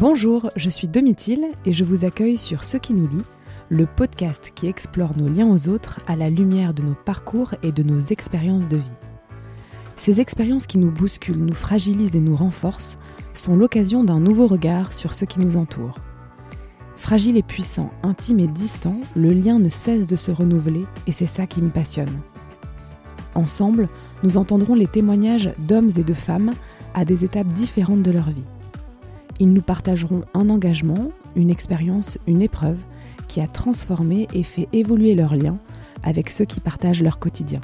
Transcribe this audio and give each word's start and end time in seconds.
Bonjour, 0.00 0.50
je 0.56 0.70
suis 0.70 0.88
Domitil 0.88 1.44
et 1.66 1.74
je 1.74 1.84
vous 1.84 2.06
accueille 2.06 2.38
sur 2.38 2.64
Ce 2.64 2.78
qui 2.78 2.94
nous 2.94 3.06
lie, 3.06 3.22
le 3.68 3.84
podcast 3.84 4.50
qui 4.54 4.66
explore 4.66 5.14
nos 5.14 5.28
liens 5.28 5.52
aux 5.52 5.68
autres 5.68 6.00
à 6.06 6.16
la 6.16 6.30
lumière 6.30 6.72
de 6.72 6.80
nos 6.80 6.94
parcours 6.94 7.54
et 7.62 7.70
de 7.70 7.82
nos 7.82 8.00
expériences 8.00 8.66
de 8.66 8.78
vie. 8.78 8.94
Ces 9.96 10.22
expériences 10.22 10.66
qui 10.66 10.78
nous 10.78 10.90
bousculent, 10.90 11.44
nous 11.44 11.52
fragilisent 11.52 12.16
et 12.16 12.20
nous 12.20 12.34
renforcent 12.34 12.96
sont 13.34 13.56
l'occasion 13.56 14.02
d'un 14.02 14.20
nouveau 14.20 14.46
regard 14.46 14.94
sur 14.94 15.12
ce 15.12 15.26
qui 15.26 15.38
nous 15.38 15.58
entoure. 15.58 15.98
Fragile 16.96 17.36
et 17.36 17.42
puissant, 17.42 17.90
intime 18.02 18.40
et 18.40 18.48
distant, 18.48 18.96
le 19.14 19.28
lien 19.28 19.58
ne 19.58 19.68
cesse 19.68 20.06
de 20.06 20.16
se 20.16 20.30
renouveler 20.30 20.86
et 21.08 21.12
c'est 21.12 21.26
ça 21.26 21.46
qui 21.46 21.60
me 21.60 21.68
passionne. 21.68 22.20
Ensemble, 23.34 23.86
nous 24.22 24.38
entendrons 24.38 24.74
les 24.74 24.86
témoignages 24.86 25.52
d'hommes 25.58 25.90
et 25.98 26.04
de 26.04 26.14
femmes 26.14 26.52
à 26.94 27.04
des 27.04 27.22
étapes 27.22 27.48
différentes 27.48 28.02
de 28.02 28.12
leur 28.12 28.30
vie. 28.30 28.44
Ils 29.42 29.54
nous 29.54 29.62
partageront 29.62 30.20
un 30.34 30.50
engagement, 30.50 31.12
une 31.34 31.48
expérience, 31.48 32.18
une 32.26 32.42
épreuve 32.42 32.76
qui 33.26 33.40
a 33.40 33.46
transformé 33.46 34.28
et 34.34 34.42
fait 34.42 34.68
évoluer 34.74 35.14
leurs 35.14 35.34
liens 35.34 35.56
avec 36.02 36.28
ceux 36.28 36.44
qui 36.44 36.60
partagent 36.60 37.02
leur 37.02 37.18
quotidien. 37.18 37.62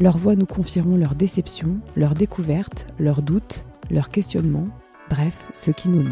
Leurs 0.00 0.18
voix 0.18 0.36
nous 0.36 0.44
confieront 0.44 0.98
leurs 0.98 1.14
déceptions, 1.14 1.78
leurs 1.96 2.14
découvertes, 2.14 2.86
leurs 2.98 3.22
doutes, 3.22 3.64
leurs 3.90 4.10
questionnements, 4.10 4.68
bref, 5.08 5.48
ce 5.54 5.70
qui 5.70 5.88
nous 5.88 6.02
lie. 6.02 6.08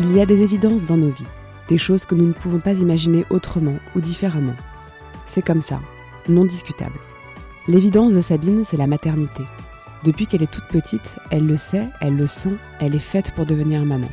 Il 0.00 0.16
y 0.16 0.20
a 0.20 0.26
des 0.26 0.42
évidences 0.42 0.86
dans 0.86 0.96
nos 0.96 1.10
vies, 1.10 1.24
des 1.68 1.78
choses 1.78 2.04
que 2.04 2.16
nous 2.16 2.26
ne 2.26 2.32
pouvons 2.32 2.58
pas 2.58 2.74
imaginer 2.74 3.24
autrement 3.30 3.74
ou 3.94 4.00
différemment. 4.00 4.54
C'est 5.28 5.42
comme 5.42 5.62
ça, 5.62 5.78
non 6.28 6.46
discutable. 6.46 6.98
L'évidence 7.68 8.14
de 8.14 8.20
Sabine, 8.22 8.64
c'est 8.64 8.78
la 8.78 8.86
maternité. 8.86 9.42
Depuis 10.02 10.26
qu'elle 10.26 10.42
est 10.42 10.50
toute 10.50 10.66
petite, 10.68 11.16
elle 11.30 11.46
le 11.46 11.58
sait, 11.58 11.86
elle 12.00 12.16
le 12.16 12.26
sent, 12.26 12.56
elle 12.80 12.94
est 12.94 12.98
faite 12.98 13.32
pour 13.32 13.44
devenir 13.44 13.84
maman. 13.84 14.08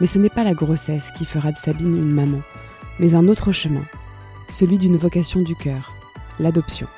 Mais 0.00 0.08
ce 0.08 0.18
n'est 0.18 0.28
pas 0.28 0.42
la 0.42 0.54
grossesse 0.54 1.12
qui 1.12 1.24
fera 1.24 1.52
de 1.52 1.56
Sabine 1.56 1.96
une 1.96 2.10
maman, 2.10 2.40
mais 2.98 3.14
un 3.14 3.28
autre 3.28 3.52
chemin, 3.52 3.84
celui 4.50 4.76
d'une 4.76 4.96
vocation 4.96 5.40
du 5.40 5.54
cœur, 5.54 5.92
l'adoption. 6.40 6.88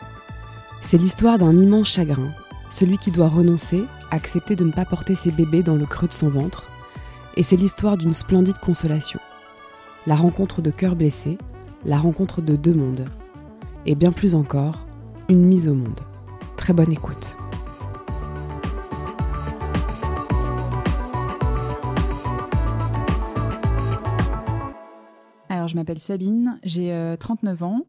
C'est 0.81 0.99
l'histoire 0.99 1.37
d'un 1.37 1.57
immense 1.57 1.89
chagrin, 1.89 2.31
celui 2.71 2.97
qui 2.97 3.11
doit 3.11 3.29
renoncer, 3.29 3.85
accepter 4.11 4.57
de 4.57 4.65
ne 4.65 4.73
pas 4.73 4.87
porter 4.87 5.15
ses 5.15 5.31
bébés 5.31 5.63
dans 5.63 5.77
le 5.77 5.85
creux 5.85 6.09
de 6.09 6.15
son 6.15 6.31
ventre, 6.31 6.65
et 7.37 7.43
c'est 7.43 7.57
l'histoire 7.57 7.99
d'une 7.99 8.15
splendide 8.15 8.59
consolation, 8.59 9.21
la 10.07 10.17
rencontre 10.17 10.63
de 10.63 10.71
cœurs 10.71 10.97
blessés, 10.97 11.37
la 11.85 11.99
rencontre 11.99 12.43
de 12.43 12.57
deux 12.57 12.75
mondes, 12.75 13.05
et 13.87 13.95
bien 13.95 14.11
plus 14.11 14.35
encore, 14.35 14.87
une 15.29 15.45
mise 15.45 15.69
au 15.69 15.75
monde. 15.75 16.01
Très 16.57 16.73
bonne 16.73 16.93
écoute. 16.93 17.37
Alors, 25.49 25.69
je 25.69 25.75
m'appelle 25.75 25.99
Sabine, 25.99 26.61
j'ai 26.63 26.93
euh, 26.93 27.17
39 27.17 27.63
ans. 27.63 27.87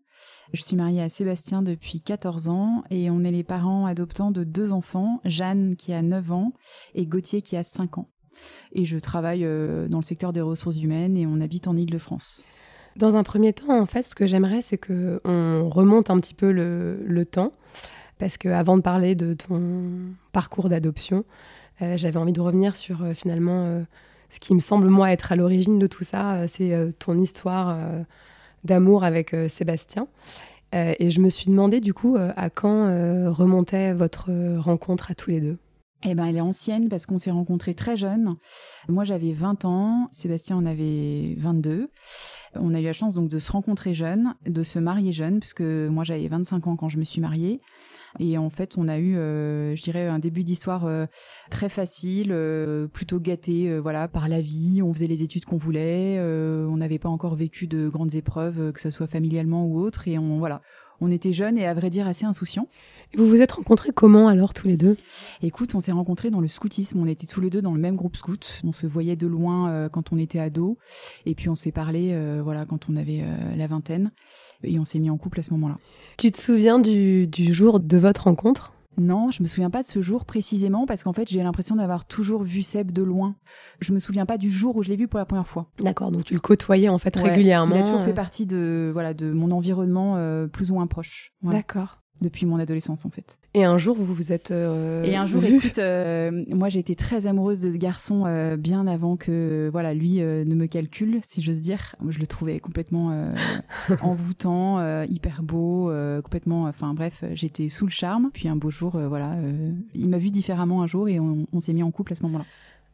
Je 0.54 0.62
suis 0.62 0.76
mariée 0.76 1.02
à 1.02 1.10
Sébastien 1.10 1.62
depuis 1.62 2.02
14 2.02 2.50
ans 2.50 2.84
et 2.90 3.10
on 3.10 3.24
est 3.24 3.32
les 3.32 3.44
parents 3.44 3.86
adoptants 3.86 4.32
de 4.32 4.44
deux 4.44 4.74
enfants, 4.74 5.22
Jeanne 5.24 5.76
qui 5.78 5.94
a 5.94 6.02
9 6.02 6.32
ans 6.32 6.54
et 6.94 7.06
Gauthier 7.06 7.42
qui 7.42 7.56
a 7.56 7.64
5 7.64 7.98
ans. 7.98 8.10
Et 8.74 8.86
je 8.86 8.98
travaille 8.98 9.46
euh, 9.46 9.88
dans 9.88 10.00
le 10.00 10.04
secteur 10.04 10.34
des 10.34 10.42
ressources 10.42 10.82
humaines 10.82 11.16
et 11.16 11.26
on 11.26 11.40
habite 11.40 11.68
en 11.68 11.76
Ile-de-France. 11.76 12.44
Dans 12.96 13.16
un 13.16 13.24
premier 13.24 13.54
temps, 13.54 13.80
en 13.80 13.86
fait, 13.86 14.04
ce 14.04 14.16
que 14.16 14.28
j'aimerais, 14.28 14.62
c'est 14.62 14.78
que 14.78 15.22
on 15.24 15.70
remonte 15.70 16.10
un 16.10 16.20
petit 16.20 16.34
peu 16.34 16.52
le, 16.52 17.26
temps, 17.26 17.54
parce 18.20 18.38
que 18.38 18.50
avant 18.50 18.78
de 18.78 18.82
parler 18.82 19.16
de 19.16 19.34
ton 19.34 20.14
parcours 20.32 20.70
d'adoption, 20.70 21.24
euh, 21.82 21.98
j'avais 21.98 22.18
envie 22.18 22.34
de 22.34 22.42
revenir 22.42 22.76
sur 22.76 23.04
euh, 23.04 23.14
finalement 23.14 23.66
euh, 23.66 23.82
ce 24.30 24.40
qui 24.40 24.54
me 24.54 24.60
semble 24.60 24.88
moi 24.88 25.12
être 25.12 25.32
à 25.32 25.36
l'origine 25.36 25.80
de 25.80 25.88
tout 25.88 26.04
ça, 26.04 26.48
c'est 26.48 26.74
ton 27.00 27.18
histoire 27.18 27.78
d'amour 28.64 29.04
avec 29.04 29.36
Sébastien. 29.50 30.08
Et 30.72 31.10
je 31.10 31.20
me 31.20 31.30
suis 31.30 31.48
demandé 31.52 31.82
du 31.82 31.94
coup 31.94 32.16
à 32.18 32.50
quand 32.50 32.86
remontait 33.34 33.92
votre 33.92 34.32
rencontre 34.58 35.12
à 35.12 35.16
tous 35.16 35.32
les 35.32 35.42
deux? 35.42 35.58
Eh 36.04 36.16
ben, 36.16 36.26
elle 36.26 36.38
est 36.38 36.42
ancienne 36.42 36.88
parce 36.88 37.06
qu'on 37.06 37.18
s'est 37.18 37.32
rencontrés 37.32 37.76
très 37.76 37.98
jeunes. 37.98 38.38
Moi, 38.88 39.04
j'avais 39.04 39.34
20 39.34 39.66
ans, 39.66 40.08
Sébastien 40.12 40.56
en 40.56 40.66
avait 40.66 41.36
22. 41.38 41.90
On 42.56 42.74
a 42.74 42.82
eu 42.82 42.84
la 42.84 42.94
chance 42.94 43.16
donc 43.16 43.30
de 43.30 43.40
se 43.40 43.52
rencontrer 43.52 43.94
jeunes, 43.94 44.36
de 44.46 44.64
se 44.64 44.80
marier 44.80 45.12
jeunes, 45.12 45.40
puisque 45.40 45.62
moi 45.62 46.04
j'avais 46.04 46.28
25 46.28 46.68
ans 46.68 46.76
quand 46.76 46.90
je 46.90 46.98
me 46.98 47.04
suis 47.04 47.22
mariée. 47.22 47.62
Et 48.20 48.38
en 48.38 48.50
fait, 48.50 48.78
on 48.78 48.90
a 48.90 48.98
eu, 48.98 49.16
euh, 49.16 49.74
je 49.76 49.82
dirais, 49.84 50.06
un 50.08 50.20
début 50.20 50.44
d'histoire 50.44 50.86
euh, 50.86 51.06
très 51.50 51.70
facile, 51.70 52.32
euh, 52.32 52.88
plutôt 52.88 53.22
gâté, 53.22 53.70
euh, 53.70 53.80
voilà, 53.80 54.10
par 54.10 54.28
la 54.28 54.42
vie. 54.42 54.82
On 54.82 54.94
faisait 54.94 55.08
les 55.08 55.24
études 55.24 55.46
qu'on 55.46 55.56
voulait. 55.56 56.18
euh, 56.20 56.68
on 56.68 56.76
n'avait 56.76 57.00
pas 57.00 57.08
encore 57.08 57.36
vécu 57.36 57.68
de 57.68 57.88
grandes 57.88 58.16
épreuves, 58.16 58.60
euh, 58.60 58.72
que 58.74 58.82
ce 58.82 58.90
soit 58.90 59.08
familialement 59.08 59.66
ou 59.66 59.80
autre. 59.80 60.10
Et 60.10 60.18
on, 60.18 60.40
voilà, 60.40 60.62
on 61.02 61.12
était 61.12 61.34
jeunes 61.34 61.58
et 61.58 61.66
à 61.66 61.74
vrai 61.74 61.90
dire 61.90 62.08
assez 62.08 62.26
insouciants. 62.26 62.68
Vous 63.16 63.28
vous 63.28 63.42
êtes 63.42 63.52
rencontrés 63.52 63.90
comment 63.94 64.30
alors 64.30 64.54
tous 64.54 64.68
les 64.68 64.78
deux? 64.78 64.96
Écoute, 65.42 65.76
on 65.76 65.82
s'est 65.82 65.92
rencontrés 65.92 66.30
dans 66.30 66.40
le 66.40 66.48
scoutisme. 66.48 67.00
On 67.00 67.06
était 67.06 67.28
tous 67.28 67.42
les 67.42 67.50
deux 67.50 67.62
dans 67.62 67.74
le 67.74 67.80
même 67.80 67.98
groupe 67.98 68.16
scout. 68.16 68.62
On 68.64 68.72
se 68.72 68.88
voyait 68.88 69.18
de 69.18 69.28
loin 69.28 69.70
euh, 69.70 69.90
quand 69.90 70.14
on 70.14 70.18
était 70.18 70.40
ados. 70.40 70.78
Et 71.26 71.36
puis 71.36 71.50
on 71.50 71.56
s'est 71.56 71.74
parlé, 71.74 72.12
euh, 72.14 72.42
voilà, 72.42 72.66
quand 72.66 72.88
on 72.90 72.96
avait 72.96 73.22
euh, 73.22 73.56
la 73.58 73.68
vingtaine. 73.68 74.12
Et 74.64 74.80
on 74.80 74.86
s'est 74.86 75.00
mis 75.00 75.10
en 75.10 75.18
couple 75.18 75.42
à 75.42 75.44
ce 75.44 75.52
moment-là. 75.52 75.78
Tu 76.18 76.32
te 76.32 76.40
souviens 76.40 76.80
du, 76.80 77.28
du 77.28 77.54
jour 77.54 77.80
de 77.80 77.98
votre 77.98 78.24
rencontre? 78.26 78.72
Non, 78.98 79.30
je 79.32 79.42
me 79.42 79.48
souviens 79.48 79.70
pas 79.70 79.82
de 79.82 79.88
ce 79.88 80.02
jour 80.02 80.26
précisément 80.26 80.86
parce 80.86 81.04
qu'en 81.04 81.14
fait, 81.14 81.30
j'ai 81.30 81.42
l'impression 81.42 81.76
d'avoir 81.76 82.06
toujours 82.06 82.44
vu 82.44 82.62
Seb 82.62 82.92
de 82.92 83.02
loin. 83.02 83.36
Je 83.80 83.94
me 83.94 84.00
souviens 84.00 84.26
pas 84.26 84.38
du 84.38 84.52
jour 84.52 84.76
où 84.76 84.84
je 84.84 84.90
l'ai 84.90 84.96
vu 84.96 85.08
pour 85.08 85.18
la 85.20 85.26
première 85.26 85.48
fois. 85.48 85.68
D'accord, 85.80 86.12
donc 86.12 86.26
tu 86.26 86.34
le 86.34 86.40
côtoyais 86.40 86.90
en 86.90 86.98
fait 86.98 87.16
Ouais, 87.18 87.30
régulièrement. 87.30 87.76
Il 87.76 87.82
a 87.82 87.84
toujours 87.84 88.04
fait 88.04 88.12
euh, 88.12 88.14
partie 88.14 88.46
de 88.46 88.90
voilà 88.92 89.14
de 89.14 89.32
mon 89.32 89.52
environnement 89.52 90.16
euh, 90.18 90.48
plus 90.48 90.72
ou 90.72 90.76
moins 90.76 90.88
proche. 90.88 91.34
Ouais. 91.42 91.54
D'accord. 91.54 92.01
Depuis 92.22 92.46
mon 92.46 92.60
adolescence 92.60 93.04
en 93.06 93.10
fait. 93.10 93.40
Et 93.56 93.64
un 93.64 93.80
jour, 93.80 93.96
vous 93.98 94.14
vous 94.14 94.32
êtes. 94.32 94.52
euh, 94.52 95.04
Et 95.04 95.16
un 95.16 95.26
jour, 95.26 95.44
écoute, 95.44 95.80
euh, 95.80 96.44
moi 96.50 96.70
j'ai 96.70 96.78
été 96.80 96.96
très 96.96 97.26
amoureuse 97.26 97.60
de 97.62 97.72
ce 97.72 97.78
garçon 97.78 98.26
euh, 98.28 98.58
bien 98.58 98.86
avant 98.86 99.18
que 99.18 99.70
voilà 99.72 99.94
lui 99.96 100.20
ne 100.20 100.56
me 100.56 100.68
calcule, 100.68 101.20
si 101.28 101.42
j'ose 101.42 101.62
dire. 101.62 101.96
Je 102.08 102.20
le 102.20 102.28
trouvais 102.28 102.60
complètement 102.60 103.12
envoûtant, 104.02 105.04
hyper 105.04 105.44
beau, 105.44 105.92
complètement. 106.24 106.64
Enfin 106.66 106.94
bref, 106.94 107.24
j'étais 107.34 107.70
sous 107.70 107.86
le 107.86 107.92
charme. 107.92 108.30
Puis 108.34 108.48
un 108.48 108.56
beau 108.56 108.70
jour, 108.70 109.00
voilà, 109.08 109.36
il 109.94 110.08
m'a 110.10 110.18
vu 110.18 110.30
différemment 110.30 110.82
un 110.84 110.88
jour 110.88 111.10
et 111.10 111.20
on, 111.20 111.48
on 111.52 111.60
s'est 111.60 111.74
mis 111.74 111.84
en 111.84 111.92
couple 111.92 112.14
à 112.14 112.16
ce 112.16 112.24
moment-là. 112.24 112.46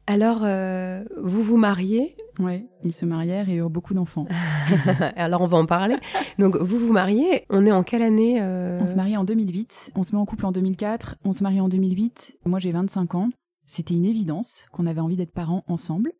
Alors, 0.09 0.39
euh, 0.43 1.03
vous 1.21 1.43
vous 1.43 1.57
mariez. 1.57 2.15
Ouais, 2.39 2.65
ils 2.85 2.93
se 2.93 3.05
marièrent 3.05 3.49
et 3.49 3.55
eurent 3.55 3.69
beaucoup 3.69 3.93
d'enfants. 3.93 4.25
Alors, 5.17 5.41
on 5.41 5.47
va 5.47 5.57
en 5.57 5.65
parler. 5.65 5.97
Donc, 6.39 6.55
vous 6.55 6.79
vous 6.79 6.93
mariez. 6.93 7.45
On 7.49 7.65
est 7.65 7.73
en 7.73 7.83
quelle 7.83 8.01
année 8.01 8.41
euh, 8.41 8.79
On 8.81 8.87
se 8.87 8.95
marie 8.95 9.17
en 9.17 9.25
2008, 9.25 9.91
on 9.95 10.03
se 10.03 10.15
met 10.15 10.21
en 10.21 10.25
couple 10.25 10.45
en 10.45 10.53
2004, 10.53 11.17
on 11.25 11.33
se 11.33 11.43
marie 11.43 11.59
en 11.59 11.67
2008. 11.67 12.39
Moi 12.45 12.59
j'ai 12.59 12.71
25 12.71 13.15
ans. 13.15 13.29
C'était 13.65 13.95
une 13.95 14.05
évidence 14.05 14.65
qu'on 14.71 14.85
avait 14.85 15.01
envie 15.01 15.17
d'être 15.17 15.33
parents 15.33 15.65
ensemble. 15.67 16.13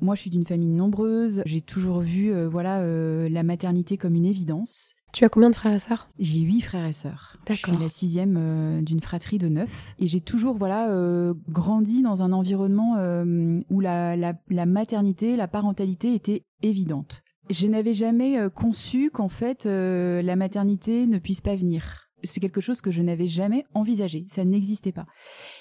Moi, 0.00 0.14
je 0.14 0.20
suis 0.22 0.30
d'une 0.30 0.44
famille 0.44 0.68
nombreuse. 0.68 1.42
J'ai 1.44 1.60
toujours 1.60 2.00
vu, 2.00 2.32
euh, 2.32 2.48
voilà, 2.48 2.80
euh, 2.80 3.28
la 3.28 3.42
maternité 3.42 3.96
comme 3.96 4.14
une 4.14 4.26
évidence. 4.26 4.94
Tu 5.12 5.24
as 5.24 5.28
combien 5.28 5.50
de 5.50 5.54
frères 5.54 5.72
et 5.72 5.78
sœurs? 5.78 6.08
J'ai 6.18 6.40
huit 6.40 6.60
frères 6.60 6.84
et 6.86 6.92
sœurs. 6.92 7.36
Je 7.40 7.54
D'accord. 7.54 7.74
suis 7.74 7.82
la 7.82 7.88
sixième 7.88 8.36
euh, 8.38 8.80
d'une 8.82 9.00
fratrie 9.00 9.38
de 9.38 9.48
neuf. 9.48 9.94
Et 9.98 10.06
j'ai 10.06 10.20
toujours, 10.20 10.56
voilà, 10.56 10.90
euh, 10.90 11.34
grandi 11.48 12.02
dans 12.02 12.22
un 12.22 12.32
environnement 12.32 12.96
euh, 12.98 13.58
où 13.70 13.80
la, 13.80 14.16
la, 14.16 14.34
la 14.50 14.66
maternité, 14.66 15.36
la 15.36 15.48
parentalité 15.48 16.14
était 16.14 16.44
évidente. 16.62 17.22
Je 17.50 17.66
n'avais 17.66 17.94
jamais 17.94 18.36
conçu 18.54 19.10
qu'en 19.10 19.30
fait, 19.30 19.64
la 19.64 20.36
maternité 20.36 21.06
ne 21.06 21.16
puisse 21.18 21.40
pas 21.40 21.56
venir. 21.56 22.07
C'est 22.22 22.40
quelque 22.40 22.60
chose 22.60 22.80
que 22.80 22.90
je 22.90 23.02
n'avais 23.02 23.28
jamais 23.28 23.64
envisagé. 23.74 24.24
Ça 24.28 24.44
n'existait 24.44 24.92
pas. 24.92 25.06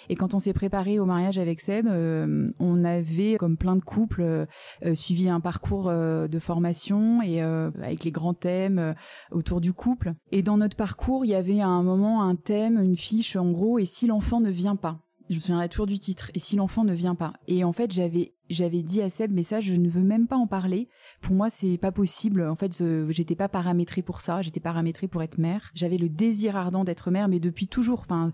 Et 0.09 0.15
quand 0.15 0.33
on 0.33 0.39
s'est 0.39 0.53
préparé 0.53 0.99
au 0.99 1.05
mariage 1.05 1.37
avec 1.37 1.61
Seb, 1.61 1.87
euh, 1.87 2.49
on 2.59 2.83
avait, 2.83 3.37
comme 3.37 3.57
plein 3.57 3.75
de 3.75 3.83
couples, 3.83 4.21
euh, 4.21 4.45
euh, 4.85 4.95
suivi 4.95 5.29
un 5.29 5.39
parcours 5.39 5.87
euh, 5.89 6.27
de 6.27 6.39
formation 6.39 7.21
et 7.21 7.41
euh, 7.41 7.69
avec 7.81 8.03
les 8.03 8.11
grands 8.11 8.33
thèmes 8.33 8.79
euh, 8.79 8.93
autour 9.31 9.61
du 9.61 9.73
couple. 9.73 10.13
Et 10.31 10.43
dans 10.43 10.57
notre 10.57 10.77
parcours, 10.77 11.25
il 11.25 11.29
y 11.29 11.35
avait 11.35 11.61
à 11.61 11.67
un 11.67 11.83
moment 11.83 12.23
un 12.23 12.35
thème, 12.35 12.81
une 12.81 12.97
fiche 12.97 13.35
en 13.35 13.51
gros, 13.51 13.79
et 13.79 13.85
si 13.85 14.07
l'enfant 14.07 14.39
ne 14.39 14.49
vient 14.49 14.75
pas? 14.75 14.99
Je 15.29 15.35
me 15.35 15.39
souviendrai 15.39 15.69
toujours 15.69 15.87
du 15.87 15.99
titre. 15.99 16.31
Et 16.33 16.39
si 16.39 16.55
l'enfant 16.55 16.83
ne 16.83 16.93
vient 16.93 17.15
pas 17.15 17.33
Et 17.47 17.63
en 17.63 17.71
fait, 17.73 17.91
j'avais 17.91 18.33
j'avais 18.49 18.81
dit 18.81 19.01
à 19.01 19.09
Seb, 19.09 19.31
mais 19.33 19.43
ça, 19.43 19.59
je 19.59 19.73
ne 19.75 19.89
veux 19.89 20.03
même 20.03 20.25
pas 20.27 20.37
en 20.37 20.47
parler. 20.47 20.87
Pour 21.21 21.33
moi, 21.35 21.49
c'est 21.49 21.77
pas 21.77 21.91
possible. 21.91 22.47
En 22.47 22.55
fait, 22.55 22.77
je- 22.77 23.09
j'étais 23.09 23.35
pas 23.35 23.49
paramétrée 23.49 24.01
pour 24.01 24.21
ça. 24.21 24.41
J'étais 24.41 24.61
paramétrée 24.61 25.07
pour 25.09 25.21
être 25.21 25.37
mère. 25.37 25.69
J'avais 25.73 25.97
le 25.97 26.07
désir 26.09 26.55
ardent 26.55 26.85
d'être 26.85 27.11
mère, 27.11 27.27
mais 27.27 27.39
depuis 27.41 27.67
toujours. 27.67 27.99
Enfin, 28.01 28.31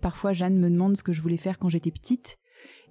parfois, 0.00 0.32
Jeanne 0.32 0.58
me 0.58 0.70
demande 0.70 0.96
ce 0.96 1.02
que 1.02 1.12
je 1.12 1.20
voulais 1.20 1.36
faire 1.36 1.58
quand 1.58 1.68
j'étais 1.68 1.90
petite, 1.90 2.38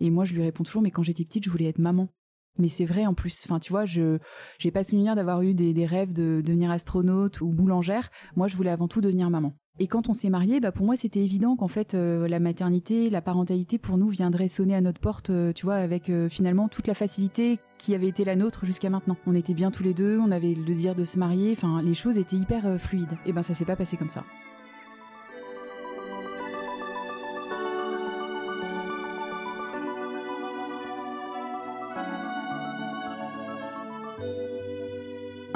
et 0.02 0.10
moi, 0.10 0.26
je 0.26 0.34
lui 0.34 0.42
réponds 0.44 0.64
toujours, 0.64 0.82
mais 0.82 0.92
quand 0.92 1.04
j'étais 1.04 1.24
petite, 1.24 1.46
je 1.46 1.50
voulais 1.50 1.66
être 1.70 1.80
maman. 1.80 2.10
Mais 2.58 2.70
c'est 2.70 2.86
vrai 2.86 3.06
en 3.06 3.14
plus. 3.14 3.44
Enfin, 3.46 3.60
tu 3.60 3.72
vois, 3.72 3.84
je 3.86 4.18
j'ai 4.60 4.72
pas 4.72 4.84
souvenir 4.84 5.16
d'avoir 5.16 5.42
eu 5.42 5.54
des, 5.54 5.74
des 5.74 5.86
rêves 5.86 6.14
de 6.14 6.42
devenir 6.46 6.72
astronaute 6.72 7.42
ou 7.42 7.48
boulangère. 7.52 8.10
Moi, 8.36 8.48
je 8.48 8.56
voulais 8.56 8.70
avant 8.70 8.88
tout 8.88 9.02
devenir 9.02 9.30
maman. 9.30 9.54
Et 9.78 9.88
quand 9.88 10.08
on 10.08 10.14
s'est 10.14 10.30
marié, 10.30 10.62
bah 10.62 10.72
pour 10.72 10.86
moi 10.86 10.96
c'était 10.96 11.20
évident 11.20 11.58
qu'en 11.58 11.68
fait 11.68 11.96
euh, 11.96 12.30
la 12.30 12.40
maternité, 12.40 13.10
la 13.10 13.22
parentalité 13.22 13.78
pour 13.78 13.98
nous 13.98 14.08
viendrait 14.08 14.48
sonner 14.48 14.74
à 14.74 14.80
notre 14.80 15.02
porte, 15.02 15.32
euh, 15.32 15.52
tu 15.52 15.66
vois, 15.66 15.76
avec 15.76 16.10
euh, 16.10 16.30
finalement 16.30 16.70
toute 16.70 16.88
la 16.88 16.94
facilité 16.94 17.60
qui 17.78 17.94
avait 17.94 18.08
été 18.08 18.24
la 18.24 18.38
nôtre 18.38 18.66
jusqu'à 18.66 18.90
maintenant. 18.90 19.18
On 19.28 19.36
était 19.36 19.54
bien 19.54 19.72
tous 19.72 19.84
les 19.84 19.94
deux, 19.94 20.18
on 20.18 20.32
avait 20.32 20.54
le 20.54 20.64
désir 20.64 20.96
de 20.96 21.04
se 21.04 21.20
marier, 21.20 21.52
enfin 21.52 21.82
les 21.82 21.94
choses 21.94 22.18
étaient 22.18 22.38
hyper 22.38 22.80
fluides. 22.80 23.18
Et 23.26 23.34
ben 23.34 23.44
ça 23.44 23.54
s'est 23.54 23.66
pas 23.66 23.76
passé 23.76 23.98
comme 23.98 24.10
ça. 24.10 24.24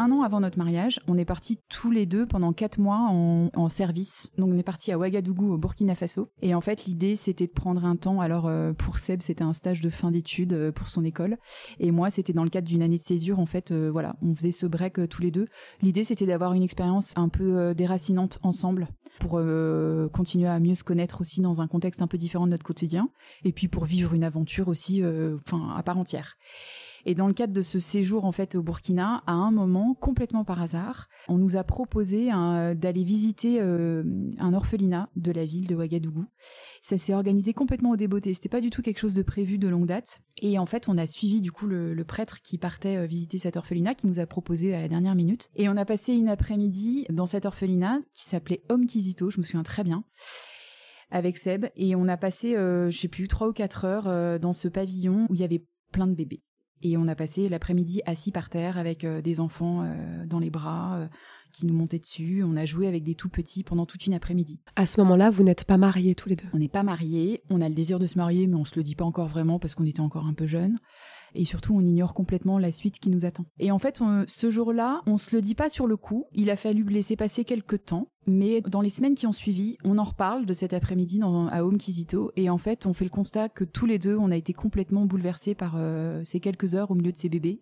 Un 0.09 0.11
an 0.11 0.23
avant 0.23 0.39
notre 0.39 0.57
mariage, 0.57 0.99
on 1.07 1.17
est 1.17 1.25
partis 1.25 1.59
tous 1.69 1.91
les 1.91 2.05
deux 2.05 2.25
pendant 2.25 2.51
quatre 2.53 2.79
mois 2.79 3.09
en, 3.11 3.69
service. 3.69 4.29
Donc 4.37 4.49
on 4.51 4.57
est 4.57 4.63
parti 4.63 4.91
à 4.91 4.97
Ouagadougou 4.97 5.53
au 5.53 5.57
Burkina 5.57 5.93
Faso. 5.93 6.29
Et 6.41 6.55
en 6.55 6.61
fait 6.61 6.85
l'idée 6.85 7.15
c'était 7.15 7.45
de 7.45 7.51
prendre 7.51 7.85
un 7.85 7.95
temps. 7.95 8.19
Alors 8.19 8.47
euh, 8.47 8.73
pour 8.73 8.97
Seb 8.97 9.21
c'était 9.21 9.43
un 9.43 9.53
stage 9.53 9.81
de 9.81 9.89
fin 9.89 10.09
d'études 10.09 10.53
euh, 10.53 10.71
pour 10.71 10.89
son 10.89 11.05
école. 11.05 11.37
Et 11.79 11.91
moi 11.91 12.09
c'était 12.09 12.33
dans 12.33 12.43
le 12.43 12.49
cadre 12.49 12.67
d'une 12.67 12.81
année 12.81 12.97
de 12.97 13.03
césure. 13.03 13.39
En 13.39 13.45
fait 13.45 13.71
euh, 13.71 13.89
voilà, 13.91 14.15
on 14.23 14.33
faisait 14.33 14.51
ce 14.51 14.65
break 14.65 15.07
tous 15.09 15.21
les 15.21 15.29
deux. 15.29 15.47
L'idée 15.83 16.03
c'était 16.03 16.25
d'avoir 16.25 16.53
une 16.53 16.63
expérience 16.63 17.13
un 17.15 17.29
peu 17.29 17.75
déracinante 17.75 18.39
ensemble 18.41 18.87
pour 19.19 19.41
continuer 20.13 20.47
à 20.47 20.59
mieux 20.59 20.75
se 20.75 20.83
connaître 20.83 21.21
aussi 21.21 21.41
dans 21.41 21.61
un 21.61 21.67
contexte 21.67 22.01
un 22.01 22.07
peu 22.07 22.17
différent 22.17 22.45
de 22.45 22.51
notre 22.51 22.63
quotidien. 22.63 23.09
Et 23.43 23.51
puis 23.51 23.67
pour 23.67 23.85
vivre 23.85 24.13
une 24.13 24.23
aventure 24.23 24.69
aussi, 24.69 25.03
enfin 25.45 25.75
à 25.75 25.83
part 25.83 25.97
entière. 25.97 26.37
Et 27.05 27.15
dans 27.15 27.27
le 27.27 27.33
cadre 27.33 27.53
de 27.53 27.61
ce 27.61 27.79
séjour 27.79 28.25
en 28.25 28.31
fait 28.31 28.55
au 28.55 28.61
Burkina, 28.61 29.23
à 29.25 29.33
un 29.33 29.51
moment, 29.51 29.93
complètement 29.93 30.43
par 30.43 30.61
hasard, 30.61 31.07
on 31.27 31.37
nous 31.37 31.55
a 31.55 31.63
proposé 31.63 32.29
d'aller 32.75 33.03
visiter 33.03 33.59
euh, 33.61 34.03
un 34.37 34.53
orphelinat 34.53 35.09
de 35.15 35.31
la 35.31 35.45
ville 35.45 35.67
de 35.67 35.75
Ouagadougou. 35.75 36.25
Ça 36.81 36.97
s'est 36.97 37.13
organisé 37.13 37.53
complètement 37.53 37.91
au 37.91 37.95
débeauté. 37.95 38.33
C'était 38.33 38.49
pas 38.49 38.61
du 38.61 38.69
tout 38.69 38.81
quelque 38.81 38.99
chose 38.99 39.13
de 39.13 39.21
prévu 39.21 39.57
de 39.57 39.67
longue 39.67 39.87
date. 39.87 40.19
Et 40.41 40.57
en 40.59 40.65
fait, 40.65 40.87
on 40.87 40.97
a 40.97 41.05
suivi 41.05 41.41
du 41.41 41.51
coup 41.51 41.67
le, 41.67 42.03
prêtre 42.03 42.41
qui 42.41 42.57
partait 42.57 42.97
euh, 42.97 43.05
visiter 43.05 43.37
cet 43.37 43.57
orphelinat, 43.57 43.95
qui 43.95 44.07
nous 44.07 44.19
a 44.19 44.25
proposé 44.25 44.73
à 44.73 44.81
la 44.81 44.87
dernière 44.87 45.15
minute. 45.15 45.49
Et 45.55 45.69
on 45.69 45.77
a 45.77 45.85
passé 45.85 46.13
une 46.13 46.29
après-midi 46.29 47.05
dans 47.09 47.25
cet 47.25 47.45
orphelinat 47.45 47.99
qui 48.13 48.23
s'appelait 48.23 48.63
Homme 48.69 48.85
Kizito. 48.85 49.29
Je 49.29 49.39
me 49.39 49.43
souviens 49.43 49.63
très 49.63 49.83
bien 49.83 50.03
avec 51.11 51.37
Seb 51.37 51.65
et 51.75 51.95
on 51.95 52.07
a 52.07 52.17
passé 52.17 52.55
euh, 52.55 52.91
je 52.91 52.97
sais 52.99 53.07
plus 53.07 53.27
trois 53.27 53.47
ou 53.47 53.53
quatre 53.53 53.85
heures 53.85 54.39
dans 54.39 54.53
ce 54.53 54.67
pavillon 54.67 55.25
où 55.29 55.33
il 55.33 55.41
y 55.41 55.43
avait 55.43 55.65
plein 55.91 56.05
de 56.05 56.13
bébés 56.13 56.43
et 56.81 56.97
on 56.97 57.07
a 57.07 57.15
passé 57.15 57.49
l'après-midi 57.49 58.01
assis 58.05 58.31
par 58.31 58.49
terre 58.49 58.77
avec 58.77 59.03
euh, 59.03 59.21
des 59.21 59.39
enfants 59.39 59.83
euh, 59.83 60.25
dans 60.25 60.39
les 60.39 60.49
bras 60.49 60.97
euh, 60.97 61.07
qui 61.51 61.65
nous 61.65 61.73
montaient 61.73 61.99
dessus. 61.99 62.43
On 62.43 62.55
a 62.55 62.65
joué 62.65 62.87
avec 62.87 63.03
des 63.03 63.15
tout 63.15 63.29
petits 63.29 63.63
pendant 63.63 63.85
toute 63.85 64.05
une 64.05 64.13
après-midi. 64.13 64.59
À 64.75 64.85
ce 64.85 64.99
moment-là, 65.01 65.29
vous 65.29 65.43
n'êtes 65.43 65.65
pas 65.65 65.77
mariés 65.77 66.15
tous 66.15 66.29
les 66.29 66.35
deux 66.35 66.47
On 66.53 66.59
n'est 66.59 66.69
pas 66.69 66.83
mariés. 66.83 67.43
On 67.49 67.61
a 67.61 67.69
le 67.69 67.75
désir 67.75 67.99
de 67.99 68.05
se 68.05 68.17
marier, 68.17 68.47
mais 68.47 68.55
on 68.55 68.65
se 68.65 68.75
le 68.75 68.83
dit 68.83 68.95
pas 68.95 69.05
encore 69.05 69.27
vraiment 69.27 69.59
parce 69.59 69.75
qu'on 69.75 69.85
était 69.85 69.99
encore 69.99 70.25
un 70.25 70.33
peu 70.33 70.45
jeunes 70.45 70.77
et 71.35 71.45
surtout 71.45 71.75
on 71.75 71.81
ignore 71.81 72.13
complètement 72.13 72.57
la 72.59 72.71
suite 72.71 72.99
qui 72.99 73.09
nous 73.09 73.25
attend. 73.25 73.45
Et 73.59 73.71
en 73.71 73.79
fait, 73.79 74.01
ce 74.27 74.51
jour-là, 74.51 75.01
on 75.05 75.17
se 75.17 75.35
le 75.35 75.41
dit 75.41 75.55
pas 75.55 75.69
sur 75.69 75.87
le 75.87 75.97
coup, 75.97 76.25
il 76.33 76.49
a 76.49 76.55
fallu 76.55 76.83
laisser 76.83 77.15
passer 77.15 77.45
quelques 77.45 77.85
temps, 77.85 78.07
mais 78.27 78.61
dans 78.61 78.81
les 78.81 78.89
semaines 78.89 79.15
qui 79.15 79.27
ont 79.27 79.31
suivi, 79.31 79.77
on 79.83 79.97
en 79.97 80.03
reparle 80.03 80.45
de 80.45 80.53
cet 80.53 80.73
après-midi 80.73 81.21
à 81.23 81.65
Home 81.65 81.77
et 82.35 82.49
en 82.49 82.57
fait, 82.57 82.85
on 82.85 82.93
fait 82.93 83.05
le 83.05 83.09
constat 83.09 83.49
que 83.49 83.63
tous 83.63 83.85
les 83.85 83.99
deux, 83.99 84.17
on 84.17 84.31
a 84.31 84.37
été 84.37 84.53
complètement 84.53 85.05
bouleversés 85.05 85.55
par 85.55 85.75
euh, 85.77 86.21
ces 86.23 86.39
quelques 86.39 86.75
heures 86.75 86.91
au 86.91 86.95
milieu 86.95 87.11
de 87.11 87.17
ces 87.17 87.29
bébés. 87.29 87.61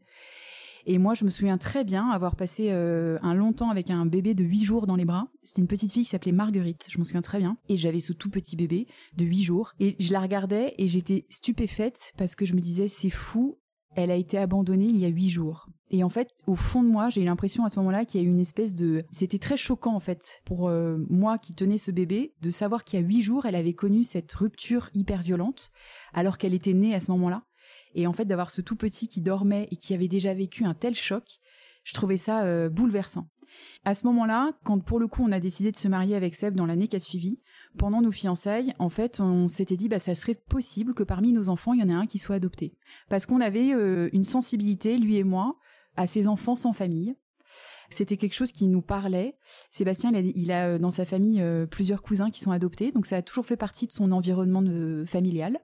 Et 0.90 1.00
moi, 1.00 1.14
je 1.14 1.26
me 1.26 1.30
souviens 1.30 1.58
très 1.58 1.84
bien 1.84 2.10
avoir 2.12 2.38
passé 2.38 2.70
euh, 2.72 3.20
un 3.22 3.34
long 3.34 3.52
temps 3.52 3.70
avec 3.70 3.90
un 3.90 4.06
bébé 4.06 4.34
de 4.34 4.46
8 4.46 4.64
jours 4.64 4.88
dans 4.88 4.96
les 4.96 5.04
bras. 5.04 5.28
C'était 5.44 5.60
une 5.60 5.68
petite 5.68 5.92
fille 5.92 6.04
qui 6.04 6.10
s'appelait 6.10 6.32
Marguerite, 6.32 6.88
je 6.90 6.98
m'en 6.98 7.04
souviens 7.04 7.20
très 7.20 7.40
bien. 7.40 7.58
Et 7.68 7.76
j'avais 7.76 8.00
ce 8.00 8.14
tout 8.14 8.30
petit 8.30 8.56
bébé 8.56 8.88
de 9.18 9.26
8 9.26 9.44
jours. 9.44 9.74
Et 9.82 9.98
je 10.00 10.14
la 10.14 10.22
regardais 10.22 10.76
et 10.78 10.88
j'étais 10.88 11.26
stupéfaite 11.30 12.14
parce 12.18 12.36
que 12.36 12.46
je 12.46 12.54
me 12.54 12.62
disais, 12.62 12.88
c'est 12.88 13.10
fou, 13.10 13.58
elle 13.98 14.12
a 14.12 14.16
été 14.16 14.38
abandonnée 14.38 14.86
il 14.86 14.98
y 14.98 15.04
a 15.04 15.10
8 15.10 15.28
jours. 15.30 15.68
Et 15.90 16.06
en 16.06 16.10
fait, 16.10 16.30
au 16.48 16.56
fond 16.56 16.84
de 16.84 16.90
moi, 16.90 17.10
j'ai 17.10 17.22
eu 17.22 17.26
l'impression 17.26 17.66
à 17.66 17.70
ce 17.70 17.80
moment-là 17.80 18.06
qu'il 18.06 18.22
y 18.22 18.24
a 18.24 18.26
eu 18.26 18.30
une 18.30 18.40
espèce 18.40 18.74
de... 18.74 19.04
C'était 19.12 19.40
très 19.40 19.58
choquant 19.58 19.94
en 19.94 20.00
fait 20.00 20.42
pour 20.46 20.70
euh, 20.70 20.98
moi 21.10 21.38
qui 21.38 21.54
tenais 21.54 21.78
ce 21.78 21.92
bébé 21.92 22.34
de 22.42 22.50
savoir 22.50 22.86
qu'il 22.86 22.98
y 22.98 23.04
a 23.04 23.06
8 23.06 23.22
jours, 23.22 23.46
elle 23.46 23.56
avait 23.56 23.74
connu 23.74 24.06
cette 24.06 24.32
rupture 24.32 24.90
hyper 24.94 25.22
violente 25.22 25.70
alors 26.14 26.38
qu'elle 26.38 26.54
était 26.54 26.74
née 26.74 26.96
à 26.96 27.02
ce 27.02 27.12
moment-là. 27.12 27.44
Et 27.96 28.08
en 28.08 28.14
fait, 28.14 28.26
d'avoir 28.26 28.50
ce 28.50 28.62
tout 28.62 28.76
petit 28.76 29.08
qui 29.08 29.22
dormait 29.22 29.68
et 29.72 29.76
qui 29.76 29.94
avait 29.94 30.08
déjà 30.08 30.34
vécu 30.34 30.66
un 30.66 30.74
tel 30.74 30.96
choc, 30.96 31.40
je 31.84 31.94
trouvais 31.94 32.18
ça 32.18 32.44
euh, 32.44 32.68
bouleversant. 32.70 33.30
À 33.86 33.94
ce 33.94 34.06
moment-là, 34.08 34.52
quand 34.66 34.80
pour 34.80 35.00
le 35.00 35.08
coup 35.08 35.24
on 35.24 35.32
a 35.32 35.40
décidé 35.40 35.72
de 35.72 35.78
se 35.78 35.88
marier 35.88 36.16
avec 36.16 36.36
Seb 36.36 36.54
dans 36.54 36.66
l'année 36.66 36.90
qui 36.90 36.98
a 36.98 37.00
suivi, 37.00 37.40
pendant 37.78 38.02
nos 38.02 38.12
fiançailles, 38.12 38.74
en 38.78 38.90
fait, 38.90 39.22
on 39.22 39.48
s'était 39.48 39.78
dit 39.78 39.88
bah 39.88 40.00
ça 40.00 40.14
serait 40.14 40.36
possible 40.36 40.94
que 40.94 41.04
parmi 41.04 41.32
nos 41.32 41.48
enfants, 41.48 41.74
il 41.74 41.80
y 41.80 41.84
en 41.84 41.90
ait 41.90 41.94
un 41.94 42.06
qui 42.06 42.18
soit 42.18 42.36
adopté, 42.36 42.76
parce 43.08 43.26
qu'on 43.26 43.40
avait 43.40 43.74
euh, 43.74 44.10
une 44.12 44.26
sensibilité, 44.26 44.98
lui 44.98 45.16
et 45.16 45.24
moi, 45.24 45.56
à 45.96 46.08
ces 46.08 46.28
enfants 46.28 46.58
sans 46.58 46.74
famille. 46.74 47.16
C'était 47.90 48.18
quelque 48.18 48.34
chose 48.34 48.52
qui 48.52 48.68
nous 48.68 48.82
parlait. 48.82 49.38
Sébastien, 49.72 50.12
il 50.14 50.52
a, 50.52 50.68
euh, 50.68 50.78
dans 50.78 50.92
sa 50.92 51.06
famille 51.06 51.42
plusieurs 51.72 52.02
cousins 52.02 52.30
qui 52.30 52.42
sont 52.42 52.52
adoptés, 52.52 52.92
donc 52.92 53.06
ça 53.06 53.16
a 53.16 53.22
toujours 53.22 53.46
fait 53.46 53.56
partie 53.56 53.88
de 53.88 53.94
son 53.94 54.12
environnement 54.12 54.64
familial. 55.06 55.58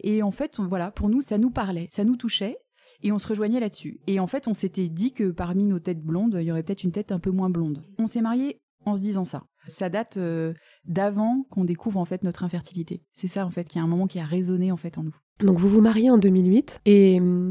Et 0.00 0.22
en 0.22 0.30
fait, 0.30 0.58
voilà, 0.60 0.90
pour 0.90 1.08
nous, 1.08 1.20
ça 1.20 1.38
nous 1.38 1.50
parlait, 1.50 1.88
ça 1.90 2.04
nous 2.04 2.16
touchait, 2.16 2.58
et 3.02 3.12
on 3.12 3.18
se 3.18 3.28
rejoignait 3.28 3.60
là-dessus. 3.60 4.00
Et 4.06 4.18
en 4.18 4.26
fait, 4.26 4.48
on 4.48 4.54
s'était 4.54 4.88
dit 4.88 5.12
que 5.12 5.30
parmi 5.30 5.64
nos 5.64 5.78
têtes 5.78 6.02
blondes, 6.02 6.36
il 6.40 6.46
y 6.46 6.50
aurait 6.50 6.62
peut-être 6.62 6.84
une 6.84 6.92
tête 6.92 7.12
un 7.12 7.18
peu 7.18 7.30
moins 7.30 7.50
blonde. 7.50 7.82
On 7.98 8.06
s'est 8.06 8.22
mariés 8.22 8.60
en 8.86 8.94
se 8.94 9.00
disant 9.00 9.24
ça. 9.24 9.44
Ça 9.66 9.88
date 9.88 10.16
euh, 10.16 10.52
d'avant 10.84 11.44
qu'on 11.50 11.64
découvre 11.64 11.98
en 11.98 12.04
fait 12.04 12.22
notre 12.22 12.44
infertilité. 12.44 13.02
C'est 13.14 13.28
ça 13.28 13.46
en 13.46 13.50
fait 13.50 13.64
qui 13.64 13.78
a 13.78 13.82
un 13.82 13.86
moment 13.86 14.06
qui 14.06 14.20
a 14.20 14.24
résonné 14.24 14.72
en 14.72 14.76
fait 14.76 14.98
en 14.98 15.04
nous. 15.04 15.16
Donc 15.40 15.58
vous 15.58 15.68
vous 15.68 15.80
mariez 15.80 16.10
en 16.10 16.18
2008 16.18 16.80
et 16.84 17.18
euh, 17.20 17.50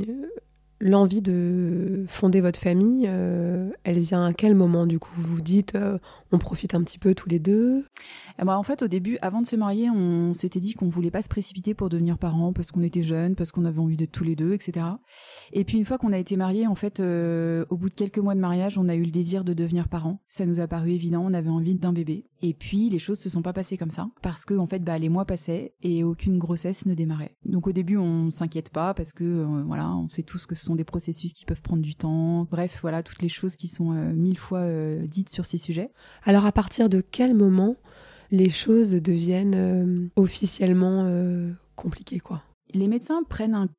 l'envie 0.84 1.22
de 1.22 2.04
fonder 2.08 2.42
votre 2.42 2.60
famille, 2.60 3.06
euh, 3.08 3.72
elle 3.84 4.00
vient 4.00 4.26
à 4.26 4.34
quel 4.34 4.54
moment 4.54 4.86
du 4.86 5.00
coup? 5.00 5.14
Vous 5.16 5.36
vous 5.36 5.42
dites, 5.42 5.76
euh, 5.76 5.98
on 6.32 6.38
profite 6.38 6.76
un 6.76 6.84
petit 6.84 7.00
peu 7.00 7.16
tous 7.16 7.30
les 7.30 7.40
deux? 7.40 7.86
Eh 8.40 8.44
ben, 8.44 8.56
En 8.56 8.64
fait, 8.64 8.84
au 8.84 8.88
début, 8.88 9.18
avant 9.22 9.42
de 9.42 9.48
se 9.48 9.56
marier, 9.56 9.90
on 9.90 10.34
s'était 10.34 10.60
dit 10.60 10.74
qu'on 10.74 10.90
voulait 10.90 11.12
pas 11.12 11.22
se 11.22 11.30
précipiter 11.30 11.74
pour 11.74 11.88
devenir 11.88 12.18
parents 12.18 12.52
parce 12.52 12.72
qu'on 12.72 12.84
était 12.84 13.04
jeunes, 13.04 13.36
parce 13.36 13.52
qu'on 13.52 13.64
avait 13.64 13.80
envie 13.80 13.96
d'être 13.96 14.12
tous 14.12 14.26
les 14.26 14.36
deux, 14.36 14.54
etc. 14.54 14.86
Et 15.54 15.64
puis 15.64 15.78
une 15.78 15.86
fois 15.86 15.98
qu'on 15.98 16.12
a 16.12 16.18
été 16.18 16.36
mariés, 16.36 16.68
en 16.68 16.76
fait, 16.76 17.00
euh, 17.00 17.66
au 17.70 17.78
bout 17.78 17.90
de 17.90 17.96
quelques 17.96 18.20
mois 18.20 18.36
de 18.36 18.42
mariage, 18.42 18.78
on 18.78 18.90
a 18.90 18.96
eu 18.96 19.04
le 19.04 19.12
désir 19.12 19.46
de 19.46 19.54
devenir 19.54 19.88
parents. 19.88 20.22
Ça 20.28 20.46
nous 20.46 20.60
a 20.60 20.68
paru 20.68 20.92
évident, 20.92 21.24
on 21.26 21.34
avait 21.34 21.50
envie 21.50 21.76
d'un 21.76 21.94
bébé. 21.94 22.26
Et 22.46 22.54
puis 22.54 22.90
les 22.90 23.00
choses 23.00 23.20
se 23.20 23.30
sont 23.30 23.42
pas 23.42 23.54
passées 23.54 23.78
comme 23.78 23.90
ça 23.90 24.10
parce 24.22 24.44
que 24.44 24.54
en 24.54 24.68
fait, 24.68 24.80
bah, 24.80 25.00
les 25.00 25.08
mois 25.08 25.24
passaient 25.26 25.74
et 25.82 26.04
aucune 26.04 26.38
grossesse 26.38 26.86
ne 26.86 26.94
démarrait. 26.94 27.36
Donc 27.46 27.68
au 27.68 27.72
début, 27.72 27.96
on 27.96 28.30
s'inquiète 28.32 28.70
pas 28.70 28.94
parce 28.94 29.14
que 29.14 29.46
voilà, 29.66 29.90
on 29.96 30.10
sait 30.10 30.24
tous 30.24 30.46
que 30.46 30.54
ce 30.54 30.66
sont 30.66 30.76
des 30.76 30.84
processus 30.84 31.32
qui 31.32 31.46
peuvent 31.46 31.62
prendre 31.62 31.82
du 31.82 31.96
temps. 31.96 32.46
Bref, 32.52 32.80
voilà, 32.82 33.02
toutes 33.02 33.22
les 33.22 33.30
choses 33.30 33.56
qui 33.56 33.70
sont 33.70 33.94
euh, 33.94 34.14
mille 34.14 34.38
fois 34.38 34.60
euh, 34.60 35.06
dites 35.08 35.30
sur 35.30 35.46
ces 35.46 35.58
sujets. 35.58 35.90
Alors, 36.24 36.46
à 36.46 36.52
partir 36.52 36.90
de 36.90 37.00
quel 37.02 37.34
moment 37.34 37.78
les 38.30 38.50
choses 38.50 38.92
deviennent 38.92 39.56
euh, 39.56 40.08
officiellement 40.16 41.08
compliquées, 41.76 42.20
quoi? 42.20 42.44
Les 42.74 42.88
médecins 42.88 43.24
prennent 43.24 43.56
un 43.56 43.70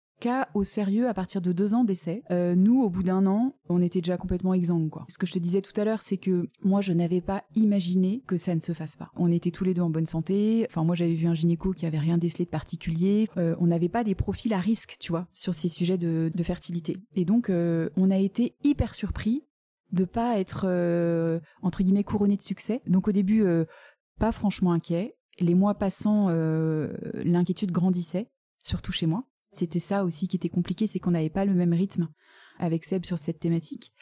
au 0.55 0.65
sérieux 0.65 1.09
à 1.09 1.15
partir 1.15 1.41
de 1.41 1.53
deux 1.53 1.75
ans 1.75 1.85
d'essai. 1.85 2.23
Euh, 2.31 2.55
nous, 2.55 2.83
au 2.83 2.91
bout 2.91 3.03
d'un 3.03 3.27
an, 3.27 3.55
on 3.69 3.83
était 3.83 4.01
déjà 4.01 4.17
complètement 4.17 4.55
exsangue, 4.55 4.91
quoi. 4.91 5.05
Ce 5.09 5.19
que 5.19 5.27
je 5.27 5.33
te 5.33 5.39
disais 5.39 5.63
tout 5.63 5.79
à 5.81 5.85
l'heure, 5.85 6.03
c'est 6.03 6.17
que 6.17 6.49
moi, 6.63 6.81
je 6.81 6.93
n'avais 6.93 7.21
pas 7.21 7.45
imaginé 7.55 8.23
que 8.27 8.37
ça 8.37 8.55
ne 8.55 8.61
se 8.61 8.73
fasse 8.73 8.97
pas. 8.97 9.11
On 9.17 9.31
était 9.31 9.51
tous 9.51 9.65
les 9.65 9.75
deux 9.75 9.83
en 9.83 9.91
bonne 9.91 10.07
santé. 10.07 10.67
Enfin, 10.69 10.85
moi, 10.85 10.95
j'avais 10.95 11.15
vu 11.15 11.27
un 11.27 11.35
gynéco 11.35 11.73
qui 11.73 11.87
avait 11.87 11.99
rien 11.99 12.19
décelé 12.19 12.45
de 12.45 12.51
particulier. 12.51 13.29
Euh, 13.37 13.55
on 13.59 13.67
n'avait 13.67 13.89
pas 13.89 14.05
des 14.05 14.15
profils 14.15 14.53
à 14.53 14.59
risque, 14.59 14.97
tu 14.99 15.13
vois, 15.13 15.27
sur 15.35 15.55
ces 15.55 15.69
sujets 15.69 15.99
de, 15.99 16.31
fertilité. 16.43 16.99
Et 17.15 17.25
donc, 17.25 17.49
euh, 17.49 17.89
on 17.97 18.11
a 18.11 18.19
été 18.19 18.55
hyper 18.65 18.95
surpris 18.95 19.45
de 19.93 20.05
pas 20.05 20.39
être 20.39 20.67
entre 21.63 21.83
guillemets 21.83 22.05
couronné 22.05 22.37
de 22.37 22.43
succès. 22.43 22.83
Donc 22.87 23.07
au 23.07 23.13
début, 23.13 23.45
pas 24.19 24.33
franchement 24.33 24.73
inquiet. 24.73 25.17
Les 25.39 25.55
mois 25.55 25.75
passant, 25.75 26.29
l'inquiétude 27.15 27.71
grandissait, 27.71 28.29
surtout 28.59 28.91
chez 28.91 29.07
moi. 29.07 29.25
C'était 29.57 29.79
ça 29.79 30.05
aussi 30.05 30.29
qui 30.29 30.37
était 30.37 30.49
compliqué, 30.49 30.87
c'est 30.87 30.99
qu'on 30.99 31.13
n'avait 31.13 31.31
pas 31.31 31.45
le 31.45 31.55
même 31.55 31.73
rythme 31.73 32.09
avec 32.59 32.85
Seb 32.85 33.05
sur 33.05 33.19
cette 33.19 33.41
thématique. 33.41 33.93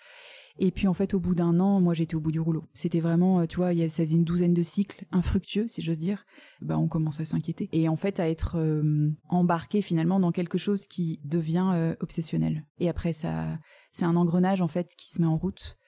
Et 0.59 0.71
puis 0.71 0.87
en 0.87 0.95
fait, 0.95 1.15
au 1.15 1.21
bout 1.21 1.35
d'un 1.35 1.61
an, 1.61 1.81
moi 1.81 1.95
j'étais 1.95 2.15
au 2.15 2.21
bout 2.21 2.33
du 2.33 2.41
rouleau. 2.41 2.65
C'était 2.75 3.01
vraiment, 3.01 3.41
euh, 3.41 3.47
tu 3.47 3.57
vois, 3.57 3.73
ça 3.89 4.05
faisait 4.05 4.17
une 4.17 4.25
douzaine 4.25 4.55
de 4.55 4.63
cycles 4.63 5.07
infructueux, 5.11 5.67
si 5.67 5.83
j'ose 5.83 5.99
dire. 5.99 6.25
Bah, 6.61 6.79
on 6.79 6.89
commence 6.89 7.21
à 7.21 7.25
s'inquiéter 7.25 7.69
et 7.73 7.89
en 7.89 7.97
fait 7.97 8.21
à 8.21 8.29
être 8.29 8.57
euh, 8.59 9.11
embarqué 9.29 9.83
finalement 9.83 10.21
dans 10.21 10.33
quelque 10.33 10.59
chose 10.59 10.87
qui 10.87 11.21
devient 11.25 11.71
euh, 11.75 11.95
obsessionnel. 12.01 12.65
Et 12.79 12.89
après, 12.89 13.13
ça, 13.13 13.59
c'est 13.93 14.05
un 14.05 14.17
engrenage 14.17 14.61
en 14.61 14.69
fait 14.69 14.95
qui 14.97 15.09
se 15.09 15.21
met 15.21 15.27
en 15.27 15.37
route 15.37 15.79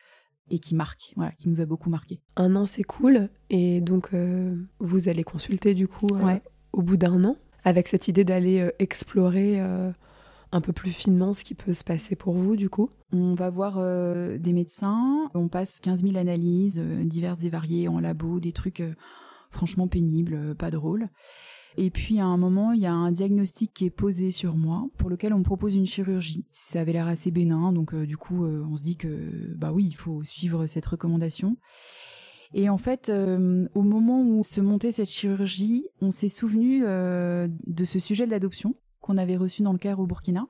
et 0.51 0.59
qui 0.59 0.75
marque, 0.75 1.13
voilà, 1.17 1.33
qui 1.33 1.49
nous 1.49 1.61
a 1.61 1.67
beaucoup 1.67 1.89
marqué. 1.89 2.21
Un 2.37 2.55
an, 2.55 2.67
c'est 2.67 2.83
cool. 2.83 3.31
Et 3.49 3.81
donc, 3.81 4.11
vous 4.79 5.09
allez 5.09 5.25
consulter 5.25 5.73
du 5.73 5.89
coup 5.89 6.09
au 6.73 6.83
bout 6.83 6.99
d'un 6.99 7.25
an? 7.25 7.37
Avec 7.65 7.89
cette 7.89 8.09
idée 8.09 8.25
d'aller 8.25 8.61
euh, 8.61 8.71
explorer 8.79 9.61
euh, 9.61 9.91
un 10.53 10.61
peu 10.61 10.73
plus 10.73 10.91
finement 10.91 11.33
ce 11.33 11.45
qui 11.45 11.55
peut 11.55 11.73
se 11.73 11.83
passer 11.83 12.15
pour 12.15 12.35
vous 12.35 12.57
du 12.57 12.71
coup 12.71 12.91
On 13.13 13.35
va 13.35 13.51
voir 13.51 13.79
des 14.39 14.53
médecins, 14.53 15.29
on 15.35 15.49
passe 15.49 15.81
15 15.81 16.05
000 16.05 16.17
analyses 16.17 16.79
diverses 16.79 17.43
et 17.43 17.49
variées 17.49 17.89
en 17.89 17.99
labo, 17.99 18.39
des 18.39 18.53
trucs 18.53 18.83
franchement 19.51 19.89
pénibles, 19.89 20.55
pas 20.55 20.71
drôles. 20.71 21.09
Et 21.77 21.91
puis 21.91 22.21
à 22.21 22.27
un 22.27 22.37
moment, 22.37 22.71
il 22.71 22.81
y 22.81 22.87
a 22.87 22.93
un 22.93 23.11
diagnostic 23.11 23.75
qui 23.75 23.87
est 23.87 23.91
posé 23.91 24.31
sur 24.31 24.55
moi, 24.55 24.87
pour 24.97 25.11
lequel 25.11 25.35
on 25.35 25.39
me 25.39 25.45
propose 25.45 25.75
une 25.75 25.87
chirurgie. 25.87 26.47
Ça 26.53 26.83
avait 26.83 26.93
l'air 26.93 27.09
assez 27.09 27.33
bénin, 27.33 27.73
donc 27.73 27.93
du 27.93 28.17
coup, 28.17 28.47
on 28.47 28.77
se 28.77 28.85
dit 28.85 28.97
que 28.97 29.53
bah 29.57 29.73
oui, 29.73 29.87
il 29.87 29.97
faut 29.97 30.23
suivre 30.23 30.67
cette 30.67 30.87
recommandation. 30.87 31.57
Et 32.57 32.69
en 32.69 32.79
fait, 32.79 33.09
euh, 33.09 33.67
au 33.75 33.83
moment 33.83 34.23
où 34.23 34.45
se 34.45 34.61
montait 34.61 34.93
cette 34.93 35.11
chirurgie, 35.11 35.87
on 36.01 36.13
s'est 36.13 36.29
souvenu 36.29 36.85
euh, 36.85 37.49
de 37.67 37.85
ce 37.85 37.99
sujet 37.99 38.27
de 38.27 38.31
l'adoption 38.31 38.77
qu'on 39.01 39.19
avait 39.19 39.37
reçu 39.37 39.63
dans 39.63 39.73
le 39.73 39.79
Caire 39.79 39.99
au 39.99 40.07
Burkina. 40.07 40.47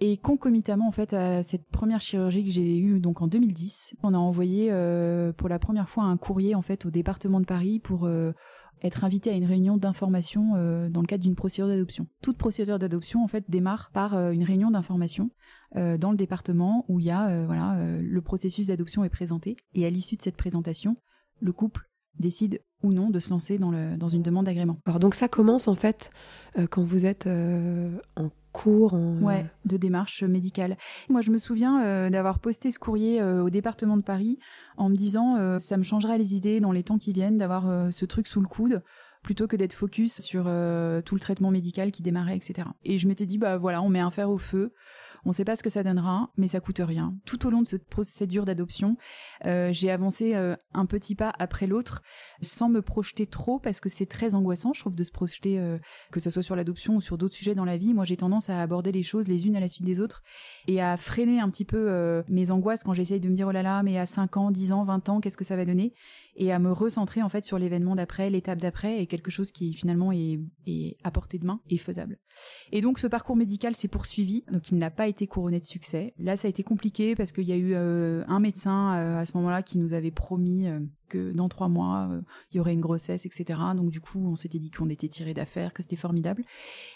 Et 0.00 0.18
concomitamment 0.18 0.86
en 0.86 0.92
fait 0.92 1.14
à 1.14 1.42
cette 1.42 1.66
première 1.70 2.02
chirurgie 2.02 2.44
que 2.44 2.50
j'ai 2.50 2.78
eue 2.78 3.00
donc 3.00 3.22
en 3.22 3.26
2010, 3.26 3.94
on 4.02 4.12
a 4.12 4.18
envoyé 4.18 4.68
euh, 4.70 5.32
pour 5.32 5.48
la 5.48 5.58
première 5.58 5.88
fois 5.88 6.04
un 6.04 6.18
courrier 6.18 6.54
en 6.54 6.62
fait 6.62 6.84
au 6.84 6.90
département 6.90 7.40
de 7.40 7.46
Paris 7.46 7.80
pour 7.80 8.08
être 8.82 9.04
invité 9.04 9.30
à 9.30 9.32
une 9.32 9.46
réunion 9.46 9.76
d'information 9.76 10.52
dans 10.88 11.00
le 11.00 11.06
cadre 11.06 11.24
d'une 11.24 11.34
procédure 11.34 11.68
d'adoption. 11.68 12.06
Toute 12.22 12.36
procédure 12.36 12.78
d'adoption 12.78 13.24
en 13.24 13.28
fait 13.28 13.44
démarre 13.48 13.90
par 13.92 14.14
une 14.30 14.44
réunion 14.44 14.70
d'information 14.70 15.30
dans 15.74 16.10
le 16.10 16.16
département 16.16 16.84
où 16.88 17.00
il 17.00 17.06
y 17.06 17.10
a 17.10 17.46
voilà 17.46 17.76
le 17.98 18.20
processus 18.20 18.66
d'adoption 18.66 19.02
est 19.02 19.08
présenté 19.08 19.56
et 19.74 19.86
à 19.86 19.90
l'issue 19.90 20.16
de 20.16 20.22
cette 20.22 20.36
présentation, 20.36 20.96
le 21.40 21.52
couple 21.52 21.88
décide 22.18 22.60
ou 22.82 22.92
non 22.92 23.10
de 23.10 23.18
se 23.18 23.30
lancer 23.30 23.58
dans, 23.58 23.70
le, 23.70 23.96
dans 23.96 24.08
une 24.08 24.22
demande 24.22 24.46
d'agrément. 24.46 24.78
Alors 24.86 25.00
donc 25.00 25.14
ça 25.14 25.28
commence 25.28 25.68
en 25.68 25.74
fait 25.74 26.10
euh, 26.58 26.66
quand 26.68 26.82
vous 26.82 27.06
êtes 27.06 27.26
euh, 27.26 27.90
en 28.16 28.30
cours 28.52 28.94
en... 28.94 29.20
Ouais, 29.20 29.46
de 29.64 29.76
démarche 29.76 30.22
médicale. 30.22 30.76
Moi 31.08 31.20
je 31.20 31.30
me 31.30 31.38
souviens 31.38 31.82
euh, 31.84 32.10
d'avoir 32.10 32.38
posté 32.38 32.70
ce 32.70 32.78
courrier 32.78 33.22
au 33.22 33.50
département 33.50 33.96
de 33.96 34.02
Paris 34.02 34.38
en 34.76 34.88
me 34.88 34.94
disant 34.94 35.58
ça 35.58 35.76
me 35.76 35.82
changera 35.82 36.18
les 36.18 36.34
idées 36.34 36.60
dans 36.60 36.72
les 36.72 36.82
temps 36.82 36.98
qui 36.98 37.12
viennent 37.12 37.38
d'avoir 37.38 37.92
ce 37.92 38.04
truc 38.04 38.26
sous 38.26 38.40
le 38.40 38.48
coude 38.48 38.82
plutôt 39.22 39.48
que 39.48 39.56
d'être 39.56 39.74
focus 39.74 40.20
sur 40.20 40.44
tout 40.44 41.14
le 41.14 41.20
traitement 41.20 41.50
médical 41.50 41.90
qui 41.90 42.02
démarrait, 42.02 42.36
etc. 42.36 42.68
Et 42.84 42.98
je 42.98 43.08
m'étais 43.08 43.26
dit 43.26 43.38
bah 43.38 43.58
voilà, 43.58 43.82
on 43.82 43.88
met 43.88 44.00
un 44.00 44.10
fer 44.10 44.30
au 44.30 44.38
feu. 44.38 44.72
On 45.24 45.30
ne 45.30 45.34
sait 45.34 45.44
pas 45.44 45.56
ce 45.56 45.62
que 45.62 45.70
ça 45.70 45.82
donnera, 45.82 46.30
mais 46.36 46.46
ça 46.46 46.60
coûte 46.60 46.80
rien. 46.80 47.14
Tout 47.24 47.46
au 47.46 47.50
long 47.50 47.62
de 47.62 47.66
cette 47.66 47.86
procédure 47.88 48.44
d'adoption, 48.44 48.96
euh, 49.46 49.70
j'ai 49.72 49.90
avancé 49.90 50.34
euh, 50.34 50.56
un 50.74 50.86
petit 50.86 51.14
pas 51.14 51.32
après 51.38 51.66
l'autre, 51.66 52.02
sans 52.40 52.68
me 52.68 52.82
projeter 52.82 53.26
trop, 53.26 53.58
parce 53.58 53.80
que 53.80 53.88
c'est 53.88 54.06
très 54.06 54.34
angoissant, 54.34 54.72
je 54.72 54.80
trouve, 54.80 54.96
de 54.96 55.02
se 55.02 55.12
projeter, 55.12 55.58
euh, 55.58 55.78
que 56.10 56.20
ce 56.20 56.30
soit 56.30 56.42
sur 56.42 56.56
l'adoption 56.56 56.96
ou 56.96 57.00
sur 57.00 57.18
d'autres 57.18 57.34
sujets 57.34 57.54
dans 57.54 57.64
la 57.64 57.76
vie. 57.76 57.94
Moi, 57.94 58.04
j'ai 58.04 58.16
tendance 58.16 58.50
à 58.50 58.60
aborder 58.60 58.92
les 58.92 59.02
choses 59.02 59.28
les 59.28 59.46
unes 59.46 59.56
à 59.56 59.60
la 59.60 59.68
suite 59.68 59.86
des 59.86 60.00
autres 60.00 60.22
et 60.66 60.80
à 60.80 60.96
freiner 60.96 61.40
un 61.40 61.50
petit 61.50 61.64
peu 61.64 62.22
mes 62.28 62.50
angoisses 62.50 62.82
quand 62.84 62.94
j'essaye 62.94 63.20
de 63.20 63.28
me 63.28 63.34
dire, 63.34 63.48
oh 63.48 63.52
là 63.52 63.62
là, 63.62 63.82
mais 63.82 63.98
à 63.98 64.06
5 64.06 64.36
ans, 64.36 64.50
10 64.50 64.72
ans, 64.72 64.84
20 64.84 65.08
ans, 65.08 65.20
qu'est-ce 65.20 65.36
que 65.36 65.44
ça 65.44 65.56
va 65.56 65.64
donner? 65.64 65.92
Et 66.40 66.52
à 66.52 66.60
me 66.60 66.70
recentrer, 66.70 67.20
en 67.20 67.28
fait, 67.28 67.44
sur 67.44 67.58
l'événement 67.58 67.96
d'après, 67.96 68.30
l'étape 68.30 68.60
d'après, 68.60 69.02
et 69.02 69.06
quelque 69.08 69.30
chose 69.30 69.50
qui, 69.50 69.74
finalement, 69.74 70.12
est, 70.12 70.38
à 71.02 71.10
portée 71.10 71.38
de 71.38 71.44
main 71.44 71.60
et 71.68 71.78
faisable. 71.78 72.18
Et 72.70 72.80
donc, 72.80 73.00
ce 73.00 73.08
parcours 73.08 73.34
médical 73.34 73.74
s'est 73.74 73.88
poursuivi, 73.88 74.44
donc 74.52 74.70
il 74.70 74.78
n'a 74.78 74.90
pas 74.90 75.08
été 75.08 75.26
couronné 75.26 75.58
de 75.58 75.64
succès. 75.64 76.14
Là, 76.16 76.36
ça 76.36 76.46
a 76.46 76.48
été 76.48 76.62
compliqué 76.62 77.16
parce 77.16 77.32
qu'il 77.32 77.44
y 77.44 77.52
a 77.52 77.56
eu 77.56 77.74
euh, 77.74 78.22
un 78.28 78.38
médecin 78.38 78.94
euh, 78.94 79.18
à 79.18 79.26
ce 79.26 79.36
moment-là 79.36 79.64
qui 79.64 79.78
nous 79.78 79.94
avait 79.94 80.12
promis 80.12 80.68
euh, 80.68 80.78
que 81.08 81.32
dans 81.32 81.48
trois 81.48 81.68
mois, 81.68 82.08
il 82.52 82.58
y 82.58 82.60
aurait 82.60 82.74
une 82.74 82.80
grossesse, 82.80 83.24
etc. 83.26 83.58
Donc 83.74 83.90
du 83.90 84.00
coup, 84.00 84.20
on 84.24 84.36
s'était 84.36 84.58
dit 84.58 84.70
qu'on 84.70 84.90
était 84.90 85.08
tiré 85.08 85.34
d'affaire, 85.34 85.72
que 85.72 85.82
c'était 85.82 85.96
formidable. 85.96 86.44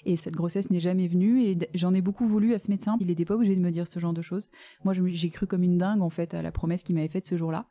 Et 0.04 0.16
cette 0.16 0.34
grossesse 0.34 0.70
n'est 0.70 0.80
jamais 0.80 1.08
venue. 1.08 1.42
Et 1.42 1.58
j'en 1.74 1.94
ai 1.94 2.02
beaucoup 2.02 2.26
voulu 2.26 2.52
à 2.52 2.58
ce 2.58 2.70
médecin. 2.70 2.96
Il 3.00 3.06
n'était 3.06 3.24
pas 3.24 3.34
obligé 3.34 3.56
de 3.56 3.60
me 3.60 3.70
dire 3.70 3.86
ce 3.86 3.98
genre 3.98 4.12
de 4.12 4.22
choses. 4.22 4.48
Moi, 4.84 4.92
j'ai 4.92 5.30
cru 5.30 5.46
comme 5.46 5.62
une 5.62 5.78
dingue 5.78 6.02
en 6.02 6.10
fait 6.10 6.34
à 6.34 6.42
la 6.42 6.52
promesse 6.52 6.82
qu'il 6.82 6.94
m'avait 6.94 7.08
faite 7.08 7.24
ce 7.24 7.38
jour-là. 7.38 7.66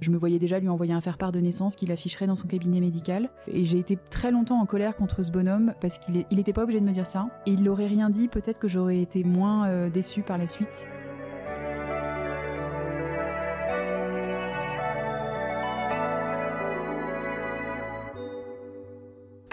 Je 0.00 0.10
me 0.10 0.16
voyais 0.16 0.38
déjà 0.38 0.58
lui 0.58 0.68
envoyer 0.68 0.92
un 0.92 1.00
faire-part 1.00 1.32
de 1.32 1.40
naissance 1.40 1.76
qu'il 1.76 1.90
afficherait 1.92 2.26
dans 2.26 2.34
son 2.34 2.46
cabinet 2.46 2.80
médical. 2.80 3.30
Et 3.48 3.64
j'ai 3.64 3.78
été 3.78 3.98
très 4.10 4.30
longtemps 4.30 4.60
en 4.60 4.66
colère 4.66 4.96
contre 4.96 5.22
ce 5.22 5.30
bonhomme 5.30 5.74
parce 5.80 5.98
qu'il 5.98 6.24
n'était 6.30 6.52
pas 6.52 6.62
obligé 6.62 6.80
de 6.80 6.86
me 6.86 6.92
dire 6.92 7.06
ça. 7.06 7.28
Et 7.46 7.52
il 7.52 7.62
n'aurait 7.62 7.86
rien 7.86 8.10
dit, 8.10 8.28
peut-être 8.28 8.58
que 8.58 8.68
j'aurais 8.68 9.00
été 9.00 9.24
moins 9.24 9.66
euh, 9.66 9.90
déçue 9.90 10.22
par 10.22 10.38
la 10.38 10.46
suite. 10.46 10.86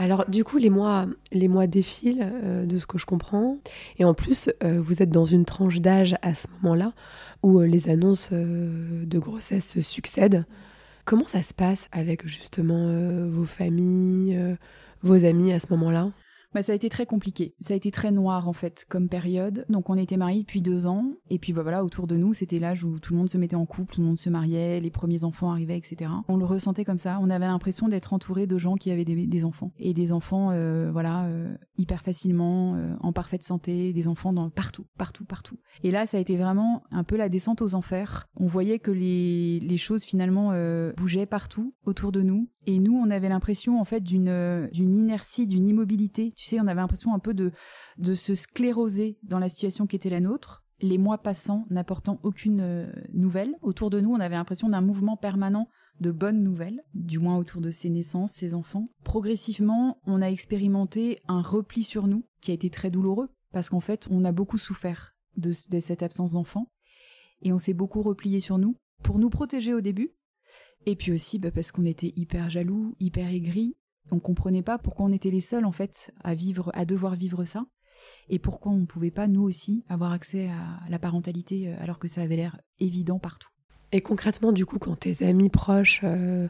Alors 0.07 0.23
du 0.29 0.45
coup, 0.45 0.57
les 0.57 0.69
mois, 0.69 1.05
les 1.33 1.49
mois 1.49 1.67
défilent 1.67 2.31
euh, 2.31 2.65
de 2.65 2.77
ce 2.77 2.85
que 2.85 2.97
je 2.97 3.05
comprends. 3.05 3.57
Et 3.99 4.05
en 4.05 4.13
plus, 4.13 4.49
euh, 4.63 4.79
vous 4.79 5.03
êtes 5.03 5.09
dans 5.09 5.25
une 5.25 5.43
tranche 5.43 5.81
d'âge 5.81 6.15
à 6.21 6.33
ce 6.33 6.47
moment-là 6.61 6.93
où 7.43 7.59
euh, 7.59 7.67
les 7.67 7.89
annonces 7.89 8.31
de 8.31 9.19
grossesse 9.19 9.67
se 9.67 9.81
succèdent. 9.81 10.45
Comment 11.03 11.27
ça 11.27 11.43
se 11.43 11.53
passe 11.53 11.89
avec 11.91 12.25
justement 12.25 12.89
vos 13.27 13.45
familles, 13.45 14.57
vos 15.03 15.25
amis 15.25 15.51
à 15.51 15.59
ce 15.59 15.67
moment-là? 15.71 16.11
Bah, 16.53 16.63
ça 16.63 16.71
a 16.71 16.75
été 16.75 16.89
très 16.89 17.05
compliqué. 17.05 17.53
Ça 17.59 17.73
a 17.73 17.77
été 17.77 17.91
très 17.91 18.11
noir 18.11 18.47
en 18.47 18.53
fait 18.53 18.85
comme 18.89 19.09
période. 19.09 19.65
Donc 19.69 19.89
on 19.89 19.95
était 19.95 20.17
mariés 20.17 20.41
depuis 20.41 20.61
deux 20.61 20.87
ans 20.87 21.11
et 21.29 21.39
puis 21.39 21.53
bah, 21.53 21.61
voilà 21.61 21.83
autour 21.83 22.07
de 22.07 22.15
nous 22.15 22.33
c'était 22.33 22.59
l'âge 22.59 22.83
où 22.83 22.99
tout 22.99 23.13
le 23.13 23.19
monde 23.19 23.29
se 23.29 23.37
mettait 23.37 23.55
en 23.55 23.65
couple, 23.65 23.95
tout 23.95 24.01
le 24.01 24.07
monde 24.07 24.17
se 24.17 24.29
mariait, 24.29 24.79
les 24.79 24.89
premiers 24.91 25.23
enfants 25.23 25.51
arrivaient, 25.51 25.77
etc. 25.77 26.11
On 26.27 26.37
le 26.37 26.45
ressentait 26.45 26.85
comme 26.85 26.97
ça. 26.97 27.19
On 27.21 27.29
avait 27.29 27.45
l'impression 27.45 27.87
d'être 27.87 28.13
entouré 28.13 28.47
de 28.47 28.57
gens 28.57 28.75
qui 28.75 28.91
avaient 28.91 29.05
des, 29.05 29.45
enfants 29.45 29.71
et 29.77 29.93
des 29.93 30.11
enfants 30.11 30.51
euh, 30.51 30.89
voilà 30.91 31.25
euh, 31.25 31.55
hyper 31.77 32.01
facilement, 32.01 32.75
euh, 32.75 32.95
en 33.01 33.13
parfaite 33.13 33.43
santé, 33.43 33.93
des 33.93 34.07
enfants 34.07 34.33
partout, 34.49 34.85
partout, 34.97 35.25
partout. 35.25 35.59
Et 35.83 35.91
là 35.91 36.05
ça 36.05 36.17
a 36.17 36.19
été 36.19 36.37
vraiment 36.37 36.83
un 36.91 37.03
peu 37.03 37.17
la 37.17 37.29
descente 37.29 37.61
aux 37.61 37.75
enfers. 37.75 38.27
On 38.35 38.47
voyait 38.47 38.79
que 38.79 38.91
les, 38.91 39.77
choses 39.77 40.03
finalement 40.03 40.53
bougeaient 40.97 41.27
partout 41.27 41.75
autour 41.85 42.11
de 42.11 42.23
nous 42.23 42.49
et 42.65 42.79
nous 42.79 42.93
on 42.93 43.11
avait 43.11 43.29
l'impression 43.29 43.79
en 43.79 43.83
fait 43.83 44.01
d'une 44.01 44.69
inertie, 44.73 45.45
d'une 45.45 45.67
immobilité 45.67 46.33
tu 46.37 46.45
sais, 46.45 46.59
on 46.61 46.67
avait 46.67 46.81
l'impression 46.81 47.13
un 47.13 47.19
peu 47.19 47.33
de, 47.33 47.51
de 47.97 48.13
se 48.13 48.35
scléroser 48.35 49.17
dans 49.23 49.39
la 49.39 49.49
situation 49.49 49.87
qui 49.87 49.95
était 49.95 50.09
la 50.09 50.19
nôtre, 50.19 50.63
les 50.79 50.99
mois 50.99 51.17
passant 51.17 51.65
n'apportant 51.69 52.19
aucune 52.21 52.61
euh, 52.61 52.91
nouvelle. 53.11 53.55
Autour 53.61 53.89
de 53.89 53.99
nous, 53.99 54.13
on 54.13 54.19
avait 54.19 54.35
l'impression 54.35 54.69
d'un 54.69 54.81
mouvement 54.81 55.17
permanent 55.17 55.67
de 55.99 56.11
bonnes 56.11 56.43
nouvelles, 56.43 56.83
du 56.93 57.17
moins 57.17 57.37
autour 57.37 57.61
de 57.61 57.71
ses 57.71 57.89
naissances, 57.89 58.33
ses 58.33 58.53
enfants. 58.53 58.89
Progressivement, 59.03 59.99
on 60.05 60.21
a 60.21 60.27
expérimenté 60.27 61.21
un 61.27 61.41
repli 61.41 61.83
sur 61.83 62.07
nous 62.07 62.23
qui 62.39 62.51
a 62.51 62.53
été 62.53 62.69
très 62.69 62.91
douloureux, 62.91 63.29
parce 63.51 63.69
qu'en 63.69 63.79
fait, 63.79 64.07
on 64.11 64.23
a 64.23 64.31
beaucoup 64.31 64.59
souffert 64.59 65.15
de, 65.37 65.51
cette 65.51 66.03
absence 66.03 66.33
d'enfants, 66.33 66.71
et 67.41 67.51
on 67.51 67.57
s'est 67.57 67.73
beaucoup 67.73 68.03
replié 68.03 68.39
sur 68.39 68.59
nous, 68.59 68.77
pour 69.01 69.17
nous 69.17 69.29
protéger 69.29 69.73
au 69.73 69.81
début, 69.81 70.11
et 70.85 70.95
puis 70.95 71.11
aussi 71.11 71.39
bah, 71.39 71.51
parce 71.51 71.71
qu'on 71.71 71.85
était 71.85 72.13
hyper 72.15 72.49
jaloux, 72.51 72.95
hyper 72.99 73.29
aigris, 73.29 73.75
on 74.11 74.19
comprenait 74.19 74.63
pas 74.63 74.77
pourquoi 74.77 75.05
on 75.05 75.11
était 75.11 75.31
les 75.31 75.41
seuls 75.41 75.65
en 75.65 75.71
fait 75.71 76.11
à 76.23 76.35
vivre, 76.35 76.71
à 76.73 76.85
devoir 76.85 77.15
vivre 77.15 77.45
ça, 77.45 77.65
et 78.29 78.39
pourquoi 78.39 78.71
on 78.71 78.77
ne 78.77 78.85
pouvait 78.85 79.11
pas 79.11 79.27
nous 79.27 79.43
aussi 79.43 79.83
avoir 79.89 80.11
accès 80.11 80.49
à 80.49 80.89
la 80.89 80.99
parentalité 80.99 81.67
euh, 81.69 81.75
alors 81.79 81.99
que 81.99 82.07
ça 82.07 82.21
avait 82.21 82.35
l'air 82.35 82.59
évident 82.79 83.19
partout. 83.19 83.49
Et 83.91 84.01
concrètement, 84.01 84.51
du 84.51 84.65
coup, 84.65 84.79
quand 84.79 84.97
tes 84.97 85.25
amis 85.25 85.49
proches, 85.49 86.01
euh, 86.03 86.49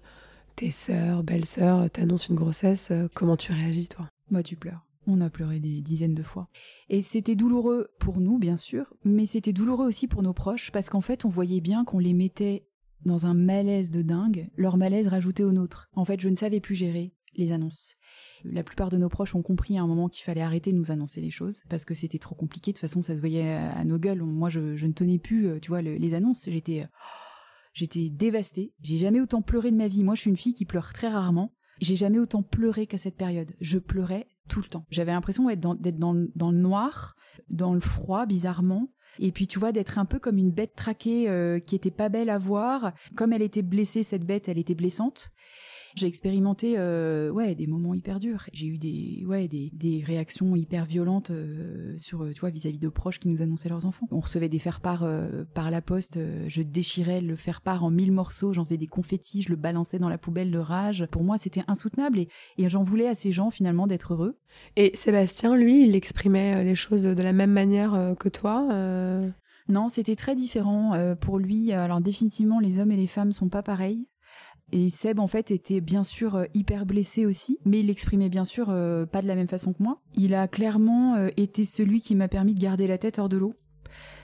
tes 0.55 0.71
sœurs, 0.71 1.23
belles-sœurs, 1.23 1.89
t'annoncent 1.91 2.29
une 2.29 2.35
grossesse, 2.35 2.89
euh, 2.91 3.07
comment 3.13 3.37
tu 3.37 3.51
réagis 3.51 3.87
toi? 3.87 4.09
Moi, 4.31 4.43
tu 4.43 4.55
pleures. 4.55 4.85
On 5.05 5.21
a 5.21 5.29
pleuré 5.29 5.59
des 5.59 5.81
dizaines 5.81 6.15
de 6.15 6.23
fois. 6.23 6.49
Et 6.89 7.01
c'était 7.01 7.35
douloureux 7.35 7.89
pour 7.99 8.19
nous, 8.19 8.39
bien 8.39 8.57
sûr, 8.57 8.93
mais 9.05 9.25
c'était 9.25 9.53
douloureux 9.53 9.85
aussi 9.85 10.07
pour 10.07 10.23
nos 10.23 10.33
proches, 10.33 10.71
parce 10.71 10.89
qu'en 10.89 11.01
fait, 11.01 11.25
on 11.25 11.29
voyait 11.29 11.61
bien 11.61 11.85
qu'on 11.85 11.99
les 11.99 12.13
mettait 12.13 12.67
dans 13.05 13.25
un 13.25 13.35
malaise 13.35 13.91
de 13.91 14.01
dingue, 14.01 14.49
leur 14.57 14.75
malaise 14.75 15.07
rajouté 15.07 15.43
au 15.43 15.51
nôtre. 15.51 15.87
En 15.95 16.03
fait, 16.03 16.19
je 16.19 16.27
ne 16.27 16.35
savais 16.35 16.59
plus 16.59 16.75
gérer 16.75 17.13
les 17.37 17.51
annonces. 17.51 17.95
La 18.43 18.63
plupart 18.63 18.89
de 18.89 18.97
nos 18.97 19.09
proches 19.09 19.35
ont 19.35 19.41
compris 19.41 19.77
à 19.77 19.81
un 19.81 19.87
moment 19.87 20.09
qu'il 20.09 20.23
fallait 20.23 20.41
arrêter 20.41 20.71
de 20.71 20.77
nous 20.77 20.91
annoncer 20.91 21.21
les 21.21 21.31
choses 21.31 21.61
parce 21.69 21.85
que 21.85 21.93
c'était 21.93 22.19
trop 22.19 22.35
compliqué. 22.35 22.71
De 22.71 22.77
toute 22.77 22.81
façon, 22.81 23.01
ça 23.01 23.15
se 23.15 23.19
voyait 23.19 23.53
à, 23.53 23.83
nos 23.83 23.97
gueules. 23.97 24.21
Moi, 24.21 24.49
je, 24.49 24.59
ne 24.59 24.93
tenais 24.93 25.19
plus, 25.19 25.47
euh, 25.47 25.59
tu 25.59 25.69
vois, 25.69 25.81
les 25.81 26.13
annonces. 26.13 26.49
J'étais, 26.49 26.81
euh, 26.81 26.87
j'étais 27.73 28.09
dévastée. 28.09 28.73
J'ai 28.81 28.97
jamais 28.97 29.21
autant 29.21 29.41
pleuré 29.41 29.71
de 29.71 29.77
ma 29.77 29.87
vie. 29.87 30.03
Moi, 30.03 30.15
je 30.15 30.21
suis 30.21 30.29
une 30.29 30.37
fille 30.37 30.53
qui 30.53 30.65
pleure 30.65 30.93
très 30.93 31.09
rarement. 31.09 31.53
J'ai 31.79 31.95
jamais 31.95 32.19
autant 32.19 32.41
pleuré 32.41 32.87
qu'à 32.87 32.97
cette 32.97 33.17
période. 33.17 33.51
Je 33.61 33.77
pleurais 33.77 34.27
tout 34.47 34.61
le 34.61 34.67
temps. 34.67 34.85
J'avais 34.89 35.11
l'impression 35.11 35.45
d'être 35.47 35.59
dans, 35.59 36.13
le 36.13 36.57
noir, 36.57 37.15
dans 37.49 37.73
le 37.73 37.79
froid, 37.79 38.25
bizarrement. 38.25 38.89
Et 39.19 39.31
puis 39.31 39.47
tu 39.47 39.59
vois 39.59 39.71
d'être 39.71 39.97
un 39.97 40.05
peu 40.05 40.19
comme 40.19 40.37
une 40.37 40.51
bête 40.51 40.75
traquée 40.75 41.29
euh, 41.29 41.59
qui 41.59 41.75
était 41.75 41.91
pas 41.91 42.09
belle 42.09 42.29
à 42.29 42.37
voir. 42.37 42.93
Comme 43.15 43.33
elle 43.33 43.41
était 43.41 43.61
blessée, 43.61 44.03
cette 44.03 44.25
bête, 44.25 44.47
elle 44.49 44.57
était 44.57 44.75
blessante. 44.75 45.31
J'ai 45.95 46.07
expérimenté 46.07 46.75
euh, 46.77 47.29
ouais 47.29 47.55
des 47.55 47.67
moments 47.67 47.93
hyper 47.93 48.19
durs. 48.19 48.45
J'ai 48.53 48.67
eu 48.67 48.77
des 48.77 49.23
ouais 49.25 49.47
des, 49.47 49.69
des 49.73 50.03
réactions 50.05 50.55
hyper 50.55 50.85
violentes 50.85 51.31
euh, 51.31 51.97
sur 51.97 52.27
tu 52.33 52.39
vois 52.39 52.49
vis-à-vis 52.49 52.79
de 52.79 52.89
proches 52.89 53.19
qui 53.19 53.27
nous 53.27 53.41
annonçaient 53.41 53.69
leurs 53.69 53.85
enfants. 53.85 54.07
On 54.11 54.19
recevait 54.19 54.49
des 54.49 54.59
faire-part 54.59 55.03
euh, 55.03 55.43
par 55.53 55.71
la 55.71 55.81
poste. 55.81 56.19
je 56.47 56.61
déchirais 56.61 57.21
le 57.21 57.35
faire-part 57.35 57.83
en 57.83 57.89
mille 57.89 58.11
morceaux. 58.11 58.53
J'en 58.53 58.65
faisais 58.65 58.77
des 58.77 58.87
confettis. 58.87 59.41
Je 59.41 59.49
le 59.49 59.55
balançais 59.55 59.99
dans 59.99 60.09
la 60.09 60.17
poubelle 60.17 60.51
de 60.51 60.59
rage. 60.59 61.05
Pour 61.11 61.23
moi, 61.23 61.37
c'était 61.37 61.63
insoutenable 61.67 62.19
et, 62.19 62.27
et 62.57 62.69
j'en 62.69 62.83
voulais 62.83 63.07
à 63.07 63.15
ces 63.15 63.31
gens 63.31 63.51
finalement 63.51 63.87
d'être 63.87 64.13
heureux. 64.13 64.37
Et 64.75 64.95
Sébastien, 64.95 65.55
lui, 65.55 65.87
il 65.87 65.95
exprimait 65.95 66.63
les 66.63 66.75
choses 66.75 67.03
de 67.03 67.23
la 67.23 67.33
même 67.33 67.51
manière 67.51 68.15
que 68.19 68.29
toi. 68.29 68.67
Non, 69.69 69.89
c'était 69.89 70.15
très 70.15 70.35
différent 70.35 71.15
pour 71.19 71.39
lui. 71.39 71.71
Alors 71.71 72.01
définitivement, 72.01 72.59
les 72.59 72.79
hommes 72.79 72.91
et 72.91 72.97
les 72.97 73.07
femmes 73.07 73.31
sont 73.31 73.49
pas 73.49 73.63
pareils. 73.63 74.07
Et 74.73 74.89
Seb, 74.89 75.19
en 75.19 75.27
fait, 75.27 75.51
était 75.51 75.79
bien 75.79 76.03
sûr 76.03 76.35
euh, 76.35 76.45
hyper 76.53 76.85
blessé 76.85 77.25
aussi, 77.25 77.57
mais 77.65 77.79
il 77.79 77.87
l'exprimait 77.87 78.27
bien 78.27 78.43
sûr 78.43 78.67
euh, 78.69 79.05
pas 79.05 79.21
de 79.21 79.27
la 79.27 79.35
même 79.35 79.47
façon 79.47 79.71
que 79.71 79.81
moi. 79.81 80.01
Il 80.13 80.33
a 80.33 80.47
clairement 80.47 81.15
euh, 81.15 81.29
été 81.37 81.63
celui 81.63 82.01
qui 82.01 82.15
m'a 82.15 82.27
permis 82.27 82.53
de 82.53 82.59
garder 82.59 82.85
la 82.85 82.97
tête 82.97 83.17
hors 83.17 83.29
de 83.29 83.37
l'eau. 83.37 83.53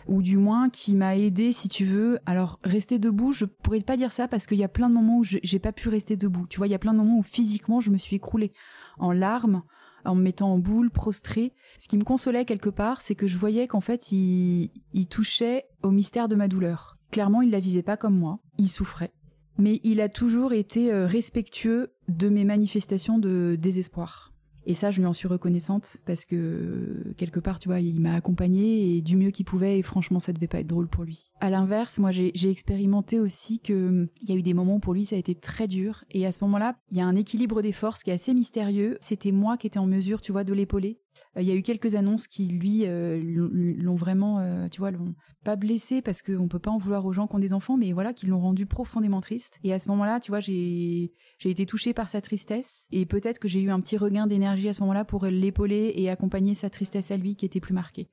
Ou 0.08 0.22
du 0.22 0.36
moins 0.36 0.70
qui 0.70 0.96
m'a 0.96 1.16
aidé, 1.16 1.54
si 1.54 1.70
tu 1.70 1.86
veux. 1.86 2.20
Alors, 2.26 2.60
rester 2.66 3.00
debout, 3.00 3.32
je 3.32 3.46
pourrais 3.46 3.80
pas 3.80 3.96
dire 3.96 4.12
ça 4.12 4.28
parce 4.28 4.46
qu'il 4.46 4.58
y 4.58 4.64
a 4.66 4.70
plein 4.70 4.90
de 4.90 4.94
moments 4.94 5.20
où 5.20 5.24
j'ai 5.24 5.60
pas 5.60 5.72
pu 5.72 5.88
rester 5.88 6.18
debout. 6.18 6.46
Tu 6.50 6.58
vois, 6.58 6.68
il 6.68 6.72
y 6.72 6.76
a 6.76 6.80
plein 6.80 6.92
de 6.92 6.98
moments 6.98 7.20
où 7.20 7.24
physiquement 7.24 7.80
je 7.80 7.90
me 7.90 7.98
suis 7.98 8.18
écroulée 8.18 8.52
en 9.00 9.14
larmes, 9.14 9.64
en 10.04 10.16
me 10.16 10.22
mettant 10.22 10.52
en 10.52 10.60
boule, 10.60 10.92
prostrée. 10.92 11.54
Ce 11.80 11.88
qui 11.88 11.98
me 11.98 12.04
consolait 12.04 12.44
quelque 12.44 12.70
part, 12.70 13.02
c'est 13.02 13.16
que 13.16 13.28
je 13.28 13.38
voyais 13.38 13.68
qu'en 13.68 13.80
fait, 13.80 14.12
il, 14.12 14.72
il 14.92 15.08
touchait 15.08 15.64
au 15.84 15.92
mystère 15.92 16.28
de 16.28 16.36
ma 16.36 16.50
douleur. 16.50 16.98
Clairement, 17.10 17.42
il 17.42 17.52
la 17.52 17.60
vivait 17.60 17.82
pas 17.82 17.96
comme 17.96 18.20
moi. 18.20 18.40
Il 18.58 18.68
souffrait 18.68 19.14
mais 19.58 19.80
il 19.84 20.02
a 20.02 20.10
toujours 20.10 20.54
été 20.54 20.92
euh, 20.92 21.06
respectueux 21.06 21.92
de 22.08 22.30
mes 22.30 22.44
manifestations 22.44 23.20
de 23.20 23.58
désespoir. 23.60 24.34
Et 24.66 24.76
ça, 24.76 24.92
je 24.92 25.00
lui 25.00 25.06
en 25.06 25.14
suis 25.14 25.28
reconnaissante 25.28 25.98
parce 26.06 26.26
que 26.26 27.14
quelque 27.18 27.40
part, 27.40 27.60
tu 27.60 27.68
vois, 27.68 27.82
il 27.82 28.00
m'a 28.00 28.14
accompagnée 28.14 28.96
et 28.96 29.02
du 29.02 29.18
mieux 29.18 29.32
qu'il 29.32 29.46
pouvait. 29.46 29.80
Et 29.80 29.82
franchement, 29.82 30.20
ça 30.20 30.32
devait 30.32 30.48
pas 30.48 30.60
être 30.60 30.68
drôle 30.68 30.88
pour 30.88 31.04
lui. 31.04 31.32
À 31.42 31.50
l'inverse, 31.50 32.00
moi, 32.00 32.12
j'ai 32.12 32.50
expérimenté 32.50 33.20
aussi 33.20 33.60
que 33.60 34.08
il 34.22 34.30
y 34.30 34.34
a 34.34 34.36
eu 34.36 34.42
des 34.42 34.54
moments 34.54 34.76
où 34.76 34.80
pour 34.80 34.94
lui, 34.94 35.06
ça 35.06 35.16
a 35.16 35.20
été 35.20 35.36
très 35.36 35.68
dur. 35.68 36.06
Et 36.12 36.26
à 36.26 36.32
ce 36.32 36.40
moment-là, 36.46 36.78
il 36.92 36.98
y 36.98 37.02
a 37.02 37.06
un 37.06 37.16
équilibre 37.16 37.62
des 37.62 37.72
forces 37.72 38.04
qui 38.04 38.10
est 38.10 38.14
assez 38.14 38.34
mystérieux. 38.34 38.98
C'était 39.02 39.32
moi 39.32 39.58
qui 39.58 39.68
étais 39.68 39.80
en 39.80 39.86
mesure, 39.86 40.22
tu 40.22 40.32
vois, 40.32 40.44
de 40.44 40.54
l'épauler. 40.54 41.00
Euh, 41.38 41.42
il 41.42 41.48
y 41.48 41.52
a 41.52 41.56
eu 41.56 41.62
quelques 41.62 41.96
annonces 41.96 42.28
qui, 42.28 42.48
lui, 42.48 42.86
euh, 42.86 43.20
l'ont 43.22 43.96
vraiment, 43.96 44.40
euh, 44.40 44.68
tu 44.70 44.80
vois, 44.80 44.92
l'ont 44.92 45.16
pas 45.44 45.56
blessé 45.56 46.02
parce 46.02 46.22
qu'on 46.22 46.48
peut 46.48 46.60
pas 46.60 46.72
en 46.72 46.78
vouloir 46.78 47.06
aux 47.06 47.14
gens 47.14 47.28
qui 47.28 47.36
ont 47.36 47.40
des 47.40 47.54
enfants, 47.54 47.78
mais 47.78 47.92
voilà, 47.92 48.14
qui 48.14 48.28
l'ont 48.28 48.40
rendu 48.40 48.66
profondément 48.66 49.22
triste. 49.22 49.60
Et 49.64 49.74
à 49.74 49.80
ce 49.80 49.90
moment-là, 49.90 50.20
tu 50.20 50.32
vois, 50.32 50.40
j'ai 50.40 51.12
été 51.44 51.66
touchée 51.66 51.94
par 51.94 52.10
sa 52.10 52.22
tristesse 52.22 52.88
et 52.92 53.06
peut-être 53.06 53.40
que 53.40 53.48
j'ai 53.48 53.62
eu 53.62 53.70
un 53.70 53.80
petit 53.80 53.98
regain 53.98 54.28
d'énergie 54.28 54.70
à 54.70 54.74
ce 54.74 54.82
moment-là 54.82 55.06
pour 55.06 55.26
l'épauler 55.26 55.94
et 55.96 56.10
accompagner 56.10 56.54
sa 56.54 56.70
tristesse 56.70 57.12
à 57.12 57.18
lui 57.18 57.36
qui 57.36 57.46
était 57.46 57.60
plus 57.60 57.74
marquée. 57.74 58.10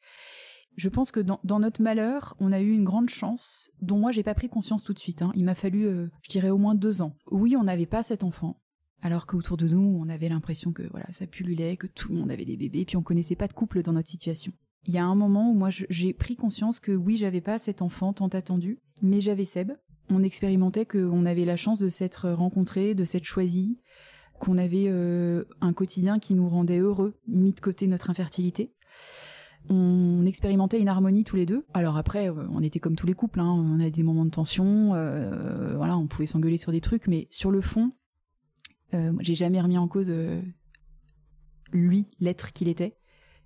Je 0.76 0.88
pense 0.88 1.10
que 1.10 1.20
dans, 1.20 1.58
notre 1.58 1.82
malheur, 1.82 2.34
on 2.38 2.52
a 2.52 2.60
eu 2.60 2.70
une 2.70 2.84
grande 2.84 3.10
chance 3.10 3.70
dont 3.82 3.98
moi 3.98 4.12
j'ai 4.12 4.22
pas 4.22 4.34
pris 4.34 4.48
conscience 4.48 4.84
tout 4.84 4.94
de 4.94 4.98
suite. 4.98 5.20
Hein. 5.20 5.32
Il 5.34 5.44
m'a 5.44 5.54
fallu, 5.54 6.08
je 6.22 6.28
dirais, 6.28 6.50
au 6.50 6.58
moins 6.58 6.74
deux 6.74 7.02
ans. 7.02 7.16
Oui, 7.30 7.56
on 7.56 7.64
n'avait 7.64 7.86
pas 7.86 8.02
cet 8.02 8.24
enfant 8.24 8.56
alors 9.02 9.26
qu'autour 9.26 9.56
de 9.56 9.66
nous, 9.66 9.98
on 10.00 10.08
avait 10.08 10.28
l'impression 10.28 10.72
que 10.72 10.82
voilà, 10.90 11.06
ça 11.10 11.26
pullulait, 11.26 11.76
que 11.76 11.86
tout 11.86 12.12
le 12.12 12.18
monde 12.18 12.30
avait 12.30 12.44
des 12.44 12.56
bébés, 12.56 12.84
puis 12.84 12.96
on 12.96 13.02
connaissait 13.02 13.36
pas 13.36 13.48
de 13.48 13.52
couple 13.52 13.82
dans 13.82 13.92
notre 13.92 14.08
situation. 14.08 14.52
Il 14.86 14.94
y 14.94 14.98
a 14.98 15.04
un 15.04 15.14
moment 15.14 15.50
où 15.50 15.54
moi 15.54 15.68
j'ai 15.70 16.12
pris 16.12 16.36
conscience 16.36 16.80
que 16.80 16.92
oui, 16.92 17.16
j'avais 17.16 17.40
pas 17.40 17.58
cet 17.58 17.82
enfant 17.82 18.12
tant 18.12 18.28
attendu, 18.28 18.78
mais 19.02 19.20
j'avais 19.20 19.44
Seb. 19.44 19.72
On 20.10 20.22
expérimentait 20.22 20.86
qu'on 20.86 21.24
avait 21.24 21.44
la 21.44 21.56
chance 21.56 21.78
de 21.78 21.88
s'être 21.88 22.30
rencontrés, 22.30 22.94
de 22.94 23.04
s'être 23.04 23.24
choisis, 23.24 23.76
qu'on 24.38 24.58
avait 24.58 24.86
euh, 24.88 25.44
un 25.60 25.72
quotidien 25.72 26.18
qui 26.18 26.34
nous 26.34 26.48
rendait 26.48 26.78
heureux, 26.78 27.14
mis 27.28 27.52
de 27.52 27.60
côté 27.60 27.86
notre 27.86 28.10
infertilité. 28.10 28.72
On 29.68 30.24
expérimentait 30.26 30.80
une 30.80 30.88
harmonie 30.88 31.22
tous 31.22 31.36
les 31.36 31.46
deux. 31.46 31.64
Alors 31.74 31.96
après, 31.98 32.30
euh, 32.30 32.46
on 32.50 32.62
était 32.62 32.80
comme 32.80 32.96
tous 32.96 33.06
les 33.06 33.12
couples, 33.14 33.40
hein. 33.40 33.52
on 33.52 33.78
a 33.78 33.90
des 33.90 34.02
moments 34.02 34.24
de 34.24 34.30
tension, 34.30 34.94
euh, 34.94 35.74
voilà, 35.76 35.96
on 35.96 36.06
pouvait 36.06 36.26
s'engueuler 36.26 36.56
sur 36.56 36.72
des 36.72 36.80
trucs, 36.80 37.06
mais 37.06 37.28
sur 37.30 37.50
le 37.50 37.60
fond, 37.60 37.92
euh, 38.94 39.12
j'ai 39.20 39.34
jamais 39.34 39.60
remis 39.60 39.78
en 39.78 39.88
cause 39.88 40.10
euh, 40.10 40.40
lui, 41.72 42.06
l'être 42.18 42.52
qu'il 42.52 42.68
était. 42.68 42.96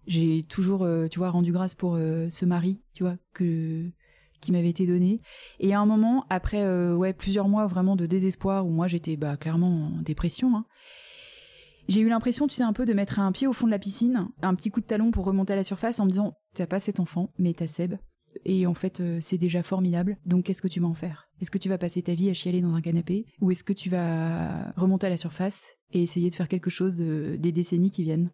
J'ai 0.07 0.43
toujours, 0.43 0.83
euh, 0.83 1.09
tu 1.09 1.19
vois, 1.19 1.31
rendu 1.31 1.53
grâce 1.53 1.75
pour 1.75 1.97
ce 1.97 2.45
mari, 2.45 2.83
tu 2.95 3.03
vois, 3.03 3.17
que 3.33 3.91
qui 4.41 4.53
m'avait 4.53 4.69
été 4.69 4.87
donné. 4.87 5.23
Et 5.59 5.73
à 5.73 5.81
un 5.81 5.87
moment, 5.87 6.27
après 6.29 6.69
ouais 6.93 7.15
plusieurs 7.15 7.49
mois 7.49 7.67
vraiment 7.67 7.97
de 7.97 8.05
désespoir 8.05 8.67
où 8.67 8.71
moi 8.71 8.89
j'étais 8.89 9.17
bah 9.17 9.39
clairement 9.39 9.87
en 9.87 10.03
dépression. 10.03 10.55
Hein, 10.55 10.67
j'ai 11.89 12.01
eu 12.01 12.09
l'impression, 12.09 12.47
tu 12.47 12.55
sais, 12.55 12.63
un 12.63 12.75
peu 12.75 12.85
de 12.85 12.93
mettre 12.93 13.21
un 13.21 13.33
pied 13.33 13.47
au 13.47 13.55
fond 13.55 13.67
de 13.67 13.71
la 13.71 13.79
piscine, 13.79 14.29
un 14.43 14.55
petit 14.55 14.71
coup 14.71 14.81
de 14.81 14.87
talon 14.87 15.11
pour 15.11 15.25
remonter 15.25 15.55
à 15.55 15.57
la 15.57 15.63
surface 15.63 15.99
en 15.99 16.05
me 16.05 16.11
disant 16.11 16.37
T'as 16.55 16.67
pas 16.67 16.79
cet 16.79 17.01
enfant, 17.01 17.33
mais 17.39 17.55
t'as 17.55 17.67
Seb. 17.67 17.95
Et 18.45 18.67
en 18.67 18.75
fait, 18.75 19.03
c'est 19.21 19.39
déjà 19.39 19.63
formidable. 19.63 20.17
Donc 20.27 20.45
qu'est-ce 20.45 20.63
que 20.63 20.69
tu 20.69 20.81
vas 20.81 20.89
en 20.89 20.95
faire? 20.95 21.29
Est-ce 21.41 21.51
que 21.51 21.59
tu 21.59 21.69
vas 21.69 21.79
passer 21.79 22.03
ta 22.03 22.15
vie 22.15 22.31
à 22.31 22.35
chialer 22.35 22.61
dans 22.61 22.75
un 22.75 22.81
canapé? 22.81 23.27
Ou 23.41 23.51
est-ce 23.51 23.65
que 23.65 23.73
tu 23.73 23.91
vas 23.91 24.73
remonter 24.77 25.07
à 25.07 25.11
la 25.11 25.17
surface 25.17 25.77
et 25.93 26.03
essayer 26.03 26.31
de 26.31 26.35
faire 26.35 26.49
quelque 26.49 26.71
chose 26.71 26.97
des 26.97 27.53
décennies 27.53 27.91
qui 27.91 28.03
viennent? 28.03 28.31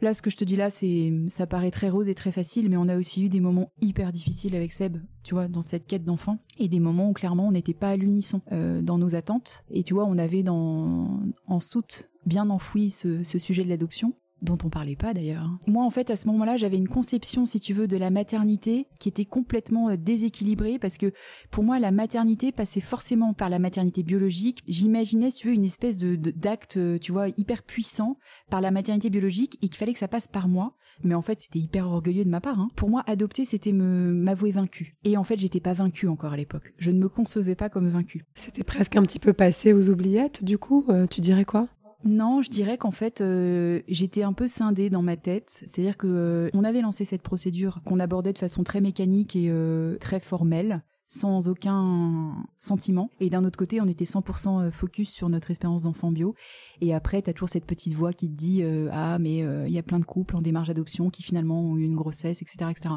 Là, 0.00 0.12
ce 0.12 0.22
que 0.22 0.30
je 0.30 0.36
te 0.36 0.44
dis 0.44 0.56
là, 0.56 0.70
c'est, 0.70 1.12
ça 1.28 1.46
paraît 1.46 1.70
très 1.70 1.88
rose 1.88 2.08
et 2.08 2.14
très 2.14 2.32
facile, 2.32 2.68
mais 2.68 2.76
on 2.76 2.88
a 2.88 2.96
aussi 2.96 3.24
eu 3.24 3.28
des 3.28 3.40
moments 3.40 3.70
hyper 3.80 4.12
difficiles 4.12 4.54
avec 4.54 4.72
Seb, 4.72 4.98
tu 5.22 5.34
vois, 5.34 5.48
dans 5.48 5.62
cette 5.62 5.86
quête 5.86 6.04
d'enfant, 6.04 6.38
et 6.58 6.68
des 6.68 6.80
moments 6.80 7.08
où 7.08 7.12
clairement 7.12 7.48
on 7.48 7.52
n'était 7.52 7.74
pas 7.74 7.90
à 7.90 7.96
l'unisson 7.96 8.42
euh, 8.52 8.82
dans 8.82 8.98
nos 8.98 9.14
attentes. 9.14 9.64
Et 9.70 9.82
tu 9.82 9.94
vois, 9.94 10.04
on 10.04 10.18
avait 10.18 10.42
dans, 10.42 11.20
en 11.46 11.60
soute 11.60 12.10
bien 12.26 12.50
enfoui 12.50 12.90
ce 12.90 13.22
sujet 13.22 13.64
de 13.64 13.68
l'adoption, 13.68 14.14
dont 14.44 14.58
on 14.64 14.68
parlait 14.68 14.96
pas 14.96 15.14
d'ailleurs. 15.14 15.48
Moi 15.66 15.84
en 15.84 15.90
fait 15.90 16.10
à 16.10 16.16
ce 16.16 16.28
moment-là 16.28 16.56
j'avais 16.56 16.76
une 16.76 16.88
conception 16.88 17.46
si 17.46 17.60
tu 17.60 17.74
veux 17.74 17.88
de 17.88 17.96
la 17.96 18.10
maternité 18.10 18.86
qui 19.00 19.08
était 19.08 19.24
complètement 19.24 19.88
euh, 19.88 19.96
déséquilibrée 19.96 20.78
parce 20.78 20.98
que 20.98 21.12
pour 21.50 21.64
moi 21.64 21.78
la 21.78 21.90
maternité 21.90 22.52
passait 22.52 22.80
forcément 22.80 23.34
par 23.34 23.48
la 23.48 23.58
maternité 23.58 24.02
biologique. 24.02 24.62
J'imaginais 24.68 25.30
si 25.30 25.38
tu 25.38 25.48
veux 25.48 25.54
une 25.54 25.64
espèce 25.64 25.98
de 25.98 26.14
d'acte 26.16 26.76
euh, 26.76 26.98
tu 26.98 27.12
vois 27.12 27.28
hyper 27.36 27.62
puissant 27.62 28.18
par 28.50 28.60
la 28.60 28.70
maternité 28.70 29.10
biologique 29.10 29.58
et 29.62 29.68
qu'il 29.68 29.76
fallait 29.76 29.92
que 29.92 29.98
ça 29.98 30.08
passe 30.08 30.28
par 30.28 30.48
moi. 30.48 30.74
Mais 31.02 31.14
en 31.14 31.22
fait 31.22 31.40
c'était 31.40 31.58
hyper 31.58 31.88
orgueilleux 31.88 32.24
de 32.24 32.30
ma 32.30 32.40
part. 32.40 32.60
Hein. 32.60 32.68
Pour 32.76 32.90
moi 32.90 33.02
adopter 33.06 33.44
c'était 33.44 33.72
me 33.72 34.12
m'avouer 34.12 34.50
vaincu. 34.50 34.96
Et 35.04 35.16
en 35.16 35.24
fait 35.24 35.38
j'étais 35.38 35.60
pas 35.60 35.72
vaincue 35.72 36.08
encore 36.08 36.32
à 36.32 36.36
l'époque. 36.36 36.74
Je 36.78 36.90
ne 36.90 36.98
me 36.98 37.08
concevais 37.08 37.54
pas 37.54 37.68
comme 37.68 37.88
vaincue. 37.88 38.26
C'était 38.34 38.64
presque 38.64 38.96
un 38.96 39.02
petit 39.02 39.18
peu 39.18 39.32
passé 39.32 39.72
aux 39.72 39.88
oubliettes 39.88 40.44
du 40.44 40.58
coup. 40.58 40.84
Euh, 40.88 41.06
tu 41.06 41.20
dirais 41.20 41.44
quoi? 41.44 41.68
Non, 42.04 42.42
je 42.42 42.50
dirais 42.50 42.76
qu'en 42.76 42.90
fait, 42.90 43.20
euh, 43.20 43.80
j'étais 43.88 44.22
un 44.22 44.34
peu 44.34 44.46
scindée 44.46 44.90
dans 44.90 45.02
ma 45.02 45.16
tête. 45.16 45.62
C'est-à-dire 45.64 45.96
que 45.96 46.06
euh, 46.06 46.50
on 46.52 46.64
avait 46.64 46.82
lancé 46.82 47.04
cette 47.04 47.22
procédure 47.22 47.80
qu'on 47.84 47.98
abordait 47.98 48.32
de 48.32 48.38
façon 48.38 48.62
très 48.62 48.80
mécanique 48.80 49.34
et 49.36 49.46
euh, 49.48 49.96
très 49.98 50.20
formelle, 50.20 50.82
sans 51.08 51.48
aucun 51.48 52.34
sentiment. 52.58 53.10
Et 53.20 53.30
d'un 53.30 53.42
autre 53.44 53.56
côté, 53.56 53.80
on 53.80 53.86
était 53.86 54.04
100% 54.04 54.70
focus 54.70 55.10
sur 55.10 55.30
notre 55.30 55.50
espérance 55.50 55.84
d'enfant 55.84 56.12
bio. 56.12 56.34
Et 56.82 56.92
après, 56.92 57.22
t'as 57.22 57.32
toujours 57.32 57.48
cette 57.48 57.64
petite 57.64 57.94
voix 57.94 58.12
qui 58.12 58.28
te 58.28 58.34
dit 58.34 58.62
ah 58.90 59.18
mais 59.18 59.38
il 59.38 59.72
y 59.72 59.78
a 59.78 59.82
plein 59.82 60.00
de 60.00 60.04
couples 60.04 60.36
en 60.36 60.42
démarche 60.42 60.68
d'adoption 60.68 61.08
qui 61.10 61.22
finalement 61.22 61.60
ont 61.60 61.76
eu 61.76 61.84
une 61.84 61.94
grossesse, 61.94 62.42
etc., 62.42 62.70
etc. 62.70 62.96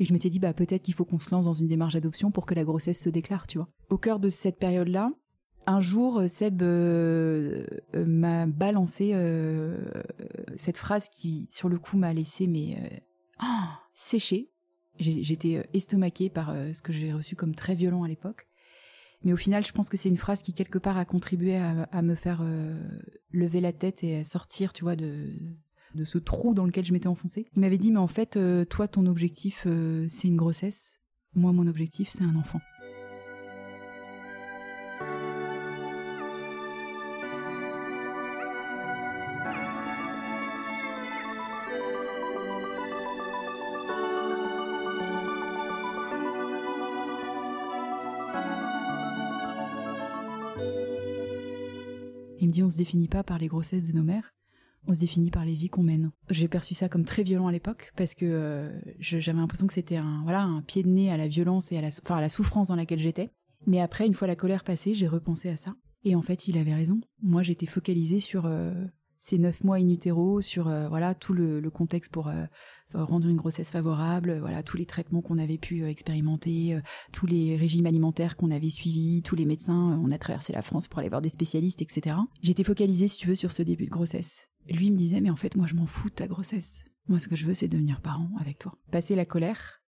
Et 0.00 0.04
je 0.04 0.12
m'étais 0.12 0.30
dit 0.30 0.38
bah 0.38 0.54
peut-être 0.54 0.82
qu'il 0.82 0.94
faut 0.94 1.04
qu'on 1.04 1.18
se 1.18 1.30
lance 1.30 1.44
dans 1.44 1.52
une 1.52 1.68
démarche 1.68 1.94
d'adoption 1.94 2.30
pour 2.30 2.46
que 2.46 2.54
la 2.54 2.64
grossesse 2.64 3.02
se 3.02 3.10
déclare, 3.10 3.46
tu 3.46 3.58
vois. 3.58 3.68
Au 3.90 3.98
cœur 3.98 4.18
de 4.18 4.30
cette 4.30 4.58
période-là, 4.58 5.10
un 5.68 5.80
jour, 5.82 6.22
Seb 6.26 6.62
euh, 6.62 7.64
euh, 7.94 8.04
m'a 8.06 8.46
balancé 8.46 9.10
euh, 9.12 9.76
cette 10.56 10.78
phrase 10.78 11.10
qui, 11.10 11.46
sur 11.50 11.68
le 11.68 11.78
coup, 11.78 11.98
m'a 11.98 12.12
laissé 12.14 12.46
mais 12.46 13.02
sécher. 13.92 14.50
J'étais 14.98 15.68
estomaquée 15.74 16.28
par 16.28 16.52
ce 16.72 16.82
que 16.82 16.92
j'ai 16.92 17.12
reçu 17.12 17.36
comme 17.36 17.54
très 17.54 17.74
violent 17.74 18.02
à 18.02 18.08
l'époque. 18.08 18.48
Mais 19.22 19.32
au 19.32 19.36
final, 19.36 19.64
je 19.64 19.72
pense 19.72 19.88
que 19.88 19.96
c'est 19.96 20.08
une 20.08 20.16
phrase 20.16 20.42
qui 20.42 20.54
quelque 20.54 20.78
part 20.78 20.96
a 20.96 21.04
contribué 21.04 21.56
à, 21.56 22.02
me 22.02 22.16
faire 22.16 22.42
lever 23.30 23.60
la 23.60 23.72
tête 23.72 24.02
et 24.02 24.18
à 24.18 24.24
sortir, 24.24 24.72
tu 24.72 24.82
vois, 24.82 24.96
de, 24.96 25.36
de 25.94 26.04
ce 26.04 26.18
trou 26.18 26.52
dans 26.52 26.64
lequel 26.64 26.84
je 26.84 26.92
m'étais 26.92 27.06
enfoncée. 27.06 27.46
Il 27.54 27.60
m'avait 27.60 27.78
dit, 27.78 27.92
mais 27.92 27.98
en 27.98 28.08
fait, 28.08 28.38
toi, 28.68 28.88
ton 28.88 29.06
objectif, 29.06 29.68
c'est 30.08 30.28
une 30.28 30.36
grossesse. 30.36 30.98
Moi, 31.34 31.52
mon 31.52 31.68
objectif, 31.68 32.08
c'est 32.08 32.24
un 32.24 32.34
enfant. 32.34 32.60
Dit 52.50 52.62
on 52.62 52.70
se 52.70 52.76
définit 52.76 53.08
pas 53.08 53.22
par 53.22 53.38
les 53.38 53.48
grossesses 53.48 53.86
de 53.86 53.92
nos 53.92 54.02
mères, 54.02 54.34
on 54.86 54.94
se 54.94 55.00
définit 55.00 55.30
par 55.30 55.44
les 55.44 55.54
vies 55.54 55.68
qu'on 55.68 55.82
mène. 55.82 56.10
J'ai 56.30 56.48
perçu 56.48 56.74
ça 56.74 56.88
comme 56.88 57.04
très 57.04 57.22
violent 57.22 57.48
à 57.48 57.52
l'époque 57.52 57.92
parce 57.96 58.14
que 58.14 58.24
euh, 58.24 58.80
j'avais 58.98 59.38
l'impression 59.38 59.66
que 59.66 59.72
c'était 59.72 59.96
un 59.96 60.22
voilà 60.22 60.42
un 60.42 60.62
pied 60.62 60.82
de 60.82 60.88
nez 60.88 61.10
à 61.10 61.16
la 61.16 61.28
violence 61.28 61.72
et 61.72 61.78
à 61.78 61.80
la, 61.80 61.88
enfin, 61.88 62.16
à 62.16 62.20
la 62.20 62.28
souffrance 62.28 62.68
dans 62.68 62.76
laquelle 62.76 63.00
j'étais. 63.00 63.30
Mais 63.66 63.80
après, 63.80 64.06
une 64.06 64.14
fois 64.14 64.28
la 64.28 64.36
colère 64.36 64.64
passée, 64.64 64.94
j'ai 64.94 65.08
repensé 65.08 65.48
à 65.48 65.56
ça. 65.56 65.74
Et 66.04 66.14
en 66.14 66.22
fait, 66.22 66.48
il 66.48 66.56
avait 66.58 66.74
raison. 66.74 67.00
Moi, 67.22 67.42
j'étais 67.42 67.66
focalisée 67.66 68.20
sur 68.20 68.46
euh, 68.46 68.72
ces 69.28 69.38
neuf 69.38 69.62
mois 69.62 69.76
in 69.76 69.88
utero, 69.88 70.40
sur 70.40 70.68
euh, 70.68 70.88
voilà 70.88 71.14
tout 71.14 71.34
le, 71.34 71.68
contexte 71.70 72.10
pour 72.10 72.28
euh, 72.28 72.44
rendre 72.94 73.28
une 73.28 73.36
grossesse 73.36 73.70
favorable, 73.70 74.38
voilà 74.40 74.62
tous 74.62 74.78
les 74.78 74.86
traitements 74.86 75.20
qu'on 75.20 75.38
avait 75.38 75.58
pu 75.58 75.84
expérimenter, 75.84 76.78
tous 77.12 77.26
les 77.26 77.56
régimes 77.56 77.86
alimentaires 77.86 78.36
qu'on 78.36 78.50
avait 78.50 78.70
suivis, 78.70 79.22
tous 79.22 79.36
les 79.36 79.44
médecins. 79.44 80.00
on 80.02 80.10
a 80.10 80.18
traversé 80.18 80.52
la 80.52 80.62
France 80.62 80.88
pour 80.88 81.00
aller 81.00 81.10
voir 81.10 81.20
des 81.20 81.28
spécialistes, 81.28 81.82
etc. 81.82 82.16
J'étais 82.42 82.64
focalisée, 82.64 83.08
si 83.08 83.18
tu 83.18 83.28
veux, 83.28 83.34
sur 83.34 83.52
ce 83.52 83.62
début 83.62 83.84
de 83.84 83.90
grossesse. 83.90 84.48
Lui 84.68 84.90
me 84.90 84.96
disait, 84.96 85.20
mais 85.20 85.30
en 85.30 85.36
fait, 85.36 85.56
moi, 85.56 85.66
je 85.66 85.74
m'en 85.74 85.86
fous 85.86 86.08
de 86.08 86.14
ta 86.14 86.26
grossesse. 86.26 86.84
Moi, 87.08 87.18
ce 87.18 87.28
que 87.28 87.36
je 87.36 87.46
veux, 87.46 87.54
c'est 87.54 87.68
devenir 87.68 88.00
parent 88.00 88.30
avec 88.40 88.58
toi. 88.58 88.76
Passer 88.90 89.14
la 89.14 89.26
colère, 89.26 89.82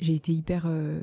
j'ai 0.00 0.14
été 0.14 0.32
hyper 0.32 0.64
euh, 0.66 1.00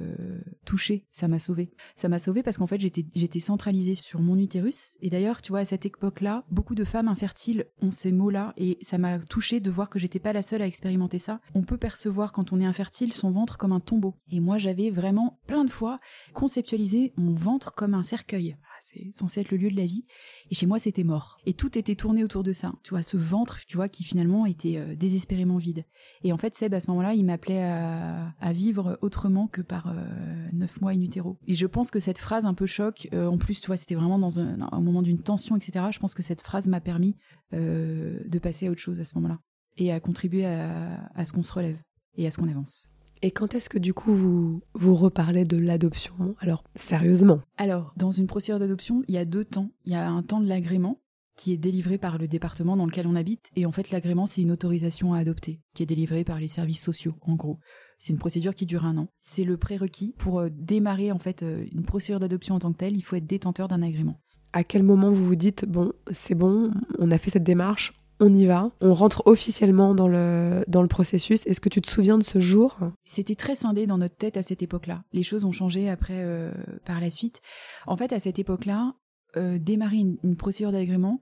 touchée. 0.66 1.06
Ça 1.12 1.28
m'a 1.28 1.40
sauvée. 1.40 1.72
Ça 1.96 2.10
m'a 2.10 2.20
sauvée 2.20 2.44
parce 2.44 2.58
qu'en 2.58 2.68
fait, 2.68 2.80
j'étais, 2.80 3.06
j'étais 3.16 3.40
centralisée 3.40 3.96
sur 3.96 4.20
mon 4.20 4.38
utérus. 4.38 4.98
Et 5.02 5.10
d'ailleurs, 5.10 5.42
tu 5.42 5.52
vois, 5.52 5.60
à 5.60 5.66
cette 5.66 5.86
époque-là, 5.86 6.44
beaucoup 6.52 6.76
de 6.76 6.84
femmes 6.84 7.08
infertiles 7.08 7.66
ont 7.82 7.92
ces 7.92 8.12
mots-là. 8.12 8.54
Et 8.58 8.78
ça 8.82 8.98
m'a 8.98 9.20
touchée 9.20 9.60
de 9.60 9.70
voir 9.70 9.90
que 9.90 10.00
j'étais 10.00 10.20
pas 10.20 10.34
la 10.34 10.42
seule 10.42 10.62
à 10.62 10.68
expérimenter 10.68 11.20
ça. 11.20 11.40
On 11.54 11.64
peut 11.64 11.78
percevoir, 11.78 12.32
quand 12.32 12.52
on 12.52 12.60
est 12.60 12.66
infertile, 12.66 13.14
son 13.14 13.32
ventre 13.32 13.58
comme 13.58 13.72
un 13.72 13.80
tombeau. 13.80 14.16
Et 14.32 14.40
moi, 14.40 14.58
j'avais 14.58 14.90
vraiment 14.90 15.40
plein 15.48 15.66
de 15.66 15.72
fois 15.72 16.00
conceptualisé 16.34 17.14
mon 17.18 17.34
ventre 17.34 17.74
comme 17.74 17.94
un 17.94 18.04
cercueil 18.04 18.58
c'est 18.88 19.12
censé 19.14 19.42
être 19.42 19.52
le 19.52 19.58
lieu 19.58 19.70
de 19.70 19.76
la 19.76 19.86
vie. 19.86 20.06
Et 20.50 20.56
chez 20.56 20.66
moi, 20.66 20.80
c'était 20.80 21.04
mort. 21.04 21.38
Et 21.46 21.54
tout 21.54 21.78
était 21.78 21.96
tourné 21.96 22.24
autour 22.24 22.44
de 22.44 22.54
ça. 22.54 22.74
Tu 22.84 22.92
vois, 22.92 23.02
ce 23.02 23.18
ventre, 23.18 23.60
tu 23.66 23.76
vois, 23.76 23.90
qui 23.90 24.04
finalement 24.04 24.46
était 24.46 24.78
euh, 24.78 24.96
désespérément 24.96 25.58
vide. 25.58 25.86
Et 26.24 26.32
en 26.32 26.38
fait, 26.38 26.56
Seb, 26.56 26.74
à 26.74 26.80
ce 26.80 26.90
moment-là, 26.92 27.14
il 27.14 27.26
m'appelait 27.26 27.64
à, 27.64 28.54
vivre 28.54 28.98
autrement 29.02 29.48
que 29.48 29.62
par 29.62 29.88
euh, 29.88 30.50
neuf 30.54 30.80
mois 30.82 30.92
in 30.92 31.02
utero. 31.02 31.38
Et 31.48 31.56
je 31.56 31.68
pense 31.68 31.92
que 31.92 32.00
cette 32.00 32.18
phrase 32.18 32.46
un 32.46 32.54
peu 32.54 32.66
choc, 32.66 33.08
euh, 33.14 33.28
en 33.28 33.38
plus, 33.38 33.60
tu 33.60 33.68
vois, 33.68 33.78
c'était 33.78 33.96
vraiment 33.96 34.20
dans 34.20 34.40
un, 34.40 34.58
moment 34.80 35.02
d'une 35.02 35.22
tension, 35.22 35.56
etc. 35.58 35.86
Je 35.92 36.00
pense 36.00 36.14
que 36.14 36.24
cette 36.24 36.42
phrase 36.42 36.68
m'a 36.68 36.82
permis 36.82 37.16
de 37.52 38.40
passer 38.40 38.68
à 38.68 38.72
autre 38.72 38.82
chose 38.82 39.00
à 39.00 39.04
ce 39.04 39.16
moment-là. 39.16 39.40
Et 39.78 39.92
à 39.92 40.00
contribuer 40.00 40.46
à 40.46 41.26
ce 41.26 41.34
qu'on 41.34 41.44
se 41.44 41.52
relève 41.52 41.78
et 42.16 42.28
à 42.28 42.32
ce 42.32 42.38
qu'on 42.38 42.50
avance. 42.50 42.90
Et 43.22 43.32
quand 43.32 43.56
est-ce 43.56 43.70
que 43.70 43.80
du 43.80 43.94
coup 43.94 44.14
vous, 44.14 44.62
vous 44.74 44.96
reparlez 44.96 45.44
de 45.44 45.58
l'adoption? 45.58 46.36
Alors 46.40 46.64
sérieusement? 46.76 47.40
Alors, 47.58 47.94
dans 47.98 48.12
une 48.12 48.28
procédure 48.28 48.60
d'adoption, 48.60 49.04
il 49.08 49.16
y 49.16 49.18
a 49.18 49.26
deux 49.26 49.46
temps. 49.46 49.72
Il 49.86 49.92
y 49.94 49.96
a 49.96 50.08
un 50.08 50.24
temps 50.24 50.40
de 50.40 50.48
l'agrément 50.48 51.00
qui 51.36 51.54
est 51.54 51.58
délivré 51.58 51.98
par 51.98 52.18
le 52.18 52.28
département 52.28 52.76
dans 52.76 52.86
lequel 52.86 53.08
on 53.08 53.16
habite. 53.16 53.52
Et 53.56 53.66
en 53.66 53.72
fait, 53.72 53.92
l'agrément, 53.92 54.26
c'est 54.26 54.42
une 54.42 54.52
autorisation 54.52 55.14
à 55.14 55.20
adopter, 55.20 55.62
qui 55.76 55.84
est 55.84 55.86
délivrée 55.86 56.24
par 56.24 56.40
les 56.40 56.48
services 56.48 56.82
sociaux, 56.82 57.14
en 57.22 57.36
gros. 57.36 57.60
C'est 58.00 58.12
une 58.12 58.20
procédure 58.20 58.56
qui 58.56 58.66
dure 58.66 58.86
un 58.86 58.98
an. 58.98 59.08
C'est 59.20 59.44
le 59.44 59.58
prérequis 59.58 60.16
pour 60.18 60.40
euh, 60.40 60.50
démarrer 60.52 61.12
en 61.12 61.20
fait 61.20 61.44
euh, 61.44 61.66
une 61.72 61.84
procédure 61.84 62.20
d'adoption 62.20 62.56
en 62.56 62.60
tant 62.60 62.72
que 62.72 62.78
telle. 62.78 62.98
Il 62.98 63.04
faut 63.04 63.16
être 63.16 63.28
détenteur 63.28 63.68
d'un 63.68 63.84
agrément. 63.84 64.20
À 64.54 64.64
quel 64.64 64.82
moment 64.82 65.12
vous 65.12 65.26
vous 65.26 65.36
dites 65.36 65.66
bon, 65.66 65.94
c'est 66.12 66.36
bon, 66.36 66.72
on 66.98 67.12
a 67.12 67.18
fait 67.18 67.30
cette 67.30 67.44
démarche, 67.44 67.94
on 68.20 68.34
y 68.34 68.46
va, 68.46 68.72
on 68.82 68.94
rentre 68.94 69.24
officiellement 69.26 69.94
dans 69.94 70.08
le, 70.08 70.64
dans 70.68 70.82
le 70.82 70.88
processus. 70.88 71.46
Est-ce 71.46 71.62
que 71.62 71.70
tu 71.70 71.82
te 71.82 71.90
souviens 71.90 72.18
de 72.18 72.24
ce 72.24 72.40
jour? 72.40 72.78
C'était 73.04 73.36
très 73.36 73.56
scindé 73.56 73.86
dans 73.86 73.98
notre 73.98 74.16
tête 74.16 74.38
à 74.38 74.44
cette 74.44 74.64
époque-là. 74.64 75.04
Les 75.14 75.24
choses 75.24 75.46
ont 75.46 75.52
changé 75.52 75.90
après, 75.90 76.18
euh, 76.18 76.52
par 76.86 77.00
la 77.00 77.10
suite. 77.10 77.42
En 77.86 77.96
fait, 77.96 78.14
à 78.14 78.20
cette 78.20 78.40
époque-là, 78.40 78.96
euh, 79.36 79.60
démarrer 79.60 79.98
une, 79.98 80.36
procédure 80.36 80.72
d'agrément, 80.72 81.22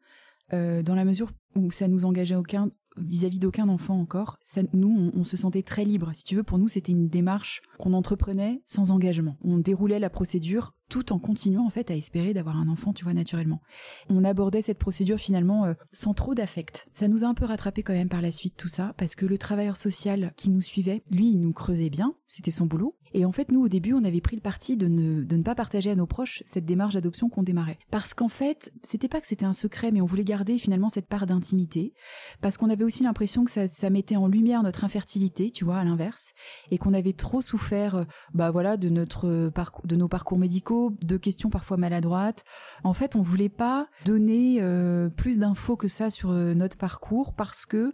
euh, 0.54 0.84
dans 0.84 0.96
la 0.96 1.06
mesure 1.06 1.32
où 1.56 1.72
ça 1.72 1.88
nous 1.88 2.06
engageait 2.06 2.36
aucun 2.36 2.72
vis-à-vis 2.98 3.40
d'aucun 3.40 3.68
enfant 3.68 4.00
encore. 4.00 4.38
Ça, 4.44 4.62
nous, 4.74 5.12
on, 5.14 5.24
se 5.24 5.36
sentait 5.36 5.64
très 5.64 5.84
libre. 5.84 6.12
Si 6.14 6.24
tu 6.24 6.36
veux, 6.36 6.44
pour 6.44 6.58
nous, 6.58 6.70
c'était 6.70 6.94
une 6.94 7.10
démarche 7.10 7.62
qu'on 7.78 7.94
entreprenait 7.94 8.62
sans 8.66 8.92
engagement. 8.92 9.36
On 9.44 9.58
déroulait 9.58 10.00
la 10.00 10.10
procédure 10.10 10.74
tout 10.90 11.14
en 11.14 11.20
continuant 11.20 11.66
en 11.66 11.70
fait 11.70 11.92
à 11.92 11.96
espérer 11.96 12.34
d'avoir 12.34 12.58
un 12.58 12.68
enfant, 12.68 12.94
tu 12.94 13.04
vois, 13.04 13.14
naturellement. 13.14 13.62
On 14.10 14.24
abordait 14.24 14.62
cette 14.62 14.80
procédure 14.80 15.20
finalement 15.20 15.66
euh, 15.66 15.74
sans 15.92 16.14
trop 16.14 16.36
d'affect. 16.36 16.88
Ça 16.94 17.08
nous 17.08 17.24
a 17.24 17.28
un 17.28 17.34
peu 17.34 17.46
rattrapé 17.46 17.84
quand 17.84 17.94
même 17.94 18.10
par 18.10 18.22
la 18.22 18.32
suite 18.32 18.56
tout 18.58 18.68
ça, 18.68 18.94
parce 18.98 19.16
que 19.16 19.26
le 19.26 19.38
travailleur 19.38 19.78
social 19.78 20.34
qui 20.36 20.50
nous 20.50 20.62
suivait, 20.62 21.04
lui, 21.10 21.30
il 21.32 21.42
nous 21.42 21.54
creusait 21.54 21.90
bien, 21.90 22.16
c'était 22.28 22.52
son 22.52 22.66
boulot. 22.66 22.96
Et 23.18 23.24
en 23.24 23.32
fait, 23.32 23.50
nous, 23.50 23.64
au 23.64 23.70
début, 23.70 23.94
on 23.94 24.04
avait 24.04 24.20
pris 24.20 24.36
le 24.36 24.42
parti 24.42 24.76
de 24.76 24.90
ne, 24.90 25.24
de 25.24 25.38
ne 25.38 25.42
pas 25.42 25.56
partager 25.56 25.90
à 25.90 25.96
nos 25.96 26.06
proches 26.06 26.44
cette 26.46 26.66
démarche 26.66 26.96
d'adoption 26.96 27.30
qu'on 27.30 27.44
démarrait. 27.44 27.80
Parce 27.90 28.14
qu'en 28.14 28.28
fait, 28.28 28.74
c'était 28.84 29.08
pas 29.08 29.22
que 29.22 29.28
c'était 29.28 29.46
un 29.46 29.54
secret, 29.54 29.92
mais 29.92 30.02
on 30.02 30.06
voulait 30.06 30.26
garder 30.26 30.58
finalement 30.58 30.90
cette 30.90 31.08
part 31.08 31.26
d'intimité. 31.26 31.94
Parce 32.42 32.58
qu'on 32.58 32.70
avait 32.70 32.84
aussi 32.84 33.04
l'impression 33.04 33.46
que 33.46 33.52
ça, 33.52 33.70
ça, 33.70 33.90
mettait 33.90 34.18
en 34.18 34.28
lumière 34.28 34.64
notre 34.64 34.84
infertilité, 34.84 35.50
tu 35.50 35.64
vois, 35.64 35.78
à 35.78 35.86
l'inverse. 35.86 36.34
Et 36.72 36.78
qu'on 36.78 36.94
avait 36.94 37.14
trop 37.14 37.42
souffert, 37.42 37.96
euh, 37.96 38.04
bah 38.34 38.52
voilà, 38.52 38.76
de 38.76 38.90
notre 38.90 39.50
parcours, 39.50 39.88
de 39.88 39.96
nos 39.96 40.10
parcours 40.10 40.38
médicaux, 40.38 40.75
de 41.02 41.18
questions 41.18 41.50
parfois 41.50 41.78
maladroites. 41.78 42.44
En 42.84 42.94
fait, 42.94 43.16
on 43.16 43.22
voulait 43.22 43.50
pas 43.50 43.88
donner 44.06 44.58
euh, 44.62 45.10
plus 45.10 45.40
d'infos 45.40 45.76
que 45.76 45.88
ça 45.88 46.10
sur 46.10 46.32
euh, 46.32 46.54
notre 46.54 46.78
parcours 46.78 47.34
parce 47.34 47.66
que 47.66 47.92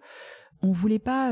on 0.64 0.72
voulait 0.72 1.00
pas 1.00 1.32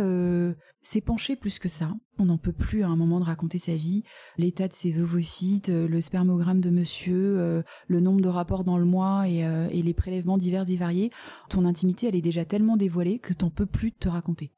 s'épancher 0.82 1.36
plus 1.36 1.60
que 1.60 1.70
ça. 1.70 1.94
On 2.18 2.26
n'en 2.26 2.38
peut 2.38 2.52
plus 2.52 2.84
à 2.84 2.88
un 2.88 2.98
moment 2.98 3.20
de 3.20 3.26
raconter 3.26 3.58
sa 3.58 3.76
vie, 3.76 4.04
l'état 4.38 4.68
de 4.68 4.74
ses 4.74 5.02
ovocytes, 5.02 5.70
euh, 5.70 5.88
le 5.88 6.02
spermogramme 6.02 6.60
de 6.60 6.70
monsieur, 6.70 7.39
euh, 7.39 7.62
le 7.88 8.02
nombre 8.02 8.20
de 8.20 8.28
rapports 8.28 8.65
dans 8.65 8.78
le 8.78 8.86
mois 8.86 9.24
euh, 9.26 9.70
et, 9.72 9.82
les 9.82 9.94
prélèvements 9.94 10.38
divers 10.38 10.70
et 10.70 10.76
variés. 10.76 11.12
Ton 11.50 11.63
intimité, 11.63 12.08
elle 12.08 12.15
est 12.15 12.22
déjà 12.22 12.44
tellement 12.44 12.76
dévoilée 12.76 13.20
que 13.20 13.34
t'en 13.34 13.50
peux 13.50 13.65
plus 13.65 13.94
te 13.94 14.10
raconter. 14.10 14.52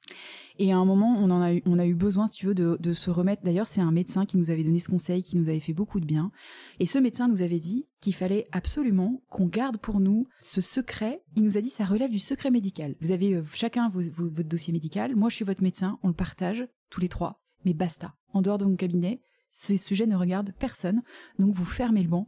Et 0.57 0.71
à 0.71 0.77
un 0.77 0.85
moment, 0.85 1.15
on 1.17 1.29
en 1.31 1.41
a 1.41 1.53
eu, 1.53 1.63
on 1.65 1.79
a 1.79 1.85
eu 1.85 1.95
besoin, 1.95 2.27
si 2.27 2.37
tu 2.37 2.47
veux, 2.47 2.55
de, 2.55 2.77
de 2.79 2.93
se 2.93 3.09
remettre. 3.09 3.43
D'ailleurs, 3.43 3.67
c'est 3.67 3.81
un 3.81 3.91
médecin 3.91 4.25
qui 4.25 4.37
nous 4.37 4.51
avait 4.51 4.63
donné 4.63 4.79
ce 4.79 4.89
conseil, 4.89 5.23
qui 5.23 5.37
nous 5.37 5.49
avait 5.49 5.59
fait 5.59 5.73
beaucoup 5.73 5.99
de 5.99 6.05
bien. 6.05 6.31
Et 6.79 6.85
ce 6.85 6.99
médecin 6.99 7.27
nous 7.27 7.41
avait 7.41 7.59
dit 7.59 7.87
qu'il 7.99 8.13
fallait 8.13 8.47
absolument 8.51 9.21
qu'on 9.29 9.45
garde 9.45 9.77
pour 9.77 9.99
nous 9.99 10.27
ce 10.39 10.61
secret. 10.61 11.23
Il 11.35 11.43
nous 11.43 11.57
a 11.57 11.61
dit 11.61 11.69
ça 11.69 11.85
relève 11.85 12.11
du 12.11 12.19
secret 12.19 12.51
médical. 12.51 12.95
Vous 13.01 13.11
avez 13.11 13.41
chacun 13.53 13.89
votre 13.89 14.49
dossier 14.49 14.73
médical. 14.73 15.15
Moi, 15.15 15.29
je 15.29 15.35
suis 15.37 15.45
votre 15.45 15.63
médecin. 15.63 15.97
On 16.03 16.10
partage 16.13 16.67
tous 16.89 17.01
les 17.01 17.09
trois 17.09 17.41
mais 17.65 17.73
basta. 17.73 18.15
En 18.33 18.41
dehors 18.41 18.57
de 18.57 18.65
mon 18.65 18.75
cabinet, 18.75 19.21
ce 19.51 19.77
sujet 19.77 20.05
ne 20.05 20.15
regarde 20.15 20.53
personne, 20.57 21.01
donc 21.39 21.53
vous 21.53 21.65
fermez 21.65 22.03
le 22.03 22.09
banc. 22.09 22.27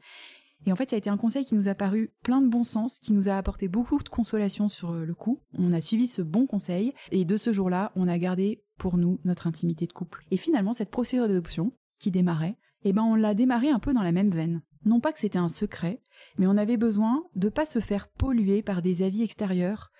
Et 0.66 0.72
en 0.72 0.76
fait, 0.76 0.90
ça 0.90 0.96
a 0.96 1.00
été 1.00 1.10
un 1.10 1.18
conseil 1.18 1.44
qui 1.44 1.56
nous 1.56 1.68
a 1.68 1.76
paru 1.76 2.14
plein 2.24 2.42
de 2.42 2.48
bon 2.48 2.64
sens, 2.64 3.00
qui 3.00 3.12
nous 3.12 3.28
a 3.28 3.38
apporté 3.38 3.68
beaucoup 3.68 4.02
de 4.02 4.08
consolation 4.08 4.70
sur 4.70 4.92
euh, 4.92 5.06
le 5.06 5.14
coup. 5.14 5.42
On 5.58 5.74
a 5.74 5.82
suivi 5.82 6.08
ce 6.08 6.22
bon 6.22 6.48
conseil, 6.48 6.94
et 7.12 7.26
de 7.26 7.36
ce 7.36 7.52
jour-là, 7.52 7.92
on 7.96 8.08
a 8.08 8.18
gardé 8.18 8.64
pour 8.78 8.98
nous 8.98 9.20
notre 9.26 9.48
intimité 9.48 9.88
de 9.88 9.94
couple. 9.94 10.26
Et 10.32 10.38
finalement, 10.38 10.72
cette 10.72 10.92
procédure 10.92 11.28
d'adoption, 11.28 11.74
qui 12.00 12.12
démarrait, 12.12 12.58
eh 12.86 12.94
ben, 12.94 13.04
on 13.04 13.16
l'a 13.16 13.34
démarré 13.34 13.70
un 13.70 13.80
peu 13.80 13.94
dans 13.94 14.04
la 14.04 14.12
même 14.12 14.30
veine. 14.30 14.62
Non 14.86 15.00
pas 15.00 15.14
que 15.14 15.20
c'était 15.20 15.40
un 15.40 15.48
secret, 15.48 16.02
mais 16.38 16.48
on 16.48 16.58
avait 16.58 16.78
besoin 16.78 17.24
de 17.36 17.50
pas 17.50 17.66
se 17.66 17.80
faire 17.80 18.10
polluer 18.10 18.62
par 18.62 18.82
des 18.82 19.04
avis 19.04 19.24
extérieurs, 19.24 19.92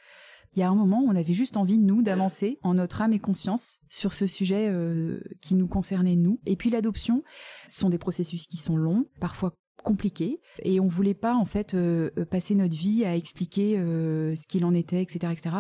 il 0.56 0.60
y 0.60 0.64
a 0.64 0.70
un 0.70 0.76
moment 0.76 1.04
on 1.06 1.16
avait 1.16 1.34
juste 1.34 1.58
envie, 1.58 1.78
nous, 1.78 2.02
d'avancer 2.02 2.60
en 2.64 2.76
notre 2.76 3.02
âme 3.02 3.14
et 3.14 3.20
conscience 3.20 3.80
sur 3.90 4.14
ce 4.14 4.28
sujet 4.28 4.70
euh, 4.70 5.20
qui 5.42 5.56
nous 5.56 5.68
concernait, 5.68 6.16
nous. 6.16 6.40
Et 6.46 6.56
puis 6.56 6.70
l'adoption, 6.70 7.24
ce 7.68 7.80
sont 7.80 7.90
des 7.90 7.98
processus 7.98 8.48
qui 8.48 8.58
sont 8.58 8.76
longs, 8.76 9.06
parfois 9.20 9.56
compliqué. 9.84 10.40
Et 10.64 10.80
on 10.80 10.88
voulait 10.88 11.14
pas 11.14 11.36
en 11.36 11.46
fait 11.46 11.74
euh, 11.74 12.10
euh, 12.18 12.26
passer 12.26 12.56
notre 12.56 12.76
vie 12.76 13.06
à 13.06 13.16
expliquer 13.16 13.78
euh, 13.78 14.34
ce 14.36 14.48
qu'il 14.48 14.66
en 14.66 14.74
était 14.74 15.02
etc 15.02 15.32
etc 15.32 15.56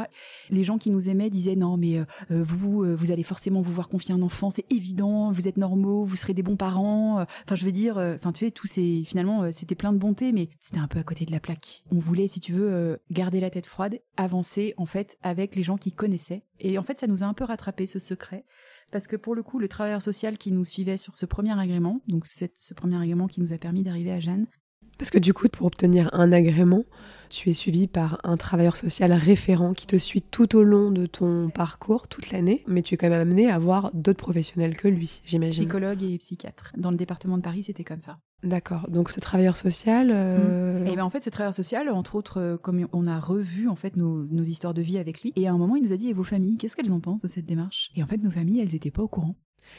les 0.49 0.63
gens 0.63 0.77
qui 0.77 0.89
nous 0.89 1.09
aimaient 1.09 1.29
disaient 1.29 1.55
non 1.55 1.77
mais 1.77 2.03
vous 2.29 2.95
vous 2.95 3.11
allez 3.11 3.23
forcément 3.23 3.61
vous 3.61 3.73
voir 3.73 3.89
confier 3.89 4.13
un 4.13 4.21
enfant 4.21 4.49
c'est 4.49 4.71
évident 4.71 5.31
vous 5.31 5.47
êtes 5.47 5.57
normaux 5.57 6.03
vous 6.03 6.15
serez 6.15 6.33
des 6.33 6.43
bons 6.43 6.55
parents 6.55 7.21
enfin 7.21 7.55
je 7.55 7.65
veux 7.65 7.71
dire 7.71 7.97
enfin 7.97 8.31
tu 8.31 8.45
sais 8.45 8.51
tous 8.51 8.67
ces 8.67 9.03
finalement 9.05 9.51
c'était 9.51 9.75
plein 9.75 9.91
de 9.93 9.97
bonté 9.97 10.31
mais 10.31 10.49
c'était 10.61 10.79
un 10.79 10.87
peu 10.87 10.99
à 10.99 11.03
côté 11.03 11.25
de 11.25 11.31
la 11.31 11.39
plaque. 11.39 11.83
On 11.91 11.99
voulait 11.99 12.27
si 12.27 12.39
tu 12.39 12.53
veux 12.53 12.99
garder 13.11 13.39
la 13.39 13.49
tête 13.49 13.67
froide 13.67 13.99
avancer 14.17 14.73
en 14.77 14.85
fait 14.85 15.17
avec 15.21 15.55
les 15.55 15.63
gens 15.63 15.77
qui 15.77 15.91
connaissaient. 15.91 16.43
Et 16.59 16.77
en 16.77 16.83
fait 16.83 16.97
ça 16.97 17.07
nous 17.07 17.23
a 17.23 17.27
un 17.27 17.33
peu 17.33 17.43
rattrapé 17.43 17.85
ce 17.85 17.99
secret 17.99 18.45
parce 18.93 19.07
que 19.07 19.15
pour 19.15 19.33
le 19.33 19.41
coup, 19.41 19.57
le 19.57 19.67
travailleur 19.67 20.03
social 20.03 20.37
qui 20.37 20.51
nous 20.51 20.63
suivait 20.63 20.97
sur 20.97 21.15
ce 21.15 21.25
premier 21.25 21.59
agrément, 21.59 22.01
donc 22.07 22.27
ce 22.27 22.73
premier 22.75 22.95
agrément 22.95 23.25
qui 23.25 23.41
nous 23.41 23.51
a 23.51 23.57
permis 23.57 23.81
d'arriver 23.81 24.11
à 24.11 24.19
Jeanne. 24.19 24.45
Parce 24.99 25.09
que 25.09 25.17
du 25.17 25.33
coup, 25.33 25.49
pour 25.49 25.65
obtenir 25.65 26.11
un 26.13 26.31
agrément, 26.31 26.83
tu 27.31 27.49
es 27.49 27.53
suivi 27.53 27.87
par 27.87 28.21
un 28.23 28.37
travailleur 28.37 28.75
social 28.75 29.11
référent 29.11 29.73
qui 29.73 29.87
te 29.87 29.95
suit 29.95 30.21
tout 30.21 30.55
au 30.55 30.61
long 30.61 30.91
de 30.91 31.07
ton 31.07 31.49
parcours, 31.49 32.07
toute 32.07 32.29
l'année, 32.29 32.63
mais 32.67 32.83
tu 32.83 32.93
es 32.93 32.97
quand 32.97 33.09
même 33.09 33.19
amené 33.19 33.49
à 33.49 33.57
voir 33.57 33.89
d'autres 33.95 34.19
professionnels 34.19 34.77
que 34.77 34.87
lui, 34.87 35.23
j'imagine. 35.25 35.63
Psychologue 35.63 36.03
et 36.03 36.19
psychiatre. 36.19 36.71
Dans 36.77 36.91
le 36.91 36.97
département 36.97 37.37
de 37.37 37.41
Paris, 37.41 37.63
c'était 37.63 37.83
comme 37.83 37.99
ça. 37.99 38.19
D'accord. 38.43 38.89
Donc 38.89 39.09
ce 39.09 39.19
travailleur 39.19 39.55
social. 39.55 40.11
Euh... 40.13 40.85
Et 40.85 40.91
eh 40.91 40.95
ben 40.95 41.03
en 41.03 41.09
fait, 41.09 41.23
ce 41.23 41.29
travailleur 41.29 41.53
social, 41.53 41.89
entre 41.89 42.15
autres, 42.15 42.39
euh, 42.39 42.57
comme 42.57 42.87
on 42.91 43.07
a 43.07 43.19
revu 43.19 43.69
en 43.69 43.75
fait 43.75 43.95
nos, 43.95 44.25
nos, 44.25 44.43
histoires 44.43 44.73
de 44.73 44.81
vie 44.81 44.97
avec 44.97 45.21
lui, 45.21 45.31
et 45.35 45.47
à 45.47 45.53
un 45.53 45.57
moment, 45.57 45.75
il 45.75 45.83
nous 45.83 45.93
a 45.93 45.97
dit 45.97 46.09
"Et 46.09 46.13
vos 46.13 46.23
familles, 46.23 46.57
qu'est-ce 46.57 46.75
qu'elles 46.75 46.91
en 46.91 46.99
pensent 46.99 47.21
de 47.21 47.27
cette 47.27 47.45
démarche? 47.45 47.89
Et 47.95 48.03
en 48.03 48.05
fait, 48.05 48.17
nos 48.17 48.31
familles, 48.31 48.59
elles 48.59 48.73
n'étaient 48.73 48.91
pas 48.91 49.01
au 49.01 49.07
courant. 49.07 49.35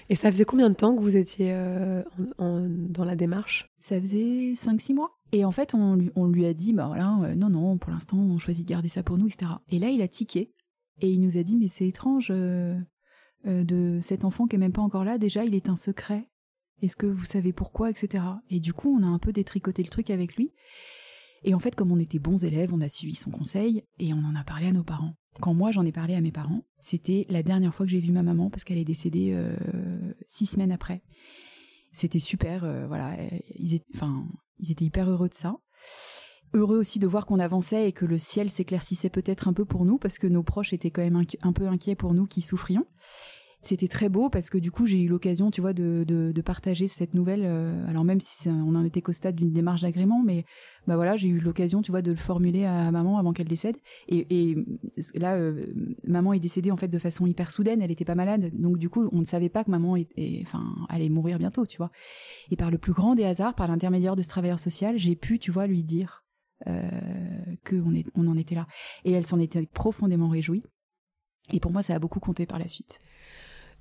Et 0.09 0.14
ça 0.14 0.31
faisait 0.31 0.44
combien 0.44 0.70
de 0.70 0.74
temps 0.74 0.94
que 0.94 1.00
vous 1.00 1.16
étiez 1.16 1.50
euh, 1.53 2.03
dans 2.38 3.05
la 3.05 3.16
démarche? 3.16 3.70
Ça 3.79 4.00
faisait 4.00 4.53
5-6 4.55 4.94
mois. 4.94 5.18
Et 5.33 5.44
en 5.44 5.50
fait, 5.50 5.74
on, 5.74 5.98
on, 6.14 6.27
lui 6.27 6.46
a 6.46 6.55
dit, 6.55 6.72
bah 6.72 6.87
voilà, 6.87 7.18
euh, 7.22 7.35
non, 7.35 7.50
non, 7.50 7.79
pour 7.79 7.90
l'instant, 7.90 8.18
on 8.18 8.38
choisit 8.38 8.66
de 8.66 8.70
garder 8.70 8.88
ça 8.88 9.03
pour 9.03 9.18
nous, 9.18 9.27
etc. 9.27 9.53
Et 9.68 9.79
là, 9.79 9.88
il 9.88 10.03
a 10.03 10.09
tiqué. 10.09 10.53
Et 11.00 11.11
il 11.11 11.20
nous 11.20 11.38
a 11.38 11.42
dit, 11.42 11.57
mais 11.57 11.68
c'est 11.68 11.88
étrange 11.88 12.29
euh, 12.31 12.79
de 13.44 13.98
cet 14.00 14.24
enfant 14.24 14.46
qui 14.46 14.57
est 14.57 14.61
même 14.61 14.72
pas 14.72 14.83
encore 14.83 15.05
là. 15.05 15.18
Déjà, 15.18 15.44
il 15.44 15.55
est 15.55 15.68
un 15.68 15.77
secret. 15.77 16.29
Est-ce 16.83 16.97
que 16.97 17.07
vous 17.07 17.25
savez 17.25 17.53
pourquoi, 17.53 17.91
etc. 17.91 18.25
Et 18.51 18.61
du 18.61 18.73
coup, 18.73 18.95
on 18.97 19.03
a 19.03 19.07
un 19.07 19.19
peu 19.19 19.33
détricoté 19.33 19.83
le 19.83 19.89
truc 19.89 20.11
avec 20.11 20.37
lui. 20.37 20.53
Et 21.45 21.55
en 21.55 21.59
fait, 21.59 21.75
comme 21.75 21.93
on 21.93 21.99
était 21.99 22.19
bons 22.19 22.45
élèves, 22.45 22.73
on 22.73 22.81
a 22.81 22.89
suivi 22.89 23.15
son 23.15 23.31
conseil 23.31 23.85
et 23.99 24.13
on 24.15 24.25
en 24.25 24.35
a 24.35 24.45
parlé 24.45 24.67
à 24.69 24.73
nos 24.73 24.83
parents. 24.83 25.15
Quand 25.41 25.53
moi 25.53 25.73
j'en 25.73 25.85
ai 25.85 25.93
parlé 25.93 26.15
à 26.15 26.21
mes 26.21 26.33
parents, 26.33 26.63
c'était 26.79 27.27
la 27.29 27.43
dernière 27.43 27.75
fois 27.75 27.87
que 27.87 27.93
j'ai 27.93 28.01
vu 28.01 28.13
ma 28.13 28.23
maman 28.23 28.51
parce 28.51 28.65
qu'elle 28.65 28.79
est 28.79 28.85
décédée 28.85 29.33
euh, 29.35 29.57
six 30.27 30.47
semaines 30.47 30.73
après. 30.73 31.03
C'était 31.93 32.19
super, 32.19 32.65
euh, 32.65 32.87
voilà. 32.87 33.17
Enfin, 33.95 34.27
ils 34.59 34.73
étaient 34.73 34.85
hyper 34.85 35.11
heureux 35.11 35.29
de 35.29 35.35
ça. 35.35 35.57
Heureux 36.55 36.79
aussi 36.79 36.99
de 36.99 37.07
voir 37.07 37.27
qu'on 37.27 37.41
avançait 37.41 37.89
et 37.89 37.93
que 37.93 38.05
le 38.05 38.17
ciel 38.17 38.49
s'éclaircissait 38.49 39.11
peut-être 39.11 39.49
un 39.49 39.53
peu 39.53 39.65
pour 39.65 39.85
nous 39.85 39.99
parce 39.99 40.19
que 40.19 40.29
nos 40.29 40.45
proches 40.45 40.73
étaient 40.73 40.93
quand 40.93 41.03
même 41.03 41.25
un 41.43 41.53
peu 41.53 41.67
inquiets 41.67 41.97
pour 41.97 42.15
nous 42.15 42.27
qui 42.27 42.43
souffrions 42.43 42.87
c'était 43.66 43.88
très 43.88 44.09
beau 44.09 44.29
parce 44.29 44.50
que 44.50 44.59
du 44.59 44.70
coup 44.70 44.87
j'ai 44.87 45.00
eu 45.00 45.09
l'occasion 45.09 45.50
tu 45.50 45.61
vois 45.61 45.72
de, 45.72 46.33
partager 46.44 46.87
cette 46.87 47.14
nouvelle 47.14 47.42
euh, 47.44 47.88
alors 47.88 48.05
même 48.05 48.20
si 48.20 48.48
on 48.48 48.74
en 48.74 48.85
était 48.85 49.00
qu'au 49.00 49.12
stade 49.12 49.35
d'une 49.35 49.50
démarche 49.50 49.81
d'agrément 49.81 50.22
mais 50.22 50.44
bah 50.87 50.96
voilà 50.96 51.16
j'ai 51.16 51.29
eu 51.29 51.40
l'occasion 51.40 51.81
tu 51.81 51.90
vois 51.90 52.03
de 52.03 52.11
le 52.11 52.16
formuler 52.16 52.64
à 52.64 52.90
maman 52.90 53.18
avant 53.18 53.33
qu'elle 53.33 53.48
décède. 53.48 53.77
Et, 54.09 54.57
là 55.14 55.37
euh, 55.37 55.72
maman 56.07 56.33
est 56.33 56.40
décédée 56.40 56.70
en 56.70 56.77
fait 56.77 56.88
de 56.88 56.98
façon 56.98 57.27
hyper 57.27 57.50
soudaine 57.50 57.81
elle 57.83 57.90
était 57.90 58.05
pas 58.05 58.14
malade. 58.14 58.50
Donc 58.55 58.79
du 58.79 58.88
coup 58.88 59.09
on 59.12 59.20
ne 59.20 59.24
savait 59.24 59.48
pas 59.48 59.64
que 59.64 59.70
maman 59.70 59.96
enfin 60.42 60.64
allait 60.88 61.09
mourir 61.09 61.38
bientôt 61.38 61.66
tu 61.66 61.79
vois. 61.79 61.90
Et 62.50 62.57
par 62.57 62.70
le 62.70 62.79
plus 62.79 62.92
grand 62.92 63.14
des 63.14 63.24
hasards 63.24 63.55
par 63.55 63.68
l'intermédiaire 63.68 64.16
de 64.16 64.22
ce 64.22 64.29
travailleur 64.29 64.61
social 64.61 64.98
j'ai 64.98 65.16
pu 65.16 65.38
tu 65.38 65.50
vois 65.50 65.66
lui 65.66 65.83
dire 65.83 66.24
euh, 66.66 66.83
que 67.64 67.77
on, 67.77 67.94
est, 67.94 68.07
on 68.14 68.27
en 68.27 68.37
était 68.37 68.55
là. 68.55 68.66
Et 69.05 69.12
elle 69.12 69.27
s'en 69.27 69.40
était 69.40 69.66
profondément 69.66 70.29
réjouie. 70.29 70.62
Et 71.53 71.61
pour 71.61 71.72
moi 71.72 71.83
ça 71.83 71.94
a 71.94 71.98
beaucoup 71.98 72.20
compté 72.20 72.46
par 72.46 72.59
la 72.59 72.66
suite 72.66 73.00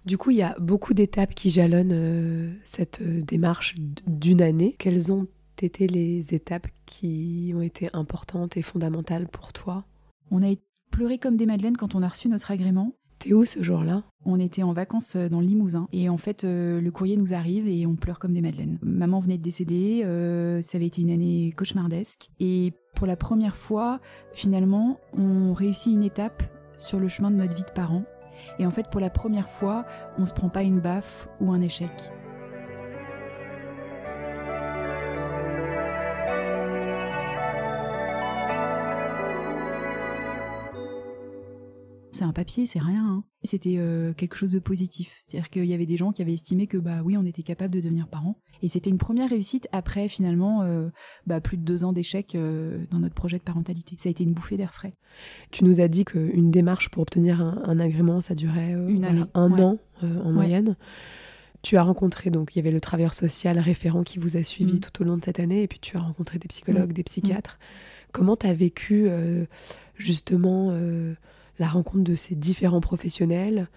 du 0.05 0.17
coup, 0.17 0.31
il 0.31 0.37
y 0.37 0.43
a 0.43 0.55
beaucoup 0.59 0.93
d'étapes 0.93 1.33
qui 1.33 1.49
jalonnent 1.49 1.93
euh, 1.93 2.51
cette 2.63 3.01
euh, 3.01 3.21
démarche 3.21 3.75
d'une 4.05 4.41
année. 4.41 4.75
Quelles 4.77 5.11
ont 5.11 5.27
été 5.61 5.87
les 5.87 6.33
étapes 6.33 6.67
qui 6.85 7.53
ont 7.55 7.61
été 7.61 7.89
importantes 7.93 8.57
et 8.57 8.61
fondamentales 8.61 9.27
pour 9.29 9.53
toi? 9.53 9.85
On 10.29 10.43
a 10.43 10.53
pleuré 10.91 11.17
comme 11.17 11.37
des 11.37 11.45
madeleines 11.45 11.77
quand 11.77 11.95
on 11.95 12.03
a 12.03 12.09
reçu 12.09 12.27
notre 12.27 12.51
agrément. 12.51 12.93
T'es 13.19 13.31
où 13.31 13.45
ce 13.45 13.63
jour-là? 13.63 14.03
On 14.25 14.39
était 14.39 14.63
en 14.63 14.73
vacances 14.73 15.15
euh, 15.15 15.29
dans 15.29 15.39
le 15.39 15.47
Limousin 15.47 15.87
et 15.93 16.09
en 16.09 16.17
fait 16.17 16.43
le 16.43 16.89
courrier 16.89 17.15
nous 17.15 17.33
arrive 17.33 17.67
et 17.69 17.85
on 17.85 17.95
pleure 17.95 18.19
comme 18.19 18.33
des 18.33 18.41
madeleines. 18.41 18.79
Maman 18.81 19.21
venait 19.21 19.37
de 19.37 19.43
décéder, 19.43 20.01
ça 20.61 20.77
avait 20.77 20.87
été 20.87 21.01
une 21.01 21.11
année 21.11 21.53
cauchemardesque 21.55 22.29
et 22.41 22.73
pour 22.95 23.07
la 23.07 23.15
première 23.15 23.55
fois, 23.55 23.99
finalement, 24.33 24.99
on 25.17 25.53
réussit 25.53 25.93
une 25.93 26.03
étape 26.03 26.43
sur 26.77 26.99
le 26.99 27.07
chemin 27.07 27.31
de 27.31 27.37
notre 27.37 27.55
vie 27.55 27.63
de 27.63 27.71
parents 27.71 28.03
et 28.59 28.65
en 28.65 28.71
fait, 28.71 28.89
pour 28.89 29.01
la 29.01 29.09
première 29.09 29.49
fois, 29.49 29.85
on 30.17 30.25
se 30.25 30.33
prend 30.33 30.49
pas 30.49 30.63
une 30.63 30.79
baffe 30.79 31.27
ou 31.39 31.51
un 31.51 31.61
échec. 31.61 31.91
c'est 42.23 42.29
un 42.29 42.33
papier, 42.33 42.65
c'est 42.65 42.79
rien. 42.79 43.05
Hein. 43.05 43.23
C'était 43.43 43.75
euh, 43.77 44.13
quelque 44.13 44.35
chose 44.35 44.51
de 44.51 44.59
positif. 44.59 45.19
C'est-à-dire 45.23 45.49
qu'il 45.49 45.65
y 45.65 45.73
avait 45.73 45.85
des 45.85 45.97
gens 45.97 46.11
qui 46.11 46.21
avaient 46.21 46.33
estimé 46.33 46.67
que 46.67 46.77
bah 46.77 47.01
oui, 47.03 47.17
on 47.17 47.25
était 47.25 47.43
capable 47.43 47.73
de 47.73 47.81
devenir 47.81 48.07
parents. 48.07 48.39
Et 48.63 48.69
c'était 48.69 48.89
une 48.89 48.97
première 48.97 49.29
réussite 49.29 49.67
après 49.73 50.07
finalement 50.07 50.61
euh, 50.63 50.89
bah, 51.27 51.41
plus 51.41 51.57
de 51.57 51.63
deux 51.63 51.83
ans 51.83 51.91
d'échec 51.91 52.33
euh, 52.33 52.85
dans 52.91 52.99
notre 52.99 53.13
projet 53.13 53.37
de 53.37 53.43
parentalité. 53.43 53.97
Ça 53.99 54.07
a 54.07 54.11
été 54.11 54.23
une 54.23 54.33
bouffée 54.33 54.55
d'air 54.55 54.73
frais. 54.73 54.93
Tu 55.51 55.65
nous 55.65 55.81
as 55.81 55.89
dit 55.89 56.05
qu'une 56.05 56.49
démarche 56.49 56.89
pour 56.89 57.01
obtenir 57.01 57.41
un, 57.41 57.79
agrément, 57.79 58.21
ça 58.21 58.35
durait 58.35 58.71
une 58.71 59.03
année. 59.03 59.25
un 59.33 59.51
an 59.59 59.77
en 60.01 60.31
moyenne. 60.31 60.77
Tu 61.61 61.75
as 61.75 61.83
rencontré, 61.83 62.29
donc 62.29 62.55
il 62.55 62.59
y 62.59 62.61
avait 62.61 62.71
le 62.71 62.81
travailleur 62.81 63.13
social 63.13 63.59
référent 63.59 64.03
qui 64.03 64.17
vous 64.17 64.37
a 64.37 64.43
suivi 64.43 64.75
mm. 64.75 64.79
tout 64.79 65.01
au 65.01 65.05
long 65.05 65.17
de 65.17 65.23
cette 65.23 65.39
année, 65.39 65.63
et 65.63 65.67
puis 65.67 65.79
tu 65.79 65.97
as 65.97 65.99
rencontré 65.99 66.39
des 66.39 66.47
psychologues, 66.47 66.89
mm. 66.89 66.93
des 66.93 67.03
psychiatres. 67.03 67.59
Comment 68.13 68.37
tu 68.37 68.47
as 68.47 68.53
vécu 68.53 69.09
justement 69.95 70.73
la 71.59 71.67
rencontre 71.67 72.03
de 72.03 72.15
ces 72.15 72.35
différents 72.35 72.81
professionnels? 72.81 73.67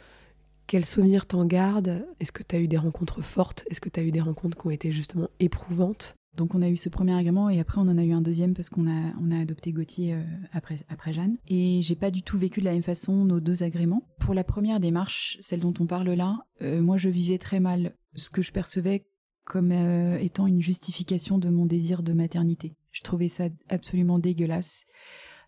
Quels 0.66 0.84
souvenirs 0.84 1.26
t'en 1.26 1.44
gardes 1.44 2.04
Est-ce 2.18 2.32
que 2.32 2.42
tu 2.42 2.56
as 2.56 2.58
eu 2.58 2.66
des 2.66 2.76
rencontres 2.76 3.22
fortes? 3.22 3.64
Est-ce 3.70 3.80
que 3.80 3.88
tu 3.88 4.00
as 4.00 4.02
eu 4.02 4.10
des 4.10 4.20
rencontres 4.20 4.58
qui 4.58 4.66
ont 4.66 4.70
été 4.70 4.90
justement 4.90 5.28
éprouvantes? 5.38 6.16
Donc 6.36 6.56
on 6.56 6.60
a 6.60 6.68
eu 6.68 6.76
ce 6.76 6.88
premier 6.88 7.14
agrément 7.14 7.48
et 7.48 7.60
après 7.60 7.78
on 7.78 7.88
en 7.88 7.96
a 7.96 8.02
eu 8.02 8.12
un 8.12 8.20
deuxième 8.20 8.52
parce 8.52 8.68
qu'on 8.68 8.90
a, 8.90 9.12
on 9.22 9.30
a 9.30 9.38
adopté 9.38 9.72
Gauthier 9.72 10.14
euh, 10.14 10.22
après, 10.52 10.78
après 10.88 11.12
Jeanne. 11.12 11.36
Et 11.46 11.82
j'ai 11.82 11.94
pas 11.94 12.10
du 12.10 12.22
tout 12.22 12.36
vécu 12.36 12.58
de 12.60 12.64
la 12.64 12.72
même 12.72 12.82
façon 12.82 13.24
nos 13.24 13.38
deux 13.38 13.62
agréments. 13.62 14.02
Pour 14.18 14.34
la 14.34 14.42
première 14.42 14.80
démarche, 14.80 15.38
celle 15.40 15.60
dont 15.60 15.72
on 15.78 15.86
parle 15.86 16.10
là, 16.10 16.44
euh, 16.62 16.82
moi 16.82 16.96
je 16.96 17.08
vivais 17.08 17.38
très 17.38 17.60
mal 17.60 17.94
ce 18.14 18.28
que 18.28 18.42
je 18.42 18.52
percevais 18.52 19.06
comme 19.44 19.70
euh, 19.70 20.18
étant 20.18 20.48
une 20.48 20.60
justification 20.60 21.38
de 21.38 21.48
mon 21.48 21.64
désir 21.64 22.02
de 22.02 22.12
maternité. 22.12 22.74
Je 22.90 23.02
trouvais 23.02 23.28
ça 23.28 23.44
absolument 23.68 24.18
dégueulasse 24.18 24.84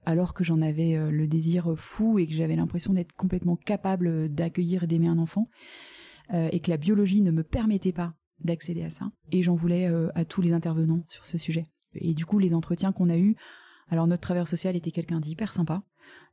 alors 0.09 0.33
que 0.33 0.43
j'en 0.43 0.63
avais 0.63 0.97
euh, 0.97 1.11
le 1.11 1.27
désir 1.27 1.75
fou 1.77 2.19
et 2.19 2.27
que 2.27 2.33
j'avais 2.33 2.57
l'impression 2.57 2.95
d'être 2.95 3.13
complètement 3.13 3.57
capable 3.57 4.31
d'accueillir 4.31 4.85
et 4.85 4.87
d'aimer 4.87 5.09
un 5.09 5.19
enfant, 5.19 5.51
euh, 6.33 6.49
et 6.51 6.61
que 6.61 6.71
la 6.71 6.79
biologie 6.79 7.21
ne 7.21 7.31
me 7.31 7.43
permettait 7.43 7.93
pas 7.93 8.15
d'accéder 8.43 8.83
à 8.83 8.89
ça. 8.89 9.11
Et 9.33 9.43
j'en 9.43 9.55
voulais 9.55 9.87
euh, 9.87 10.09
à 10.15 10.25
tous 10.25 10.41
les 10.41 10.55
intervenants 10.55 11.05
sur 11.09 11.27
ce 11.27 11.37
sujet. 11.37 11.67
Et 11.95 12.15
du 12.15 12.25
coup, 12.25 12.39
les 12.39 12.55
entretiens 12.55 12.91
qu'on 12.91 13.11
a 13.11 13.19
eus, 13.19 13.37
alors 13.91 14.07
notre 14.07 14.23
travailleur 14.23 14.49
social 14.49 14.77
était 14.77 14.93
quelqu'un 14.93 15.21
d'hyper 15.21 15.53
sympa, 15.53 15.83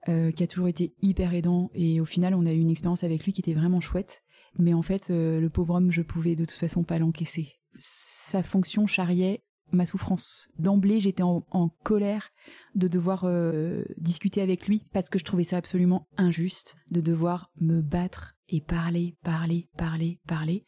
qui 0.05 0.43
a 0.43 0.47
toujours 0.47 0.67
été 0.67 0.93
hyper 1.01 1.33
aidant, 1.33 1.71
et 1.73 1.99
au 1.99 2.05
final, 2.05 2.35
on 2.35 2.45
a 2.45 2.53
eu 2.53 2.59
une 2.59 2.69
expérience 2.69 3.03
avec 3.03 3.25
lui 3.25 3.33
qui 3.33 3.41
était 3.41 3.55
vraiment 3.55 3.79
chouette. 3.79 4.21
Mais 4.59 4.73
en 4.73 4.83
fait, 4.83 5.09
le 5.09 5.47
pauvre 5.47 5.75
homme, 5.75 5.91
je 5.91 6.01
pouvais 6.01 6.35
de 6.35 6.45
toute 6.45 6.51
façon 6.51 6.83
pas 6.83 6.99
l'encaisser. 6.99 7.53
Sa 7.77 8.43
fonction 8.43 8.85
charriait 8.85 9.44
ma 9.71 9.86
souffrance. 9.86 10.49
D'emblée, 10.58 10.99
j'étais 10.99 11.23
en, 11.23 11.43
colère 11.84 12.32
de 12.75 12.88
devoir 12.88 13.23
euh, 13.25 13.84
discuter 13.97 14.41
avec 14.41 14.67
lui 14.67 14.84
parce 14.93 15.10
que 15.10 15.19
je 15.19 15.23
trouvais 15.23 15.43
ça 15.43 15.58
absolument 15.58 16.08
injuste 16.17 16.78
de 16.91 17.01
devoir 17.01 17.51
me 17.60 17.82
battre 17.82 18.36
et 18.49 18.62
parler, 18.62 19.15
parler, 19.23 19.69
parler, 19.78 20.19
parler 20.28 20.65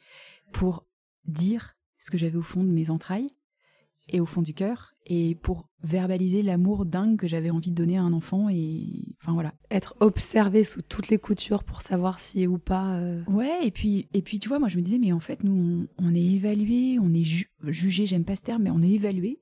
pour 0.52 0.86
dire 1.26 1.76
ce 2.00 2.12
que 2.12 2.18
j'avais 2.18 2.38
au 2.38 2.44
fond 2.44 2.64
de 2.64 2.70
mes 2.70 2.90
entrailles 2.90 3.28
et 4.10 4.20
au 4.20 4.26
fond 4.26 4.42
du 4.42 4.54
cœur 4.54 4.94
et 5.06 5.36
pour 5.36 5.70
verbaliser 5.84 6.44
l'amour 6.44 6.86
dingue 6.86 7.18
que 7.18 7.28
j'avais 7.28 7.50
envie 7.50 7.72
de 7.72 7.76
donner 7.76 7.98
à 7.98 8.02
un 8.02 8.14
enfant 8.14 8.50
et 8.50 9.16
enfin 9.22 9.34
voilà 9.34 9.54
être 9.72 9.96
observé 10.00 10.64
sous 10.64 10.82
toutes 10.82 11.10
les 11.10 11.18
coutures 11.18 11.64
pour 11.64 11.82
savoir 11.82 12.20
si 12.20 12.46
ou 12.48 12.58
pas 12.58 12.98
euh. 12.98 13.24
ouais 13.28 13.66
et 13.66 13.72
puis 13.72 14.08
et 14.14 14.22
puis 14.22 14.40
tu 14.40 14.50
vois 14.50 14.60
moi 14.60 14.68
je 14.68 14.78
me 14.78 14.82
disais 14.82 15.00
mais 15.00 15.14
en 15.14 15.20
fait 15.20 15.44
nous 15.44 15.88
on, 15.98 16.14
est 16.14 16.24
évalué 16.24 17.00
on 17.00 17.14
est 17.14 17.26
jugé 17.68 18.06
j'aime 18.06 18.26
pas 18.26 18.36
ce 18.36 18.44
terme 18.44 18.64
mais 18.64 18.72
on 18.72 18.82
est 18.82 18.92
évalué 18.92 19.42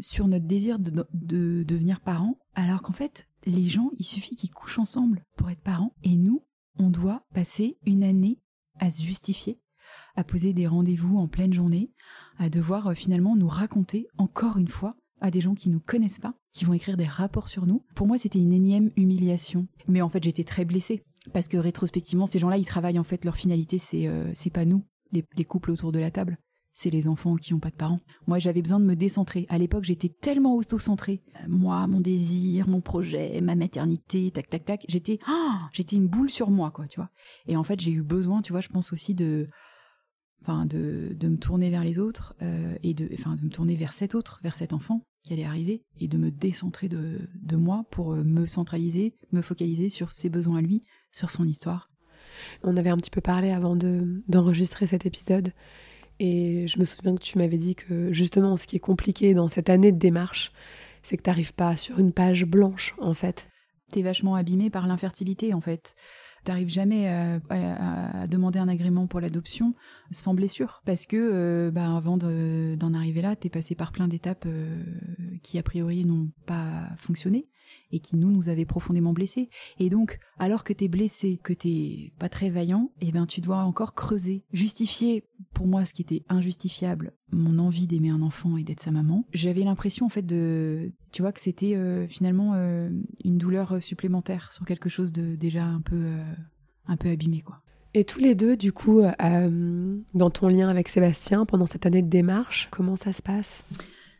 sur 0.00 0.26
notre 0.26 0.46
désir 0.46 0.78
de, 0.78 1.06
de 1.12 1.62
devenir 1.62 2.00
parent 2.00 2.38
alors 2.54 2.82
qu'en 2.82 2.92
fait 2.92 3.26
les 3.46 3.66
gens 3.66 3.90
il 3.98 4.04
suffit 4.04 4.36
qu'ils 4.36 4.50
couchent 4.50 4.78
ensemble 4.78 5.24
pour 5.36 5.50
être 5.50 5.60
parents 5.60 5.94
et 6.02 6.16
nous 6.16 6.42
on 6.78 6.90
doit 6.90 7.24
passer 7.34 7.76
une 7.84 8.02
année 8.02 8.38
à 8.80 8.90
se 8.90 9.02
justifier 9.02 9.58
à 10.16 10.24
poser 10.24 10.52
des 10.52 10.66
rendez-vous 10.66 11.18
en 11.18 11.28
pleine 11.28 11.52
journée, 11.52 11.90
à 12.38 12.48
devoir 12.48 12.88
euh, 12.88 12.94
finalement 12.94 13.36
nous 13.36 13.48
raconter 13.48 14.06
encore 14.18 14.58
une 14.58 14.68
fois 14.68 14.96
à 15.20 15.30
des 15.30 15.40
gens 15.40 15.54
qui 15.54 15.70
nous 15.70 15.80
connaissent 15.80 16.18
pas, 16.18 16.34
qui 16.52 16.64
vont 16.64 16.74
écrire 16.74 16.96
des 16.96 17.06
rapports 17.06 17.48
sur 17.48 17.66
nous. 17.66 17.84
Pour 17.94 18.06
moi, 18.06 18.18
c'était 18.18 18.38
une 18.38 18.52
énième 18.52 18.90
humiliation. 18.96 19.66
Mais 19.88 20.02
en 20.02 20.08
fait, 20.08 20.22
j'étais 20.22 20.44
très 20.44 20.64
blessée 20.64 21.02
parce 21.32 21.48
que 21.48 21.56
rétrospectivement, 21.56 22.26
ces 22.26 22.38
gens-là, 22.38 22.58
ils 22.58 22.66
travaillent 22.66 22.98
en 22.98 23.04
fait 23.04 23.24
leur 23.24 23.36
finalité, 23.36 23.78
c'est 23.78 24.06
euh, 24.06 24.32
pas 24.52 24.64
nous, 24.64 24.84
les, 25.12 25.24
les, 25.36 25.44
couples 25.44 25.70
autour 25.70 25.92
de 25.92 25.98
la 25.98 26.10
table. 26.10 26.36
C'est 26.76 26.90
les 26.90 27.06
enfants 27.06 27.36
qui 27.36 27.54
n'ont 27.54 27.60
pas 27.60 27.70
de 27.70 27.76
parents. 27.76 28.00
Moi, 28.26 28.40
j'avais 28.40 28.60
besoin 28.60 28.80
de 28.80 28.84
me 28.84 28.96
décentrer. 28.96 29.46
À 29.48 29.58
l'époque, 29.58 29.84
j'étais 29.84 30.08
tellement 30.08 30.56
auto-centrée. 30.56 31.22
Moi, 31.46 31.86
mon 31.86 32.00
désir, 32.00 32.68
mon 32.68 32.80
projet, 32.80 33.40
ma 33.40 33.54
maternité, 33.54 34.32
tac, 34.32 34.50
tac, 34.50 34.64
tac. 34.64 34.84
J'étais, 34.88 35.20
ah, 35.26 35.68
j'étais 35.72 35.94
une 35.94 36.08
boule 36.08 36.30
sur 36.30 36.50
moi, 36.50 36.72
quoi, 36.72 36.88
tu 36.88 36.98
vois. 36.98 37.10
Et 37.46 37.56
en 37.56 37.62
fait, 37.62 37.80
j'ai 37.80 37.92
eu 37.92 38.02
besoin, 38.02 38.42
tu 38.42 38.52
vois, 38.52 38.60
je 38.60 38.70
pense 38.70 38.92
aussi 38.92 39.14
de, 39.14 39.48
enfin 40.44 40.66
de, 40.66 41.16
de, 41.18 41.28
me 41.28 41.38
tourner 41.38 41.70
vers 41.70 41.84
les 41.84 41.98
autres 41.98 42.34
euh, 42.42 42.76
et 42.82 42.92
de, 42.92 43.08
enfin, 43.14 43.34
de 43.36 43.42
me 43.42 43.48
tourner 43.48 43.76
vers 43.76 43.92
cet 43.92 44.14
autre, 44.14 44.40
vers 44.42 44.54
cet 44.54 44.72
enfant 44.72 45.00
qui 45.22 45.32
allait 45.32 45.44
arriver 45.44 45.82
et 46.00 46.08
de 46.08 46.18
me 46.18 46.30
décentrer 46.30 46.88
de, 46.88 47.18
de 47.34 47.56
moi 47.56 47.84
pour 47.90 48.12
euh, 48.12 48.22
me 48.22 48.46
centraliser, 48.46 49.14
me 49.32 49.40
focaliser 49.40 49.88
sur 49.88 50.12
ses 50.12 50.28
besoins 50.28 50.58
à 50.58 50.62
lui, 50.62 50.82
sur 51.12 51.30
son 51.30 51.46
histoire. 51.46 51.90
On 52.62 52.76
avait 52.76 52.90
un 52.90 52.96
petit 52.98 53.10
peu 53.10 53.22
parlé 53.22 53.50
avant 53.50 53.74
de, 53.74 54.22
d'enregistrer 54.28 54.86
cet 54.86 55.06
épisode 55.06 55.52
et 56.18 56.68
je 56.68 56.78
me 56.78 56.84
souviens 56.84 57.14
que 57.14 57.22
tu 57.22 57.38
m'avais 57.38 57.58
dit 57.58 57.74
que 57.74 58.12
justement 58.12 58.56
ce 58.56 58.66
qui 58.66 58.76
est 58.76 58.80
compliqué 58.80 59.32
dans 59.32 59.48
cette 59.48 59.70
année 59.70 59.92
de 59.92 59.98
démarche, 59.98 60.52
c'est 61.02 61.16
que 61.16 61.22
tu 61.22 61.30
n'arrives 61.30 61.54
pas 61.54 61.76
sur 61.76 61.98
une 61.98 62.12
page 62.12 62.44
blanche 62.44 62.94
en 62.98 63.14
fait. 63.14 63.48
T'es 63.92 64.02
vachement 64.02 64.34
abîmé 64.34 64.68
par 64.68 64.86
l'infertilité 64.86 65.54
en 65.54 65.60
fait 65.60 65.94
t'arrives 66.44 66.68
jamais 66.68 67.08
à, 67.08 68.26
demander 68.26 68.58
un 68.58 68.68
agrément 68.68 69.06
pour 69.06 69.20
l'adoption 69.20 69.74
sans 70.10 70.34
blessure, 70.34 70.82
parce 70.84 71.06
que 71.06 71.16
euh, 71.16 71.70
bah, 71.70 71.96
avant 71.96 72.16
d'en 72.16 72.94
arriver 72.94 73.22
là, 73.22 73.36
t'es 73.36 73.48
passé 73.48 73.74
par 73.74 73.92
plein 73.92 74.08
d'étapes 74.08 74.44
euh, 74.46 74.82
qui 75.42 75.58
a 75.58 75.62
priori 75.62 76.04
n'ont 76.04 76.30
pas 76.46 76.88
fonctionné. 76.96 77.48
Et 77.92 78.00
qui 78.00 78.16
nous 78.16 78.30
nous 78.30 78.48
avait 78.48 78.64
profondément 78.64 79.12
blessés. 79.12 79.48
Et 79.78 79.90
donc, 79.90 80.18
alors 80.38 80.64
que 80.64 80.72
t'es 80.72 80.88
blessé, 80.88 81.38
que 81.42 81.52
t'es 81.52 82.12
pas 82.18 82.28
très 82.28 82.50
vaillant, 82.50 82.90
eh 83.00 83.12
ben 83.12 83.26
tu 83.26 83.40
dois 83.40 83.58
encore 83.58 83.94
creuser, 83.94 84.44
justifier 84.52 85.24
pour 85.52 85.66
moi 85.66 85.84
ce 85.84 85.94
qui 85.94 86.02
était 86.02 86.24
injustifiable, 86.28 87.12
mon 87.30 87.58
envie 87.58 87.86
d'aimer 87.86 88.10
un 88.10 88.22
enfant 88.22 88.56
et 88.56 88.64
d'être 88.64 88.80
sa 88.80 88.90
maman. 88.90 89.24
J'avais 89.32 89.62
l'impression 89.62 90.06
en 90.06 90.08
fait 90.08 90.26
de, 90.26 90.92
tu 91.12 91.22
vois, 91.22 91.32
que 91.32 91.40
c'était 91.40 91.74
euh, 91.74 92.06
finalement 92.08 92.52
euh, 92.54 92.90
une 93.24 93.38
douleur 93.38 93.82
supplémentaire 93.82 94.52
sur 94.52 94.64
quelque 94.64 94.88
chose 94.88 95.12
de 95.12 95.36
déjà 95.36 95.64
un 95.64 95.80
peu, 95.80 95.96
euh, 95.96 96.24
un 96.86 96.96
peu 96.96 97.08
abîmé 97.08 97.40
quoi. 97.40 97.60
Et 97.96 98.04
tous 98.04 98.18
les 98.18 98.34
deux, 98.34 98.56
du 98.56 98.72
coup, 98.72 99.02
dans 99.22 100.30
ton 100.30 100.48
lien 100.48 100.68
avec 100.68 100.88
Sébastien, 100.88 101.46
pendant 101.46 101.66
cette 101.66 101.86
année 101.86 102.02
de 102.02 102.08
démarche, 102.08 102.66
comment 102.72 102.96
ça 102.96 103.12
se 103.12 103.22
passe? 103.22 103.62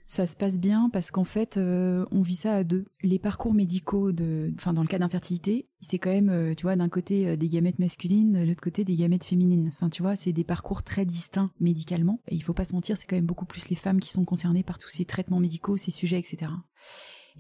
Ça 0.07 0.27
se 0.27 0.37
passe 0.37 0.59
bien 0.59 0.91
parce 0.93 1.11
qu'en 1.11 1.25
fait, 1.25 1.57
euh, 1.57 2.05
on 2.11 2.23
vit 2.23 2.35
ça 2.35 2.55
à 2.55 2.65
deux. 2.65 2.85
Les 3.03 3.19
parcours 3.19 3.55
médicaux, 3.55 4.11
enfin 4.57 4.73
dans 4.73 4.83
le 4.83 4.89
cas 4.89 4.99
d'infertilité, 4.99 5.69
c'est 5.81 5.99
quand 5.99 6.11
même, 6.11 6.29
euh, 6.29 6.55
tu 6.55 6.63
vois, 6.63 6.77
d'un 6.77 6.89
côté 6.89 7.27
euh, 7.27 7.37
des 7.37 7.49
gamètes 7.49 7.79
masculines, 7.79 8.33
de 8.33 8.47
l'autre 8.47 8.63
côté 8.63 8.85
des 8.85 8.97
gamètes 8.97 9.25
féminines. 9.25 9.69
Enfin, 9.69 9.89
tu 9.89 10.03
vois, 10.03 10.15
c'est 10.15 10.33
des 10.33 10.45
parcours 10.45 10.83
très 10.83 11.05
distincts 11.05 11.51
médicalement. 11.59 12.21
Et 12.29 12.37
il 12.37 12.43
faut 12.43 12.55
pas 12.55 12.65
se 12.65 12.75
mentir, 12.75 12.97
c'est 12.97 13.07
quand 13.07 13.17
même 13.17 13.27
beaucoup 13.27 13.47
plus 13.47 13.69
les 13.71 13.77
femmes 13.77 14.01
qui 14.01 14.13
sont 14.13 14.25
concernées 14.25 14.63
par 14.63 14.79
tous 14.79 14.91
ces 14.91 15.05
traitements 15.05 15.41
médicaux, 15.41 15.77
ces 15.77 15.91
sujets, 15.91 16.19
etc. 16.19 16.53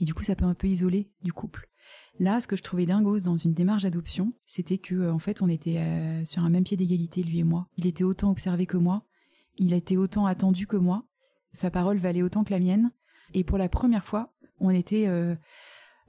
Et 0.00 0.05
du 0.05 0.14
coup, 0.14 0.24
ça 0.24 0.35
peut 0.35 0.46
un 0.46 0.55
peu 0.55 0.66
isoler 0.66 1.11
du 1.22 1.33
couple. 1.33 1.68
Là, 2.18 2.40
ce 2.40 2.46
que 2.46 2.57
je 2.57 2.62
trouvais 2.62 2.87
dingos 2.87 3.24
dans 3.24 3.37
une 3.37 3.55
démarche 3.55 3.83
d'adoption, 3.83 4.33
c'était 4.46 4.79
que 4.79 5.11
en 5.11 5.18
fait, 5.18 5.42
on 5.42 5.48
était 5.48 5.81
sur 6.24 6.42
un 6.42 6.50
même 6.50 6.64
pied 6.64 6.77
d'égalité, 6.77 7.22
lui 7.22 7.40
et 7.40 7.44
moi. 7.44 7.68
Il 7.77 7.87
était 7.87 8.05
autant 8.05 8.31
observé 8.31 8.66
que 8.66 8.77
moi, 8.77 9.05
il 9.59 9.72
a 9.74 9.77
été 9.77 9.96
autant 9.96 10.27
attendu 10.27 10.66
que 10.66 10.77
moi, 10.77 11.05
sa 11.55 11.71
parole 11.71 11.97
valait 11.97 12.23
autant 12.23 12.45
que 12.45 12.51
la 12.51 12.59
mienne. 12.59 12.90
Et 13.33 13.45
pour 13.45 13.57
la 13.57 13.69
première 13.69 14.05
fois, 14.05 14.35
on 14.61 14.71
était 14.71 15.07
euh, 15.07 15.35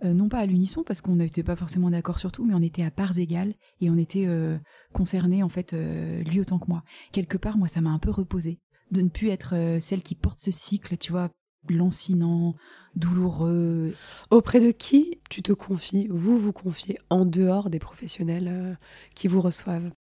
euh, 0.04 0.14
non 0.14 0.28
pas 0.28 0.40
à 0.40 0.46
l'unisson 0.46 0.84
parce 0.84 1.02
qu'on 1.02 1.16
n'était 1.16 1.44
pas 1.44 1.56
forcément 1.56 1.90
d'accord 1.90 2.20
sur 2.20 2.32
tout, 2.32 2.44
mais 2.44 2.54
on 2.54 2.62
était 2.62 2.84
à 2.84 2.92
parts 2.92 3.18
égales 3.18 3.54
et 3.80 3.90
on 3.90 3.98
était 3.98 4.26
euh, 4.28 4.58
concernés 4.92 5.44
en 5.44 5.50
fait 5.50 5.74
lui 5.74 6.42
autant 6.42 6.60
que 6.60 6.68
moi. 6.68 6.84
Quelque 7.12 7.38
part, 7.38 7.58
moi, 7.58 7.68
ça 7.68 7.80
m'a 7.80 7.92
un 7.92 8.00
peu 8.00 8.12
reposé 8.12 8.60
de 8.92 9.02
ne 9.02 9.10
plus 9.10 9.30
être 9.30 9.78
celle 9.80 10.04
qui 10.04 10.16
porte 10.16 10.40
ce 10.40 10.52
cycle, 10.52 10.98
tu 10.98 11.12
vois, 11.12 11.30
lancinant, 11.70 12.56
douloureux. 12.96 13.96
Auprès 14.30 14.60
de 14.60 14.70
qui 14.72 15.20
tu 15.30 15.42
te 15.42 15.54
confies, 15.54 16.08
vous 16.10 16.38
vous 16.38 16.54
confiez 16.54 16.98
en 17.10 17.26
dehors 17.26 17.70
des 17.70 17.80
professionnels 17.80 18.78
qui 19.16 19.28
vous 19.28 19.42
reçoivent? 19.42 19.92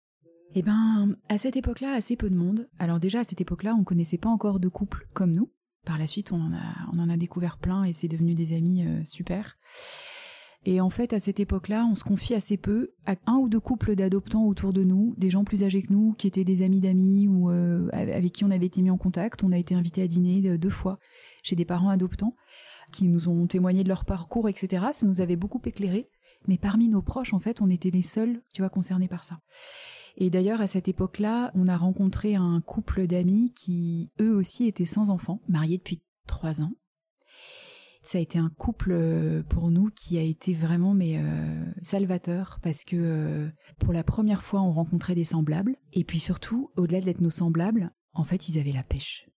Eh 0.54 0.62
ben, 0.62 1.16
à 1.28 1.38
cette 1.38 1.56
époque-là, 1.56 1.92
assez 1.92 2.16
peu 2.16 2.30
de 2.30 2.36
monde. 2.36 2.68
Alors 2.78 3.00
déjà, 3.00 3.20
à 3.20 3.24
cette 3.24 3.40
époque-là, 3.40 3.74
on 3.78 3.84
connaissait 3.84 4.18
pas 4.18 4.28
encore 4.28 4.60
de 4.60 4.68
couples 4.68 5.08
comme 5.12 5.32
nous. 5.32 5.50
Par 5.84 5.98
la 5.98 6.06
suite, 6.06 6.32
on 6.32 6.40
en 6.40 6.52
a, 6.52 6.74
on 6.92 6.98
en 6.98 7.08
a 7.08 7.16
découvert 7.16 7.58
plein 7.58 7.84
et 7.84 7.92
c'est 7.92 8.08
devenu 8.08 8.34
des 8.34 8.56
amis 8.56 8.86
euh, 8.86 9.04
super. 9.04 9.58
Et 10.64 10.80
en 10.80 10.88
fait, 10.88 11.12
à 11.12 11.18
cette 11.18 11.40
époque-là, 11.40 11.86
on 11.90 11.94
se 11.94 12.04
confie 12.04 12.34
assez 12.34 12.56
peu 12.56 12.92
à 13.04 13.16
un 13.26 13.34
ou 13.34 13.48
deux 13.48 13.60
couples 13.60 13.96
d'adoptants 13.96 14.46
autour 14.46 14.72
de 14.72 14.82
nous, 14.82 15.14
des 15.18 15.28
gens 15.28 15.44
plus 15.44 15.62
âgés 15.62 15.82
que 15.82 15.92
nous, 15.92 16.14
qui 16.14 16.26
étaient 16.26 16.44
des 16.44 16.62
amis 16.62 16.80
d'amis 16.80 17.28
ou 17.28 17.50
euh, 17.50 17.88
avec 17.92 18.32
qui 18.32 18.44
on 18.44 18.50
avait 18.50 18.66
été 18.66 18.80
mis 18.80 18.90
en 18.90 18.96
contact. 18.96 19.44
On 19.44 19.52
a 19.52 19.58
été 19.58 19.74
invités 19.74 20.02
à 20.02 20.06
dîner 20.06 20.56
deux 20.56 20.70
fois 20.70 20.98
chez 21.42 21.54
des 21.54 21.66
parents 21.66 21.90
adoptants 21.90 22.34
qui 22.92 23.08
nous 23.08 23.28
ont 23.28 23.46
témoigné 23.46 23.82
de 23.82 23.88
leur 23.88 24.04
parcours, 24.04 24.48
etc. 24.48 24.86
Ça 24.94 25.06
nous 25.06 25.20
avait 25.20 25.36
beaucoup 25.36 25.60
éclairé. 25.64 26.08
Mais 26.46 26.58
parmi 26.58 26.88
nos 26.88 27.02
proches, 27.02 27.34
en 27.34 27.40
fait, 27.40 27.60
on 27.60 27.68
était 27.68 27.90
les 27.90 28.02
seuls, 28.02 28.42
tu 28.52 28.62
vois, 28.62 28.70
concernés 28.70 29.08
par 29.08 29.24
ça. 29.24 29.40
Et 30.16 30.30
d'ailleurs, 30.30 30.60
à 30.60 30.66
cette 30.66 30.88
époque-là, 30.88 31.50
on 31.54 31.66
a 31.66 31.76
rencontré 31.76 32.36
un 32.36 32.60
couple 32.60 33.06
d'amis 33.06 33.52
qui, 33.54 34.10
eux 34.20 34.34
aussi, 34.34 34.66
étaient 34.66 34.84
sans 34.84 35.10
enfants, 35.10 35.40
mariés 35.48 35.78
depuis 35.78 36.02
trois 36.26 36.62
ans. 36.62 36.72
Ça 38.02 38.18
a 38.18 38.20
été 38.20 38.38
un 38.38 38.50
couple 38.50 38.92
euh, 38.92 39.42
pour 39.42 39.70
nous 39.70 39.90
qui 39.90 40.18
a 40.18 40.22
été 40.22 40.52
vraiment 40.52 40.92
mais 40.92 41.16
euh, 41.16 41.64
salvateur 41.80 42.58
parce 42.62 42.84
que 42.84 42.96
euh, 42.96 43.48
pour 43.78 43.94
la 43.94 44.04
première 44.04 44.42
fois 44.42 44.60
on 44.60 44.72
rencontrait 44.72 45.14
des 45.14 45.24
semblables 45.24 45.76
et 45.94 46.04
puis 46.04 46.20
surtout 46.20 46.70
au-delà 46.76 47.00
d'être 47.00 47.22
nos 47.22 47.30
semblables, 47.30 47.92
en 48.12 48.24
fait 48.24 48.50
ils 48.50 48.58
avaient 48.58 48.72
la 48.72 48.82
pêche. 48.82 49.30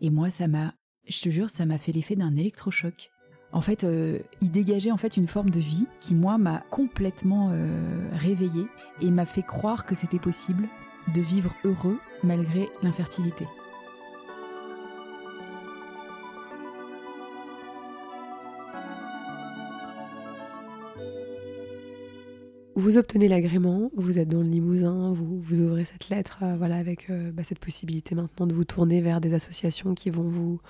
Et 0.00 0.10
moi 0.10 0.30
ça 0.30 0.48
m'a, 0.48 0.74
je 1.06 1.20
te 1.20 1.28
jure, 1.28 1.48
ça 1.48 1.64
m'a 1.64 1.78
fait 1.78 1.92
l'effet 1.92 2.16
d'un 2.16 2.34
électrochoc 2.34 3.12
en 3.52 3.60
fait, 3.60 3.84
euh, 3.84 4.18
il 4.42 4.50
dégageait 4.50 4.90
en 4.90 4.96
fait 4.96 5.16
une 5.16 5.28
forme 5.28 5.50
de 5.50 5.60
vie 5.60 5.86
qui 6.00 6.14
moi 6.14 6.36
m'a 6.38 6.62
complètement 6.70 7.50
euh, 7.52 8.08
réveillée 8.12 8.66
et 9.00 9.10
m'a 9.10 9.26
fait 9.26 9.42
croire 9.42 9.86
que 9.86 9.94
c'était 9.94 10.18
possible 10.18 10.68
de 11.14 11.20
vivre 11.20 11.54
heureux 11.64 11.98
malgré 12.22 12.68
l'infertilité. 12.82 13.46
Vous 22.74 22.98
obtenez 22.98 23.26
l'agrément, 23.26 23.90
vous 23.96 24.18
êtes 24.18 24.28
dans 24.28 24.42
le 24.42 24.48
Limousin, 24.48 25.14
vous, 25.14 25.60
ouvrez 25.60 25.84
cette 25.84 26.10
lettre, 26.10 26.40
euh, 26.42 26.56
voilà, 26.56 26.76
avec 26.76 27.10
bah, 27.32 27.42
cette 27.42 27.58
possibilité 27.58 28.14
maintenant 28.14 28.46
de 28.46 28.52
vous 28.52 28.64
tourner 28.64 29.00
vers 29.00 29.20
des 29.20 29.32
associations 29.32 29.94
qui 29.94 30.10
vont 30.10 30.28
vous 30.28 30.60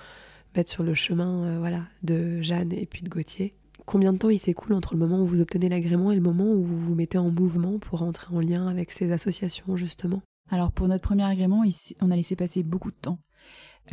mettre 0.55 0.71
sur 0.71 0.83
le 0.83 0.93
chemin 0.93 1.43
euh, 1.43 1.59
voilà, 1.59 1.83
de 2.03 2.41
Jeanne 2.41 2.73
et 2.73 2.85
puis 2.85 3.03
de 3.03 3.09
Gauthier. 3.09 3.55
Combien 3.85 4.11
de 4.11 4.17
temps 4.17 4.29
il 4.29 4.39
s'écoule 4.39 4.73
entre 4.73 4.93
le 4.93 4.99
moment 4.99 5.21
où 5.21 5.25
vous 5.25 5.39
obtenez 5.39 5.69
l'agrément 5.69 6.11
et 6.11 6.15
le 6.15 6.21
moment 6.21 6.51
où 6.51 6.63
vous 6.63 6.77
vous 6.77 6.95
mettez 6.95 7.17
en 7.17 7.29
mouvement 7.29 7.79
pour 7.79 8.01
entrer 8.01 8.35
en 8.35 8.39
lien 8.39 8.67
avec 8.67 8.91
ces 8.91 9.11
associations 9.11 9.75
justement? 9.75 10.21
Alors 10.49 10.71
pour 10.71 10.87
notre 10.87 11.03
premier 11.03 11.23
agrément, 11.23 11.63
on 12.01 12.11
a 12.11 12.15
laissé 12.15 12.35
passer 12.35 12.63
beaucoup 12.63 12.91
de 12.91 12.97
temps. 12.97 13.19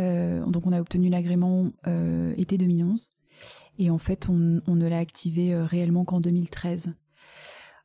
Euh, 0.01 0.45
donc 0.47 0.67
on 0.67 0.73
a 0.73 0.81
obtenu 0.81 1.09
l'agrément 1.09 1.71
euh, 1.87 2.35
été 2.37 2.59
2011 2.59 3.09
et 3.79 3.91
en 3.91 3.99
fait 3.99 4.29
on, 4.29 4.35
ne 4.67 4.89
l'a 4.89 4.99
activé 4.99 5.55
réellement 5.55 6.05
qu'en 6.05 6.21
2013. 6.21 6.95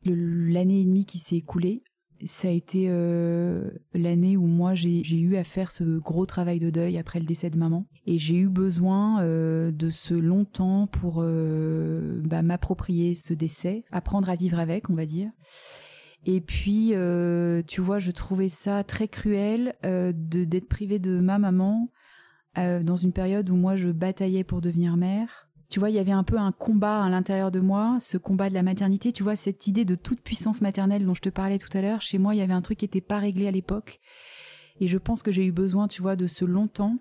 L'année 0.06 0.82
et 0.82 0.86
demie 0.86 1.06
qui 1.06 1.20
s'est 1.20 1.36
écoulée, 1.36 1.84
ça 2.26 2.48
a 2.48 2.52
été 2.52 2.88
l'année 3.94 4.38
où 4.38 4.46
moi 4.48 4.74
j'ai 4.74 5.18
eu 5.18 5.36
à 5.36 5.44
faire 5.44 5.72
ce 5.72 5.84
gros 6.00 6.26
travail 6.26 6.60
de 6.60 6.70
deuil 6.70 6.98
après 6.98 7.20
le 7.20 7.26
décès 7.26 7.50
de 7.50 7.58
maman 7.58 7.86
et 8.10 8.18
j'ai 8.18 8.38
eu 8.38 8.48
besoin 8.48 9.22
euh, 9.22 9.72
de 9.72 9.90
ce 9.90 10.16
long 10.16 10.44
temps 10.44 10.88
pour 10.88 11.18
euh, 11.20 12.22
bah, 12.24 12.42
m'approprier 12.42 13.14
ce 13.14 13.34
décès, 13.34 13.84
apprendre 13.92 14.30
à 14.30 14.36
vivre 14.36 14.58
avec, 14.58 14.90
on 14.90 14.96
va 14.96 15.06
dire. 15.06 15.30
Et 16.26 16.42
puis, 16.42 16.94
tu 17.68 17.82
vois, 17.82 18.00
je 18.00 18.12
trouvais 18.12 18.50
ça 18.50 18.84
très 18.84 19.08
cruel 19.08 19.76
de 19.84 20.44
d'être 20.44 20.68
privée 20.68 21.00
de 21.00 21.18
ma 21.22 21.40
maman 21.40 21.90
dans 22.58 22.98
une 22.98 23.14
période 23.14 23.50
où 23.50 23.56
moi 23.56 23.78
je 23.78 23.88
bataillais 23.88 24.44
pour 24.44 24.60
devenir 24.60 24.98
mère 24.98 25.50
tu 25.70 25.80
vois, 25.80 25.92
il 25.92 25.96
y 25.96 26.00
avait 26.00 26.12
un 26.12 26.24
peu 26.24 26.38
un 26.38 26.52
combat 26.52 27.04
à 27.04 27.10
l'intérieur 27.10 27.52
de 27.52 27.60
moi, 27.60 27.98
ce 28.02 28.18
combat 28.18 28.50
de 28.50 28.56
la 28.56 28.64
maternité, 28.64 29.12
tu 29.12 29.22
vois, 29.22 29.36
cette 29.36 29.68
idée 29.68 29.86
de 29.86 29.94
toute 29.94 30.22
puissance 30.22 30.62
maternelle 30.62 31.06
dont 31.06 31.14
je 31.14 31.22
te 31.22 31.30
parlais 31.30 31.60
tout 31.60 31.70
à 31.78 31.82
l'heure. 31.82 32.02
Chez 32.02 32.18
moi, 32.18 32.34
il 32.34 32.40
y 32.40 32.42
avait 32.42 32.54
un 32.54 32.64
truc 32.64 32.80
qui 32.80 32.86
n'était 32.86 33.02
pas 33.02 33.20
réglé 33.20 33.48
à 33.48 33.52
l'époque. 33.52 34.00
Et 34.80 34.88
je 34.88 34.98
pense 34.98 35.22
que 35.22 35.32
j'ai 35.32 35.46
eu 35.46 35.52
besoin, 35.52 35.88
tu 35.88 36.02
vois, 36.02 36.16
de 36.16 36.26
ce 36.26 36.44
longtemps 36.44 36.98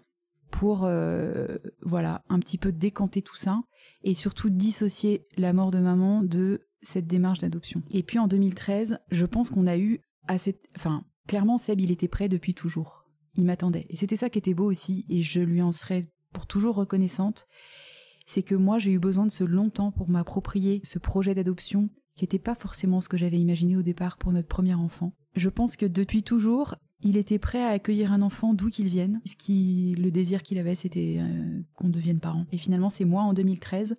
pour, 0.50 0.84
euh, 0.84 1.58
voilà, 1.82 2.24
un 2.28 2.38
petit 2.38 2.58
peu 2.58 2.72
décanter 2.72 3.22
tout 3.22 3.36
ça 3.36 3.60
et 4.02 4.14
surtout 4.14 4.50
dissocier 4.50 5.24
la 5.36 5.52
mort 5.52 5.70
de 5.70 5.78
maman 5.78 6.22
de 6.22 6.66
cette 6.80 7.06
démarche 7.06 7.40
d'adoption. 7.40 7.82
Et 7.90 8.02
puis 8.02 8.18
en 8.18 8.28
2013, 8.28 8.98
je 9.10 9.26
pense 9.26 9.50
qu'on 9.50 9.66
a 9.66 9.76
eu 9.76 10.00
assez, 10.26 10.60
enfin, 10.76 11.04
clairement, 11.26 11.58
Seb, 11.58 11.80
il 11.80 11.90
était 11.90 12.08
prêt 12.08 12.28
depuis 12.28 12.54
toujours. 12.54 13.04
Il 13.36 13.44
m'attendait. 13.44 13.86
Et 13.90 13.96
c'était 13.96 14.16
ça 14.16 14.30
qui 14.30 14.38
était 14.38 14.54
beau 14.54 14.66
aussi, 14.66 15.04
et 15.08 15.22
je 15.22 15.40
lui 15.40 15.62
en 15.62 15.72
serais 15.72 16.08
pour 16.32 16.46
toujours 16.46 16.76
reconnaissante 16.76 17.46
c'est 18.28 18.42
que 18.42 18.54
moi 18.54 18.76
j'ai 18.76 18.92
eu 18.92 18.98
besoin 18.98 19.24
de 19.24 19.30
ce 19.30 19.42
long 19.42 19.70
temps 19.70 19.90
pour 19.90 20.10
m'approprier 20.10 20.82
ce 20.84 20.98
projet 20.98 21.34
d'adoption 21.34 21.88
qui 22.14 22.24
n'était 22.24 22.38
pas 22.38 22.54
forcément 22.54 23.00
ce 23.00 23.08
que 23.08 23.16
j'avais 23.16 23.38
imaginé 23.38 23.74
au 23.74 23.80
départ 23.80 24.18
pour 24.18 24.32
notre 24.32 24.48
premier 24.48 24.74
enfant. 24.74 25.14
Je 25.34 25.48
pense 25.48 25.76
que 25.76 25.86
depuis 25.86 26.22
toujours, 26.22 26.74
il 27.00 27.16
était 27.16 27.38
prêt 27.38 27.62
à 27.62 27.68
accueillir 27.68 28.12
un 28.12 28.22
enfant 28.22 28.54
d'où 28.54 28.70
qu'il 28.70 28.86
vienne. 28.86 29.20
Ce 29.24 29.36
qui, 29.36 29.94
le 29.98 30.10
désir 30.10 30.42
qu'il 30.42 30.58
avait, 30.58 30.74
c'était 30.74 31.18
euh, 31.20 31.60
qu'on 31.74 31.88
devienne 31.88 32.20
parents. 32.20 32.46
Et 32.52 32.58
finalement, 32.58 32.90
c'est 32.90 33.04
moi 33.04 33.22
en 33.22 33.32
2013, 33.32 33.96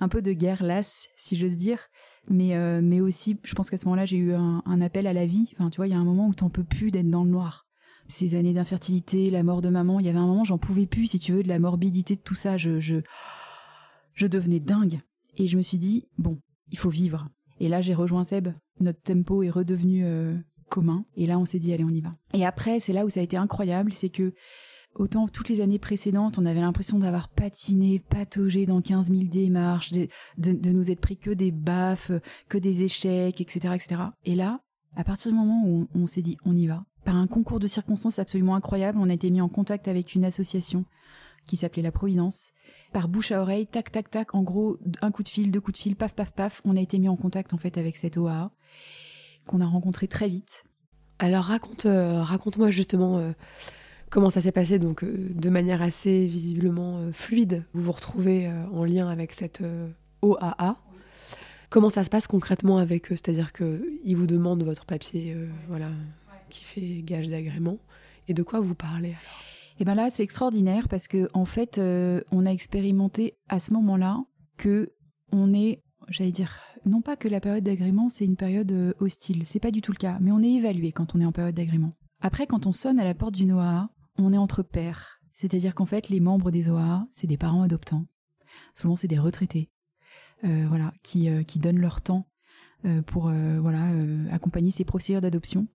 un 0.00 0.08
peu 0.08 0.22
de 0.22 0.32
guerre 0.32 0.62
lasse, 0.62 1.08
si 1.16 1.36
j'ose 1.36 1.56
dire, 1.56 1.78
mais 2.28 2.56
euh, 2.56 2.80
mais 2.82 3.00
aussi, 3.00 3.38
je 3.42 3.54
pense 3.54 3.68
qu'à 3.70 3.76
ce 3.76 3.84
moment-là, 3.86 4.04
j'ai 4.04 4.16
eu 4.16 4.32
un, 4.32 4.80
appel 4.80 5.06
à 5.06 5.12
la 5.12 5.26
vie. 5.26 5.52
Enfin, 5.54 5.70
tu 5.70 5.76
vois, 5.76 5.86
il 5.86 5.90
y 5.90 5.96
a 5.96 5.98
un 5.98 6.04
moment 6.04 6.28
où 6.28 6.34
t'en 6.34 6.50
peux 6.50 6.64
plus 6.64 6.90
d'être 6.90 7.10
dans 7.10 7.24
le 7.24 7.30
noir. 7.30 7.66
Ces 8.06 8.34
années 8.34 8.52
d'infertilité, 8.52 9.30
la 9.30 9.42
mort 9.42 9.62
de 9.62 9.68
maman, 9.68 10.00
il 10.00 10.06
y 10.06 10.08
avait 10.08 10.18
un 10.18 10.26
moment, 10.26 10.44
j'en 10.44 10.58
pouvais 10.58 10.86
plus, 10.86 11.06
si 11.06 11.18
tu 11.18 11.32
veux, 11.32 11.42
de 11.42 11.48
la 11.48 11.58
morbidité 11.58 12.16
de 12.16 12.20
tout 12.20 12.34
ça. 12.34 12.56
Je, 12.56 12.80
je 12.80 13.00
je 14.14 14.26
devenais 14.26 14.60
dingue. 14.60 15.00
Et 15.36 15.46
je 15.46 15.56
me 15.56 15.62
suis 15.62 15.78
dit, 15.78 16.08
bon, 16.18 16.38
il 16.70 16.78
faut 16.78 16.90
vivre. 16.90 17.28
Et 17.60 17.68
là, 17.68 17.80
j'ai 17.80 17.94
rejoint 17.94 18.24
Seb. 18.24 18.48
Notre 18.80 19.00
tempo 19.00 19.42
est 19.42 19.50
redevenu 19.50 20.04
euh, 20.04 20.36
commun. 20.72 21.04
Et 21.16 21.26
là, 21.26 21.38
on 21.38 21.44
s'est 21.44 21.58
dit, 21.58 21.72
allez, 21.72 21.84
on 21.84 21.90
y 21.90 22.00
va. 22.00 22.12
Et 22.32 22.46
après, 22.46 22.80
c'est 22.80 22.94
là 22.94 23.04
où 23.04 23.10
ça 23.10 23.20
a 23.20 23.22
été 23.22 23.36
incroyable, 23.36 23.92
c'est 23.92 24.08
que 24.08 24.32
autant 24.94 25.28
toutes 25.28 25.50
les 25.50 25.60
années 25.60 25.78
précédentes, 25.78 26.38
on 26.38 26.46
avait 26.46 26.60
l'impression 26.60 26.98
d'avoir 26.98 27.28
patiné, 27.28 28.00
pataugé 28.00 28.64
dans 28.64 28.80
15 28.80 29.10
000 29.10 29.24
démarches, 29.24 29.92
de, 29.92 30.08
nous 30.70 30.90
être 30.90 31.00
pris 31.00 31.18
que 31.18 31.30
des 31.30 31.50
baffes, 31.52 32.10
que 32.48 32.56
des 32.56 32.82
échecs, 32.82 33.40
etc., 33.40 33.74
etc. 33.74 34.02
Et 34.24 34.34
là, 34.34 34.60
à 34.96 35.04
partir 35.04 35.30
du 35.30 35.36
moment 35.36 35.62
où 35.66 35.86
on, 35.94 36.02
on 36.02 36.06
s'est 36.06 36.22
dit, 36.22 36.38
on 36.46 36.56
y 36.56 36.66
va, 36.66 36.84
par 37.04 37.16
un 37.16 37.26
concours 37.26 37.60
de 37.60 37.66
circonstances 37.66 38.18
absolument 38.18 38.54
incroyable, 38.54 38.98
on 38.98 39.10
a 39.10 39.14
été 39.14 39.30
mis 39.30 39.42
en 39.42 39.50
contact 39.50 39.88
avec 39.88 40.14
une 40.14 40.24
association 40.24 40.86
qui 41.46 41.56
s'appelait 41.56 41.82
La 41.82 41.92
Providence 41.92 42.52
par 42.92 43.08
bouche 43.08 43.32
à 43.32 43.42
oreille, 43.42 43.66
tac, 43.66 43.90
tac, 43.92 44.10
tac, 44.10 44.34
en 44.34 44.42
gros, 44.42 44.78
un 45.00 45.10
coup 45.10 45.22
de 45.22 45.28
fil, 45.28 45.50
deux 45.50 45.60
coups 45.60 45.78
de 45.78 45.82
fil, 45.82 45.96
paf, 45.96 46.14
paf, 46.14 46.32
paf, 46.32 46.62
on 46.64 46.76
a 46.76 46.80
été 46.80 46.98
mis 46.98 47.08
en 47.08 47.16
contact 47.16 47.52
en 47.52 47.56
fait 47.56 47.76
avec 47.78 47.96
cette 47.96 48.16
OAA 48.16 48.52
qu'on 49.46 49.60
a 49.60 49.66
rencontré 49.66 50.06
très 50.06 50.28
vite. 50.28 50.64
Alors 51.18 51.44
raconte, 51.44 51.86
euh, 51.86 52.22
raconte-moi 52.22 52.70
justement 52.70 53.18
euh, 53.18 53.30
comment 54.10 54.28
ça 54.28 54.40
s'est 54.40 54.52
passé 54.52 54.78
donc 54.78 55.04
euh, 55.04 55.30
de 55.34 55.50
manière 55.50 55.80
assez 55.80 56.26
visiblement 56.26 57.12
fluide. 57.12 57.64
Vous 57.72 57.82
vous 57.82 57.92
retrouvez 57.92 58.50
en 58.72 58.84
lien 58.84 59.08
avec 59.08 59.32
cette 59.32 59.62
OAA. 60.22 60.76
Comment 61.70 61.90
ça 61.90 62.04
se 62.04 62.10
passe 62.10 62.26
concrètement 62.26 62.78
avec 62.78 63.12
eux? 63.12 63.16
C'est-à-dire 63.16 63.52
qu'ils 63.52 64.16
vous 64.16 64.26
demandent 64.26 64.62
votre 64.64 64.84
papier, 64.84 65.36
voilà, 65.68 65.90
qui 66.50 66.64
fait 66.64 67.02
gage 67.02 67.28
d'agrément. 67.28 67.78
Et 68.28 68.34
de 68.34 68.42
quoi 68.42 68.60
vous 68.60 68.74
parlez 68.74 69.10
alors? 69.10 69.42
Et 69.80 69.84
ben 69.84 69.94
là, 69.94 70.10
c'est 70.10 70.22
extraordinaire 70.22 70.88
parce 70.88 71.08
que 71.08 71.30
en 71.32 71.46
fait, 71.46 71.78
on 71.78 72.46
a 72.46 72.50
expérimenté 72.50 73.38
à 73.48 73.58
ce 73.58 73.72
moment-là 73.72 74.22
que 74.58 74.92
on 75.32 75.52
est, 75.52 75.82
j'allais 76.08 76.30
dire, 76.30 76.60
non 76.86 77.00
pas 77.00 77.16
que 77.16 77.28
la 77.28 77.40
période 77.40 77.64
d'agrément 77.64 78.08
c'est 78.08 78.24
une 78.24 78.36
période 78.36 78.72
euh, 78.72 78.94
hostile, 79.00 79.42
c'est 79.44 79.60
pas 79.60 79.70
du 79.70 79.82
tout 79.82 79.92
le 79.92 79.98
cas, 79.98 80.18
mais 80.20 80.32
on 80.32 80.42
est 80.42 80.52
évalué 80.52 80.92
quand 80.92 81.14
on 81.14 81.20
est 81.20 81.24
en 81.24 81.32
période 81.32 81.54
d'agrément. 81.54 81.92
Après, 82.20 82.46
quand 82.46 82.66
on 82.66 82.72
sonne 82.72 83.00
à 83.00 83.04
la 83.04 83.14
porte 83.14 83.34
d'une 83.34 83.52
OAA, 83.52 83.90
on 84.16 84.32
est 84.32 84.38
entre 84.38 84.62
pairs, 84.62 85.20
c'est-à-dire 85.32 85.74
qu'en 85.74 85.86
fait, 85.86 86.08
les 86.08 86.20
membres 86.20 86.50
des 86.50 86.68
OAA, 86.68 87.06
c'est 87.10 87.26
des 87.26 87.36
parents 87.36 87.62
adoptants. 87.62 88.06
Souvent, 88.74 88.96
c'est 88.96 89.08
des 89.08 89.18
retraités, 89.18 89.70
euh, 90.44 90.66
voilà, 90.68 90.92
qui, 91.02 91.28
euh, 91.28 91.42
qui 91.42 91.58
donnent 91.58 91.80
leur 91.80 92.00
temps 92.00 92.26
pour 93.06 93.30
voilà 93.60 93.92
accompagner 94.32 94.72
ces 94.72 94.84
procédures 94.84 95.20
d'adoption. 95.20 95.68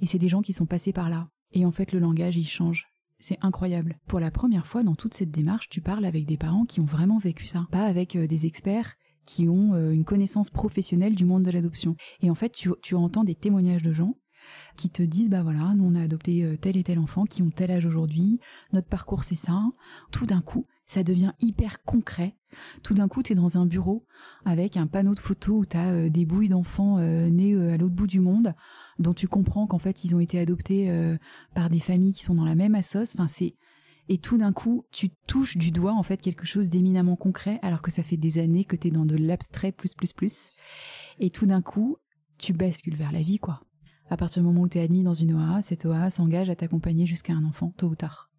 Et 0.00 0.06
c'est 0.06 0.20
des 0.20 0.28
gens 0.28 0.42
qui 0.42 0.52
sont 0.52 0.64
passés 0.64 0.92
par 0.92 1.10
là. 1.10 1.28
Et 1.50 1.66
en 1.66 1.72
fait, 1.72 1.90
le 1.90 1.98
langage, 1.98 2.36
il 2.36 2.46
change. 2.46 2.86
C'est 3.18 3.36
incroyable. 3.42 3.98
Pour 4.06 4.20
la 4.20 4.30
première 4.30 4.64
fois 4.64 4.84
dans 4.84 4.94
toute 4.94 5.12
cette 5.12 5.32
démarche, 5.32 5.68
tu 5.68 5.80
parles 5.80 6.04
avec 6.04 6.24
des 6.24 6.36
parents 6.36 6.64
qui 6.64 6.78
ont 6.78 6.84
vraiment 6.84 7.18
vécu 7.18 7.46
ça, 7.46 7.66
pas 7.72 7.84
avec 7.84 8.16
des 8.16 8.46
experts 8.46 8.94
qui 9.26 9.48
ont 9.48 9.74
euh, 9.74 9.92
une 9.92 10.04
connaissance 10.04 10.50
professionnelle 10.50 11.14
du 11.14 11.24
monde 11.24 11.42
de 11.42 11.50
l'adoption. 11.50 11.96
Et 12.20 12.30
en 12.30 12.34
fait, 12.34 12.52
tu, 12.52 12.94
entends 12.94 13.24
des 13.24 13.34
témoignages 13.34 13.82
de 13.82 13.92
gens 13.92 14.16
qui 14.76 14.90
te 14.90 15.02
disent 15.02 15.30
bah 15.30 15.42
voilà, 15.42 15.72
nous 15.74 15.84
on 15.84 15.94
a 15.94 16.02
adopté 16.02 16.42
euh, 16.42 16.56
tel 16.56 16.76
et 16.76 16.82
tel 16.82 16.98
enfant 16.98 17.24
qui 17.24 17.42
ont 17.42 17.50
tel 17.50 17.70
âge 17.70 17.86
aujourd'hui, 17.86 18.40
notre 18.72 18.88
parcours 18.88 19.22
c'est 19.22 19.36
ça. 19.36 19.62
Tout 20.10 20.26
d'un 20.26 20.40
coup, 20.40 20.66
ça 20.86 21.04
devient 21.04 21.32
hyper 21.40 21.82
concret. 21.84 22.36
Tout 22.82 22.94
d'un 22.94 23.06
coup, 23.06 23.22
tu 23.22 23.32
es 23.32 23.36
dans 23.36 23.56
un 23.56 23.66
bureau 23.66 24.04
avec 24.44 24.76
un 24.76 24.86
panneau 24.86 25.14
de 25.14 25.20
photos 25.20 25.60
où 25.60 25.64
tu 25.64 25.76
as 25.76 25.90
euh, 25.90 26.08
des 26.10 26.26
bouilles 26.26 26.48
d'enfants 26.48 26.98
nés 26.98 27.54
à 27.54 27.76
l'autre 27.76 27.94
bout 27.94 28.08
du 28.08 28.20
monde 28.20 28.54
dont 28.98 29.14
tu 29.14 29.28
comprends 29.28 29.66
qu'en 29.66 29.78
fait 29.78 30.04
ils 30.04 30.14
ont 30.14 30.20
été 30.20 30.38
adoptés 30.38 31.16
par 31.54 31.70
des 31.70 31.80
familles 31.80 32.12
qui 32.12 32.22
sont 32.22 32.34
dans 32.34 32.44
la 32.44 32.54
même 32.54 32.74
assoce. 32.74 33.14
Enfin, 33.16 33.26
c'est 33.26 33.54
et 34.12 34.18
tout 34.18 34.36
d'un 34.36 34.52
coup, 34.52 34.84
tu 34.90 35.08
touches 35.26 35.56
du 35.56 35.70
doigt 35.70 35.94
en 35.94 36.02
fait 36.02 36.20
quelque 36.20 36.44
chose 36.44 36.68
d'éminemment 36.68 37.16
concret 37.16 37.58
alors 37.62 37.80
que 37.80 37.90
ça 37.90 38.02
fait 38.02 38.18
des 38.18 38.36
années 38.36 38.66
que 38.66 38.76
tu 38.76 38.88
es 38.88 38.90
dans 38.90 39.06
de 39.06 39.16
l'abstrait 39.16 39.72
plus 39.72 39.94
plus 39.94 40.12
plus 40.12 40.52
et 41.18 41.30
tout 41.30 41.46
d'un 41.46 41.62
coup, 41.62 41.96
tu 42.36 42.52
bascules 42.52 42.94
vers 42.94 43.10
la 43.10 43.22
vie 43.22 43.38
quoi. 43.38 43.62
À 44.10 44.18
partir 44.18 44.42
du 44.42 44.48
moment 44.48 44.60
où 44.60 44.68
tu 44.68 44.76
es 44.76 44.82
admis 44.82 45.02
dans 45.02 45.14
une 45.14 45.32
OAA, 45.32 45.62
cette 45.62 45.86
OAA 45.86 46.10
s'engage 46.10 46.50
à 46.50 46.56
t'accompagner 46.56 47.06
jusqu'à 47.06 47.32
un 47.32 47.42
enfant 47.42 47.72
tôt 47.78 47.86
ou 47.86 47.94
tard. 47.94 48.30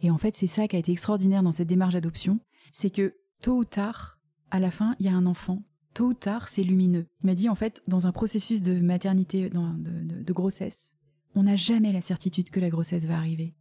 Et 0.00 0.10
en 0.10 0.18
fait, 0.18 0.34
c'est 0.34 0.48
ça 0.48 0.66
qui 0.66 0.74
a 0.74 0.80
été 0.80 0.90
extraordinaire 0.90 1.44
dans 1.44 1.52
cette 1.52 1.68
démarche 1.68 1.94
d'adoption, 1.94 2.40
c'est 2.72 2.90
que 2.90 3.14
tôt 3.40 3.58
ou 3.58 3.64
tard, 3.64 4.18
à 4.50 4.58
la 4.58 4.72
fin, 4.72 4.96
il 4.98 5.06
y 5.06 5.08
a 5.08 5.14
un 5.14 5.26
enfant. 5.26 5.62
Tôt 5.94 6.06
ou 6.06 6.14
tard, 6.14 6.48
c'est 6.48 6.64
lumineux. 6.64 7.06
Il 7.22 7.26
m'a 7.26 7.34
dit 7.34 7.48
en 7.48 7.54
fait, 7.54 7.80
dans 7.86 8.08
un 8.08 8.12
processus 8.12 8.60
de 8.60 8.80
maternité, 8.80 9.50
de 9.50 10.32
grossesse, 10.32 10.94
on 11.36 11.44
n'a 11.44 11.54
jamais 11.54 11.92
la 11.92 12.00
certitude 12.00 12.50
que 12.50 12.58
la 12.58 12.70
grossesse 12.70 13.04
va 13.04 13.16
arriver 13.16 13.54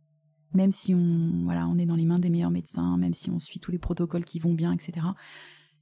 même 0.56 0.72
si 0.72 0.94
on, 0.94 1.44
voilà, 1.44 1.68
on 1.68 1.78
est 1.78 1.86
dans 1.86 1.96
les 1.96 2.06
mains 2.06 2.20
des 2.20 2.30
meilleurs 2.30 2.52
médecins, 2.52 2.98
même 2.98 3.14
si 3.14 3.30
on 3.30 3.40
suit 3.40 3.60
tous 3.60 3.72
les 3.72 3.78
protocoles 3.78 4.26
qui 4.26 4.40
vont 4.40 4.54
bien, 4.54 4.74
etc. 4.74 5.08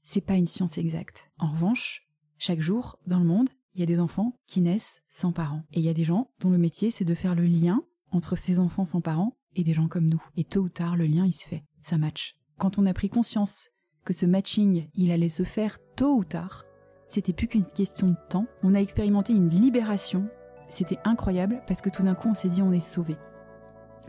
C'est 0.03 0.21
pas 0.21 0.35
une 0.35 0.45
science 0.45 0.77
exacte. 0.77 1.31
En 1.37 1.51
revanche, 1.51 2.07
chaque 2.37 2.61
jour, 2.61 2.97
dans 3.07 3.19
le 3.19 3.25
monde, 3.25 3.49
il 3.75 3.79
y 3.79 3.83
a 3.83 3.87
des 3.87 3.99
enfants 3.99 4.37
qui 4.47 4.61
naissent 4.61 5.01
sans 5.07 5.31
parents. 5.31 5.63
Et 5.71 5.79
il 5.79 5.85
y 5.85 5.89
a 5.89 5.93
des 5.93 6.03
gens 6.03 6.31
dont 6.39 6.49
le 6.49 6.57
métier, 6.57 6.91
c'est 6.91 7.05
de 7.05 7.15
faire 7.15 7.35
le 7.35 7.45
lien 7.45 7.81
entre 8.11 8.35
ces 8.35 8.59
enfants 8.59 8.85
sans 8.85 9.01
parents 9.01 9.37
et 9.55 9.63
des 9.63 9.73
gens 9.73 9.87
comme 9.87 10.07
nous. 10.07 10.23
Et 10.35 10.43
tôt 10.43 10.61
ou 10.61 10.69
tard, 10.69 10.95
le 10.95 11.05
lien, 11.05 11.25
il 11.25 11.33
se 11.33 11.47
fait. 11.47 11.63
Ça 11.81 11.97
match. 11.97 12.35
Quand 12.57 12.77
on 12.77 12.85
a 12.85 12.93
pris 12.93 13.09
conscience 13.09 13.69
que 14.05 14.13
ce 14.13 14.25
matching, 14.25 14.89
il 14.93 15.11
allait 15.11 15.29
se 15.29 15.43
faire 15.43 15.79
tôt 15.95 16.17
ou 16.17 16.23
tard, 16.23 16.65
c'était 17.07 17.33
plus 17.33 17.47
qu'une 17.47 17.65
question 17.65 18.09
de 18.09 18.17
temps. 18.29 18.47
On 18.63 18.75
a 18.75 18.79
expérimenté 18.79 19.33
une 19.33 19.49
libération. 19.49 20.27
C'était 20.69 20.99
incroyable 21.03 21.61
parce 21.67 21.81
que 21.81 21.89
tout 21.89 22.03
d'un 22.03 22.15
coup, 22.15 22.29
on 22.29 22.35
s'est 22.35 22.49
dit 22.49 22.61
on 22.61 22.71
est 22.71 22.79
sauvé 22.79 23.15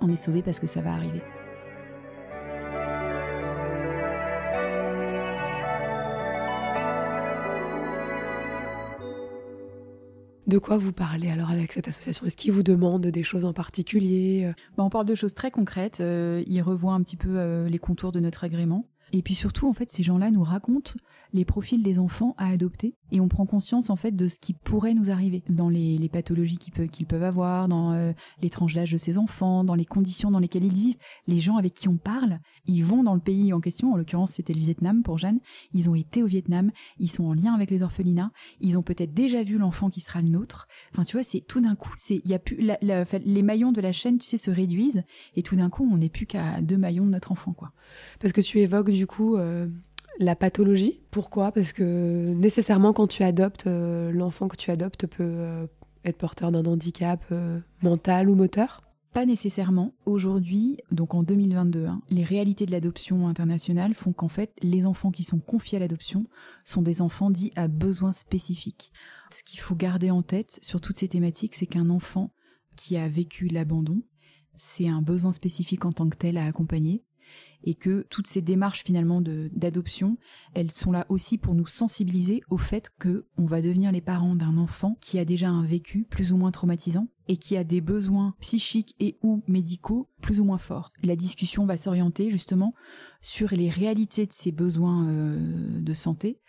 on 0.01 0.11
est 0.11 0.16
sauvé 0.16 0.42
parce 0.42 0.61
que 0.61 0.66
ça 0.66 0.80
va 0.80 0.92
arriver. 0.92 1.22
De 10.47 10.59
quoi 10.59 10.76
vous 10.76 10.92
parlez 10.92 11.30
alors 11.30 11.51
avec 11.51 11.72
cette 11.72 11.88
association? 11.88 12.26
Est-ce 12.26 12.36
qu'ils 12.36 12.53
vous 12.53 12.62
demandent 12.62 13.07
des 13.07 13.22
choses 13.22 13.47
en 13.47 13.55
particulier 13.55 14.53
bah, 14.76 14.84
On 14.84 14.90
parle 14.90 15.07
de 15.07 15.14
choses 15.14 15.32
très 15.32 15.51
concrètes. 15.51 16.01
Euh, 16.01 16.42
ils 16.47 16.61
revoient 16.61 16.92
un 16.92 17.03
petit 17.03 17.16
peu 17.16 17.30
euh, 17.38 17.68
les 17.68 17.78
contours 17.78 18.12
de 18.12 18.20
notre 18.20 18.45
agrément. 18.45 18.86
Et 19.12 19.22
puis 19.22 19.34
surtout, 19.34 19.68
en 19.68 19.72
fait, 19.72 19.90
ces 19.90 20.03
gens-là 20.03 20.30
nous 20.30 20.42
racontent 20.42 20.92
les 21.32 21.45
profils 21.45 21.82
des 21.82 21.99
enfants 21.99 22.34
à 22.36 22.49
adopter 22.49 22.95
et 23.14 23.20
on 23.20 23.28
prend 23.28 23.46
conscience 23.46 23.90
en 23.90 23.96
fait 23.96 24.10
de 24.10 24.26
ce 24.26 24.40
qui 24.40 24.54
pourrait 24.54 24.92
nous 24.92 25.08
arriver 25.08 25.44
dans 25.48 25.68
les, 25.68 26.10
pathologies 26.12 26.58
qu'ils 26.58 27.06
peuvent, 27.06 27.22
avoir, 27.22 27.68
dans 27.68 27.92
euh, 27.92 28.12
les 28.42 28.50
tranches 28.50 28.74
d'âge 28.74 28.90
de 28.90 28.96
ces 28.96 29.18
enfants, 29.18 29.62
dans 29.62 29.76
les 29.76 29.84
conditions 29.84 30.32
dans 30.32 30.40
lesquelles 30.40 30.64
ils 30.64 30.72
vivent. 30.72 30.96
Les 31.28 31.38
gens 31.38 31.56
avec 31.56 31.74
qui 31.74 31.88
on 31.88 31.96
parle, 31.96 32.40
ils 32.66 32.84
vont 32.84 33.04
dans 33.04 33.14
le 33.14 33.20
pays 33.20 33.52
en 33.52 33.60
question, 33.60 33.92
en 33.92 33.96
l'occurrence 33.96 34.32
c'était 34.32 34.52
le 34.52 34.58
Vietnam 34.58 35.04
pour 35.04 35.16
Jeanne, 35.16 35.38
ils 35.72 35.88
ont 35.88 35.94
été 35.94 36.24
au 36.24 36.26
Vietnam, 36.26 36.72
ils 36.98 37.08
sont 37.08 37.24
en 37.24 37.34
lien 37.34 37.54
avec 37.54 37.70
les 37.70 37.84
orphelinats, 37.84 38.32
ils 38.60 38.76
ont 38.76 38.82
peut-être 38.82 39.14
déjà 39.14 39.44
vu 39.44 39.58
l'enfant 39.58 39.90
qui 39.90 40.00
sera 40.00 40.20
le 40.20 40.28
nôtre. 40.28 40.66
Enfin 40.92 41.04
tu 41.04 41.16
vois, 41.16 41.22
c'est 41.22 41.40
tout 41.40 41.60
d'un 41.60 41.76
coup, 41.76 41.92
c'est 41.96 42.20
y 42.24 42.34
a 42.34 42.40
plus 42.40 42.58
les 42.58 43.42
maillons 43.42 43.70
de 43.70 43.80
la 43.80 43.92
chaîne, 43.92 44.18
tu 44.18 44.26
sais, 44.26 44.36
se 44.36 44.50
réduisent 44.50 45.04
et 45.36 45.42
tout 45.42 45.54
d'un 45.54 45.70
coup 45.70 45.88
on 45.88 45.98
n'est 45.98 46.08
plus 46.08 46.26
qu'à 46.26 46.60
deux 46.62 46.78
maillons 46.78 47.06
de 47.06 47.10
notre 47.10 47.30
enfant 47.30 47.52
quoi. 47.52 47.70
Parce 48.18 48.32
que 48.32 48.40
tu 48.40 48.58
évoques 48.58 48.90
du 48.90 49.06
coup 49.06 49.36
euh, 49.36 49.68
la 50.18 50.36
pathologie. 50.36 51.00
Pourquoi? 51.10 51.52
Parce 51.52 51.72
que 51.72 52.28
nécessairement, 52.28 52.92
quand 52.92 53.06
tu 53.06 53.22
adoptes, 53.22 53.66
euh, 53.66 54.12
l'enfant 54.12 54.48
que 54.48 54.56
tu 54.56 54.70
adoptes 54.70 55.06
peut 55.06 55.22
euh, 55.24 55.66
être 56.04 56.18
porteur 56.18 56.52
d'un 56.52 56.64
handicap 56.64 57.24
euh, 57.32 57.60
mental 57.82 58.28
ou 58.28 58.34
moteur? 58.34 58.82
Pas 59.12 59.26
nécessairement. 59.26 59.94
Aujourd'hui, 60.06 60.78
donc 60.90 61.14
en 61.14 61.22
2022, 61.22 61.86
hein, 61.86 62.02
les 62.10 62.24
réalités 62.24 62.66
de 62.66 62.72
l'adoption 62.72 63.28
internationale 63.28 63.94
font 63.94 64.12
qu'en 64.12 64.28
fait, 64.28 64.52
les 64.60 64.86
enfants 64.86 65.12
qui 65.12 65.22
sont 65.22 65.38
confiés 65.38 65.76
à 65.76 65.80
l'adoption 65.80 66.26
sont 66.64 66.82
des 66.82 67.00
enfants 67.00 67.30
dits 67.30 67.52
à 67.54 67.68
besoins 67.68 68.12
spécifiques. 68.12 68.92
Ce 69.30 69.44
qu'il 69.44 69.60
faut 69.60 69.76
garder 69.76 70.10
en 70.10 70.22
tête 70.22 70.58
sur 70.62 70.80
toutes 70.80 70.96
ces 70.96 71.06
thématiques, 71.06 71.54
c'est 71.54 71.66
qu'un 71.66 71.90
enfant 71.90 72.32
qui 72.74 72.96
a 72.96 73.08
vécu 73.08 73.46
l'abandon, 73.46 74.02
c'est 74.56 74.88
un 74.88 75.00
besoin 75.00 75.30
spécifique 75.30 75.84
en 75.84 75.92
tant 75.92 76.08
que 76.08 76.16
tel 76.16 76.36
à 76.36 76.46
accompagner 76.46 77.04
et 77.62 77.74
que 77.74 78.07
toutes 78.11 78.26
ces 78.26 78.43
démarches 78.43 78.85
finalement 78.85 79.20
d'adoption, 79.22 80.18
elles 80.55 80.70
sont 80.70 80.93
là 80.93 81.07
aussi 81.09 81.39
pour 81.39 81.55
nous 81.55 81.66
sensibiliser 81.66 82.43
au 82.51 82.59
fait 82.59 82.91
que 82.99 83.26
on 83.39 83.47
va 83.47 83.62
devenir 83.62 83.91
les 83.91 84.03
parents 84.03 84.37
d'un 84.37 84.59
enfant 84.59 84.97
qui 85.01 85.18
a 85.18 85.24
déjà 85.24 85.49
un 85.49 85.64
vécu 85.64 86.05
plus 86.05 86.32
ou 86.32 86.37
moins 86.37 86.51
traumatisant 86.51 87.09
et 87.26 87.37
qui 87.37 87.57
a 87.57 87.64
des 87.64 87.80
besoins 87.80 88.35
psychiques 88.41 88.95
et 89.01 89.18
ou 89.22 89.43
médicaux 89.49 90.11
plus 90.20 90.41
ou 90.41 90.45
moins 90.45 90.59
forts. 90.59 90.93
La 91.03 91.16
discussion 91.16 91.64
va 91.64 91.76
s'orienter 91.76 92.30
justement 92.30 92.74
sur 93.22 93.51
les 93.55 93.70
réalités 93.70 94.26
de 94.26 94.32
ces 94.32 94.53
besoins 94.53 95.09
euh, 95.09 95.80
de 95.80 95.95
santé. 95.95 96.41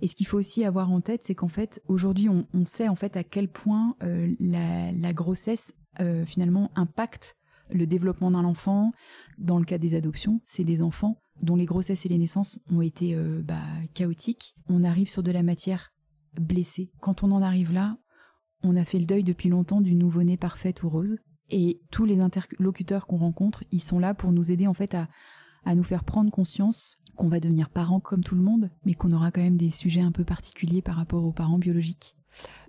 Et 0.00 0.08
ce 0.08 0.14
qu'il 0.14 0.26
faut 0.26 0.38
aussi 0.38 0.64
avoir 0.64 0.90
en 0.90 1.00
tête, 1.00 1.24
c'est 1.24 1.34
qu'en 1.34 1.48
fait, 1.48 1.82
aujourd'hui, 1.88 2.28
on, 2.28 2.64
sait 2.64 2.88
en 2.88 2.94
fait 2.94 3.16
à 3.16 3.24
quel 3.24 3.48
point 3.48 3.96
euh, 4.02 4.34
la, 4.38 5.12
grossesse 5.12 5.72
euh, 6.00 6.26
finalement 6.26 6.70
impacte 6.74 7.36
le 7.70 7.86
développement 7.86 8.30
d'un 8.30 8.44
enfant. 8.44 8.92
Dans 9.38 9.58
le 9.58 9.64
cas 9.64 9.78
des 9.78 9.94
adoptions, 9.94 10.40
c'est 10.44 10.64
des 10.64 10.82
enfants 10.82 11.20
dont 11.42 11.56
les 11.56 11.66
grossesses 11.66 12.06
et 12.06 12.08
les 12.08 12.18
naissances 12.18 12.58
ont 12.72 12.80
été 12.80 13.14
euh, 13.14 13.42
bah, 13.42 13.62
chaotiques. 13.94 14.54
On 14.68 14.84
arrive 14.84 15.10
sur 15.10 15.22
de 15.22 15.30
la 15.30 15.42
matière 15.42 15.92
blessée. 16.40 16.90
Quand 17.00 17.22
on 17.22 17.32
en 17.32 17.42
arrive 17.42 17.72
là, 17.72 17.98
on 18.62 18.76
a 18.76 18.84
fait 18.84 18.98
le 18.98 19.06
deuil 19.06 19.24
depuis 19.24 19.48
longtemps 19.48 19.80
du 19.80 19.94
nouveau-né 19.94 20.36
parfait 20.36 20.74
ou 20.82 20.88
rose. 20.88 21.16
Et 21.50 21.80
tous 21.90 22.04
les 22.04 22.20
interlocuteurs 22.20 23.06
qu'on 23.06 23.18
rencontre, 23.18 23.64
ils 23.70 23.82
sont 23.82 23.98
là 23.98 24.14
pour 24.14 24.32
nous 24.32 24.50
aider 24.50 24.66
en 24.66 24.74
fait 24.74 24.94
à, 24.94 25.08
à 25.64 25.74
nous 25.74 25.84
faire 25.84 26.04
prendre 26.04 26.30
conscience 26.30 26.96
qu'on 27.16 27.28
va 27.28 27.40
devenir 27.40 27.70
parents 27.70 28.00
comme 28.00 28.24
tout 28.24 28.34
le 28.34 28.42
monde, 28.42 28.70
mais 28.84 28.94
qu'on 28.94 29.12
aura 29.12 29.30
quand 29.30 29.42
même 29.42 29.56
des 29.56 29.70
sujets 29.70 30.00
un 30.00 30.12
peu 30.12 30.24
particuliers 30.24 30.82
par 30.82 30.96
rapport 30.96 31.24
aux 31.24 31.32
parents 31.32 31.58
biologiques. 31.58 32.16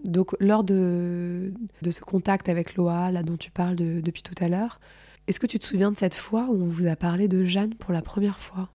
Donc, 0.03 0.35
lors 0.39 0.63
de, 0.63 1.53
de 1.81 1.91
ce 1.91 2.01
contact 2.01 2.49
avec 2.49 2.75
Loa, 2.75 3.11
là 3.11 3.23
dont 3.23 3.37
tu 3.37 3.51
parles 3.51 3.75
depuis 3.75 4.23
tout 4.23 4.35
à 4.39 4.47
l'heure, 4.47 4.79
est-ce 5.27 5.39
que 5.39 5.47
tu 5.47 5.59
te 5.59 5.65
souviens 5.65 5.91
de 5.91 5.97
cette 5.97 6.15
fois 6.15 6.47
où 6.49 6.61
on 6.63 6.67
vous 6.67 6.87
a 6.87 6.95
parlé 6.95 7.27
de 7.27 7.43
Jeanne 7.43 7.75
pour 7.75 7.91
la 7.91 8.01
première 8.01 8.39
fois? 8.39 8.69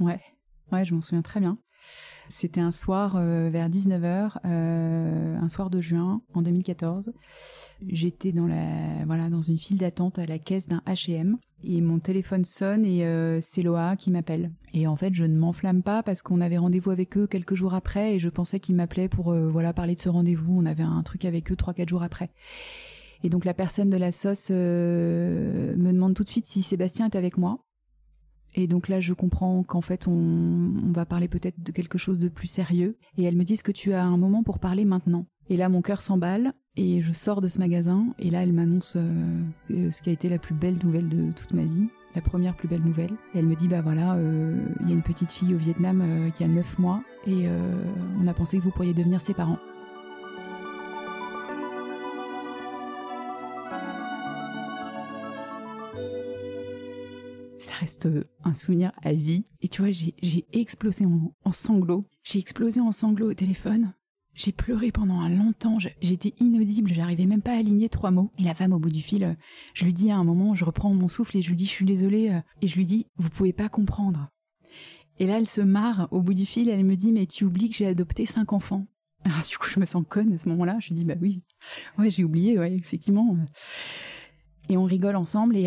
Ouais, 0.00 0.20
ouais, 0.72 0.84
je 0.84 0.94
m'en 0.94 1.00
souviens 1.00 1.22
très 1.22 1.40
bien. 1.40 1.58
C'était 2.28 2.60
un 2.60 2.72
soir 2.72 3.14
euh, 3.16 3.48
vers 3.50 3.70
19h, 3.70 4.38
euh, 4.44 5.38
un 5.38 5.48
soir 5.48 5.70
de 5.70 5.80
juin 5.80 6.20
en 6.34 6.42
2014. 6.42 7.12
J'étais 7.86 8.32
dans 8.32 8.48
voilà 9.06 9.30
dans 9.30 9.40
une 9.40 9.58
file 9.58 9.78
d'attente 9.78 10.18
à 10.18 10.24
la 10.24 10.38
caisse 10.38 10.66
d'un 10.66 10.82
H&M 10.86 11.38
Et 11.64 11.80
mon 11.80 11.98
téléphone 11.98 12.44
sonne 12.44 12.84
et 12.84 13.04
euh, 13.04 13.40
c'est 13.40 13.62
Loa 13.62 13.96
qui 13.96 14.10
m'appelle. 14.10 14.52
Et 14.74 14.86
en 14.86 14.94
fait, 14.94 15.12
je 15.14 15.24
ne 15.24 15.36
m'enflamme 15.36 15.82
pas 15.82 16.02
parce 16.04 16.22
qu'on 16.22 16.40
avait 16.40 16.58
rendez-vous 16.58 16.90
avec 16.90 17.16
eux 17.16 17.26
quelques 17.26 17.54
jours 17.54 17.74
après 17.74 18.14
et 18.14 18.18
je 18.20 18.28
pensais 18.28 18.60
qu'ils 18.60 18.76
m'appelaient 18.76 19.08
pour 19.08 19.32
euh, 19.32 19.48
voilà 19.48 19.72
parler 19.72 19.96
de 19.96 20.00
ce 20.00 20.08
rendez-vous. 20.08 20.56
On 20.56 20.66
avait 20.66 20.84
un 20.84 21.02
truc 21.02 21.24
avec 21.24 21.50
eux 21.50 21.56
trois 21.56 21.74
quatre 21.74 21.88
jours 21.88 22.04
après. 22.04 22.30
Et 23.24 23.28
donc 23.28 23.44
la 23.44 23.54
personne 23.54 23.90
de 23.90 23.96
la 23.96 24.12
sauce 24.12 24.48
euh, 24.52 25.74
me 25.76 25.92
demande 25.92 26.14
tout 26.14 26.22
de 26.22 26.28
suite 26.28 26.46
si 26.46 26.62
Sébastien 26.62 27.06
est 27.06 27.16
avec 27.16 27.36
moi. 27.36 27.58
Et 28.58 28.66
donc 28.66 28.88
là, 28.88 28.98
je 28.98 29.12
comprends 29.12 29.62
qu'en 29.62 29.80
fait, 29.80 30.08
on, 30.08 30.72
va 30.92 31.06
parler 31.06 31.28
peut-être 31.28 31.62
de 31.62 31.70
quelque 31.70 31.96
chose 31.96 32.18
de 32.18 32.28
plus 32.28 32.48
sérieux. 32.48 32.96
Et 33.16 33.22
elle 33.22 33.36
me 33.36 33.44
dit, 33.44 33.52
est-ce 33.52 33.62
que 33.62 33.70
tu 33.70 33.92
as 33.92 34.04
un 34.04 34.16
moment 34.16 34.42
pour 34.42 34.58
parler 34.58 34.84
maintenant 34.84 35.26
Et 35.48 35.56
là, 35.56 35.68
mon 35.68 35.80
cœur 35.80 36.02
s'emballe 36.02 36.54
et 36.76 37.00
je 37.00 37.12
sors 37.12 37.40
de 37.40 37.46
ce 37.46 37.60
magasin. 37.60 38.08
Et 38.18 38.30
là, 38.30 38.42
elle 38.42 38.52
m'annonce 38.52 38.96
euh, 38.96 39.42
euh, 39.70 39.92
ce 39.92 40.02
qui 40.02 40.10
a 40.10 40.12
été 40.12 40.28
la 40.28 40.38
plus 40.38 40.56
belle 40.56 40.76
nouvelle 40.82 41.08
de 41.08 41.30
toute 41.30 41.52
ma 41.52 41.62
vie. 41.62 41.86
La 42.16 42.20
première 42.20 42.56
plus 42.56 42.66
belle 42.66 42.82
nouvelle. 42.82 43.12
Et 43.32 43.38
elle 43.38 43.46
me 43.46 43.54
dit, 43.54 43.68
bah 43.68 43.80
voilà, 43.80 44.14
euh, 44.14 44.60
il 44.80 44.88
y 44.88 44.90
a 44.90 44.94
une 44.94 45.02
petite 45.02 45.30
fille 45.30 45.54
au 45.54 45.58
Vietnam 45.58 46.32
qui 46.34 46.42
a 46.42 46.48
9 46.48 46.80
mois 46.80 47.00
et 47.28 47.46
on 48.20 48.26
a 48.26 48.34
pensé 48.34 48.58
que 48.58 48.64
vous 48.64 48.72
pourriez 48.72 48.94
devenir 48.94 49.20
ses 49.20 49.34
parents. 49.34 49.58
Euh, 58.06 58.24
un 58.44 58.54
souvenir 58.54 58.92
à 59.02 59.12
vie. 59.12 59.44
Et 59.60 59.68
tu 59.68 59.82
vois, 59.82 59.90
j'ai 59.90 60.46
explosé 60.52 61.04
en, 61.06 61.52
sanglots. 61.52 62.06
J'ai 62.22 62.38
explosé 62.38 62.80
en 62.80 62.92
sanglots 62.92 63.30
au 63.30 63.34
téléphone. 63.34 63.92
J'ai 64.34 64.52
pleuré 64.52 64.92
pendant 64.92 65.20
un 65.20 65.28
longtemps. 65.28 65.78
Je- 65.80 65.88
J'étais 66.00 66.34
inaudible. 66.40 66.92
J'arrivais 66.94 67.26
même 67.26 67.42
pas 67.42 67.52
à 67.52 67.58
aligner 67.58 67.88
trois 67.88 68.10
mots. 68.12 68.30
Et 68.38 68.42
la 68.44 68.54
femme 68.54 68.72
au 68.72 68.78
bout 68.78 68.90
du 68.90 69.00
fil, 69.00 69.24
euh, 69.24 69.34
je 69.74 69.84
lui 69.84 69.92
dis 69.92 70.10
à 70.10 70.16
un 70.16 70.24
moment, 70.24 70.54
je 70.54 70.64
reprends 70.64 70.92
mon 70.94 71.08
souffle 71.08 71.36
et 71.36 71.42
je 71.42 71.48
lui 71.50 71.56
dis, 71.56 71.64
je 71.66 71.70
suis 71.70 71.84
désolée. 71.86 72.30
euh, 72.30 72.40
Et 72.62 72.68
je 72.68 72.76
lui 72.76 72.86
dis, 72.86 73.06
vous 73.16 73.30
pouvez 73.30 73.52
pas 73.52 73.68
comprendre. 73.68 74.28
Et 75.18 75.26
là, 75.26 75.38
elle 75.38 75.48
se 75.48 75.60
marre 75.60 76.06
au 76.12 76.22
bout 76.22 76.34
du 76.34 76.46
fil. 76.46 76.68
Elle 76.68 76.84
me 76.84 76.94
dit, 76.94 77.10
mais 77.12 77.26
tu 77.26 77.44
oublies 77.44 77.68
que 77.70 77.76
j'ai 77.76 77.86
adopté 77.86 78.26
cinq 78.26 78.52
enfants. 78.52 78.86
Alors, 79.24 79.40
du 79.50 79.58
coup, 79.58 79.68
je 79.68 79.80
me 79.80 79.84
sens 79.84 80.04
conne 80.08 80.32
à 80.34 80.38
ce 80.38 80.48
moment-là. 80.50 80.76
Je 80.80 80.88
lui 80.88 80.94
dis, 80.94 81.04
bah 81.04 81.14
oui. 81.20 81.42
Ouais, 81.98 82.08
j'ai 82.10 82.22
oublié, 82.22 82.56
ouais, 82.58 82.72
effectivement. 82.74 83.36
Et 84.68 84.76
on 84.76 84.84
rigole 84.84 85.16
ensemble 85.16 85.56
et 85.56 85.64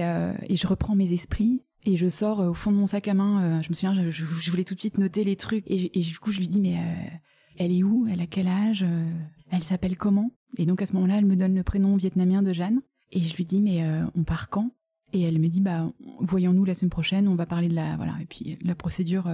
je 0.55 0.67
reprends 0.67 0.95
mes 0.95 1.11
esprits 1.11 1.61
et 1.85 1.95
je 1.97 2.07
sors 2.09 2.41
euh, 2.41 2.49
au 2.49 2.53
fond 2.53 2.71
de 2.71 2.77
mon 2.77 2.85
sac 2.85 3.07
à 3.07 3.13
main. 3.13 3.43
euh, 3.43 3.59
je 3.61 3.69
me 3.69 3.73
souviens, 3.73 4.09
je, 4.09 4.51
voulais 4.51 4.63
tout 4.63 4.75
de 4.75 4.79
suite 4.79 4.97
noter 4.97 5.23
les 5.23 5.35
trucs. 5.35 5.63
Et, 5.67 5.89
du 5.89 6.19
coup, 6.19 6.31
je 6.31 6.39
lui 6.39 6.47
dis, 6.47 6.59
mais 6.59 6.77
euh, 6.77 7.17
elle 7.57 7.71
est 7.71 7.83
où? 7.83 8.07
Elle 8.11 8.21
a 8.21 8.27
quel 8.27 8.47
âge? 8.47 8.85
Elle 9.49 9.63
s'appelle 9.63 9.97
comment? 9.97 10.31
Et 10.57 10.65
donc 10.65 10.81
à 10.81 10.85
ce 10.85 10.93
moment-là, 10.93 11.17
elle 11.17 11.25
me 11.25 11.35
donne 11.35 11.55
le 11.55 11.63
prénom 11.63 11.95
vietnamien 11.95 12.41
de 12.41 12.53
Jeanne. 12.53 12.81
Et 13.11 13.21
je 13.21 13.35
lui 13.35 13.45
dis, 13.45 13.61
mais 13.61 13.83
on 14.15 14.23
part 14.23 14.49
quand? 14.49 14.71
Et 15.13 15.21
elle 15.21 15.39
me 15.39 15.47
dit, 15.47 15.59
bah 15.59 15.91
voyons-nous 16.19 16.63
la 16.63 16.73
semaine 16.73 16.89
prochaine. 16.89 17.27
On 17.27 17.35
va 17.35 17.45
parler 17.45 17.67
de 17.67 17.75
la 17.75 17.97
voilà 17.97 18.15
et 18.21 18.25
puis 18.25 18.57
la 18.63 18.75
procédure. 18.75 19.29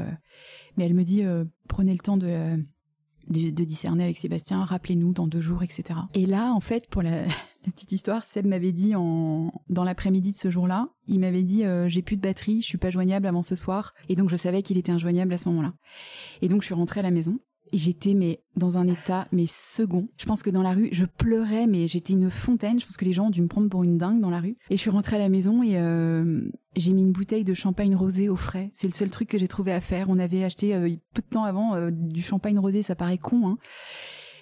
Mais 0.76 0.86
elle 0.86 0.96
me 0.96 1.04
dit, 1.04 1.24
prenez 1.68 1.92
le 1.92 2.00
temps 2.00 2.18
de, 2.18 2.58
de 3.30 3.64
discerner 3.64 4.04
avec 4.04 4.18
Sébastien, 4.18 4.64
rappelez-nous 4.64 5.14
dans 5.14 5.28
deux 5.28 5.42
jours, 5.42 5.62
etc. 5.62 6.00
Et 6.16 6.26
là, 6.26 6.52
en 6.52 6.60
fait, 6.60 6.90
pour 6.90 7.04
la, 7.04 7.26
la 7.68 7.74
petite 7.74 7.92
histoire, 7.92 8.24
Seb 8.24 8.46
m'avait 8.46 8.72
dit 8.72 8.96
en, 8.96 9.52
dans 9.68 9.84
l'après-midi 9.84 10.32
de 10.32 10.38
ce 10.38 10.50
jour-là, 10.50 10.88
il 11.08 11.20
m'avait 11.20 11.44
dit 11.44 11.66
euh, 11.66 11.90
j'ai 11.90 12.02
plus 12.02 12.16
de 12.16 12.22
batterie, 12.22 12.62
je 12.62 12.66
suis 12.66 12.78
pas 12.78 12.90
joignable 12.90 13.28
avant 13.28 13.42
ce 13.42 13.56
soir, 13.56 13.94
et 14.08 14.16
donc 14.16 14.30
je 14.30 14.38
savais 14.38 14.62
qu'il 14.62 14.78
était 14.78 14.92
injoignable 14.94 15.34
à 15.34 15.38
ce 15.38 15.50
moment-là. 15.50 15.74
Et 16.42 16.48
donc 16.48 16.62
je 16.62 16.68
suis 16.68 16.74
rentrée 16.74 17.02
à 17.02 17.04
la 17.04 17.12
maison. 17.12 17.40
Et 17.74 17.78
j'étais 17.78 18.14
mais 18.14 18.42
dans 18.56 18.78
un 18.78 18.88
état 18.88 19.28
mais 19.34 19.44
second. 19.46 20.08
Je 20.18 20.26
pense 20.26 20.42
que 20.42 20.50
dans 20.50 20.62
la 20.62 20.72
rue, 20.72 20.88
je 20.94 21.04
pleurais 21.04 21.68
mais 21.68 21.90
j'étais 21.90 22.14
une 22.14 22.30
fontaine. 22.30 22.80
Je 22.80 22.86
pense 22.86 22.96
que 22.96 23.04
les 23.04 23.12
gens 23.12 23.26
ont 23.26 23.30
dû 23.30 23.42
me 23.42 23.50
prendre 23.50 23.68
pour 23.68 23.84
une 23.84 23.98
dingue 23.98 24.22
dans 24.22 24.30
la 24.30 24.40
rue. 24.40 24.56
Et 24.70 24.78
je 24.78 24.82
suis 24.82 24.90
rentrée 24.90 25.18
à 25.18 25.20
la 25.20 25.28
maison 25.28 25.62
et 25.62 25.78
euh, 25.78 26.50
j'ai 26.78 26.94
mis 26.94 27.02
une 27.02 27.12
bouteille 27.12 27.44
de 27.44 27.54
champagne 27.54 27.94
rosé 27.94 28.30
au 28.30 28.38
frais. 28.38 28.72
C'est 28.74 28.88
le 28.88 28.94
seul 28.94 29.10
truc 29.10 29.28
que 29.28 29.38
j'ai 29.38 29.50
trouvé 29.50 29.74
à 29.74 29.82
faire. 29.82 30.10
On 30.10 30.18
avait 30.18 30.46
acheté 30.46 30.74
euh, 30.74 30.96
peu 31.14 31.22
de 31.22 31.28
temps 31.28 31.44
avant 31.44 31.92
du 31.92 32.22
champagne 32.22 32.58
rosé, 32.58 32.84
ça 32.84 32.96
paraît 32.96 33.18
con 33.18 33.46
hein. 33.46 33.58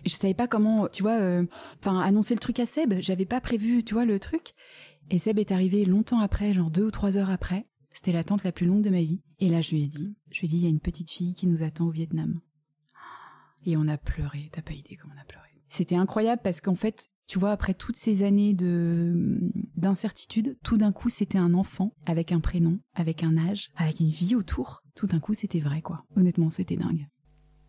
Je 0.06 0.12
savais 0.12 0.34
pas 0.34 0.48
comment, 0.48 0.88
tu 0.88 1.04
vois, 1.04 1.20
euh, 1.20 1.46
enfin 1.80 2.00
annoncer 2.00 2.34
le 2.34 2.40
truc 2.40 2.60
à 2.60 2.66
Seb. 2.66 2.96
J'avais 3.00 3.26
pas 3.26 3.42
prévu, 3.42 3.84
tu 3.84 3.94
vois, 3.94 4.06
le 4.06 4.20
truc. 4.20 4.54
Et 5.10 5.18
Seb 5.18 5.40
est 5.40 5.52
arrivé 5.52 5.86
longtemps 5.86 6.20
après, 6.20 6.54
genre 6.54 6.70
deux 6.70 6.86
ou 6.86 6.92
trois 6.92 7.18
heures 7.18 7.30
après. 7.30 7.68
C'était 7.92 8.12
l'attente 8.12 8.44
la 8.44 8.52
plus 8.52 8.66
longue 8.66 8.84
de 8.84 8.90
ma 8.90 9.02
vie. 9.02 9.22
Et 9.40 9.48
là, 9.48 9.62
je 9.62 9.72
lui 9.72 9.84
ai 9.84 9.88
dit, 9.88 10.16
je 10.32 10.40
lui 10.42 10.48
ai 10.48 10.50
dit, 10.50 10.58
il 10.58 10.64
y 10.64 10.68
a 10.68 10.70
une 10.70 10.80
petite 10.80 11.10
fille 11.10 11.34
qui 11.34 11.48
nous 11.48 11.64
attend 11.64 11.86
au 11.88 11.92
Vietnam. 11.92 12.42
Et 13.66 13.78
on 13.78 13.88
a 13.88 13.98
pleuré. 13.98 14.50
T'as 14.52 14.62
pas 14.62 14.74
idée 14.74 14.98
comment 14.98 15.14
on 15.18 15.22
a 15.22 15.26
pleuré. 15.26 15.46
C'était 15.70 15.96
incroyable 15.96 16.42
parce 16.44 16.62
qu'en 16.62 16.76
fait, 16.76 17.10
tu 17.28 17.40
vois, 17.40 17.52
après 17.52 17.74
toutes 17.74 17.96
ces 17.96 18.24
années 18.24 18.54
de 18.54 19.40
d'incertitude, 19.76 20.58
tout 20.64 20.78
d'un 20.78 20.92
coup, 20.92 21.10
c'était 21.10 21.38
un 21.38 21.54
enfant 21.54 21.94
avec 22.06 22.32
un 22.32 22.40
prénom, 22.40 22.80
avec 22.94 23.24
un 23.24 23.38
âge, 23.38 23.72
avec 23.76 24.00
une 24.00 24.10
vie 24.10 24.36
autour. 24.36 24.84
Tout 24.96 25.08
d'un 25.08 25.20
coup, 25.20 25.34
c'était 25.34 25.60
vrai, 25.60 25.82
quoi. 25.82 26.06
Honnêtement, 26.16 26.50
c'était 26.50 26.78
dingue. 26.78 27.08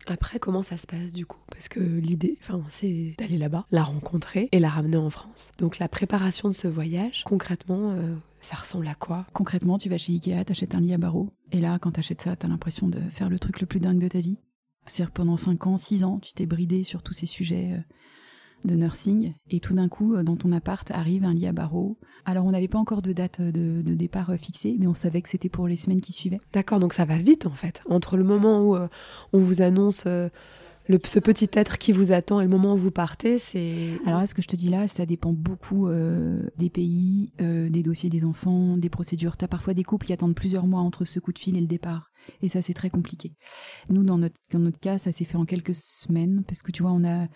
Après, 0.05 0.39
comment 0.39 0.63
ça 0.63 0.77
se 0.77 0.87
passe 0.87 1.11
du 1.11 1.25
coup? 1.25 1.39
Parce 1.51 1.67
que 1.67 1.79
l'idée, 1.79 2.37
enfin, 2.41 2.61
c'est 2.69 3.15
d'aller 3.17 3.37
là-bas, 3.37 3.65
la 3.71 3.83
rencontrer 3.83 4.49
et 4.51 4.59
la 4.59 4.69
ramener 4.69 4.97
en 4.97 5.09
France. 5.09 5.51
Donc 5.57 5.79
la 5.79 5.89
préparation 5.89 6.49
de 6.49 6.53
ce 6.53 6.67
voyage, 6.67 7.23
concrètement, 7.25 7.91
euh, 7.91 8.15
ça 8.39 8.55
ressemble 8.55 8.87
à 8.87 8.95
quoi? 8.95 9.25
Concrètement, 9.33 9.77
tu 9.77 9.89
vas 9.89 9.97
chez 9.97 10.13
Ikea, 10.13 10.45
t'achètes 10.45 10.75
un 10.75 10.79
lit 10.79 10.93
à 10.93 10.97
barreaux. 10.97 11.33
Et 11.51 11.59
là, 11.59 11.79
quand 11.79 11.91
t'achètes 11.91 12.21
ça, 12.21 12.35
t'as 12.35 12.47
l'impression 12.47 12.87
de 12.87 12.99
faire 13.09 13.29
le 13.29 13.39
truc 13.39 13.59
le 13.59 13.67
plus 13.67 13.79
dingue 13.79 13.99
de 13.99 14.07
ta 14.07 14.19
vie. 14.19 14.37
C'est-à-dire 14.85 15.11
pendant 15.11 15.35
5 15.35 15.67
ans, 15.67 15.77
6 15.77 16.03
ans, 16.03 16.19
tu 16.19 16.33
t'es 16.33 16.45
bridé 16.45 16.83
sur 16.83 17.03
tous 17.03 17.13
ces 17.13 17.25
sujets 17.25 17.73
euh, 17.73 17.81
de 18.65 18.75
nursing. 18.75 19.33
Et 19.49 19.59
tout 19.59 19.73
d'un 19.73 19.87
coup, 19.87 20.15
euh, 20.15 20.23
dans 20.23 20.35
ton 20.35 20.51
appart, 20.51 20.89
arrive 20.91 21.23
un 21.23 21.33
lit 21.33 21.47
à 21.47 21.51
barreaux. 21.51 21.97
Alors, 22.25 22.45
on 22.45 22.51
n'avait 22.51 22.67
pas 22.67 22.79
encore 22.79 23.01
de 23.01 23.13
date 23.13 23.39
euh, 23.39 23.51
de, 23.51 23.81
de 23.81 23.93
départ 23.95 24.31
euh, 24.31 24.37
fixée, 24.37 24.75
mais 24.79 24.87
on 24.87 24.93
savait 24.93 25.21
que 25.21 25.29
c'était 25.29 25.49
pour 25.49 25.67
les 25.67 25.77
semaines 25.77 26.01
qui 26.01 26.11
suivaient. 26.11 26.39
D'accord, 26.53 26.79
donc 26.79 26.93
ça 26.93 27.05
va 27.05 27.17
vite 27.17 27.45
en 27.45 27.51
fait. 27.51 27.81
Entre 27.89 28.17
le 28.17 28.23
moment 28.23 28.61
où 28.61 28.75
euh, 28.75 28.87
on 29.31 29.39
vous 29.39 29.61
annonce 29.61 30.03
euh, 30.07 30.29
le, 30.89 30.99
ce 31.03 31.19
petit 31.19 31.49
être 31.53 31.77
qui 31.77 31.91
vous 31.91 32.11
attend 32.11 32.39
et 32.39 32.43
le 32.43 32.49
moment 32.49 32.73
où 32.73 32.77
vous 32.77 32.91
partez, 32.91 33.39
c'est. 33.39 33.91
Alors 34.05 34.19
là, 34.19 34.27
ce 34.27 34.33
que 34.33 34.41
je 34.41 34.47
te 34.47 34.55
dis 34.55 34.69
là, 34.69 34.87
ça 34.87 35.05
dépend 35.05 35.33
beaucoup 35.33 35.87
euh, 35.87 36.41
des 36.57 36.69
pays, 36.69 37.33
des 37.39 37.83
dossiers 37.83 38.09
des 38.09 38.23
enfants, 38.23 38.77
des 38.77 38.89
procédures. 38.89 39.35
T'as 39.35 39.49
parfois 39.49 39.73
des 39.73 39.83
couples 39.83 40.07
qui 40.07 40.13
attendent 40.13 40.35
plusieurs 40.35 40.65
mois 40.65 40.79
entre 40.79 41.03
ce 41.03 41.19
coup 41.19 41.33
de 41.33 41.39
fil 41.39 41.57
et 41.57 41.61
le 41.61 41.67
départ. 41.67 42.09
Et 42.41 42.47
ça, 42.47 42.61
c'est 42.61 42.73
très 42.73 42.89
compliqué. 42.89 43.33
Nous, 43.89 44.03
dans 44.03 44.17
notre, 44.17 44.35
dans 44.51 44.59
notre 44.59 44.79
cas, 44.79 44.97
ça 44.97 45.11
s'est 45.11 45.25
fait 45.25 45.35
en 45.37 45.45
quelques 45.45 45.75
semaines, 45.75 46.43
parce 46.47 46.61
que 46.61 46.71
tu 46.71 46.83
vois, 46.83 46.93
on 46.93 47.03
a, 47.03 47.27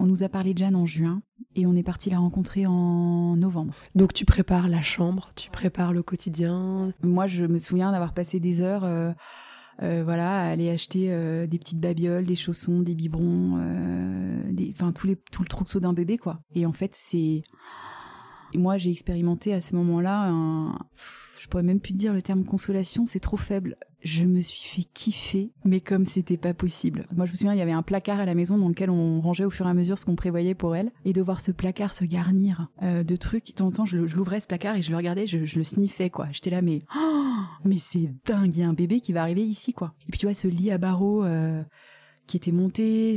on 0.00 0.06
nous 0.06 0.22
a 0.22 0.28
parlé 0.28 0.54
de 0.54 0.58
Jeanne 0.58 0.76
en 0.76 0.86
juin, 0.86 1.22
et 1.54 1.66
on 1.66 1.76
est 1.76 1.82
parti 1.82 2.08
la 2.08 2.18
rencontrer 2.18 2.66
en 2.66 3.36
novembre. 3.36 3.74
Donc 3.94 4.14
tu 4.14 4.24
prépares 4.24 4.68
la 4.68 4.80
chambre, 4.80 5.30
tu 5.36 5.50
prépares 5.50 5.92
le 5.92 6.02
quotidien. 6.02 6.92
Moi, 7.02 7.26
je 7.26 7.44
me 7.44 7.58
souviens 7.58 7.92
d'avoir 7.92 8.14
passé 8.14 8.40
des 8.40 8.62
heures, 8.62 8.84
euh, 8.84 9.12
euh, 9.82 10.02
voilà, 10.02 10.40
à 10.40 10.48
aller 10.48 10.70
acheter 10.70 11.12
euh, 11.12 11.46
des 11.46 11.58
petites 11.58 11.80
babioles, 11.80 12.24
des 12.24 12.34
chaussons, 12.34 12.80
des 12.80 12.94
biberons, 12.94 13.58
des, 14.50 14.70
enfin 14.72 14.92
tout 14.92 15.06
les, 15.06 15.16
tout 15.16 15.42
le 15.42 15.48
trousseau 15.48 15.80
d'un 15.80 15.92
bébé, 15.92 16.16
quoi. 16.16 16.40
Et 16.54 16.64
en 16.64 16.72
fait, 16.72 16.94
c'est, 16.94 17.42
moi, 18.54 18.78
j'ai 18.78 18.90
expérimenté 18.90 19.52
à 19.52 19.60
ce 19.60 19.76
moment-là 19.76 20.30
un, 20.30 20.78
je 21.38 21.46
pourrais 21.48 21.62
même 21.62 21.80
plus 21.80 21.94
dire 21.94 22.14
le 22.14 22.22
terme 22.22 22.44
consolation, 22.44 23.06
c'est 23.06 23.20
trop 23.20 23.36
faible. 23.36 23.76
Je 24.02 24.24
me 24.24 24.40
suis 24.40 24.68
fait 24.68 24.88
kiffer, 24.94 25.50
mais 25.64 25.80
comme 25.80 26.04
c'était 26.04 26.36
pas 26.36 26.54
possible. 26.54 27.06
Moi, 27.14 27.26
je 27.26 27.32
me 27.32 27.36
souviens, 27.36 27.52
il 27.52 27.58
y 27.58 27.62
avait 27.62 27.72
un 27.72 27.82
placard 27.82 28.20
à 28.20 28.24
la 28.24 28.34
maison 28.34 28.56
dans 28.56 28.68
lequel 28.68 28.90
on 28.90 29.20
rangeait 29.20 29.44
au 29.44 29.50
fur 29.50 29.66
et 29.66 29.70
à 29.70 29.74
mesure 29.74 29.98
ce 29.98 30.04
qu'on 30.04 30.16
prévoyait 30.16 30.54
pour 30.54 30.74
elle, 30.74 30.90
et 31.04 31.12
de 31.12 31.20
voir 31.20 31.40
ce 31.40 31.52
placard 31.52 31.94
se 31.94 32.04
garnir 32.04 32.68
euh, 32.82 33.02
de 33.02 33.16
trucs. 33.16 33.48
De 33.48 33.52
temps 33.52 33.66
en 33.66 33.72
temps, 33.72 33.84
je, 33.84 33.98
l'ouvrais 33.98 34.40
ce 34.40 34.46
placard 34.46 34.76
et 34.76 34.82
je 34.82 34.90
le 34.90 34.96
regardais, 34.96 35.26
je, 35.26 35.38
le 35.38 35.64
sniffais, 35.64 36.10
quoi. 36.10 36.28
J'étais 36.32 36.50
là, 36.50 36.62
mais 36.62 36.82
oh, 36.96 37.34
mais 37.64 37.78
c'est 37.78 38.10
dingue, 38.24 38.54
il 38.54 38.60
y 38.60 38.62
a 38.62 38.68
un 38.68 38.74
bébé 38.74 39.00
qui 39.00 39.12
va 39.12 39.22
arriver 39.22 39.44
ici, 39.44 39.72
quoi. 39.72 39.94
Et 40.08 40.10
puis 40.10 40.18
tu 40.18 40.26
vois, 40.26 40.34
ce 40.34 40.48
lit 40.48 40.70
à 40.70 40.78
barreaux. 40.78 41.24
euh, 41.24 41.62
qui 42.30 42.36
était 42.36 42.52
monté, 42.52 43.16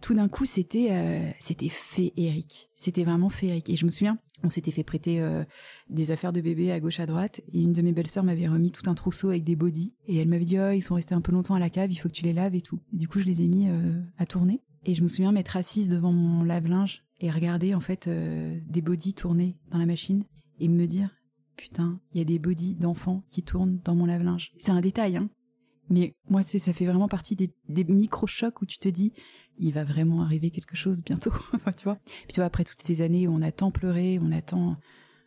tout 0.00 0.14
d'un 0.14 0.28
coup 0.28 0.46
c'était 0.46 0.88
euh, 0.90 1.30
c'était 1.38 1.68
féerique, 1.68 2.70
c'était 2.74 3.04
vraiment 3.04 3.28
féerique. 3.28 3.68
Et 3.68 3.76
je 3.76 3.84
me 3.84 3.90
souviens, 3.90 4.16
on 4.44 4.50
s'était 4.50 4.70
fait 4.70 4.84
prêter 4.84 5.20
euh, 5.20 5.42
des 5.88 6.10
affaires 6.10 6.32
de 6.32 6.40
bébé 6.40 6.70
à 6.70 6.78
gauche 6.78 7.00
à 7.00 7.06
droite, 7.06 7.40
et 7.52 7.60
une 7.60 7.72
de 7.72 7.82
mes 7.82 7.92
belles-sœurs 7.92 8.24
m'avait 8.24 8.46
remis 8.46 8.70
tout 8.70 8.88
un 8.88 8.94
trousseau 8.94 9.30
avec 9.30 9.44
des 9.44 9.56
bodys, 9.56 9.94
et 10.06 10.18
elle 10.18 10.28
m'avait 10.28 10.44
dit 10.44 10.58
oh 10.58 10.70
ils 10.70 10.82
sont 10.82 10.94
restés 10.94 11.14
un 11.14 11.20
peu 11.20 11.32
longtemps 11.32 11.54
à 11.54 11.58
la 11.58 11.70
cave, 11.70 11.90
il 11.90 11.96
faut 11.96 12.08
que 12.08 12.14
tu 12.14 12.24
les 12.24 12.32
laves 12.32 12.54
et 12.54 12.60
tout. 12.60 12.80
Et 12.92 12.98
du 12.98 13.08
coup 13.08 13.18
je 13.18 13.24
les 13.24 13.42
ai 13.42 13.48
mis 13.48 13.68
euh, 13.68 14.00
à 14.18 14.26
tourner, 14.26 14.60
et 14.84 14.94
je 14.94 15.02
me 15.02 15.08
souviens 15.08 15.32
m'être 15.32 15.56
assise 15.56 15.88
devant 15.90 16.12
mon 16.12 16.44
lave-linge 16.44 17.02
et 17.20 17.30
regarder 17.30 17.74
en 17.74 17.80
fait 17.80 18.06
euh, 18.06 18.58
des 18.68 18.82
bodys 18.82 19.14
tourner 19.14 19.56
dans 19.70 19.78
la 19.78 19.86
machine 19.86 20.24
et 20.60 20.68
me 20.68 20.86
dire 20.86 21.10
putain 21.56 21.98
il 22.12 22.18
y 22.18 22.20
a 22.20 22.24
des 22.24 22.38
bodys 22.38 22.74
d'enfants 22.74 23.22
qui 23.30 23.42
tournent 23.42 23.80
dans 23.84 23.94
mon 23.94 24.06
lave-linge. 24.06 24.52
C'est 24.58 24.72
un 24.72 24.80
détail 24.80 25.16
hein. 25.16 25.28
Mais 25.90 26.14
moi, 26.30 26.42
ça 26.42 26.72
fait 26.72 26.86
vraiment 26.86 27.08
partie 27.08 27.36
des, 27.36 27.52
des 27.68 27.84
micro-chocs 27.84 28.62
où 28.62 28.66
tu 28.66 28.78
te 28.78 28.88
dis, 28.88 29.12
il 29.58 29.72
va 29.72 29.84
vraiment 29.84 30.22
arriver 30.22 30.50
quelque 30.50 30.76
chose 30.76 31.02
bientôt, 31.02 31.32
tu 31.76 31.84
vois. 31.84 31.98
Puis 32.04 32.34
tu 32.34 32.36
vois, 32.36 32.46
après 32.46 32.64
toutes 32.64 32.80
ces 32.80 33.00
années 33.00 33.28
où 33.28 33.34
on 33.34 33.42
a 33.42 33.52
tant 33.52 33.70
pleuré, 33.70 34.18
on 34.22 34.32
a 34.32 34.42
tant... 34.42 34.76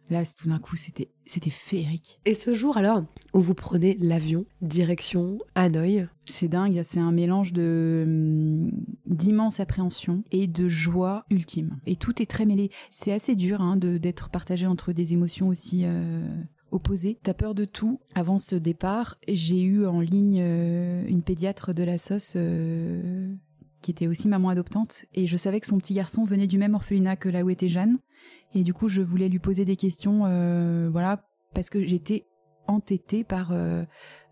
Là, 0.10 0.24
tout 0.26 0.48
d'un 0.48 0.60
coup, 0.60 0.78
c'était 0.78 1.10
c'était 1.26 1.50
féerique. 1.50 2.22
Et 2.24 2.34
ce 2.34 2.54
jour 2.54 2.78
alors 2.78 3.04
où 3.34 3.42
vous 3.42 3.54
prenez 3.54 3.98
l'avion, 4.00 4.46
direction 4.62 5.40
Hanoï, 5.56 6.08
C'est 6.26 6.48
dingue, 6.48 6.82
c'est 6.84 7.02
un 7.02 7.12
mélange 7.12 7.52
de 7.52 8.04
hum, 8.06 8.72
d'immense 9.06 9.60
appréhension 9.60 10.24
et 10.32 10.48
de 10.48 10.70
joie 10.70 11.26
ultime. 11.30 11.80
Et 11.86 11.98
tout 11.98 12.22
est 12.22 12.26
très 12.26 12.46
mêlé. 12.46 12.72
C'est 12.90 13.12
assez 13.12 13.36
dur 13.36 13.62
hein, 13.62 13.76
de 13.76 13.98
d'être 13.98 14.30
partagé 14.30 14.66
entre 14.66 14.94
des 14.94 15.12
émotions 15.12 15.50
aussi 15.50 15.82
euh, 15.84 16.26
opposé. 16.72 17.20
T'as 17.24 17.34
peur 17.34 17.56
de 17.56 17.66
tout. 17.66 18.00
Avant 18.16 18.38
ce 18.38 18.56
départ, 18.56 19.18
j'ai 19.28 19.62
eu 19.62 19.86
en 19.86 20.00
ligne 20.00 20.40
euh, 20.42 21.06
une 21.08 21.24
pédiatre 21.24 21.74
de 21.74 21.84
la 21.84 21.98
sauce 21.98 22.34
euh, 22.36 23.34
qui 23.82 23.92
était 23.92 24.08
aussi 24.08 24.28
maman 24.28 24.50
adoptante 24.50 25.06
et 25.14 25.28
je 25.28 25.38
savais 25.38 25.60
que 25.60 25.68
son 25.68 25.78
petit 25.78 25.94
garçon 25.94 26.24
venait 26.24 26.48
du 26.48 26.58
même 26.58 26.76
orphelinat 26.76 27.16
que 27.16 27.30
là 27.30 27.44
où 27.44 27.50
était 27.50 27.70
Jeanne. 27.70 28.00
Et 28.54 28.64
du 28.64 28.74
coup 28.74 28.90
je 28.90 29.02
voulais 29.02 29.30
lui 29.30 29.40
poser 29.40 29.66
des 29.66 29.76
questions 29.76 30.24
euh, 30.26 30.90
voilà 30.92 31.24
parce 31.54 31.70
que 31.70 31.84
j'étais 31.84 32.26
entêtée 32.68 33.24
par 33.24 33.52
euh, 33.52 33.84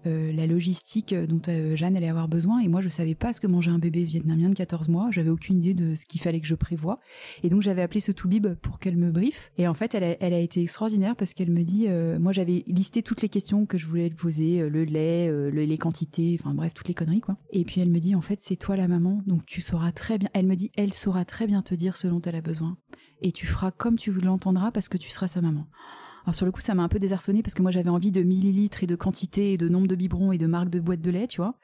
euh, 0.05 0.31
la 0.31 0.47
logistique 0.47 1.13
dont 1.13 1.41
Jeanne 1.75 1.97
allait 1.97 2.09
avoir 2.09 2.27
besoin. 2.27 2.59
Et 2.59 2.67
moi 2.67 2.81
je 2.81 2.89
savais 2.89 3.15
pas 3.15 3.33
ce 3.33 3.41
que 3.41 3.47
mangeait 3.47 3.71
un 3.71 3.79
bébé 3.79 4.03
vietnamien 4.03 4.49
de 4.49 4.55
14 4.55 4.89
mois, 4.89 5.09
j'avais 5.11 5.29
aucune 5.29 5.57
idée 5.57 5.73
de 5.73 5.95
ce 5.95 6.05
qu'il 6.05 6.21
fallait 6.21 6.39
que 6.39 6.47
je 6.47 6.55
prévoie. 6.55 6.99
Et 7.43 7.49
donc 7.49 7.61
j'avais 7.61 7.81
appelé 7.81 7.99
ce 7.99 8.11
toubib 8.11 8.47
pour 8.55 8.79
qu'elle 8.79 8.97
me 8.97 9.11
briefe. 9.11 9.51
Et 9.57 9.67
en 9.67 9.73
fait 9.73 9.95
elle 9.95 10.33
a, 10.33 10.39
été 10.39 10.61
extraordinaire 10.61 11.15
parce 11.15 11.33
qu'elle 11.33 11.51
me 11.51 11.63
dit 11.63 11.87
moi 12.19 12.31
j'avais 12.31 12.63
listé 12.67 13.01
toutes 13.03 13.21
les 13.21 13.29
questions 13.29 13.65
que 13.65 13.77
je 13.77 13.85
voulais 13.85 14.09
lui 14.09 14.15
poser 14.15 14.69
le 14.69 14.83
lait, 14.83 15.27
le, 15.27 15.49
les 15.49 15.77
quantités, 15.77 16.37
enfin 16.39 16.53
bref 16.53 16.73
toutes 16.73 16.87
les 16.87 16.93
conneries 16.93 17.21
quoi. 17.21 17.37
Et 17.51 17.63
puis 17.63 17.81
elle 17.81 17.89
me 17.89 17.99
dit 17.99 18.15
en 18.15 18.21
fait 18.21 18.39
c'est 18.41 18.55
toi 18.55 18.75
la 18.75 18.87
maman 18.87 19.21
donc 19.25 19.45
tu 19.45 19.61
sauras 19.61 19.91
très 19.91 20.17
bien 20.17 20.29
elle 20.33 20.45
me 20.45 20.55
dit 20.55 20.71
elle 20.75 20.93
saura 20.93 21.25
très 21.25 21.47
bien 21.47 21.61
te 21.61 21.75
dire 21.75 21.95
ce 21.95 22.07
dont 22.07 22.21
elle 22.21 22.35
a 22.35 22.41
besoin. 22.41 22.77
Et 23.21 23.31
tu 23.31 23.47
feras 23.47 23.71
comme 23.71 23.97
tu 23.97 24.11
l'entendras 24.11 24.71
parce 24.71 24.89
que 24.89 24.97
tu 24.97 25.09
seras 25.09 25.27
sa 25.27 25.41
maman. 25.41 25.67
Alors 26.25 26.33
sur 26.33 26.45
le 26.45 26.51
coup, 26.51 26.61
ça 26.61 26.73
m'a 26.73 26.83
un 26.83 26.89
peu 26.89 26.97
désarçonné 26.97 27.43
parce 27.43 27.53
que 27.53 27.61
moi 27.61 27.69
j'avais 27.69 27.89
envie 27.89 28.11
de 28.11 28.23
millilitres 28.23 28.83
et 28.83 28.87
de 28.87 28.95
quantité 28.95 29.53
et 29.53 29.57
de 29.57 29.69
nombre 29.69 29.87
de 29.87 29.95
biberons 29.95 30.31
et 30.31 30.39
de 30.39 30.47
marques 30.47 30.69
de 30.69 30.79
boîtes 30.79 31.01
de 31.01 31.11
lait, 31.11 31.27
tu 31.27 31.37
vois. 31.37 31.59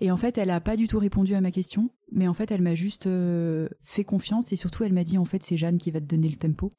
Et 0.00 0.12
en 0.12 0.16
fait, 0.16 0.38
elle 0.38 0.50
a 0.50 0.60
pas 0.60 0.76
du 0.76 0.86
tout 0.86 1.00
répondu 1.00 1.34
à 1.34 1.40
ma 1.40 1.50
question, 1.50 1.90
mais 2.12 2.28
en 2.28 2.34
fait, 2.34 2.52
elle 2.52 2.62
m'a 2.62 2.76
juste 2.76 3.08
euh, 3.08 3.68
fait 3.82 4.04
confiance 4.04 4.52
et 4.52 4.56
surtout 4.56 4.84
elle 4.84 4.92
m'a 4.92 5.02
dit 5.02 5.18
en 5.18 5.24
fait 5.24 5.42
c'est 5.42 5.56
Jeanne 5.56 5.78
qui 5.78 5.90
va 5.90 6.00
te 6.00 6.06
donner 6.06 6.28
le 6.28 6.36
tempo. 6.36 6.70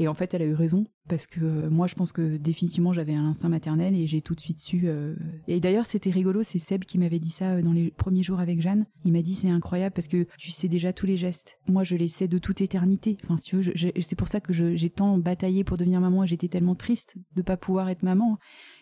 Et 0.00 0.08
en 0.08 0.14
fait, 0.14 0.32
elle 0.32 0.40
a 0.40 0.46
eu 0.46 0.54
raison 0.54 0.86
parce 1.10 1.26
que 1.26 1.40
euh, 1.40 1.68
moi, 1.68 1.86
je 1.86 1.94
pense 1.94 2.12
que 2.12 2.38
définitivement, 2.38 2.94
j'avais 2.94 3.12
un 3.14 3.26
instinct 3.26 3.50
maternel 3.50 3.94
et 3.94 4.06
j'ai 4.06 4.22
tout 4.22 4.34
de 4.34 4.40
suite 4.40 4.58
su. 4.58 4.84
Euh, 4.86 5.14
Et 5.46 5.60
d'ailleurs, 5.60 5.84
c'était 5.84 6.10
rigolo. 6.10 6.42
C'est 6.42 6.58
Seb 6.58 6.84
qui 6.84 6.96
m'avait 6.96 7.18
dit 7.18 7.28
ça 7.28 7.50
euh, 7.50 7.62
dans 7.62 7.74
les 7.74 7.90
premiers 7.90 8.22
jours 8.22 8.40
avec 8.40 8.62
Jeanne. 8.62 8.86
Il 9.04 9.12
m'a 9.12 9.20
dit 9.20 9.34
c'est 9.34 9.50
incroyable 9.50 9.92
parce 9.92 10.08
que 10.08 10.26
tu 10.38 10.50
sais 10.52 10.68
déjà 10.68 10.94
tous 10.94 11.04
les 11.04 11.18
gestes. 11.18 11.58
Moi, 11.68 11.84
je 11.84 11.96
les 11.96 12.08
sais 12.08 12.28
de 12.28 12.38
toute 12.38 12.62
éternité. 12.62 13.18
Enfin, 13.24 13.36
si 13.36 13.44
tu 13.44 13.56
veux, 13.56 13.74
c'est 14.00 14.16
pour 14.16 14.28
ça 14.28 14.40
que 14.40 14.54
j'ai 14.54 14.88
tant 14.90 15.18
bataillé 15.18 15.64
pour 15.64 15.76
devenir 15.76 16.00
maman 16.00 16.24
j'étais 16.24 16.48
tellement 16.48 16.74
triste 16.74 17.16
de 17.36 17.42
pas 17.42 17.58
pouvoir 17.58 17.90
être 17.90 18.02
maman. 18.02 18.38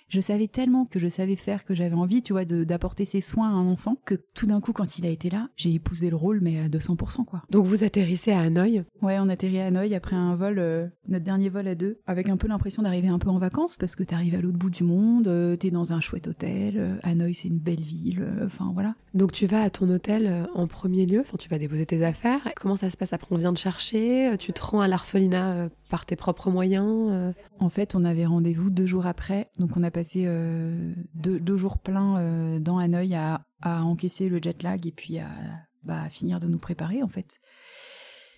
Je 0.08 0.20
savais 0.20 0.48
tellement 0.48 0.84
que 0.86 0.98
je 0.98 1.08
savais 1.08 1.36
faire, 1.36 1.64
que 1.64 1.74
j'avais 1.74 1.94
envie, 1.94 2.22
tu 2.22 2.32
vois, 2.32 2.44
de- 2.44 2.64
d'apporter 2.64 3.04
ses 3.04 3.20
soins 3.20 3.48
à 3.48 3.52
un 3.52 3.66
enfant, 3.66 3.96
que 4.04 4.14
tout 4.34 4.46
d'un 4.46 4.60
coup, 4.60 4.72
quand 4.72 4.98
il 4.98 5.06
a 5.06 5.10
été 5.10 5.28
là, 5.30 5.48
j'ai 5.56 5.72
épousé 5.74 6.10
le 6.10 6.16
rôle, 6.16 6.40
mais 6.40 6.58
à 6.60 6.68
200%, 6.68 7.24
quoi. 7.24 7.42
Donc 7.50 7.66
vous 7.66 7.84
atterrissez 7.84 8.32
à 8.32 8.40
Hanoï? 8.40 8.84
Ouais, 9.02 9.18
on 9.20 9.28
atterrit 9.28 9.60
à 9.60 9.66
Hanoï 9.66 9.94
après 9.94 10.16
un 10.16 10.34
vol, 10.34 10.58
euh, 10.58 10.86
notre 11.08 11.24
dernier 11.24 11.48
vol 11.50 11.68
à 11.68 11.74
deux, 11.74 11.98
avec 12.06 12.28
un 12.28 12.36
peu 12.36 12.48
l'impression 12.48 12.82
d'arriver 12.82 13.08
un 13.08 13.18
peu 13.18 13.28
en 13.28 13.38
vacances 13.38 13.76
parce 13.76 13.96
que 13.96 14.02
t'arrives 14.02 14.34
à 14.34 14.40
l'autre 14.40 14.58
bout 14.58 14.70
du 14.70 14.82
monde, 14.84 15.28
euh, 15.28 15.56
t'es 15.56 15.70
dans 15.70 15.92
un 15.92 16.00
chouette 16.00 16.28
hôtel, 16.28 16.74
euh, 16.78 16.96
Hanoï 17.02 17.34
c'est 17.34 17.48
une 17.48 17.58
belle 17.58 17.80
ville, 17.80 18.22
euh, 18.22 18.46
enfin 18.46 18.70
voilà. 18.72 18.94
Donc 19.14 19.32
tu 19.32 19.46
vas 19.46 19.62
à 19.62 19.70
ton 19.70 19.88
hôtel 19.90 20.48
en 20.54 20.66
premier 20.66 21.06
lieu, 21.06 21.20
enfin 21.20 21.36
tu 21.38 21.48
vas 21.48 21.58
déposer 21.58 21.86
tes 21.86 22.04
affaires. 22.04 22.40
Comment 22.60 22.76
ça 22.76 22.90
se 22.90 22.96
passe? 22.96 23.12
Après 23.12 23.28
On 23.34 23.38
vient 23.38 23.52
de 23.52 23.58
chercher, 23.58 24.34
tu 24.38 24.52
te 24.52 24.60
rends 24.62 24.80
à 24.80 24.88
l'orphelinat 24.88 25.68
par 25.88 26.06
tes 26.06 26.16
propres 26.16 26.50
moyens. 26.50 27.08
euh. 27.10 27.32
En 27.58 27.68
fait, 27.68 27.94
on 27.94 28.02
avait 28.04 28.26
rendez-vous 28.26 28.70
deux 28.70 28.86
jours 28.86 29.06
après, 29.06 29.50
donc 29.58 29.76
on 29.76 29.82
a 29.82 29.90
passé 29.90 30.24
euh, 30.26 30.94
deux, 31.14 31.56
jours 31.56 31.78
pleins 31.78 32.18
euh, 32.18 32.58
dans 32.58 32.78
Hanoï 32.78 33.14
à, 33.14 33.46
à 33.60 33.82
encaisser 33.82 34.28
le 34.28 34.38
jet 34.40 34.62
lag 34.62 34.86
et 34.86 34.92
puis 34.92 35.18
à, 35.18 35.28
bah, 35.82 36.02
à 36.02 36.08
finir 36.08 36.38
de 36.38 36.46
nous 36.46 36.58
préparer 36.58 37.02
en 37.02 37.08
fait. 37.08 37.38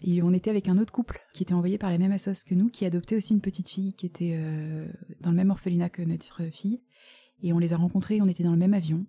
Et 0.02 0.22
on 0.22 0.32
était 0.32 0.48
avec 0.48 0.68
un 0.68 0.78
autre 0.78 0.92
couple 0.92 1.20
qui 1.34 1.42
était 1.42 1.52
envoyé 1.52 1.76
par 1.76 1.90
la 1.90 1.98
même 1.98 2.12
assoce 2.12 2.44
que 2.44 2.54
nous, 2.54 2.70
qui 2.70 2.86
adoptait 2.86 3.16
aussi 3.16 3.34
une 3.34 3.42
petite 3.42 3.68
fille 3.68 3.92
qui 3.92 4.06
était 4.06 4.34
dans 5.20 5.28
le 5.28 5.36
même 5.36 5.50
orphelinat 5.50 5.90
que 5.90 6.00
notre 6.00 6.44
fille. 6.44 6.80
Et 7.42 7.52
on 7.52 7.58
les 7.58 7.74
a 7.74 7.76
rencontrés, 7.76 8.22
on 8.22 8.26
était 8.26 8.42
dans 8.42 8.52
le 8.52 8.56
même 8.56 8.72
avion. 8.72 9.04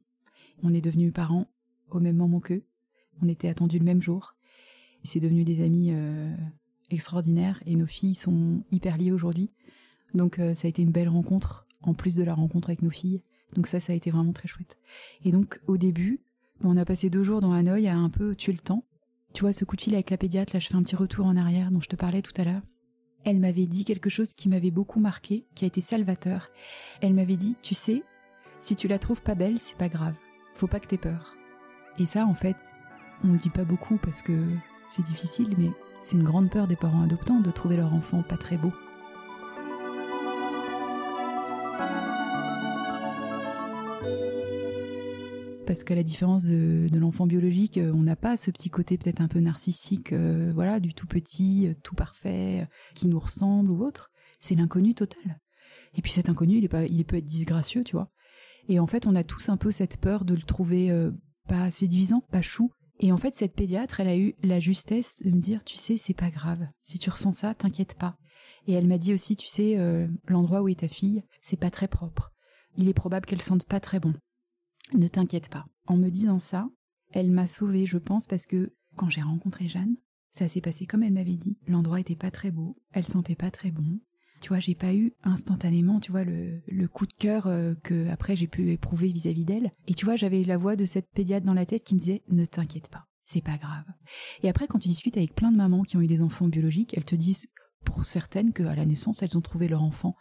On 0.63 0.73
est 0.73 0.81
devenus 0.81 1.13
parents 1.13 1.47
au 1.91 2.01
même 2.01 2.17
moment 2.17 2.41
qu'eux. 2.41 2.65
On 3.21 3.29
était 3.29 3.47
attendus 3.47 3.79
le 3.79 3.85
même 3.85 4.01
jour. 4.01 4.35
C'est 5.03 5.21
devenu 5.21 5.45
des 5.45 5.61
amis 5.61 5.93
extraordinaires 6.95 7.61
et 7.65 7.75
nos 7.75 7.85
filles 7.85 8.15
sont 8.15 8.63
hyper 8.71 8.97
liées 8.97 9.11
aujourd'hui. 9.11 9.49
Donc 10.13 10.39
euh, 10.39 10.53
ça 10.53 10.67
a 10.67 10.69
été 10.69 10.81
une 10.81 10.91
belle 10.91 11.09
rencontre, 11.09 11.65
en 11.81 11.93
plus 11.93 12.15
de 12.15 12.23
la 12.23 12.33
rencontre 12.33 12.69
avec 12.69 12.81
nos 12.81 12.89
filles. 12.89 13.21
Donc 13.53 13.67
ça, 13.67 13.79
ça 13.79 13.93
a 13.93 13.95
été 13.95 14.11
vraiment 14.11 14.33
très 14.33 14.47
chouette. 14.47 14.77
Et 15.23 15.31
donc 15.31 15.59
au 15.67 15.77
début, 15.77 16.21
on 16.63 16.77
a 16.77 16.85
passé 16.85 17.09
deux 17.09 17.23
jours 17.23 17.41
dans 17.41 17.53
Hanoï 17.53 17.87
à 17.87 17.95
un 17.95 18.09
peu 18.09 18.35
tuer 18.35 18.53
le 18.53 18.59
temps. 18.59 18.85
Tu 19.33 19.41
vois, 19.41 19.53
ce 19.53 19.65
coup 19.65 19.75
de 19.75 19.81
fil 19.81 19.93
avec 19.93 20.09
la 20.09 20.17
pédiatre, 20.17 20.53
là 20.53 20.59
je 20.59 20.67
fais 20.67 20.75
un 20.75 20.83
petit 20.83 20.95
retour 20.95 21.25
en 21.25 21.37
arrière 21.37 21.71
dont 21.71 21.79
je 21.79 21.89
te 21.89 21.95
parlais 21.95 22.21
tout 22.21 22.33
à 22.37 22.43
l'heure. 22.43 22.61
Elle 23.23 23.39
m'avait 23.39 23.67
dit 23.67 23.85
quelque 23.85 24.09
chose 24.09 24.33
qui 24.33 24.49
m'avait 24.49 24.71
beaucoup 24.71 24.99
marqué, 24.99 25.45
qui 25.53 25.63
a 25.63 25.67
été 25.67 25.79
salvateur. 25.79 26.49
Elle 27.01 27.13
m'avait 27.13 27.37
dit, 27.37 27.55
tu 27.61 27.75
sais, 27.75 28.03
si 28.59 28.75
tu 28.75 28.87
la 28.87 28.99
trouves 28.99 29.21
pas 29.21 29.35
belle, 29.35 29.59
c'est 29.59 29.77
pas 29.77 29.89
grave. 29.89 30.15
Faut 30.55 30.67
pas 30.67 30.79
que 30.79 30.87
t'aies 30.87 30.97
peur. 30.97 31.35
Et 31.99 32.07
ça, 32.07 32.25
en 32.25 32.33
fait, 32.33 32.55
on 33.23 33.33
le 33.33 33.37
dit 33.37 33.49
pas 33.49 33.63
beaucoup 33.63 33.97
parce 33.97 34.21
que 34.21 34.33
c'est 34.89 35.05
difficile, 35.05 35.53
mais 35.57 35.69
c'est 36.01 36.17
une 36.17 36.23
grande 36.23 36.49
peur 36.49 36.67
des 36.67 36.75
parents 36.75 37.03
adoptants 37.03 37.39
de 37.39 37.51
trouver 37.51 37.77
leur 37.77 37.93
enfant 37.93 38.23
pas 38.23 38.37
très 38.37 38.57
beau. 38.57 38.71
Parce 45.67 45.85
qu'à 45.85 45.95
la 45.95 46.03
différence 46.03 46.43
de, 46.43 46.87
l'enfant 46.97 47.25
biologique, 47.25 47.77
euh, 47.77 47.93
on 47.93 48.03
n'a 48.03 48.17
pas 48.17 48.35
ce 48.35 48.51
petit 48.51 48.69
côté 48.69 48.97
peut-être 48.97 49.21
un 49.21 49.29
peu 49.29 49.39
narcissique, 49.39 50.11
euh, 50.11 50.51
voilà, 50.53 50.81
du 50.81 50.93
tout 50.93 51.07
petit, 51.07 51.67
euh, 51.67 51.73
tout 51.81 51.95
parfait, 51.95 52.67
qui 52.93 53.07
nous 53.07 53.19
ressemble 53.19 53.71
ou 53.71 53.85
autre. 53.85 54.11
C'est 54.39 54.55
l'inconnu 54.55 54.95
total. 54.95 55.39
Et 55.93 56.01
puis 56.01 56.11
cet 56.11 56.27
inconnu, 56.27 56.57
il, 56.57 56.65
est 56.65 56.69
pas, 56.69 56.83
il 56.83 57.05
peut 57.05 57.15
être 57.15 57.25
disgracieux, 57.25 57.83
tu 57.85 57.95
vois. 57.95 58.09
Et 58.67 58.79
en 58.79 58.87
fait, 58.87 59.07
on 59.07 59.15
a 59.15 59.23
tous 59.23 59.47
un 59.49 59.55
peu 59.55 59.71
cette 59.71 59.97
peur 59.97 60.25
de 60.25 60.33
le 60.33 60.41
trouver 60.41 60.91
pas 61.47 61.71
séduisant, 61.71 62.21
pas 62.31 62.41
chou. 62.41 62.71
Et 63.03 63.11
en 63.11 63.17
fait, 63.17 63.33
cette 63.33 63.55
pédiatre, 63.55 63.99
elle 63.99 64.07
a 64.07 64.15
eu 64.15 64.35
la 64.43 64.59
justesse 64.59 65.23
de 65.25 65.31
me 65.31 65.39
dire, 65.39 65.63
tu 65.63 65.75
sais, 65.75 65.97
c'est 65.97 66.13
pas 66.13 66.29
grave. 66.29 66.67
Si 66.81 66.99
tu 66.99 67.09
ressens 67.09 67.31
ça, 67.31 67.55
t'inquiète 67.55 67.95
pas. 67.95 68.15
Et 68.67 68.73
elle 68.73 68.87
m'a 68.87 68.99
dit 68.99 69.11
aussi, 69.11 69.35
tu 69.35 69.47
sais, 69.47 69.77
euh, 69.79 70.07
l'endroit 70.27 70.61
où 70.61 70.69
est 70.69 70.81
ta 70.81 70.87
fille, 70.87 71.23
c'est 71.41 71.59
pas 71.59 71.71
très 71.71 71.87
propre. 71.87 72.31
Il 72.77 72.87
est 72.87 72.93
probable 72.93 73.25
qu'elle 73.25 73.41
sente 73.41 73.65
pas 73.65 73.79
très 73.79 73.99
bon. 73.99 74.13
Ne 74.93 75.07
t'inquiète 75.07 75.49
pas. 75.49 75.65
En 75.87 75.97
me 75.97 76.09
disant 76.09 76.37
ça, 76.37 76.69
elle 77.11 77.31
m'a 77.31 77.47
sauvée, 77.47 77.87
je 77.87 77.97
pense, 77.97 78.27
parce 78.27 78.45
que 78.45 78.71
quand 78.95 79.09
j'ai 79.09 79.23
rencontré 79.23 79.67
Jeanne, 79.67 79.95
ça 80.31 80.47
s'est 80.47 80.61
passé 80.61 80.85
comme 80.85 81.01
elle 81.01 81.13
m'avait 81.13 81.37
dit. 81.37 81.57
L'endroit 81.65 81.99
était 81.99 82.15
pas 82.15 82.29
très 82.29 82.51
beau, 82.51 82.77
elle 82.91 83.07
sentait 83.07 83.35
pas 83.35 83.49
très 83.49 83.71
bon. 83.71 83.99
Tu 84.41 84.49
vois, 84.49 84.59
j'ai 84.59 84.75
pas 84.75 84.93
eu 84.93 85.13
instantanément, 85.23 85.99
tu 85.99 86.11
vois, 86.11 86.23
le, 86.23 86.87
coup 86.87 87.05
de 87.05 87.13
cœur 87.13 87.47
euh, 87.47 87.73
que 87.83 88.09
après 88.09 88.35
j'ai 88.35 88.47
pu 88.47 88.71
éprouver 88.71 89.11
vis-à-vis 89.11 89.45
d'elle. 89.45 89.71
Et 89.87 89.93
tu 89.93 90.05
vois, 90.05 90.15
j'avais 90.15 90.43
la 90.43 90.57
voix 90.57 90.75
de 90.75 90.85
cette 90.85 91.09
pédiatre 91.11 91.45
dans 91.45 91.53
la 91.53 91.65
tête 91.65 91.83
qui 91.83 91.95
me 91.95 91.99
disait 91.99 92.23
ne 92.29 92.45
t'inquiète 92.45 92.89
pas, 92.89 93.05
c'est 93.23 93.43
pas 93.43 93.57
grave. 93.57 93.85
Et 94.43 94.49
après, 94.49 94.67
quand 94.67 94.79
tu 94.79 94.89
discutes 94.89 95.17
avec 95.17 95.35
plein 95.35 95.51
de 95.51 95.57
mamans 95.57 95.83
qui 95.83 95.95
ont 95.97 96.01
eu 96.01 96.07
des 96.07 96.21
enfants 96.21 96.47
biologiques, 96.47 96.93
elles 96.97 97.05
te 97.05 97.15
disent 97.15 97.47
pour 97.85 98.03
certaines 98.05 98.51
qu'à 98.51 98.75
la 98.75 98.85
naissance, 98.85 99.21
elles 99.23 99.37
ont 99.37 99.41
trouvé 99.41 99.67
leur 99.67 99.83
enfant 99.83 100.15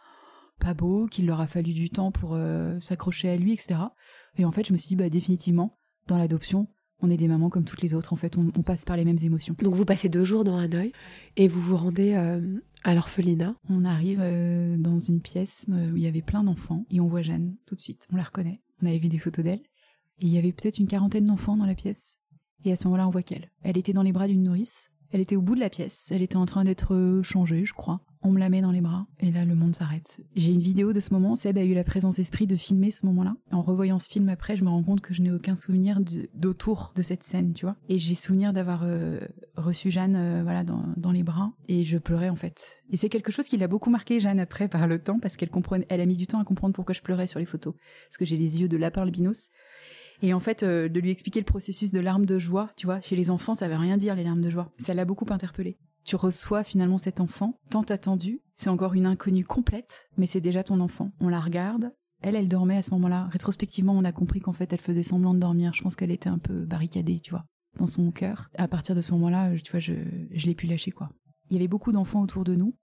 pas 0.61 0.75
beau, 0.75 1.07
qu'il 1.07 1.27
leur 1.27 1.41
a 1.41 1.47
fallu 1.47 1.73
du 1.73 1.91
temps 1.91 2.12
pour 2.12 2.35
euh, 2.35 2.79
s'accrocher 2.79 3.31
à 3.31 3.37
lui, 3.37 3.53
etc. 3.53 3.81
Et 4.37 4.45
en 4.45 4.53
fait, 4.53 4.66
je 4.66 4.73
me 4.73 4.79
suis 4.79 4.89
dit, 4.89 4.97
bah, 4.97 5.09
définitivement, 5.09 5.79
dans 6.07 6.18
l'adoption, 6.18 6.68
on 7.03 7.11
est 7.11 7.16
des 7.16 7.29
mamans 7.29 7.49
comme 7.49 7.64
toutes 7.64 7.83
les 7.83 7.95
autres. 7.95 8.12
En 8.12 8.16
fait, 8.16 8.37
on, 8.37 8.62
passe 8.62 8.85
par 8.85 8.97
les 8.97 9.05
mêmes 9.05 9.18
émotions. 9.23 9.57
Donc 9.61 9.75
vous 9.75 9.85
passez 9.85 10.09
deux 10.09 10.25
jours 10.25 10.45
dans 10.45 10.59
Hanoï 10.59 10.93
et 11.37 11.49
vous 11.49 11.61
vous 11.61 11.77
rendez 11.77 12.14
euh, 12.14 12.61
à 12.85 12.95
l'orphelinat. 12.95 13.55
On 13.68 13.85
arrive 13.85 14.20
euh, 14.22 14.76
dans 14.76 14.99
une 14.99 15.20
pièce 15.20 15.66
euh, 15.70 15.93
où 15.93 15.97
il 15.97 16.03
y 16.03 16.07
avait 16.07 16.22
plein 16.22 16.45
d'enfants 16.45 16.85
et 16.91 17.01
on 17.01 17.07
voit 17.07 17.22
Jeanne 17.22 17.57
tout 17.66 17.74
de 17.74 17.81
suite. 17.81 18.07
On 18.12 18.16
la 18.16 18.22
reconnaît. 18.22 18.61
On 18.83 18.87
avait 18.87 18.99
vu 18.99 19.09
des 19.09 19.18
photos 19.18 19.45
d'elle. 19.45 19.62
Et 20.20 20.26
il 20.26 20.33
y 20.33 20.39
avait 20.39 20.53
peut-être 20.53 20.78
une 20.78 20.87
quarantaine 20.87 21.24
d'enfants 21.24 21.57
dans 21.57 21.66
la 21.66 21.74
pièce. 21.74 22.18
Et 22.64 22.72
à 22.72 22.76
ce 22.76 22.85
moment-là, 22.85 23.07
on 23.07 23.11
voit 23.11 23.22
qu'elle. 23.22 23.51
Elle 23.62 23.78
était 23.78 23.93
dans 23.93 24.03
les 24.03 24.12
bras 24.12 24.26
d'une 24.26 24.43
nourrice. 24.43 24.89
Elle 25.12 25.20
était 25.20 25.37
au 25.37 25.43
bout 25.43 25.55
de 25.55 25.61
la 25.61 25.70
pièce. 25.70 26.12
Elle 26.12 26.22
était 26.22 26.37
en 26.37 26.45
train 26.45 26.62
d'être 26.62 26.95
euh, 26.95 27.22
changée, 27.22 27.64
je 27.64 27.72
crois. 27.72 28.01
On 28.22 28.31
me 28.33 28.39
la 28.39 28.51
met 28.51 28.61
dans 28.61 28.70
les 28.70 28.83
bras. 28.83 29.07
Et 29.18 29.33
là, 29.33 29.45
le 29.45 29.55
monde 29.55 29.74
s'arrête. 29.74 30.20
J'ai 30.37 30.53
une 30.53 30.61
vidéo 30.61 30.93
de 30.93 31.01
ce 31.01 31.12
moment. 31.12 31.37
Seb 31.37 31.57
a 31.57 31.64
eu 31.64 31.74
la 31.74 31.85
présence 31.85 32.16
d'esprit 32.16 32.47
de 32.47 32.55
filmer 32.55 32.91
ce 32.91 33.07
moment-là. 33.07 33.35
En 33.51 33.62
revoyant 33.62 33.99
ce 33.99 34.09
film 34.09 34.28
après, 34.28 34.57
je 34.57 34.64
me 34.64 34.68
rends 34.68 34.83
compte 34.83 35.01
que 35.01 35.14
je 35.14 35.22
n'ai 35.22 35.33
aucun 35.33 35.57
souvenir 35.57 36.01
d'autour 36.35 36.93
de 36.95 37.03
cette 37.03 37.24
scène, 37.24 37.55
tu 37.55 37.64
vois. 37.64 37.76
Et 37.89 37.99
j'ai 37.99 38.14
souvenir 38.14 38.53
d'avoir 38.53 38.85
reçu 39.61 39.90
Jeanne, 39.90 40.16
euh, 40.16 40.42
voilà, 40.42 40.64
dans, 40.64 40.84
dans 40.96 41.12
les 41.12 41.22
bras. 41.22 41.52
Et 41.68 41.84
je 41.84 41.98
pleurais, 41.98 42.28
en 42.28 42.36
fait. 42.36 42.82
Et 42.90 42.96
c'est 42.96 43.08
quelque 43.08 43.32
chose 43.32 43.46
qui 43.46 43.56
l'a 43.56 43.68
beaucoup 43.68 43.90
marqué, 43.90 44.20
Jeanne, 44.20 44.40
après, 44.40 44.68
par 44.68 44.86
le 44.86 44.98
temps, 44.98 45.18
parce 45.18 45.36
qu'elle 45.36 45.50
elle 45.88 46.00
a 46.00 46.06
mis 46.06 46.16
du 46.16 46.26
temps 46.26 46.40
à 46.40 46.44
comprendre 46.44 46.74
pourquoi 46.74 46.94
je 46.94 47.02
pleurais 47.02 47.26
sur 47.26 47.38
les 47.38 47.46
photos. 47.46 47.74
Parce 48.08 48.18
que 48.18 48.24
j'ai 48.24 48.36
les 48.36 48.61
yeux 48.61 48.68
de 48.68 48.76
lapin 48.76 49.02
albinos. 49.02 49.50
Et 50.22 50.34
en 50.34 50.40
fait, 50.40 50.62
euh, 50.62 50.88
de 50.88 51.00
lui 51.00 51.11
expliquer 51.11 51.40
le 51.40 51.46
processus 51.46 51.92
de 51.92 52.00
larmes 52.00 52.26
de 52.26 52.38
joie, 52.38 52.70
tu 52.76 52.86
vois, 52.86 53.00
chez 53.00 53.16
les 53.16 53.30
enfants, 53.30 53.54
ça 53.54 53.68
veut 53.68 53.76
rien 53.76 53.96
dire 53.96 54.14
les 54.14 54.24
larmes 54.24 54.42
de 54.42 54.50
joie. 54.50 54.72
Ça 54.78 54.94
l'a 54.94 55.04
beaucoup 55.04 55.26
interpellée. 55.30 55.78
Tu 56.04 56.16
reçois 56.16 56.64
finalement 56.64 56.98
cet 56.98 57.20
enfant, 57.20 57.58
tant 57.70 57.82
attendu. 57.82 58.40
C'est 58.56 58.70
encore 58.70 58.94
une 58.94 59.06
inconnue 59.06 59.44
complète, 59.44 60.08
mais 60.18 60.26
c'est 60.26 60.40
déjà 60.40 60.62
ton 60.62 60.80
enfant. 60.80 61.12
On 61.20 61.28
la 61.28 61.40
regarde. 61.40 61.92
Elle, 62.22 62.36
elle 62.36 62.48
dormait 62.48 62.76
à 62.76 62.82
ce 62.82 62.90
moment-là. 62.90 63.28
Rétrospectivement, 63.32 63.94
on 63.94 64.04
a 64.04 64.12
compris 64.12 64.40
qu'en 64.40 64.52
fait, 64.52 64.72
elle 64.72 64.80
faisait 64.80 65.02
semblant 65.02 65.32
de 65.32 65.38
dormir. 65.38 65.72
Je 65.72 65.82
pense 65.82 65.96
qu'elle 65.96 66.11
était 66.11 66.28
un 66.28 66.38
peu 66.38 66.66
barricadée, 66.66 67.20
tu 67.20 67.30
vois, 67.30 67.44
dans 67.79 67.87
son 67.87 68.11
cœur. 68.11 68.51
À 68.57 68.68
partir 68.68 68.95
de 68.95 69.01
ce 69.01 69.12
moment-là, 69.12 69.51
tu 69.62 69.71
vois, 69.71 69.81
je, 69.81 69.95
je 70.33 70.47
l'ai 70.47 70.55
pu 70.55 70.66
lâcher, 70.66 70.91
quoi. 70.91 71.11
Il 71.51 71.55
y 71.55 71.57
avait 71.57 71.68
beaucoup 71.68 71.93
d'enfants 71.93 72.23
autour 72.23 72.45
de 72.45 72.55
nous. 72.55 72.75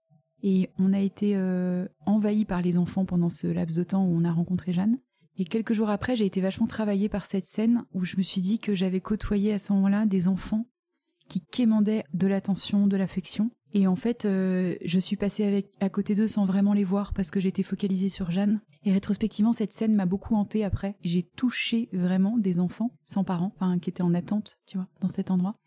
Et 0.44 0.70
on 0.78 0.94
a 0.94 1.00
été 1.00 1.34
euh, 1.36 1.88
envahi 2.06 2.46
par 2.46 2.62
les 2.62 2.78
enfants 2.78 3.06
pendant 3.06 3.30
ce 3.30 3.48
laps 3.48 3.78
de 3.78 3.84
temps 3.84 4.06
où 4.06 4.16
on 4.16 4.24
a 4.24 4.32
rencontré 4.32 4.74
Jeanne. 4.74 5.00
Et 5.38 5.46
quelques 5.46 5.74
jours 5.74 5.90
après, 5.90 6.16
j'ai 6.16 6.26
été 6.26 6.42
vachement 6.42 6.68
travaillée 6.68 7.10
par 7.10 7.26
cette 7.26 7.46
scène 7.46 7.84
où 7.94 8.04
je 8.04 8.18
me 8.18 8.22
suis 8.22 8.42
dit 8.42 8.60
que 8.60 8.76
j'avais 8.76 9.02
côtoyé 9.02 9.54
à 9.54 9.60
ce 9.60 9.74
moment-là 9.74 10.06
des 10.06 10.28
enfants 10.28 10.66
qui 11.28 11.42
quémandaient 11.42 12.04
de 12.14 12.28
l'attention, 12.28 12.88
de 12.88 12.98
l'affection. 12.98 13.52
Et 13.74 13.86
en 13.86 13.96
fait, 13.96 14.26
euh, 14.26 14.76
je 14.84 15.00
suis 15.00 15.18
passée 15.18 15.44
avec, 15.44 15.68
à 15.80 15.90
côté 15.90 16.16
d'eux 16.16 16.28
sans 16.28 16.46
vraiment 16.46 16.74
les 16.74 16.84
voir 16.84 17.14
parce 17.14 17.32
que 17.32 17.40
j'étais 17.40 17.64
focalisée 17.64 18.10
sur 18.10 18.32
Jeanne. 18.32 18.62
Et 18.88 18.94
rétrospectivement, 18.94 19.52
cette 19.52 19.74
scène 19.74 19.96
m'a 19.96 20.06
beaucoup 20.06 20.34
hantée 20.34 20.64
après. 20.64 20.96
J'ai 21.02 21.24
touché 21.24 21.90
vraiment 21.92 22.38
des 22.38 22.62
enfants 22.62 22.96
sans 23.04 23.26
parents, 23.26 23.52
enfin, 23.58 23.80
qui 23.80 23.90
étaient 23.90 24.02
en 24.02 24.14
attente, 24.14 24.60
tu 24.66 24.78
vois, 24.78 24.88
dans 25.02 25.10
cet 25.10 25.30
endroit. 25.30 25.60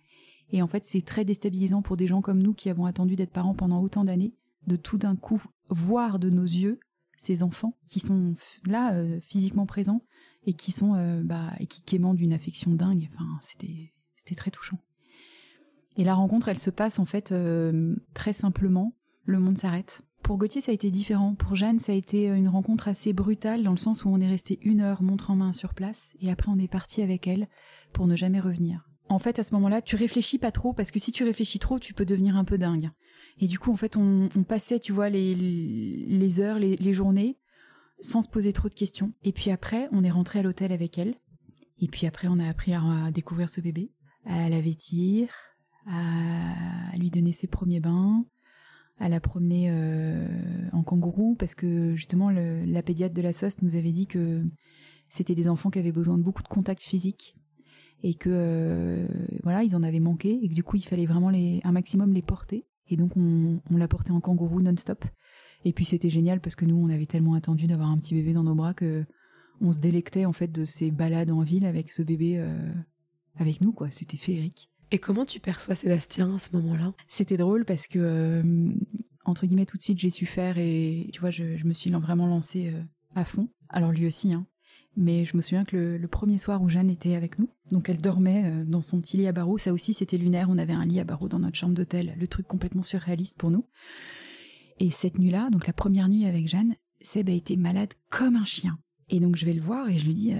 Et 0.52 0.62
en 0.62 0.66
fait, 0.66 0.86
c'est 0.86 1.04
très 1.04 1.26
déstabilisant 1.26 1.82
pour 1.82 1.98
des 1.98 2.06
gens 2.06 2.22
comme 2.22 2.40
nous 2.40 2.54
qui 2.54 2.70
avons 2.70 2.86
attendu 2.86 3.16
d'être 3.16 3.30
parents 3.30 3.52
pendant 3.52 3.82
autant 3.82 4.04
d'années, 4.04 4.32
de 4.68 4.76
tout 4.76 4.96
d'un 4.96 5.16
coup 5.16 5.42
voir 5.68 6.18
de 6.18 6.30
nos 6.30 6.44
yeux 6.44 6.80
ces 7.18 7.42
enfants 7.42 7.76
qui 7.88 8.00
sont 8.00 8.36
là 8.64 8.94
euh, 8.94 9.20
physiquement 9.20 9.66
présents 9.66 10.02
et 10.46 10.54
qui 10.54 10.72
sont 10.72 10.94
euh, 10.94 11.20
bah 11.22 11.52
et 11.58 11.66
qui 11.66 11.98
d'une 11.98 12.32
affection 12.32 12.72
dingue. 12.72 13.10
Enfin, 13.12 13.28
c'était 13.42 13.92
c'était 14.16 14.34
très 14.34 14.50
touchant. 14.50 14.78
Et 15.98 16.04
la 16.04 16.14
rencontre, 16.14 16.48
elle 16.48 16.58
se 16.58 16.70
passe 16.70 16.98
en 16.98 17.04
fait 17.04 17.32
euh, 17.32 17.96
très 18.14 18.32
simplement. 18.32 18.96
Le 19.24 19.40
monde 19.40 19.58
s'arrête. 19.58 20.00
Pour 20.22 20.38
Gauthier, 20.38 20.60
ça 20.60 20.70
a 20.70 20.74
été 20.74 20.90
différent. 20.90 21.34
Pour 21.34 21.56
Jeanne, 21.56 21.78
ça 21.78 21.92
a 21.92 21.94
été 21.94 22.26
une 22.26 22.48
rencontre 22.48 22.88
assez 22.88 23.12
brutale 23.12 23.62
dans 23.62 23.72
le 23.72 23.76
sens 23.76 24.04
où 24.04 24.08
on 24.08 24.20
est 24.20 24.28
resté 24.28 24.58
une 24.62 24.80
heure 24.80 25.02
montre 25.02 25.30
en 25.30 25.36
main 25.36 25.52
sur 25.52 25.74
place 25.74 26.14
et 26.20 26.30
après 26.30 26.50
on 26.50 26.58
est 26.58 26.68
parti 26.68 27.02
avec 27.02 27.26
elle 27.26 27.48
pour 27.92 28.06
ne 28.06 28.16
jamais 28.16 28.40
revenir. 28.40 28.86
En 29.08 29.18
fait, 29.18 29.40
à 29.40 29.42
ce 29.42 29.54
moment-là, 29.54 29.82
tu 29.82 29.96
réfléchis 29.96 30.38
pas 30.38 30.52
trop 30.52 30.72
parce 30.72 30.92
que 30.92 31.00
si 31.00 31.10
tu 31.10 31.24
réfléchis 31.24 31.58
trop, 31.58 31.80
tu 31.80 31.94
peux 31.94 32.04
devenir 32.04 32.36
un 32.36 32.44
peu 32.44 32.58
dingue. 32.58 32.90
Et 33.40 33.48
du 33.48 33.58
coup, 33.58 33.72
en 33.72 33.76
fait, 33.76 33.96
on, 33.96 34.28
passait, 34.46 34.78
tu 34.78 34.92
vois, 34.92 35.08
les, 35.08 35.34
les 35.34 36.40
heures, 36.40 36.58
les, 36.58 36.76
les, 36.76 36.92
journées, 36.92 37.36
sans 38.00 38.22
se 38.22 38.28
poser 38.28 38.52
trop 38.52 38.68
de 38.68 38.74
questions. 38.74 39.12
Et 39.24 39.32
puis 39.32 39.50
après, 39.50 39.88
on 39.90 40.04
est 40.04 40.10
rentré 40.10 40.38
à 40.38 40.42
l'hôtel 40.42 40.70
avec 40.70 40.96
elle. 40.98 41.16
Et 41.80 41.88
puis 41.88 42.06
après, 42.06 42.28
on 42.28 42.38
a 42.38 42.48
appris 42.48 42.72
à, 42.74 43.10
découvrir 43.10 43.48
ce 43.48 43.60
bébé, 43.60 43.90
à 44.26 44.48
la 44.48 44.60
vêtir, 44.60 45.28
à 45.86 46.96
lui 46.96 47.10
donner 47.10 47.32
ses 47.32 47.46
premiers 47.46 47.80
bains, 47.80 48.24
à 49.00 49.08
la 49.08 49.18
promener 49.18 49.68
euh, 49.70 50.28
en 50.72 50.82
kangourou, 50.82 51.34
parce 51.34 51.54
que 51.54 51.96
justement, 51.96 52.30
la 52.30 52.82
pédiatre 52.82 53.14
de 53.14 53.22
la 53.22 53.32
SOS 53.32 53.62
nous 53.62 53.74
avait 53.74 53.92
dit 53.92 54.06
que 54.06 54.44
c'était 55.08 55.34
des 55.34 55.48
enfants 55.48 55.70
qui 55.70 55.78
avaient 55.78 55.90
besoin 55.90 56.18
de 56.18 56.22
beaucoup 56.22 56.42
de 56.42 56.48
contact 56.48 56.82
physique 56.82 57.36
et 58.02 58.14
que 58.14 58.30
euh, 58.32 59.06
voilà 59.42 59.62
ils 59.62 59.76
en 59.76 59.82
avaient 59.82 60.00
manqué 60.00 60.38
et 60.42 60.48
que 60.48 60.54
du 60.54 60.62
coup 60.62 60.76
il 60.76 60.86
fallait 60.86 61.04
vraiment 61.04 61.28
les 61.28 61.60
un 61.64 61.72
maximum 61.72 62.14
les 62.14 62.22
porter 62.22 62.64
et 62.88 62.96
donc 62.96 63.16
on, 63.16 63.60
l'a 63.70 63.88
porté 63.88 64.10
en 64.12 64.20
kangourou 64.20 64.60
non-stop. 64.60 65.04
Et 65.64 65.72
puis 65.72 65.84
c'était 65.84 66.08
génial 66.08 66.40
parce 66.40 66.56
que 66.56 66.64
nous 66.64 66.76
on 66.76 66.88
avait 66.88 67.06
tellement 67.06 67.34
attendu 67.34 67.66
d'avoir 67.66 67.90
un 67.90 67.98
petit 67.98 68.14
bébé 68.14 68.32
dans 68.32 68.42
nos 68.42 68.54
bras 68.54 68.74
que 68.74 69.04
on 69.60 69.72
se 69.72 69.78
délectait 69.78 70.24
en 70.24 70.32
fait 70.32 70.50
de 70.50 70.64
ces 70.64 70.90
balades 70.90 71.30
en 71.30 71.42
ville 71.42 71.66
avec 71.66 71.92
ce 71.92 72.02
bébé 72.02 72.38
euh, 72.38 72.72
avec 73.36 73.60
nous 73.60 73.72
quoi. 73.72 73.90
C'était 73.90 74.16
féerique. 74.16 74.70
Et 74.92 74.98
comment 74.98 75.24
tu 75.24 75.38
perçois 75.38 75.76
Sébastien 75.76 76.34
à 76.34 76.38
ce 76.38 76.48
moment-là? 76.54 76.92
C'était 77.06 77.36
drôle 77.36 77.64
parce 77.64 77.86
que 77.86 77.98
euh, 77.98 78.72
entre 79.24 79.46
guillemets 79.46 79.66
tout 79.66 79.76
de 79.76 79.82
suite 79.82 79.98
j'ai 79.98 80.10
su 80.10 80.26
faire 80.26 80.58
et 80.58 81.08
tu 81.12 81.20
vois 81.20 81.30
je, 81.30 81.44
me 81.64 81.72
suis 81.72 81.90
vraiment 81.90 82.26
lancée 82.26 82.72
euh, 82.74 82.82
à 83.14 83.24
fond. 83.24 83.48
Alors 83.68 83.92
lui 83.92 84.06
aussi 84.06 84.32
hein. 84.32 84.46
Mais 84.96 85.24
je 85.24 85.36
me 85.36 85.40
souviens 85.40 85.64
que 85.64 85.76
le, 85.76 86.08
premier 86.08 86.36
soir 86.36 86.60
où 86.60 86.68
Jeanne 86.68 86.90
était 86.90 87.14
avec 87.14 87.38
nous, 87.38 87.48
donc 87.70 87.88
elle 87.88 87.98
dormait 87.98 88.44
euh, 88.46 88.64
dans 88.64 88.82
son 88.82 89.00
petit 89.00 89.16
lit 89.16 89.28
à 89.28 89.32
barreaux, 89.32 89.56
ça 89.56 89.72
aussi 89.72 89.94
c'était 89.94 90.18
lunaire, 90.18 90.48
on 90.50 90.58
avait 90.58 90.72
un 90.72 90.84
lit 90.84 90.98
à 90.98 91.04
barreaux 91.04 91.28
dans 91.28 91.38
notre 91.38 91.56
chambre 91.56 91.74
d'hôtel, 91.74 92.16
le 92.18 92.26
truc 92.26 92.48
complètement 92.48 92.82
surréaliste 92.82 93.38
pour 93.38 93.52
nous. 93.52 93.64
Et 94.80 94.90
cette 94.90 95.18
nuit-là, 95.18 95.48
donc 95.50 95.68
la 95.68 95.72
première 95.72 96.08
nuit 96.08 96.26
avec 96.26 96.48
Jeanne, 96.48 96.74
Seb 97.00 97.28
a 97.28 97.32
été 97.32 97.56
malade 97.56 97.94
comme 98.08 98.34
un 98.34 98.44
chien. 98.44 98.78
Et 99.10 99.20
donc 99.20 99.36
je 99.36 99.46
vais 99.46 99.52
le 99.52 99.62
voir 99.62 99.88
et 99.88 99.96
je 99.96 100.06
lui 100.06 100.14
dis, 100.14 100.34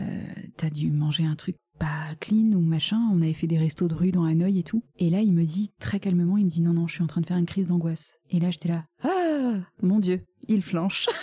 t'as 0.57 0.70
dû 0.70 0.90
manger 0.90 1.24
un 1.24 1.36
truc 1.36 1.57
pas 1.81 2.14
clean 2.20 2.53
ou 2.53 2.61
machin, 2.61 3.01
on 3.12 3.22
avait 3.22 3.33
fait 3.33 3.49
des 3.49 3.59
restos 3.59 3.89
de 3.89 3.95
rue 3.95 4.12
dans 4.12 4.24
Hanoï 4.24 4.61
et 4.61 4.62
tout. 4.62 4.85
Et 4.99 5.11
là 5.11 5.20
il 5.20 5.33
me 5.33 5.45
dit 5.45 5.72
très 5.81 5.99
calmement, 5.99 6.37
il 6.37 6.45
me 6.45 6.51
dit 6.51 6.62
non 6.62 6.74
non, 6.74 6.87
je 6.87 6.95
suis 6.95 7.03
en 7.03 7.09
train 7.09 7.20
de 7.20 7.26
faire 7.26 7.39
une 7.39 7.47
crise 7.47 7.68
d'angoisse. 7.68 8.18
Et 8.31 8.39
là 8.39 8.51
j'étais 8.51 8.68
là, 8.68 8.85
ah 9.03 9.55
mon 9.83 9.99
dieu, 9.99 10.22
il 10.47 10.62
flanche. 10.62 11.09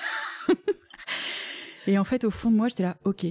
Et 1.88 1.98
en 1.98 2.04
fait, 2.04 2.26
au 2.26 2.30
fond 2.30 2.52
de 2.52 2.58
moi, 2.58 2.68
j'étais 2.68 2.84
là, 2.84 2.98
ok. 3.06 3.26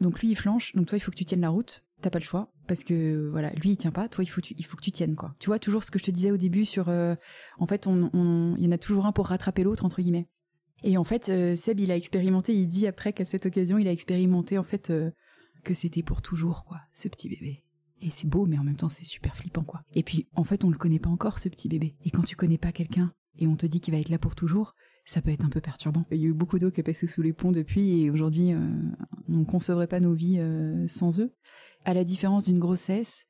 Donc 0.00 0.20
lui, 0.20 0.30
il 0.30 0.36
flanche, 0.36 0.74
donc 0.74 0.86
toi, 0.86 0.96
il 0.96 1.00
faut 1.00 1.10
que 1.10 1.16
tu 1.16 1.24
tiennes 1.24 1.40
la 1.40 1.48
route. 1.48 1.82
T'as 2.02 2.10
pas 2.10 2.18
le 2.18 2.24
choix 2.24 2.52
parce 2.68 2.84
que 2.84 3.28
voilà, 3.30 3.50
lui, 3.54 3.70
il 3.70 3.76
tient 3.76 3.90
pas. 3.90 4.08
Toi, 4.08 4.22
il 4.22 4.26
faut, 4.26 4.42
il 4.56 4.64
faut 4.64 4.76
que 4.76 4.82
tu 4.82 4.92
tiennes 4.92 5.16
quoi. 5.16 5.34
Tu 5.38 5.46
vois 5.46 5.58
toujours 5.58 5.82
ce 5.82 5.90
que 5.90 5.98
je 5.98 6.04
te 6.04 6.10
disais 6.10 6.30
au 6.30 6.36
début 6.36 6.64
sur, 6.64 6.88
euh, 6.88 7.14
en 7.58 7.66
fait, 7.66 7.86
on, 7.86 8.54
il 8.58 8.64
y 8.64 8.68
en 8.68 8.72
a 8.72 8.78
toujours 8.78 9.06
un 9.06 9.12
pour 9.12 9.26
rattraper 9.28 9.62
l'autre 9.62 9.84
entre 9.84 10.02
guillemets. 10.02 10.28
Et 10.84 10.98
en 10.98 11.04
fait, 11.04 11.30
euh, 11.30 11.56
Seb, 11.56 11.80
il 11.80 11.90
a 11.90 11.96
expérimenté. 11.96 12.54
Il 12.54 12.68
dit 12.68 12.86
après 12.86 13.12
qu'à 13.12 13.24
cette 13.24 13.46
occasion, 13.46 13.78
il 13.78 13.88
a 13.88 13.92
expérimenté 13.92 14.58
en 14.58 14.62
fait 14.62 14.90
euh, 14.90 15.10
que 15.66 15.74
c'était 15.74 16.02
pour 16.02 16.22
toujours 16.22 16.64
quoi, 16.64 16.80
ce 16.92 17.08
petit 17.08 17.28
bébé. 17.28 17.64
Et 18.00 18.10
c'est 18.10 18.28
beau, 18.28 18.46
mais 18.46 18.58
en 18.58 18.64
même 18.64 18.76
temps, 18.76 18.88
c'est 18.88 19.04
super 19.04 19.36
flippant 19.36 19.64
quoi. 19.64 19.82
Et 19.94 20.02
puis, 20.02 20.28
en 20.34 20.44
fait, 20.44 20.64
on 20.64 20.70
le 20.70 20.78
connaît 20.78 21.00
pas 21.00 21.10
encore 21.10 21.38
ce 21.38 21.48
petit 21.48 21.68
bébé. 21.68 21.96
Et 22.04 22.10
quand 22.10 22.22
tu 22.22 22.36
connais 22.36 22.58
pas 22.58 22.72
quelqu'un 22.72 23.12
et 23.38 23.46
on 23.46 23.56
te 23.56 23.66
dit 23.66 23.80
qu'il 23.80 23.92
va 23.92 24.00
être 24.00 24.08
là 24.08 24.18
pour 24.18 24.34
toujours, 24.34 24.74
ça 25.04 25.20
peut 25.22 25.30
être 25.30 25.44
un 25.44 25.48
peu 25.48 25.60
perturbant. 25.60 26.04
Il 26.10 26.18
y 26.18 26.24
a 26.24 26.28
eu 26.28 26.32
beaucoup 26.32 26.58
d'eau 26.58 26.70
qui 26.70 26.80
est 26.80 26.84
passée 26.84 27.06
sous 27.06 27.22
les 27.22 27.32
ponts 27.32 27.52
depuis 27.52 28.02
et 28.02 28.10
aujourd'hui, 28.10 28.52
euh, 28.52 28.60
on 29.28 29.38
ne 29.38 29.44
concevrait 29.44 29.88
pas 29.88 30.00
nos 30.00 30.14
vies 30.14 30.38
euh, 30.38 30.86
sans 30.86 31.20
eux. 31.20 31.32
À 31.84 31.94
la 31.94 32.04
différence 32.04 32.44
d'une 32.44 32.60
grossesse, 32.60 33.26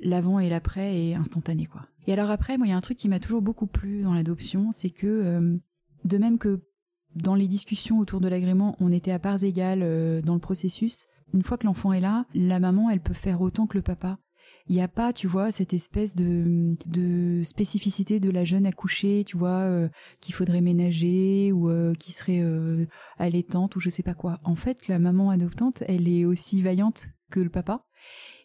l'avant 0.00 0.38
et 0.38 0.48
l'après 0.48 0.96
est 0.96 1.14
instantané, 1.14 1.66
quoi. 1.66 1.86
Et 2.06 2.12
alors 2.12 2.30
après, 2.30 2.56
moi, 2.56 2.66
il 2.66 2.70
y 2.70 2.72
a 2.72 2.76
un 2.76 2.80
truc 2.80 2.98
qui 2.98 3.08
m'a 3.08 3.20
toujours 3.20 3.42
beaucoup 3.42 3.66
plu 3.66 4.02
dans 4.02 4.14
l'adoption, 4.14 4.70
c'est 4.72 4.90
que, 4.90 5.06
euh, 5.06 5.56
de 6.04 6.18
même 6.18 6.38
que 6.38 6.62
dans 7.14 7.34
les 7.34 7.48
discussions 7.48 7.98
autour 7.98 8.20
de 8.20 8.28
l'agrément, 8.28 8.76
on 8.78 8.92
était 8.92 9.10
à 9.10 9.18
parts 9.18 9.42
égales 9.42 10.22
dans 10.22 10.34
le 10.34 10.40
processus, 10.40 11.08
une 11.34 11.42
fois 11.42 11.58
que 11.58 11.66
l'enfant 11.66 11.92
est 11.92 12.00
là, 12.00 12.26
la 12.34 12.60
maman, 12.60 12.90
elle 12.90 13.00
peut 13.00 13.14
faire 13.14 13.40
autant 13.40 13.66
que 13.66 13.76
le 13.76 13.82
papa 13.82 14.18
il 14.70 14.76
n'y 14.76 14.82
a 14.82 14.88
pas, 14.88 15.12
tu 15.12 15.26
vois, 15.26 15.50
cette 15.50 15.74
espèce 15.74 16.14
de, 16.16 17.42
spécificité 17.42 18.20
de 18.20 18.30
la 18.30 18.44
jeune 18.44 18.66
accouchée, 18.66 19.24
tu 19.26 19.36
vois, 19.36 19.62
euh, 19.62 19.88
qu'il 20.20 20.32
faudrait 20.32 20.60
ménager 20.60 21.50
ou 21.50 21.68
euh, 21.68 21.92
qui 21.94 22.12
serait 22.12 22.40
euh, 22.40 22.86
allaitante 23.18 23.74
ou 23.74 23.80
je 23.80 23.90
sais 23.90 24.04
pas 24.04 24.14
quoi. 24.14 24.38
En 24.44 24.54
fait, 24.54 24.86
la 24.86 25.00
maman 25.00 25.30
adoptante, 25.30 25.82
elle 25.88 26.08
est 26.08 26.24
aussi 26.24 26.62
vaillante 26.62 27.08
que 27.30 27.40
le 27.40 27.50
papa. 27.50 27.84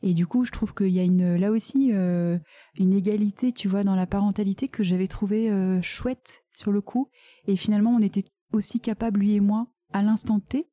Et 0.02 0.14
du 0.14 0.26
coup, 0.26 0.46
je 0.46 0.52
trouve 0.52 0.74
qu'il 0.74 0.90
y 0.90 1.00
a 1.00 1.04
une, 1.04 1.36
là 1.36 1.52
aussi 1.52 1.92
une 1.92 2.94
égalité, 2.94 3.52
tu 3.52 3.68
vois, 3.68 3.84
dans 3.84 3.96
la 3.96 4.06
parentalité 4.06 4.68
que 4.68 4.84
j'avais 4.84 5.08
trouvé 5.08 5.50
chouette 5.82 6.44
sur 6.54 6.72
le 6.72 6.82
coup. 6.82 7.10
Et 7.48 7.56
finalement, 7.56 7.92
on 7.92 8.02
était 8.02 8.26
aussi 8.52 8.80
capable, 8.80 9.22
lui 9.22 9.34
et 9.34 9.40
moi, 9.40 9.68
à 9.94 10.04
l'instant 10.04 10.40
T, 10.40 10.68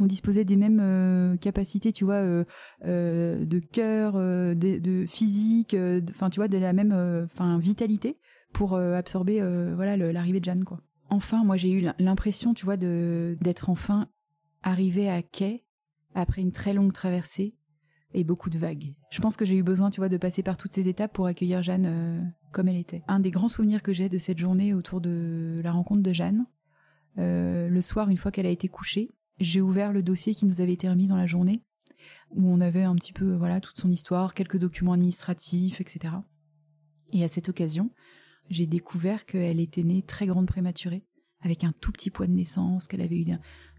on 0.00 0.06
disposait 0.06 0.44
des 0.44 0.56
mêmes 0.56 0.80
euh, 0.82 1.36
capacités, 1.36 1.92
tu 1.92 2.04
vois, 2.04 2.14
euh, 2.14 2.44
euh, 2.84 3.44
de 3.44 3.58
cœur, 3.58 4.14
de, 4.14 5.04
physique, 5.06 5.76
enfin, 6.10 6.30
tu 6.30 6.40
vois, 6.40 6.48
de 6.48 6.58
la 6.58 6.72
même, 6.72 6.92
enfin, 7.32 7.58
vitalité 7.58 8.18
pour 8.52 8.76
absorber, 8.76 9.40
voilà, 9.74 9.96
l'arrivée 9.96 10.40
de 10.40 10.44
Jeanne. 10.44 10.64
Enfin, 11.10 11.44
moi, 11.44 11.56
j'ai 11.56 11.70
eu 11.70 11.84
l'impression, 11.98 12.54
tu 12.54 12.64
vois, 12.64 12.76
d'être 12.76 13.70
enfin 13.70 14.08
arrivée 14.62 15.10
à 15.10 15.22
quai 15.22 15.64
après 16.14 16.42
une 16.42 16.52
très 16.52 16.72
longue 16.72 16.92
traversée 16.92 17.56
et 18.14 18.22
beaucoup 18.22 18.48
de 18.48 18.58
vagues. 18.58 18.94
Je 19.10 19.20
pense 19.20 19.36
que 19.36 19.44
j'ai 19.44 19.56
eu 19.56 19.64
besoin, 19.64 19.90
tu 19.90 20.00
vois, 20.00 20.08
de 20.08 20.16
passer 20.16 20.44
par 20.44 20.56
toutes 20.56 20.72
ces 20.72 20.88
étapes 20.88 21.12
pour 21.12 21.26
accueillir 21.26 21.62
Jeanne 21.62 22.32
comme 22.52 22.68
elle 22.68 22.76
était. 22.76 23.02
Un 23.08 23.18
des 23.18 23.32
grands 23.32 23.48
souvenirs 23.48 23.82
que 23.82 23.92
j'ai 23.92 24.08
de 24.08 24.18
cette 24.18 24.38
journée 24.38 24.72
autour 24.72 25.00
de 25.00 25.60
la 25.64 25.72
rencontre 25.72 26.02
de 26.02 26.12
Jeanne, 26.12 26.46
le 27.16 27.80
soir, 27.80 28.08
une 28.08 28.18
fois 28.18 28.30
qu'elle 28.30 28.46
a 28.46 28.50
été 28.50 28.68
couchée, 28.68 29.10
j'ai 29.38 29.60
ouvert 29.60 29.92
le 29.92 30.02
dossier 30.02 30.34
qui 30.34 30.46
nous 30.46 30.60
avait 30.60 30.72
été 30.72 30.88
remis 30.88 31.06
dans 31.06 31.16
la 31.16 31.26
journée, 31.26 31.62
où 32.30 32.48
on 32.48 32.60
avait 32.60 32.82
un 32.82 32.94
petit 32.94 33.12
peu 33.12 33.34
voilà 33.34 33.60
toute 33.60 33.78
son 33.78 33.90
histoire, 33.90 34.34
quelques 34.34 34.58
documents 34.58 34.92
administratifs, 34.92 35.80
etc. 35.80 36.14
Et 37.12 37.24
à 37.24 37.28
cette 37.28 37.48
occasion, 37.48 37.90
j'ai 38.50 38.66
découvert 38.66 39.24
qu'elle 39.26 39.60
était 39.60 39.82
née 39.82 40.02
très 40.02 40.26
grande 40.26 40.46
prématurée, 40.46 41.04
avec 41.40 41.64
un 41.64 41.72
tout 41.80 41.92
petit 41.92 42.10
poids 42.10 42.26
de 42.26 42.32
naissance, 42.32 42.88
qu'elle 42.88 43.00
avait 43.00 43.20
eu 43.20 43.26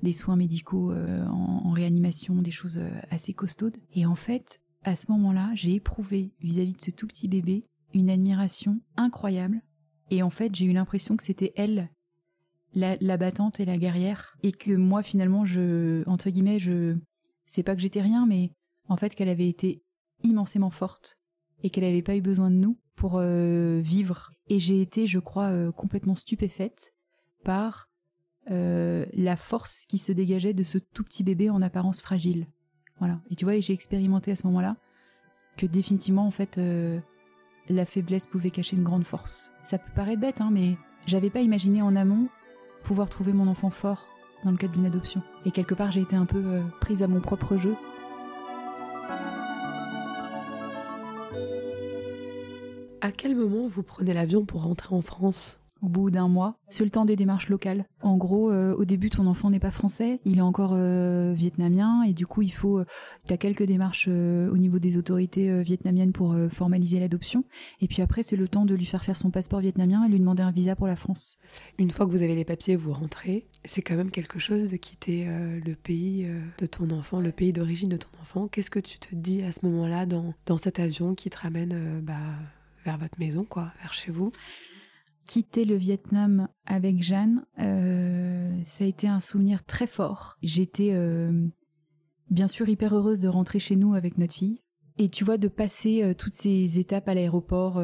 des 0.02 0.14
soins 0.14 0.36
médicaux 0.36 0.92
euh, 0.92 1.26
en, 1.26 1.72
réanimation, 1.72 2.42
des 2.42 2.52
choses 2.52 2.78
euh, 2.78 2.90
assez 3.10 3.34
costaudes. 3.34 3.78
Et 3.94 4.06
en 4.06 4.16
fait, 4.16 4.60
à 4.84 4.96
ce 4.96 5.12
moment-là, 5.12 5.52
j'ai 5.56 5.74
éprouvé 5.74 6.32
vis-à-vis 6.42 6.74
de 6.74 6.82
ce 6.82 6.92
tout 6.92 7.08
petit 7.08 7.28
bébé 7.28 7.66
une 7.94 8.10
admiration 8.10 8.80
incroyable. 8.98 9.62
Et 10.12 10.22
en 10.22 10.30
fait, 10.30 10.54
j'ai 10.54 10.66
eu 10.66 10.74
l'impression 10.74 11.18
que 11.18 11.24
c'était 11.24 11.54
elle 11.56 11.90
la, 12.76 13.18
battante 13.18 13.60
et 13.60 13.66
la 13.66 13.78
guerrière 13.78 14.36
et 14.44 14.52
que 14.52 14.72
moi 14.72 15.02
finalement 15.02 15.46
je 15.46 16.08
entre 16.08 16.30
guillemets 16.30 16.60
je 16.60 16.98
c'est 17.46 17.64
pas 17.64 17.76
que 17.76 17.82
j'étais 17.82 18.02
rien 18.02 18.26
mais 18.26 18.52
en 18.88 18.98
fait 18.98 19.16
qu'elle 19.16 19.30
avait 19.30 19.48
été 19.48 19.82
immensément 20.24 20.70
forte 20.70 21.18
et 21.64 21.70
qu'elle 21.70 21.84
n'avait 21.84 22.02
pas 22.02 22.16
eu 22.16 22.22
besoin 22.22 22.50
de 22.50 22.56
nous 22.56 22.78
pour 22.96 23.18
euh, 23.18 23.80
vivre. 23.84 24.32
Et 24.48 24.60
j'ai 24.60 24.82
été 24.82 25.08
je 25.08 25.20
crois 25.20 25.50
euh, 25.50 25.72
complètement 25.72 26.16
stupéfaite 26.16 26.94
par 27.44 27.90
euh, 28.52 29.06
la 29.14 29.36
force 29.36 29.86
qui 29.86 29.98
se 29.98 30.12
dégageait 30.12 30.54
de 30.54 30.64
ce 30.64 30.78
tout 30.78 31.04
petit 31.04 31.24
bébé 31.24 31.50
en 31.50 31.62
apparence 31.62 32.02
fragile. 32.02 32.48
Voilà. 33.00 33.20
Et 33.30 33.36
tu 33.36 33.46
vois 33.46 33.60
j'ai 33.60 33.74
expérimenté 33.74 34.32
à 34.32 34.36
ce 34.36 34.48
moment-là 34.48 34.78
que 35.58 35.66
définitivement 35.66 36.28
en 36.28 36.32
fait 36.32 36.60
la 37.70 37.86
faiblesse 37.86 38.28
pouvait 38.28 38.52
cacher 38.52 38.76
une 38.76 38.84
grande 38.84 39.06
force. 39.06 39.52
Ça 39.64 39.78
peut 39.78 39.92
paraître 39.96 40.22
bête 40.22 40.42
hein 40.42 40.50
mais 40.52 40.78
j'avais 41.08 41.30
pas 41.30 41.42
imaginé 41.42 41.82
en 41.82 41.96
amont 41.96 42.28
pouvoir 42.86 43.10
trouver 43.10 43.34
mon 43.34 43.48
enfant 43.48 43.72
fort 43.72 44.08
dans 44.44 44.52
le 44.52 44.58
cadre 44.58 44.74
d'une 44.74 44.86
adoption. 44.86 45.22
Et 45.46 45.52
quelque 45.52 45.74
part, 45.74 45.92
j'ai 45.92 46.02
été 46.02 46.16
un 46.16 46.26
peu 46.26 46.38
euh, 46.38 46.62
prise 46.80 47.02
à 47.02 47.08
mon 47.08 47.20
propre 47.20 47.58
jeu. 47.58 47.76
À 53.02 53.12
quel 53.12 53.36
moment 53.36 53.68
vous 53.68 53.84
prenez 53.84 54.14
l'avion 54.14 54.46
pour 54.46 54.64
rentrer 54.64 54.96
en 54.96 55.02
France? 55.02 55.60
Au 55.86 55.90
bout 55.90 56.10
d'un 56.10 56.28
mois. 56.28 56.58
C'est 56.70 56.84
le 56.84 56.90
temps 56.90 57.06
des 57.06 57.16
démarches 57.16 57.50
locales. 57.50 57.86
En 58.02 58.18
gros, 58.18 58.52
euh, 58.52 58.76
au 58.76 58.86
début, 58.86 59.10
ton 59.10 59.28
enfant 59.28 59.50
n'est 59.50 59.60
pas 59.60 59.72
français, 59.72 60.20
il 60.26 60.40
est 60.40 60.42
encore 60.42 60.74
euh, 60.74 61.34
vietnamien 61.34 62.04
et 62.04 62.14
du 62.14 62.26
coup, 62.26 62.42
il 62.42 62.52
faut, 62.52 62.80
euh, 62.80 62.86
tu 63.28 63.34
as 63.34 63.38
quelques 63.38 63.64
démarches 63.64 64.08
au 64.08 64.58
niveau 64.58 64.80
des 64.80 64.98
autorités 64.98 65.62
vietnamiennes 65.62 66.12
pour 66.12 66.36
formaliser 66.50 67.00
l'adoption. 67.00 67.44
Et 67.82 67.88
puis 67.88 68.02
après, 68.02 68.24
c'est 68.24 68.36
le 68.36 68.48
temps 68.48 68.66
de 68.66 68.74
lui 68.74 68.86
faire 68.86 69.04
faire 69.04 69.18
son 69.18 69.30
passeport 69.30 69.60
vietnamien 69.60 70.04
et 70.06 70.10
lui 70.10 70.20
demander 70.20 70.44
un 70.44 70.52
visa 70.52 70.76
pour 70.76 70.88
la 70.88 70.96
France. 70.96 71.38
Une 71.78 71.92
fois 71.92 72.06
que 72.06 72.12
vous 72.12 72.24
avez 72.24 72.36
les 72.36 72.46
papiers, 72.46 72.76
vous 72.76 72.94
rentrez. 72.94 73.48
C'est 73.64 73.82
quand 73.82 73.96
même 73.96 74.12
quelque 74.12 74.40
chose 74.40 74.72
de 74.72 74.78
quitter 74.78 75.28
le 75.28 75.76
pays 75.76 76.28
de 76.58 76.66
ton 76.66 76.90
enfant, 76.92 77.20
le 77.20 77.32
pays 77.32 77.54
d'origine 77.54 77.90
de 77.90 77.98
ton 77.98 78.10
enfant. 78.22 78.48
Qu'est-ce 78.48 78.72
que 78.72 78.80
tu 78.80 79.00
te 79.00 79.14
dis 79.14 79.44
à 79.44 79.52
ce 79.52 79.66
moment-là 79.66 80.06
dans, 80.06 80.34
dans 80.46 80.58
cet 80.58 80.80
avion 80.80 81.16
qui 81.16 81.30
te 81.30 81.38
ramène 81.38 82.02
bah, 82.02 82.14
vers 82.86 82.98
votre 82.98 83.20
maison, 83.20 83.46
quoi, 83.46 83.72
vers 83.82 83.94
chez 83.94 84.12
vous? 84.12 84.32
Quitter 85.26 85.66
le 85.66 85.76
Vietnam 85.76 86.48
avec 86.66 87.02
Jeanne, 87.02 87.46
euh, 87.60 88.58
ça 88.64 88.84
a 88.84 88.88
été 88.88 89.08
un 89.08 89.20
souvenir 89.20 89.64
très 89.66 89.88
fort. 89.88 90.38
J'étais 90.42 90.92
euh, 90.94 91.48
bien 92.30 92.48
sûr 92.48 92.70
hyper 92.70 92.96
heureuse 92.96 93.22
de 93.22 93.28
rentrer 93.28 93.60
chez 93.60 93.76
nous 93.76 93.94
avec 93.96 94.18
notre 94.18 94.34
fille. 94.34 94.62
Et 94.98 95.10
tu 95.10 95.26
vois, 95.26 95.38
de 95.38 95.50
passer 95.50 96.04
euh, 96.04 96.14
toutes 96.14 96.34
ces 96.34 96.80
étapes 96.80 97.10
à 97.10 97.14
l'aéroport 97.14 97.84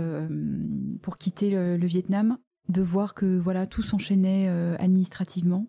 pour 1.01 1.17
quitter 1.17 1.49
le, 1.49 1.85
Vietnam, 1.85 2.37
de 2.69 2.81
voir 2.81 3.13
que 3.13 3.37
voilà 3.37 3.67
tout 3.67 3.81
s'enchaînait 3.81 4.47
administrativement. 4.79 5.67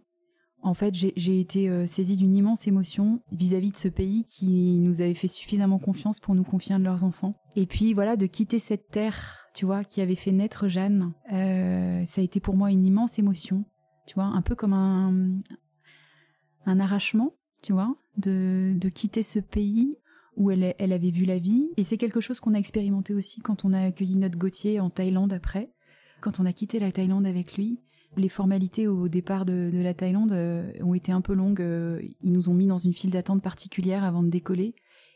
En 0.63 0.75
fait, 0.75 0.95
j'ai 0.95 1.41
été 1.41 1.87
saisie 1.87 2.17
d'une 2.17 2.37
immense 2.37 2.67
émotion 2.69 3.21
vis-à-vis 3.33 3.69
-vis 3.69 3.73
de 3.73 3.77
ce 3.77 3.89
pays 3.89 4.25
qui 4.25 4.79
nous 4.79 5.01
avait 5.01 5.15
fait 5.15 5.29
suffisamment 5.29 5.79
confiance 5.79 6.21
pour 6.21 6.35
nous 6.35 6.45
confier 6.45 6.75
un 6.75 6.79
de 6.79 6.85
leurs 6.85 7.03
enfants. 7.03 7.35
Et 7.57 7.67
puis 7.67 7.95
voilà, 7.95 8.17
de 8.17 8.27
quitter 8.27 8.61
cette 8.61 8.89
terre 8.89 9.43
tu 9.53 9.67
vois, 9.67 9.85
qui 9.85 10.01
avait 10.01 10.17
fait 10.17 10.33
naître 10.33 10.69
Jeanne, 10.69 11.13
euh, 11.33 12.05
ça 12.07 12.21
a 12.21 12.25
été 12.25 12.41
pour 12.41 12.57
moi 12.57 12.71
une 12.71 12.85
immense 12.85 13.19
émotion, 13.19 13.65
tu 14.07 14.15
vois, 14.15 14.25
un 14.25 14.43
peu 14.43 14.55
comme 14.55 14.73
un, 14.73 15.41
un 16.67 16.81
arrachement, 16.81 17.35
tu 17.63 17.73
vois, 17.73 17.95
de, 18.17 18.75
de 18.77 18.89
quitter 18.89 19.23
ce 19.23 19.39
pays 19.39 19.97
où 20.37 20.51
elle, 20.51 20.75
elle 20.79 20.93
avait 20.93 21.11
vu 21.11 21.25
la 21.25 21.39
vie. 21.39 21.69
Et 21.77 21.85
c'est 21.85 21.99
quelque 21.99 22.21
chose 22.21 22.41
qu'on 22.41 22.55
a 22.55 22.59
expérimenté 22.59 23.13
aussi 23.15 23.41
quand 23.41 23.65
on 23.65 23.73
a 23.73 23.81
accueilli 23.81 24.17
notre 24.17 24.39
Gauthier 24.39 24.81
en 24.81 24.89
Thaïlande 24.89 25.33
après. 25.33 25.71
Quand 26.23 26.41
on 26.41 26.47
a 26.47 26.53
quitté 26.53 26.79
la 26.79 26.93
Thaïlande 26.93 27.27
avec 27.27 27.57
lui, 27.57 27.79
les 28.17 28.29
formalités 28.29 28.87
au 28.89 29.09
départ 29.09 29.45
de, 29.45 29.71
la 29.73 29.95
Thaïlande 29.95 30.33
euh, 30.33 30.71
ont 30.83 30.95
été 30.95 31.13
un 31.13 31.21
peu 31.21 31.35
longues. 31.35 31.61
Euh, 31.61 32.01
ils 32.23 32.33
nous 32.33 32.49
ont 32.49 32.55
mis 32.55 32.67
dans 32.67 32.79
une 32.79 32.93
file 32.93 33.11
d'attente 33.11 33.43
particulière 33.43 34.05
avant 34.05 34.23
de 34.23 34.29
décoller. 34.29 34.75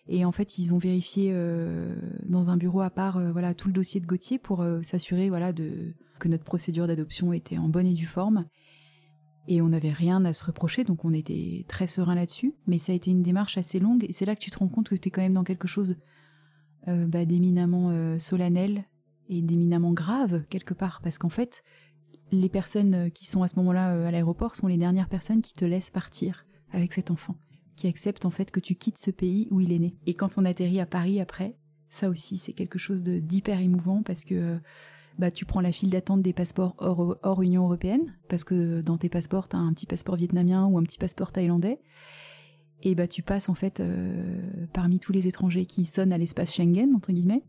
Et 0.09 0.25
en 0.25 0.33
fait, 0.33 0.59
ils 0.59 0.73
ont 0.73 0.79
vérifié 0.79 1.31
euh, 1.33 1.95
dans 2.25 2.51
un 2.51 2.57
bureau 2.57 2.81
à 2.81 2.91
part, 2.91 3.21
voilà, 3.33 3.55
tout 3.55 3.69
le 3.69 3.75
dossier 3.75 4.01
de 4.01 4.07
Gauthier 4.07 4.39
pour 4.39 4.65
s'assurer, 4.83 5.29
voilà, 5.29 5.53
de 5.53 5.95
que 6.21 6.29
notre 6.29 6.45
procédure 6.45 6.87
d'adoption 6.87 7.33
était 7.33 7.59
en 7.59 7.69
bonne 7.69 7.87
et 7.87 7.93
due 7.93 8.07
forme. 8.07 8.47
Et 9.49 9.61
on 9.61 9.69
n'avait 9.69 9.93
rien 9.93 10.25
à 10.25 10.33
se 10.33 10.45
reprocher, 10.45 10.85
donc 10.85 11.05
on 11.05 11.13
était 11.13 11.65
très 11.69 11.87
serein 11.87 12.15
là-dessus. 12.15 12.55
Mais 12.67 12.79
ça 12.79 12.93
a 12.93 12.95
été 12.95 13.11
une 13.11 13.23
démarche 13.23 13.59
assez 13.59 13.81
longue, 13.81 14.05
et 14.09 14.13
c'est 14.13 14.25
là 14.25 14.37
que 14.37 14.41
tu 14.41 14.51
te 14.51 14.59
rends 14.59 14.69
compte 14.69 14.89
que 14.89 14.95
tu 14.95 15.09
es 15.09 15.11
quand 15.11 15.23
même 15.23 15.35
dans 15.35 15.45
quelque 15.45 15.69
chose 15.69 15.97
bah, 16.87 17.25
d'éminemment 17.25 18.17
solennel 18.19 18.85
et 19.29 19.43
d'éminemment 19.43 19.93
grave 19.93 20.45
quelque 20.49 20.73
part, 20.73 21.01
parce 21.03 21.19
qu'en 21.19 21.29
fait, 21.29 21.65
les 22.33 22.49
personnes 22.49 23.11
qui 23.13 23.27
sont 23.27 23.43
à 23.43 23.49
ce 23.49 23.57
moment-là 23.57 24.07
à 24.07 24.11
l'aéroport 24.11 24.57
sont 24.57 24.67
les 24.67 24.77
dernières 24.77 25.09
personnes 25.09 25.43
qui 25.43 25.55
te 25.55 25.65
laissent 25.65 25.91
partir 25.91 26.47
avec 26.73 26.93
cet 26.93 27.11
enfant 27.11 27.37
qui 27.77 27.87
accepte 27.87 28.25
en 28.25 28.31
fait 28.31 28.51
que 28.51 28.61
tu 28.61 28.75
quittes 28.75 28.99
ce 28.99 29.11
pays 29.11 29.47
où 29.51 29.61
il 29.61 29.73
est 29.73 29.79
né. 29.79 29.95
Et 30.07 30.15
quand 30.15 30.39
on 30.39 30.45
atterrit 30.45 30.81
à 30.81 30.87
Paris 30.87 31.21
après, 31.21 31.57
ça 31.89 32.09
aussi 32.09 32.39
c'est 32.39 32.53
quelque 32.53 32.79
chose 32.79 33.03
d'hyper 33.03 33.61
émouvant 33.61 34.03
parce 34.03 34.25
que 34.25 34.35
euh, 34.35 34.59
bah 35.19 35.31
tu 35.31 35.45
prends 35.45 35.61
la 35.61 35.73
file 35.73 35.91
d'attente 35.91 36.23
des 36.23 36.33
passeports 36.33 36.75
hors, 36.79 37.43
Union 37.43 37.65
européenne 37.65 38.17
parce 38.29 38.45
que 38.45 38.81
dans 38.81 38.99
tes 38.99 39.09
passeports 39.09 39.49
t'as 39.49 39.59
un 39.59 39.73
petit 39.73 39.87
passeport 39.87 40.17
vietnamien 40.17 40.67
ou 40.67 40.79
un 40.79 40.83
petit 40.83 40.99
passeport 40.99 41.33
thaïlandais 41.33 41.79
et 42.83 42.95
bah 42.95 43.07
tu 43.07 43.23
passes 43.23 43.49
en 43.49 43.55
fait 43.55 43.81
euh, 43.81 44.67
parmi 44.73 44.99
tous 44.99 45.13
les 45.13 45.27
étrangers 45.27 45.65
qui 45.65 45.87
sonnent 45.87 46.13
à 46.13 46.19
l'espace 46.19 46.53
Schengen 46.53 46.95
entre 46.95 47.13
guillemets. 47.13 47.45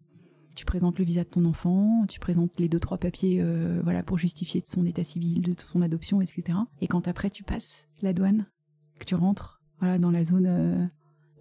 Tu 0.57 0.65
présentes 0.65 0.97
le 0.97 1.05
visa 1.05 1.23
de 1.23 1.29
ton 1.29 1.45
enfant, 1.45 2.07
tu 2.07 2.19
présentes 2.19 2.59
les 2.59 2.67
deux 2.67 2.79
trois 2.79 2.97
papiers 2.97 3.39
euh, 3.39 3.79
voilà 3.83 4.01
pour 4.01 4.17
justifier 4.17 4.59
de 4.59 4.65
son 4.65 4.87
état 4.87 5.03
civil, 5.03 5.41
de 5.41 5.53
son 5.55 5.83
adoption, 5.83 6.19
etc. 6.19 6.57
Et 6.81 6.87
quand 6.87 7.07
après 7.07 7.29
tu 7.29 7.43
passes 7.43 7.87
la 8.01 8.11
douane, 8.11 8.47
que 8.97 9.05
tu 9.05 9.13
rentres 9.13 9.61
voilà, 9.77 9.99
dans 9.99 10.09
la 10.09 10.23
zone 10.23 10.47
euh, 10.47 10.87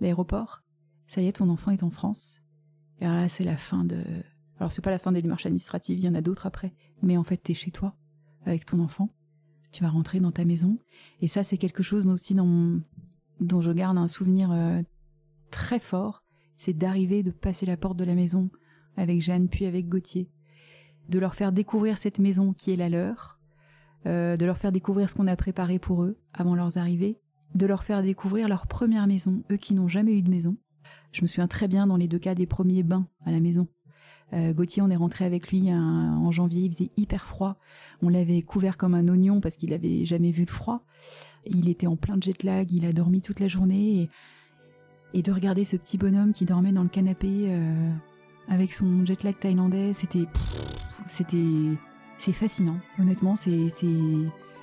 l'aéroport. 0.00 0.60
Ça 1.06 1.22
y 1.22 1.28
est, 1.28 1.32
ton 1.32 1.48
enfant 1.48 1.70
est 1.70 1.82
en 1.82 1.88
France. 1.88 2.42
Et 3.00 3.06
là, 3.06 3.26
c'est 3.30 3.44
la 3.44 3.56
fin 3.56 3.86
de. 3.86 4.04
Alors, 4.58 4.70
c'est 4.70 4.82
pas 4.82 4.90
la 4.90 4.98
fin 4.98 5.12
des 5.12 5.22
démarches 5.22 5.46
administratives, 5.46 5.98
il 5.98 6.04
y 6.04 6.08
en 6.10 6.14
a 6.14 6.20
d'autres 6.20 6.44
après. 6.44 6.74
Mais 7.00 7.16
en 7.16 7.24
fait, 7.24 7.38
t'es 7.38 7.54
chez 7.54 7.70
toi, 7.70 7.96
avec 8.44 8.66
ton 8.66 8.80
enfant. 8.80 9.08
Tu 9.72 9.82
vas 9.82 9.88
rentrer 9.88 10.20
dans 10.20 10.30
ta 10.30 10.44
maison. 10.44 10.78
Et 11.22 11.26
ça, 11.26 11.42
c'est 11.42 11.56
quelque 11.56 11.82
chose 11.82 12.06
aussi 12.06 12.34
dont, 12.34 12.82
je 13.40 13.72
garde 13.72 13.96
un 13.96 14.08
souvenir 14.08 14.52
euh, 14.52 14.82
très 15.50 15.80
fort. 15.80 16.22
C'est 16.58 16.74
d'arriver, 16.74 17.22
de 17.22 17.30
passer 17.30 17.64
la 17.64 17.78
porte 17.78 17.96
de 17.96 18.04
la 18.04 18.14
maison 18.14 18.50
avec 18.96 19.20
Jeanne, 19.20 19.48
puis 19.48 19.66
avec 19.66 19.88
Gauthier. 19.88 20.28
De 21.08 21.18
leur 21.18 21.34
faire 21.34 21.52
découvrir 21.52 21.98
cette 21.98 22.18
maison 22.18 22.52
qui 22.52 22.72
est 22.72 22.76
la 22.76 22.88
leur. 22.88 23.38
Euh, 24.06 24.36
de 24.36 24.44
leur 24.44 24.58
faire 24.58 24.72
découvrir 24.72 25.10
ce 25.10 25.14
qu'on 25.14 25.26
a 25.26 25.36
préparé 25.36 25.78
pour 25.78 26.04
eux 26.04 26.18
avant 26.32 26.54
leurs 26.54 26.78
arrivées 26.78 27.18
de 27.54 27.66
leur 27.66 27.84
faire 27.84 28.02
découvrir 28.02 28.48
leur 28.48 28.66
première 28.66 29.06
maison, 29.06 29.42
eux 29.50 29.56
qui 29.56 29.74
n'ont 29.74 29.88
jamais 29.88 30.12
eu 30.12 30.22
de 30.22 30.30
maison. 30.30 30.56
Je 31.12 31.22
me 31.22 31.26
souviens 31.26 31.48
très 31.48 31.68
bien 31.68 31.86
dans 31.86 31.96
les 31.96 32.08
deux 32.08 32.18
cas 32.18 32.34
des 32.34 32.46
premiers 32.46 32.82
bains 32.82 33.08
à 33.24 33.30
la 33.30 33.40
maison. 33.40 33.68
Euh, 34.32 34.52
Gauthier, 34.52 34.82
on 34.82 34.90
est 34.90 34.96
rentré 34.96 35.24
avec 35.24 35.50
lui 35.50 35.72
en 35.72 36.30
janvier, 36.30 36.62
il 36.62 36.72
faisait 36.72 36.90
hyper 36.96 37.26
froid. 37.26 37.56
On 38.02 38.08
l'avait 38.08 38.42
couvert 38.42 38.76
comme 38.76 38.94
un 38.94 39.08
oignon 39.08 39.40
parce 39.40 39.56
qu'il 39.56 39.72
avait 39.72 40.04
jamais 40.04 40.32
vu 40.32 40.44
le 40.44 40.52
froid. 40.52 40.84
Il 41.46 41.68
était 41.68 41.86
en 41.86 41.96
plein 41.96 42.16
jet 42.20 42.42
lag, 42.42 42.70
il 42.72 42.84
a 42.84 42.92
dormi 42.92 43.22
toute 43.22 43.40
la 43.40 43.48
journée 43.48 44.08
et, 45.14 45.22
de 45.22 45.32
regarder 45.32 45.64
ce 45.64 45.76
petit 45.76 45.96
bonhomme 45.96 46.34
qui 46.34 46.44
dormait 46.44 46.72
dans 46.72 46.82
le 46.82 46.90
canapé 46.90 47.46
euh, 47.46 47.90
avec 48.48 48.72
son 48.72 49.04
jet 49.04 49.22
lag 49.22 49.38
thaïlandais, 49.38 49.92
c'était 49.94 50.26
c'était 51.08 51.76
c'est 52.18 52.32
fascinant. 52.32 52.76
Honnêtement, 52.98 53.36
c'est 53.36 53.68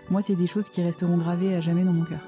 moi 0.09 0.21
c'est 0.21 0.35
des 0.35 0.47
choses 0.47 0.69
qui 0.69 0.81
resteront 0.81 1.17
gravées 1.17 1.55
à 1.55 1.61
jamais 1.61 1.83
dans 1.83 1.93
mon 1.93 2.05
cœur. 2.05 2.21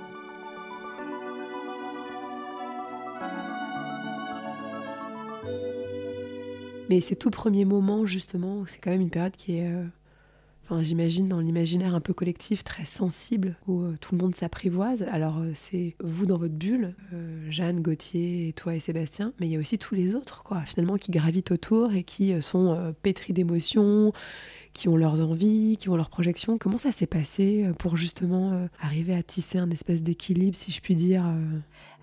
Mais 6.90 7.02
ces 7.02 7.16
tout 7.16 7.32
premiers 7.32 7.66
moments, 7.66 8.06
justement, 8.06 8.64
c'est 8.68 8.78
quand 8.78 8.92
même 8.92 9.02
une 9.02 9.10
période 9.10 9.36
qui 9.36 9.58
est, 9.58 9.68
euh, 9.68 9.86
enfin, 10.66 10.84
j'imagine, 10.84 11.28
dans 11.28 11.40
l'imaginaire 11.40 11.96
un 11.96 12.02
peu 12.02 12.14
collectif, 12.14 12.64
très 12.64 12.86
sensible, 12.86 13.58
où 13.68 13.82
euh, 13.82 13.96
tout 14.02 14.16
le 14.16 14.22
monde 14.22 14.36
s'apprivoise. 14.36 15.04
Alors, 15.12 15.40
euh, 15.40 15.52
c'est 15.54 15.96
vous 16.04 16.26
dans 16.26 16.38
votre 16.38 16.54
bulle, 16.54 16.96
Jeanne, 17.50 17.82
Gauthier, 17.82 18.54
toi 18.56 18.76
et 18.76 18.80
Sébastien, 18.80 19.34
mais 19.40 19.48
il 19.48 19.52
y 19.52 19.56
a 19.56 19.60
aussi 19.60 19.78
tous 19.78 19.96
les 19.96 20.16
autres, 20.16 20.44
quoi, 20.44 20.62
finalement, 20.66 20.98
qui 20.98 21.12
gravitent 21.12 21.52
autour 21.52 21.94
et 21.94 22.04
qui 22.04 22.42
sont 22.42 22.94
pétris 23.02 23.34
d'émotions, 23.34 24.12
qui 24.74 24.90
ont 24.90 24.98
leurs 24.98 25.22
envies, 25.22 25.78
qui 25.78 25.90
ont 25.90 25.96
leurs 25.96 26.10
projections. 26.10 26.58
Comment 26.58 26.78
ça 26.78 26.92
s'est 26.92 27.08
passé 27.08 27.70
pour 27.80 27.96
justement 27.96 28.68
arriver 28.80 29.14
à 29.14 29.24
tisser 29.24 29.58
un 29.58 29.70
espèce 29.70 30.02
d'équilibre, 30.02 30.58
si 30.58 30.72
je 30.72 30.82
puis 30.82 30.96
dire 30.96 31.24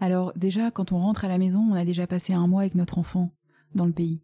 Alors 0.00 0.32
déjà, 0.36 0.70
quand 0.70 0.92
on 0.92 0.98
rentre 0.98 1.24
à 1.24 1.28
la 1.28 1.38
maison, 1.38 1.60
on 1.60 1.74
a 1.74 1.84
déjà 1.84 2.06
passé 2.06 2.32
un 2.32 2.46
mois 2.46 2.62
avec 2.62 2.74
notre 2.74 2.98
enfant 2.98 3.30
dans 3.74 3.86
le 3.86 3.92
pays. 3.92 4.20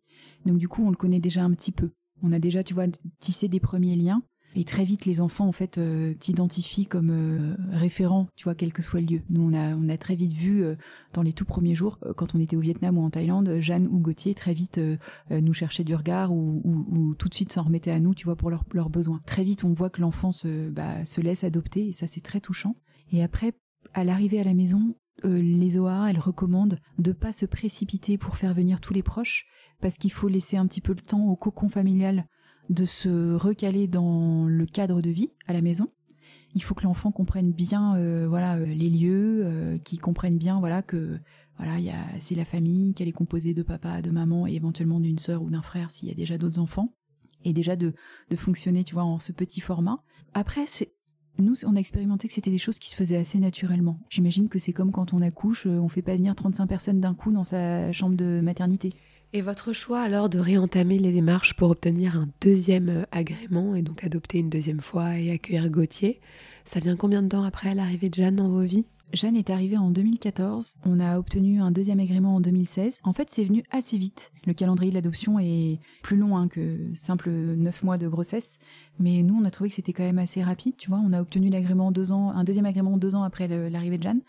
Donc 0.46 0.58
du 0.58 0.68
coup, 0.68 0.86
on 0.86 0.90
le 0.90 0.96
connaît 0.96 1.20
déjà 1.20 1.42
un 1.42 1.50
petit 1.52 1.72
peu. 1.72 1.90
On 2.22 2.32
a 2.32 2.38
déjà, 2.38 2.62
tu 2.62 2.74
vois, 2.74 2.86
tissé 3.20 3.48
des 3.48 3.60
premiers 3.60 3.96
liens. 3.96 4.22
Et 4.54 4.64
très 4.64 4.84
vite, 4.84 5.04
les 5.04 5.20
enfants, 5.20 5.46
en 5.46 5.52
fait, 5.52 5.78
euh, 5.78 6.14
t'identifient 6.14 6.86
comme 6.86 7.10
euh, 7.10 7.54
référent, 7.70 8.28
tu 8.34 8.44
vois, 8.44 8.54
quel 8.54 8.72
que 8.72 8.82
soit 8.82 9.00
le 9.00 9.06
lieu. 9.06 9.22
Nous, 9.30 9.42
on 9.42 9.52
a, 9.54 9.74
on 9.74 9.88
a 9.88 9.96
très 9.98 10.16
vite 10.16 10.32
vu, 10.32 10.64
euh, 10.64 10.74
dans 11.12 11.22
les 11.22 11.32
tout 11.32 11.44
premiers 11.44 11.74
jours, 11.74 11.98
quand 12.16 12.34
on 12.34 12.40
était 12.40 12.56
au 12.56 12.60
Vietnam 12.60 12.98
ou 12.98 13.02
en 13.02 13.10
Thaïlande, 13.10 13.58
Jeanne 13.60 13.86
ou 13.86 13.98
Gauthier, 13.98 14.34
très 14.34 14.54
vite, 14.54 14.80
nous 15.30 15.52
cherchaient 15.52 15.84
du 15.84 15.94
regard 15.94 16.32
ou, 16.32 16.62
ou, 16.64 17.14
tout 17.14 17.28
de 17.28 17.34
suite 17.34 17.52
s'en 17.52 17.64
remettaient 17.64 17.90
à 17.90 18.00
nous, 18.00 18.14
tu 18.14 18.24
vois, 18.24 18.36
pour 18.36 18.50
leurs 18.50 18.90
besoins. 18.90 19.20
Très 19.26 19.44
vite, 19.44 19.64
on 19.64 19.72
voit 19.72 19.90
que 19.90 20.00
l'enfant 20.00 20.32
se, 20.32 20.68
bah, 20.70 21.04
se 21.04 21.20
laisse 21.20 21.44
adopter, 21.44 21.88
et 21.88 21.92
ça, 21.92 22.06
c'est 22.06 22.20
très 22.20 22.40
touchant. 22.40 22.76
Et 23.12 23.22
après, 23.22 23.52
à 23.94 24.04
l'arrivée 24.04 24.40
à 24.40 24.44
la 24.44 24.54
maison, 24.54 24.94
les 25.24 25.78
OA, 25.78 26.10
elles 26.10 26.18
recommandent 26.18 26.78
de 26.98 27.12
pas 27.12 27.32
se 27.32 27.46
précipiter 27.46 28.18
pour 28.18 28.36
faire 28.36 28.54
venir 28.54 28.80
tous 28.80 28.94
les 28.94 29.02
proches, 29.02 29.46
parce 29.80 29.98
qu'il 29.98 30.12
faut 30.12 30.28
laisser 30.28 30.56
un 30.56 30.66
petit 30.66 30.80
peu 30.80 30.92
le 30.92 31.00
temps 31.00 31.26
au 31.26 31.36
cocon 31.36 31.68
familial 31.68 32.26
de 32.68 32.84
se 32.84 33.34
recaler 33.34 33.86
dans 33.86 34.44
le 34.46 34.66
cadre 34.66 35.00
de 35.00 35.10
vie 35.10 35.30
à 35.46 35.52
la 35.52 35.62
maison. 35.62 35.88
Il 36.54 36.62
faut 36.62 36.74
que 36.74 36.84
l'enfant 36.84 37.12
comprenne 37.12 37.52
bien, 37.52 37.96
euh, 37.96 38.26
voilà, 38.28 38.56
euh, 38.56 38.66
les 38.66 38.90
lieux, 38.90 39.42
euh, 39.44 39.78
qu'il 39.78 40.00
comprenne 40.00 40.38
bien, 40.38 40.58
voilà, 40.60 40.82
que 40.82 41.18
voilà, 41.56 41.78
il 41.78 41.92
c'est 42.20 42.34
la 42.34 42.44
famille, 42.44 42.94
qu'elle 42.94 43.08
est 43.08 43.12
composée 43.12 43.52
de 43.52 43.62
papa, 43.62 44.00
de 44.00 44.10
maman 44.10 44.46
et 44.46 44.54
éventuellement 44.54 45.00
d'une 45.00 45.18
sœur 45.18 45.42
ou 45.42 45.50
d'un 45.50 45.62
frère 45.62 45.90
s'il 45.90 46.08
y 46.08 46.12
a 46.12 46.14
déjà 46.14 46.38
d'autres 46.38 46.58
enfants. 46.58 46.94
et 47.44 47.52
déjà 47.52 47.76
de, 47.76 47.94
de 48.30 48.36
fonctionner, 48.36 48.82
tu 48.82 48.94
vois, 48.94 49.04
en 49.04 49.18
ce 49.18 49.30
petit 49.32 49.60
format. 49.60 50.02
Après, 50.34 50.66
c'est 50.66 50.92
nous, 51.38 51.54
on 51.64 51.76
a 51.76 51.78
expérimenté 51.78 52.26
que 52.26 52.34
c'était 52.34 52.50
des 52.50 52.58
choses 52.58 52.80
qui 52.80 52.90
se 52.90 52.96
faisaient 52.96 53.16
assez 53.16 53.38
naturellement. 53.38 54.00
J'imagine 54.10 54.48
que 54.48 54.58
c'est 54.58 54.72
comme 54.72 54.90
quand 54.90 55.12
on 55.12 55.22
accouche, 55.22 55.66
on 55.66 55.88
fait 55.88 56.02
pas 56.02 56.16
venir 56.16 56.34
35 56.34 56.66
personnes 56.66 57.00
d'un 57.00 57.14
coup 57.14 57.30
dans 57.30 57.44
sa 57.44 57.92
chambre 57.92 58.16
de 58.16 58.40
maternité. 58.42 58.92
Et 59.34 59.42
votre 59.42 59.74
choix 59.74 60.00
alors 60.00 60.30
de 60.30 60.38
réentamer 60.38 60.98
les 60.98 61.12
démarches 61.12 61.52
pour 61.52 61.70
obtenir 61.70 62.16
un 62.16 62.28
deuxième 62.40 62.88
euh, 62.88 63.02
agrément 63.12 63.74
et 63.74 63.82
donc 63.82 64.02
adopter 64.02 64.38
une 64.38 64.48
deuxième 64.48 64.80
fois 64.80 65.18
et 65.18 65.30
accueillir 65.30 65.68
Gauthier, 65.68 66.20
ça 66.64 66.80
vient 66.80 66.96
combien 66.96 67.22
de 67.22 67.28
temps 67.28 67.42
après 67.42 67.74
l'arrivée 67.74 68.08
de 68.08 68.14
Jeanne 68.14 68.36
dans 68.36 68.48
vos 68.48 68.62
vies? 68.62 68.86
Jeanne 69.12 69.36
est 69.36 69.50
arrivée 69.50 69.76
en 69.76 69.90
2014, 69.90 70.76
on 70.84 71.00
a 71.00 71.18
obtenu 71.18 71.60
un 71.60 71.70
deuxième 71.70 72.00
agrément 72.00 72.36
en 72.36 72.40
2016. 72.40 73.00
En 73.04 73.12
fait, 73.14 73.30
c'est 73.30 73.44
venu 73.44 73.64
assez 73.70 73.96
vite. 73.96 74.32
Le 74.46 74.52
calendrier 74.52 74.90
de 74.90 74.96
l'adoption 74.96 75.38
est 75.38 75.78
plus 76.02 76.16
long 76.16 76.36
hein, 76.36 76.48
que 76.48 76.90
simple 76.94 77.30
neuf 77.30 77.82
mois 77.82 77.96
de 77.96 78.06
grossesse, 78.06 78.58
mais 78.98 79.22
nous, 79.22 79.38
on 79.40 79.44
a 79.44 79.50
trouvé 79.50 79.70
que 79.70 79.76
c'était 79.76 79.94
quand 79.94 80.04
même 80.04 80.18
assez 80.18 80.42
rapide, 80.42 80.76
tu 80.76 80.90
vois. 80.90 81.00
On 81.02 81.14
a 81.14 81.20
obtenu 81.22 81.48
l'agrément 81.48 81.90
deux 81.90 82.12
ans, 82.12 82.30
un 82.30 82.44
deuxième 82.44 82.66
agrément 82.66 82.98
deux 82.98 83.14
ans 83.14 83.22
après 83.22 83.48
l'arrivée 83.48 83.96
de 83.96 84.02
Jeanne. 84.02 84.20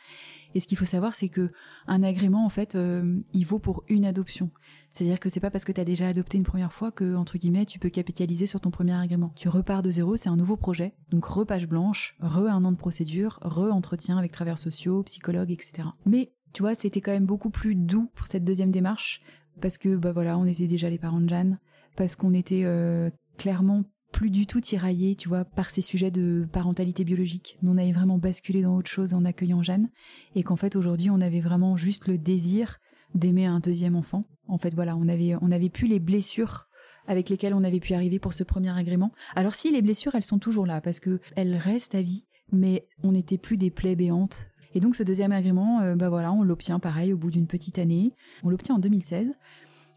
Et 0.56 0.60
ce 0.60 0.68
qu'il 0.68 0.78
faut 0.78 0.86
savoir, 0.86 1.16
c'est 1.16 1.30
que 1.30 1.52
un 1.88 2.04
agrément, 2.04 2.46
en 2.46 2.50
fait, 2.50 2.76
euh, 2.76 3.20
il 3.34 3.46
vaut 3.46 3.60
pour 3.60 3.84
une 3.88 4.06
adoption. 4.06 4.50
C'est-à-dire 4.92 5.20
que 5.20 5.30
c'est 5.30 5.40
pas 5.40 5.52
parce 5.52 5.66
que 5.66 5.72
tu 5.72 5.82
as 5.82 5.86
déjà 5.86 6.08
adopté 6.08 6.38
une 6.38 6.44
première 6.44 6.74
fois 6.74 6.92
que, 6.92 7.16
entre 7.16 7.38
guillemets, 7.38 7.66
tu 7.66 7.80
peux 7.80 7.90
capitaliser 7.90 8.48
sur 8.48 8.60
ton 8.60 8.72
premier 8.72 8.94
agrément. 8.94 9.32
Tu 9.36 9.50
repars 9.50 9.84
de 9.84 9.92
zéro, 9.92 10.16
c'est 10.18 10.30
un 10.30 10.38
nouveau 10.38 10.58
projet. 10.58 10.94
Donc, 11.12 11.26
repage 11.26 11.68
blanche, 11.68 12.16
re 12.20 12.48
un 12.48 12.64
an 12.64 12.72
de 12.72 12.78
procédure, 12.78 13.40
re 13.42 13.72
entretien 13.72 14.18
avec 14.18 14.32
travers 14.32 14.58
sociaux, 14.58 15.04
psychologues, 15.04 15.52
etc. 15.52 15.90
Mais, 16.06 16.32
tu 16.54 16.64
vois, 16.64 16.74
c'était 16.74 17.02
quand 17.02 17.12
même 17.12 17.28
beaucoup 17.28 17.52
plus 17.52 17.76
doux 17.76 18.10
pour 18.16 18.28
cette 18.28 18.44
deuxième 18.44 18.72
démarche 18.72 19.22
parce 19.60 19.78
que, 19.78 19.96
bah 19.96 20.12
voilà, 20.12 20.38
on 20.38 20.46
était 20.46 20.68
déjà 20.68 20.90
les 20.90 20.98
parents 20.98 21.22
de 21.22 21.30
Jeanne, 21.30 21.60
parce 21.96 22.16
qu'on 22.16 22.34
était 22.34 22.64
euh, 22.64 23.10
clairement 23.38 23.84
plus 24.12 24.30
du 24.30 24.46
tout 24.46 24.62
tiraillé, 24.62 25.16
tu 25.16 25.30
vois, 25.30 25.46
par 25.46 25.70
ces 25.70 25.82
sujets 25.82 26.12
de 26.12 26.48
parentalité 26.52 27.04
biologique. 27.04 27.58
On 27.64 27.78
avait 27.78 27.92
vraiment 27.92 28.18
basculé 28.18 28.62
dans 28.62 28.76
autre 28.76 28.90
chose 28.90 29.14
en 29.14 29.26
accueillant 29.26 29.64
Jeanne, 29.64 29.90
et 30.36 30.44
qu'en 30.44 30.56
fait, 30.56 30.76
aujourd'hui, 30.76 31.10
on 31.10 31.22
avait 31.22 31.42
vraiment 31.42 31.78
juste 31.78 32.08
le 32.08 32.18
désir 32.18 32.80
d'aimer 33.16 33.46
un 33.46 33.60
deuxième 33.60 33.96
enfant. 33.96 34.26
En 34.48 34.58
fait, 34.58 34.74
voilà, 34.74 34.96
on 34.96 35.08
avait, 35.08 35.36
on 35.42 35.70
plus 35.70 35.88
les 35.88 36.00
blessures 36.00 36.68
avec 37.08 37.30
lesquelles 37.30 37.54
on 37.54 37.64
avait 37.64 37.80
pu 37.80 37.94
arriver 37.94 38.20
pour 38.20 38.34
ce 38.34 38.44
premier 38.44 38.78
agrément. 38.78 39.12
Alors 39.36 39.56
si 39.56 39.72
les 39.72 39.82
blessures, 39.82 40.14
elles 40.16 40.24
sont 40.24 40.40
toujours 40.40 40.66
là, 40.66 40.80
parce 40.80 41.00
que 41.00 41.20
elles 41.36 41.56
restent 41.56 41.96
à 41.96 42.02
vie, 42.02 42.26
mais 42.52 42.88
on 43.04 43.12
n'était 43.12 43.38
plus 43.38 43.56
des 43.56 43.72
plaies 43.72 43.96
béantes. 43.96 44.48
Et 44.76 44.80
donc 44.80 44.96
ce 44.96 45.02
deuxième 45.02 45.32
agrément, 45.32 45.82
euh, 45.82 45.96
bah 45.96 46.10
voilà, 46.10 46.32
on 46.32 46.44
l'obtient 46.44 46.80
pareil 46.80 47.12
au 47.12 47.18
bout 47.18 47.32
d'une 47.32 47.48
petite 47.48 47.80
année. 47.80 48.14
On 48.44 48.50
l'obtient 48.50 48.76
en 48.76 48.80
2016. 48.80 49.34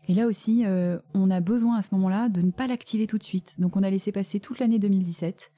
Et 0.08 0.14
là 0.14 0.26
aussi, 0.26 0.64
euh, 0.64 0.98
on 1.14 1.30
a 1.30 1.40
besoin 1.40 1.76
à 1.76 1.82
ce 1.82 1.88
moment-là 1.92 2.28
de 2.28 2.42
ne 2.42 2.50
pas 2.50 2.66
l'activer 2.66 3.06
tout 3.06 3.18
de 3.18 3.22
suite. 3.22 3.60
Donc 3.60 3.76
on 3.76 3.82
a 3.82 3.90
laissé 3.90 4.12
passer 4.12 4.40
toute 4.40 4.58
l'année 4.58 4.78
2017 4.78 5.52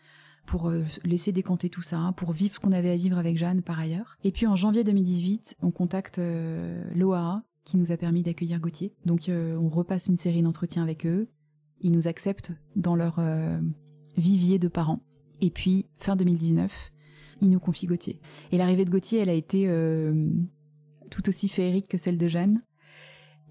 pour 0.47 0.69
euh, 0.69 0.85
laisser 1.05 1.33
décanter 1.33 1.71
tout 1.71 1.83
ça, 1.83 2.13
pour 2.17 2.33
vivre 2.33 2.55
ce 2.55 2.61
qu'on 2.61 2.73
avait 2.73 2.91
à 2.91 2.97
vivre 2.97 3.17
avec 3.17 3.39
Jeanne 3.39 3.63
par 3.63 3.79
ailleurs. 3.79 4.19
Et 4.23 4.33
puis 4.33 4.47
en 4.47 4.57
janvier 4.57 4.85
2018, 4.85 5.57
on 5.63 5.71
contacte 5.71 6.19
euh, 6.19 6.85
l'OAA 6.95 7.43
qui 7.65 7.79
nous 7.79 7.93
a 7.93 7.97
permis 7.97 8.23
d'accueillir 8.23 8.61
Gauthier. 8.61 8.93
Donc 9.07 9.31
on 9.31 9.69
repasse 9.71 10.09
une 10.09 10.19
série 10.19 10.43
d'entretiens 10.43 10.83
avec 10.83 11.07
eux. 11.07 11.31
Ils 11.81 11.93
nous 11.93 12.09
acceptent 12.09 12.53
dans 12.77 12.95
leur 12.95 13.23
vivier 14.19 14.59
de 14.59 14.69
parents. 14.69 15.01
Et 15.41 15.49
puis 15.49 15.87
fin 15.97 16.15
2019, 16.15 16.93
ils 17.41 17.49
nous 17.49 17.61
confient 17.61 17.87
Gauthier. 17.87 18.21
Et 18.53 18.59
l'arrivée 18.59 18.85
de 18.85 18.91
Gauthier, 18.91 19.21
elle 19.21 19.31
a 19.31 19.33
été 19.33 19.67
tout 21.09 21.27
aussi 21.27 21.49
féerique 21.49 21.89
que 21.89 21.97
celle 21.97 22.19
de 22.19 22.29
Jeanne. 22.29 22.61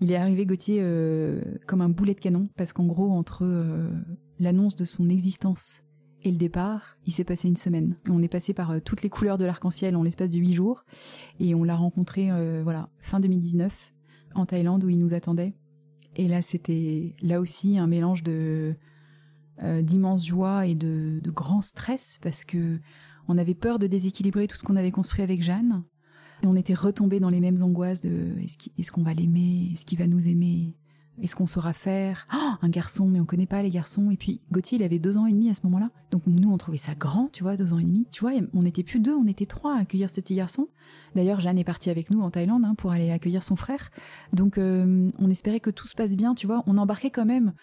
Il 0.03 0.11
est 0.11 0.17
arrivé 0.17 0.45
Gauthier 0.45 0.79
euh, 0.81 1.41
comme 1.65 1.79
un 1.79 1.87
boulet 1.87 2.13
de 2.13 2.19
canon 2.19 2.49
parce 2.57 2.73
qu'en 2.73 2.85
gros 2.85 3.09
entre 3.11 3.45
euh, 3.45 3.89
l'annonce 4.37 4.75
de 4.75 4.83
son 4.83 5.07
existence 5.07 5.81
et 6.23 6.29
le 6.29 6.35
départ, 6.35 6.97
il 7.05 7.13
s'est 7.13 7.23
passé 7.23 7.47
une 7.47 7.55
semaine. 7.55 7.95
On 8.09 8.21
est 8.21 8.27
passé 8.27 8.53
par 8.53 8.71
euh, 8.71 8.79
toutes 8.81 9.01
les 9.01 9.09
couleurs 9.09 9.37
de 9.37 9.45
l'arc-en-ciel 9.45 9.95
en 9.95 10.03
l'espace 10.03 10.31
de 10.31 10.39
huit 10.39 10.55
jours 10.55 10.83
et 11.39 11.55
on 11.55 11.63
l'a 11.63 11.77
rencontré 11.77 12.31
voilà 12.63 12.89
fin 12.99 13.21
2019 13.21 13.93
en 14.35 14.45
Thaïlande 14.45 14.83
où 14.83 14.89
il 14.89 14.99
nous 14.99 15.13
attendait. 15.13 15.53
Et 16.17 16.27
là 16.27 16.41
c'était 16.41 17.15
là 17.21 17.39
aussi 17.39 17.77
un 17.77 17.87
mélange 17.87 18.23
de 18.23 18.75
d'immense 19.83 20.27
joie 20.27 20.67
et 20.67 20.75
de, 20.75 21.21
de 21.23 21.31
grand 21.31 21.61
stress 21.61 22.19
parce 22.21 22.43
que 22.43 22.81
on 23.29 23.37
avait 23.37 23.55
peur 23.55 23.79
de 23.79 23.87
déséquilibrer 23.87 24.47
tout 24.47 24.57
ce 24.57 24.63
qu'on 24.63 24.75
avait 24.75 24.91
construit 24.91 25.23
avec 25.23 25.41
Jeanne 25.41 25.85
et 26.43 26.47
on 26.47 26.55
était 26.55 26.73
retombés 26.73 27.19
dans 27.21 27.29
les 27.29 27.39
mêmes 27.39 27.61
angoisses 27.63 28.01
de 28.01 28.33
est-ce 28.77 28.91
qu'on 28.91 29.01
va 29.01 29.13
l'aimer? 29.13 29.69
Est-ce 29.73 29.85
qu'il 29.85 29.97
va 29.97 30.07
nous 30.07 30.27
aimer? 30.27 30.75
Est-ce 31.21 31.35
qu'on 31.35 31.47
saura 31.47 31.73
faire? 31.73 32.27
Oh, 32.33 32.53
Un 32.61 32.69
garçon, 32.69 33.07
mais 33.07 33.19
on 33.19 33.25
connaît 33.25 33.45
pas 33.45 33.61
les 33.61 33.69
garçons. 33.69 34.11
Et 34.11 34.17
puis 34.17 34.41
Gauthier, 34.51 34.77
il 34.77 34.83
avait 34.83 34.99
deux 34.99 35.17
ans 35.17 35.25
et 35.25 35.31
demi 35.31 35.49
à 35.49 35.53
ce 35.53 35.61
moment-là. 35.63 35.89
Donc 36.11 36.23
nous, 36.27 36.51
on 36.51 36.57
trouvait 36.57 36.77
ça 36.77 36.95
grand, 36.95 37.29
tu 37.31 37.43
vois, 37.43 37.55
deux 37.55 37.71
ans 37.71 37.79
et 37.79 37.85
demi. 37.85 38.07
Tu 38.11 38.21
vois, 38.21 38.33
on 38.53 38.63
n'était 38.63 38.83
plus 38.83 38.99
deux, 38.99 39.15
on 39.15 39.25
était 39.25 39.45
trois 39.45 39.77
à 39.77 39.81
accueillir 39.81 40.09
ce 40.09 40.19
petit 40.19 40.35
garçon. 40.35 40.67
D'ailleurs, 41.15 41.39
Jeanne 41.39 41.59
est 41.59 41.63
partie 41.63 41.89
avec 41.89 42.09
nous 42.09 42.21
en 42.21 42.29
Thaïlande 42.29 42.65
hein, 42.65 42.75
pour 42.75 42.91
aller 42.91 43.11
accueillir 43.11 43.43
son 43.43 43.55
frère. 43.55 43.89
Donc 44.33 44.57
euh, 44.57 45.09
on 45.19 45.29
espérait 45.29 45.61
que 45.61 45.69
tout 45.69 45.87
se 45.87 45.95
passe 45.95 46.17
bien, 46.17 46.35
tu 46.35 46.47
vois. 46.47 46.63
On 46.67 46.77
embarquait 46.77 47.11
quand 47.11 47.25
même 47.25 47.53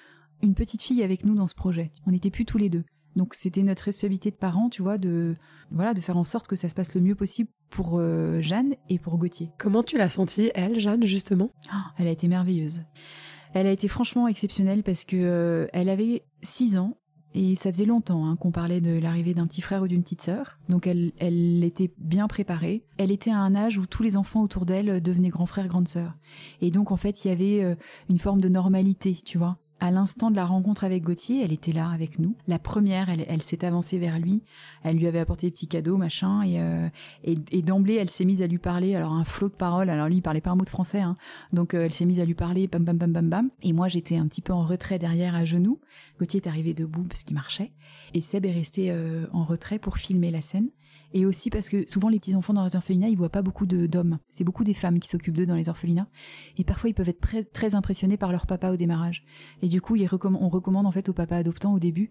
une 0.43 0.55
petite 0.55 0.81
fille 0.81 1.03
avec 1.03 1.24
nous 1.26 1.35
dans 1.35 1.49
ce 1.49 1.55
projet. 1.55 1.91
On 2.07 2.12
n'était 2.12 2.31
plus 2.31 2.47
tous 2.47 2.57
les 2.57 2.70
deux. 2.70 2.85
Donc 3.16 3.34
c'était 3.34 3.62
notre 3.62 3.84
responsabilité 3.84 4.30
de 4.30 4.36
parents, 4.36 4.68
tu 4.68 4.82
vois, 4.82 4.98
de 4.98 5.36
voilà, 5.70 5.94
de 5.94 6.00
faire 6.00 6.16
en 6.16 6.24
sorte 6.24 6.46
que 6.46 6.56
ça 6.56 6.68
se 6.68 6.74
passe 6.74 6.94
le 6.94 7.00
mieux 7.00 7.14
possible 7.14 7.50
pour 7.68 7.98
euh, 7.98 8.40
Jeanne 8.40 8.74
et 8.88 8.98
pour 8.98 9.18
Gauthier. 9.18 9.50
Comment 9.58 9.82
tu 9.82 9.96
l'as 9.98 10.11
sentie, 10.11 10.50
elle, 10.54 10.78
Jeanne, 10.78 11.04
justement? 11.06 11.50
Ah, 11.70 11.92
Elle 11.98 12.08
a 12.08 12.11
été 12.11 12.28
merveilleuse. 12.28 12.82
Elle 13.52 13.66
a 13.66 13.72
été 13.72 13.88
franchement 13.88 14.28
exceptionnelle 14.28 14.82
parce 14.82 15.04
que 15.04 15.16
euh, 15.16 15.66
elle 15.72 15.88
avait 15.88 16.22
6 16.42 16.78
ans 16.78 16.96
et 17.34 17.54
ça 17.54 17.72
faisait 17.72 17.84
longtemps 17.84 18.26
hein, 18.26 18.36
qu'on 18.36 18.50
parlait 18.50 18.80
de 18.80 18.98
l'arrivée 18.98 19.34
d'un 19.34 19.46
petit 19.46 19.61
frère 19.61 19.82
ou 19.82 19.88
d'une 19.88 20.02
petite 20.02 20.22
sœur. 20.22 20.58
Donc 20.68 20.86
elle, 20.86 21.12
elle 21.18 21.62
était 21.62 21.92
bien 21.98 22.26
préparée. 22.26 22.84
Elle 22.96 23.12
était 23.12 23.30
à 23.30 23.38
un 23.38 23.54
âge 23.54 23.78
où 23.78 23.86
tous 23.86 24.02
les 24.02 24.16
enfants 24.16 24.42
autour 24.42 24.66
d'elle 24.66 25.00
devenaient 25.00 25.28
grands 25.28 25.46
frères, 25.46 25.68
grandes 25.68 25.88
sœurs. 25.88 26.14
Et 26.61 26.70
donc 26.70 26.90
en 26.90 26.96
fait, 26.96 27.24
il 27.24 27.28
y 27.28 27.30
avait 27.30 27.62
euh, 27.62 27.74
une 28.08 28.18
forme 28.18 28.40
de 28.40 28.48
normalité, 28.48 29.16
tu 29.24 29.38
vois 29.38 29.58
à 29.81 29.91
l'instant 29.91 30.31
de 30.31 30.37
la 30.37 30.45
rencontre 30.45 30.85
avec 30.85 31.03
Gauthier, 31.03 31.43
elle 31.43 31.53
était 31.53 31.72
là 31.72 31.89
avec 31.89 32.18
nous. 32.18 32.37
La 32.47 32.59
première, 32.59 33.09
elle, 33.09 33.43
s'est 33.43 33.64
avancée 33.64 33.99
vers 33.99 34.18
lui, 34.18 34.43
elle 34.83 34.97
lui 34.97 35.07
avait 35.07 35.18
apporté 35.18 35.47
des 35.47 35.51
petits 35.51 35.68
cadeaux, 35.68 35.97
machin, 35.97 36.43
et, 36.43 36.61
euh, 36.61 36.89
et, 37.24 37.62
d'emblée, 37.62 37.95
elle 37.95 38.11
s'est 38.11 38.24
mise 38.24 38.43
à 38.43 38.47
lui 38.47 38.59
parler, 38.59 38.95
alors 38.95 39.12
un 39.12 39.24
flot 39.24 39.49
de 39.49 39.55
paroles, 39.55 39.91
alors 39.91 40.09
lui, 40.09 40.16
il 40.16 40.22
parlait 40.22 40.41
pas 40.41 40.51
un 40.51 40.57
mot 40.57 40.64
de 40.64 40.70
français, 40.70 41.01
hein. 41.01 41.16
donc 41.53 41.74
euh, 41.74 41.85
elle 41.85 41.93
s'est 41.93 42.05
mise 42.05 42.20
à 42.20 42.24
lui 42.24 42.35
parler, 42.35 42.66
bam, 42.66 42.85
bam, 42.85 42.99
bam, 42.99 43.12
bam, 43.12 43.28
bam, 43.28 43.51
et 43.62 43.72
moi, 43.72 43.89
j'étais 43.89 44.16
un 44.16 44.26
petit 44.26 44.43
peu 44.43 44.53
en 44.53 44.64
retrait 44.64 44.99
derrière, 44.99 45.35
à 45.35 45.45
genoux. 45.45 45.81
Gauthier 46.18 46.41
est 46.41 46.49
arrivé 46.49 46.74
debout 46.74 47.05
parce 47.05 47.24
qu'il 47.24 47.35
marchait, 47.35 47.72
et 48.12 48.20
Seb 48.20 48.45
est 48.45 48.53
resté 48.53 48.91
euh, 48.91 49.26
en 49.33 49.45
retrait 49.45 49.78
pour 49.78 49.97
filmer 49.97 50.31
la 50.31 50.43
scène 50.43 50.68
et 51.12 51.26
aussi 51.26 51.50
parce 51.50 51.68
que 51.68 51.88
souvent 51.88 52.08
les 52.08 52.18
petits 52.18 52.34
enfants 52.34 52.52
dans 52.52 52.64
les 52.64 52.76
orphelinats 52.76 53.08
ils 53.08 53.16
voient 53.16 53.30
pas 53.30 53.42
beaucoup 53.42 53.66
d'hommes. 53.66 54.18
C'est 54.30 54.44
beaucoup 54.44 54.64
des 54.64 54.74
femmes 54.74 55.00
qui 55.00 55.08
s'occupent 55.08 55.36
d'eux 55.36 55.46
dans 55.46 55.54
les 55.54 55.68
orphelinats. 55.68 56.08
Et 56.56 56.64
parfois 56.64 56.90
ils 56.90 56.94
peuvent 56.94 57.08
être 57.08 57.52
très, 57.52 57.74
impressionnés 57.74 58.16
par 58.16 58.32
leur 58.32 58.46
papa 58.46 58.70
au 58.70 58.76
démarrage. 58.76 59.24
Et 59.62 59.68
du 59.68 59.80
coup 59.80 59.96
on 59.96 60.48
recommande 60.48 60.86
en 60.86 60.90
fait 60.90 61.08
au 61.08 61.12
papa 61.12 61.36
adoptant 61.36 61.72
au 61.72 61.78
début 61.78 62.11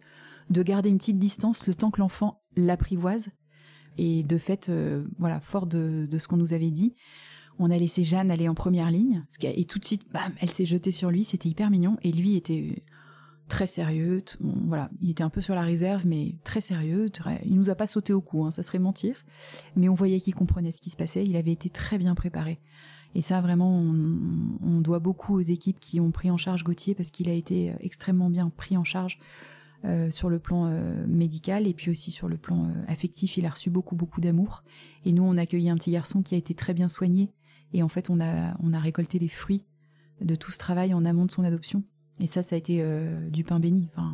de 0.49 0.63
garder 0.63 0.89
une 0.89 0.97
petite 0.97 1.19
distance 1.19 1.67
le 1.67 1.75
temps 1.75 1.91
que 1.91 1.99
l'enfant 1.99 2.41
l'apprivoise. 2.55 3.29
Et 3.97 4.23
de 4.23 4.37
fait 4.37 4.69
euh, 4.69 5.05
voilà 5.17 5.39
fort 5.39 5.67
de, 5.67 6.07
ce 6.17 6.27
qu'on 6.27 6.37
nous 6.37 6.53
avait 6.53 6.71
dit 6.71 6.95
on 7.61 7.71
a 7.71 7.77
laissé 7.77 8.05
Jeanne 8.05 8.31
aller 8.31 8.47
en 8.47 8.53
première 8.53 8.89
ligne 8.89 9.25
et 9.43 9.65
tout 9.65 9.79
de 9.79 9.85
suite 9.85 10.09
bam 10.13 10.31
elle 10.39 10.49
s'est 10.49 10.65
jetée 10.65 10.91
sur 10.91 11.11
lui 11.11 11.23
c'était 11.23 11.49
hyper 11.49 11.69
mignon. 11.69 11.97
Et 12.03 12.11
lui 12.11 12.35
était 12.35 12.83
très 13.49 13.67
sérieux. 13.67 14.23
voilà, 14.39 14.89
il 15.01 15.09
était 15.09 15.23
un 15.23 15.29
peu 15.29 15.41
sur 15.41 15.55
la 15.55 15.63
réserve, 15.63 16.07
mais 16.07 16.35
très 16.45 16.61
sérieux. 16.61 17.09
Très, 17.09 17.41
il 17.43 17.55
nous 17.55 17.69
a 17.69 17.75
pas 17.75 17.87
sauté 17.87 18.13
au 18.13 18.21
cou, 18.21 18.45
hein, 18.45 18.51
ça 18.51 18.63
serait 18.63 18.79
mentir. 18.79 19.25
Mais 19.75 19.89
on 19.89 19.93
voyait 19.93 20.19
qu'il 20.19 20.35
comprenait 20.35 20.71
ce 20.71 20.79
qui 20.79 20.89
se 20.89 20.95
passait. 20.95 21.23
Il 21.23 21.35
avait 21.35 21.51
été 21.51 21.69
très 21.69 21.97
bien 21.97 22.15
préparé. 22.15 22.59
Et 23.15 23.21
ça, 23.21 23.41
vraiment, 23.41 23.71
on, 23.71 24.81
doit 24.81 24.99
beaucoup 24.99 25.35
aux 25.35 25.41
équipes 25.41 25.79
qui 25.79 25.99
ont 25.99 26.11
pris 26.11 26.29
en 26.31 26.37
charge 26.37 26.63
Gauthier 26.63 26.95
parce 26.95 27.09
qu'il 27.11 27.27
a 27.27 27.33
été 27.33 27.71
euh, 27.71 27.73
extrêmement 27.79 28.29
bien 28.29 28.49
pris 28.49 28.77
en 28.77 28.83
charge 28.83 29.19
euh, 29.83 30.11
sur 30.11 30.29
le 30.29 30.39
plan 30.39 30.67
euh, 30.67 31.05
médical 31.07 31.67
et 31.67 31.73
puis 31.73 31.89
aussi 31.89 32.11
sur 32.11 32.27
le 32.29 32.37
plan 32.37 32.71
affectif. 32.87 33.37
Il 33.37 33.45
a 33.45 33.49
reçu 33.49 33.69
beaucoup, 33.69 33.95
beaucoup 33.95 34.21
d'amour. 34.21 34.63
Et 35.05 35.11
nous, 35.11 35.23
on 35.23 35.37
a 35.37 35.41
accueilli 35.41 35.69
un 35.69 35.75
petit 35.75 35.91
garçon 35.91 36.21
qui 36.21 36.35
a 36.35 36.37
été 36.37 36.53
très 36.53 36.73
bien 36.73 36.87
soigné. 36.87 37.31
Et 37.73 37.83
en 37.83 37.87
fait, 37.87 38.09
on 38.09 38.19
a, 38.19 38.55
on 38.61 38.73
a 38.73 38.79
récolté 38.79 39.19
les 39.19 39.27
fruits 39.27 39.63
de 40.21 40.35
tout 40.35 40.51
ce 40.51 40.59
travail 40.59 40.93
en 40.93 41.03
amont 41.03 41.25
de 41.25 41.31
son 41.31 41.43
adoption. 41.43 41.83
Et 42.19 42.27
ça, 42.27 42.43
ça 42.43 42.55
a 42.55 42.59
été 42.59 42.79
euh, 42.81 43.29
du 43.29 43.43
pain 43.43 43.59
béni. 43.59 43.89
Enfin, 43.93 44.13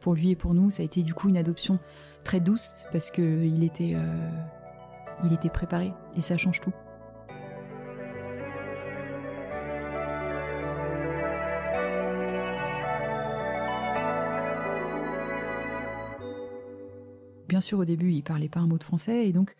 pour 0.00 0.14
lui 0.14 0.30
et 0.30 0.36
pour 0.36 0.54
nous, 0.54 0.70
ça 0.70 0.82
a 0.82 0.84
été 0.84 1.02
du 1.02 1.14
coup 1.14 1.28
une 1.28 1.36
adoption 1.36 1.78
très 2.24 2.40
douce 2.40 2.86
parce 2.92 3.10
que 3.10 3.44
il 3.44 3.64
était, 3.64 3.92
euh, 3.94 4.30
il 5.24 5.32
était 5.32 5.48
préparé 5.48 5.92
et 6.16 6.20
ça 6.20 6.36
change 6.36 6.60
tout. 6.60 6.72
Bien 17.48 17.62
sûr, 17.62 17.78
au 17.78 17.84
début, 17.86 18.12
il 18.12 18.22
parlait 18.22 18.50
pas 18.50 18.60
un 18.60 18.66
mot 18.66 18.76
de 18.76 18.84
français, 18.84 19.26
et 19.26 19.32
donc, 19.32 19.54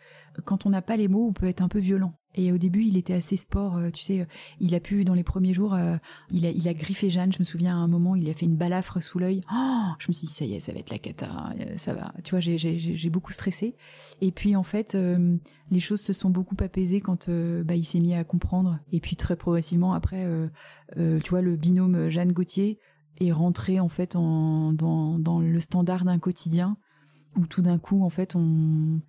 quand 0.45 0.67
on 0.67 0.71
n'a 0.71 0.83
pas 0.83 0.99
les 0.99 1.09
mots, 1.09 1.27
on 1.27 1.33
peut 1.33 1.47
être 1.47 1.63
un 1.63 1.69
peu 1.69 1.79
violent. 1.79 2.13
Et 2.35 2.53
au 2.53 2.59
début, 2.59 2.85
il 2.85 2.97
était 2.97 3.15
assez 3.15 3.37
sport, 3.37 3.77
euh, 3.77 3.91
tu 3.91 4.03
sais. 4.03 4.27
Il 4.61 4.75
a 4.75 4.81
pu, 4.81 5.05
dans 5.05 5.15
les 5.15 5.25
premiers 5.25 5.55
jours, 5.55 5.75
euh, 5.75 5.97
il, 6.31 6.47
a, 6.47 6.75
griffé 6.75 7.11
Jeanne. 7.11 7.33
Je 7.33 7.39
me 7.41 7.45
souviens 7.45 7.75
à 7.75 7.79
un 7.79 7.89
moment, 7.89 8.15
il 8.15 8.29
a 8.29 8.35
fait 8.35 8.47
une 8.47 8.57
balafre 8.57 9.03
sous 9.03 9.19
l'œil. 9.19 9.43
Oh, 9.53 9.87
je 9.99 10.07
me 10.09 10.13
suis 10.13 10.27
dit, 10.29 10.33
ça 10.33 10.45
y 10.45 10.55
est, 10.55 10.61
ça 10.61 10.73
va 10.73 10.79
être 10.79 10.91
la 10.91 10.99
cata, 10.99 11.53
euh, 11.59 11.77
ça 11.77 11.95
va. 11.95 12.13
Tu 12.23 12.31
vois, 12.31 12.41
j'ai 12.41 13.11
beaucoup 13.11 13.33
stressé. 13.33 13.75
Et 14.21 14.31
puis, 14.31 14.57
en 14.57 14.63
fait, 14.63 14.97
les 15.71 15.81
choses 15.81 16.01
se 16.01 16.13
sont 16.13 16.31
beaucoup 16.31 16.57
apaisées 16.61 17.01
quand 17.01 17.29
bah, 17.31 17.75
il 17.75 17.85
s'est 17.85 18.01
mis 18.01 18.15
à 18.15 18.25
comprendre. 18.25 18.79
Et 18.93 19.01
puis, 19.01 19.17
très 19.17 19.37
progressivement, 19.37 19.95
après, 19.95 20.27
tu 20.97 21.31
vois, 21.31 21.41
le 21.41 21.57
binôme 21.57 22.09
Jeanne 22.09 22.33
Gauthier 22.33 22.79
est 23.21 23.33
rentré, 23.33 23.81
en 23.81 23.89
fait, 23.89 24.13
dans, 24.13 24.73
dans 24.73 25.41
le 25.41 25.61
standard 25.61 26.05
d'un 26.05 26.19
quotidien 26.19 26.77
où 27.37 27.47
tout 27.47 27.63
d'un 27.63 27.79
coup, 27.79 28.05
en 28.05 28.11
fait, 28.11 28.37
on 28.37 29.01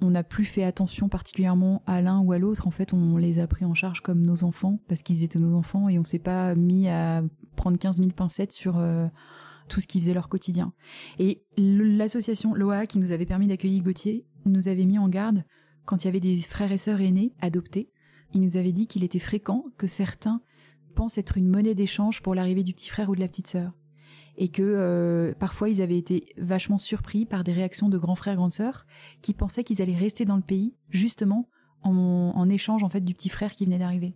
on 0.00 0.10
n'a 0.10 0.22
plus 0.22 0.44
fait 0.44 0.64
attention 0.64 1.08
particulièrement 1.08 1.82
à 1.86 2.00
l'un 2.00 2.20
ou 2.20 2.32
à 2.32 2.38
l'autre. 2.38 2.66
En 2.66 2.70
fait, 2.70 2.92
on 2.92 3.16
les 3.16 3.38
a 3.38 3.46
pris 3.46 3.64
en 3.64 3.74
charge 3.74 4.00
comme 4.00 4.22
nos 4.22 4.44
enfants 4.44 4.80
parce 4.88 5.02
qu'ils 5.02 5.24
étaient 5.24 5.38
nos 5.38 5.56
enfants 5.56 5.88
et 5.88 5.98
on 5.98 6.04
s'est 6.04 6.18
pas 6.18 6.54
mis 6.54 6.88
à 6.88 7.22
prendre 7.56 7.78
15 7.78 7.98
000 7.98 8.10
pincettes 8.10 8.52
sur 8.52 8.78
euh, 8.78 9.06
tout 9.68 9.80
ce 9.80 9.86
qui 9.86 10.00
faisait 10.00 10.14
leur 10.14 10.28
quotidien. 10.28 10.72
Et 11.18 11.42
l'association 11.56 12.54
LOA 12.54 12.86
qui 12.86 12.98
nous 12.98 13.12
avait 13.12 13.26
permis 13.26 13.46
d'accueillir 13.46 13.82
Gauthier 13.82 14.26
nous 14.44 14.68
avait 14.68 14.84
mis 14.84 14.98
en 14.98 15.08
garde 15.08 15.44
quand 15.84 16.02
il 16.02 16.06
y 16.06 16.08
avait 16.08 16.20
des 16.20 16.36
frères 16.36 16.72
et 16.72 16.78
sœurs 16.78 17.00
aînés 17.00 17.32
adoptés. 17.40 17.90
Il 18.32 18.40
nous 18.40 18.56
avait 18.56 18.72
dit 18.72 18.86
qu'il 18.86 19.04
était 19.04 19.18
fréquent 19.18 19.64
que 19.78 19.86
certains 19.86 20.40
pensent 20.94 21.18
être 21.18 21.38
une 21.38 21.48
monnaie 21.48 21.74
d'échange 21.74 22.22
pour 22.22 22.34
l'arrivée 22.34 22.62
du 22.62 22.72
petit 22.72 22.88
frère 22.88 23.10
ou 23.10 23.14
de 23.14 23.20
la 23.20 23.28
petite 23.28 23.48
sœur 23.48 23.72
et 24.36 24.48
que 24.48 24.62
euh, 24.62 25.32
parfois 25.38 25.68
ils 25.68 25.80
avaient 25.80 25.98
été 25.98 26.26
vachement 26.36 26.78
surpris 26.78 27.24
par 27.24 27.44
des 27.44 27.52
réactions 27.52 27.88
de 27.88 27.98
grands 27.98 28.16
frères, 28.16 28.36
grandes 28.36 28.52
sœurs 28.52 28.86
qui 29.22 29.32
pensaient 29.32 29.64
qu'ils 29.64 29.80
allaient 29.82 29.96
rester 29.96 30.24
dans 30.24 30.36
le 30.36 30.42
pays 30.42 30.74
justement 30.90 31.48
en, 31.82 32.48
échange 32.48 32.82
en 32.82 32.88
fait 32.88 33.02
du 33.02 33.12
petit 33.12 33.28
frère 33.28 33.54
qui 33.54 33.66
venait 33.66 33.78
d'arriver. 33.78 34.14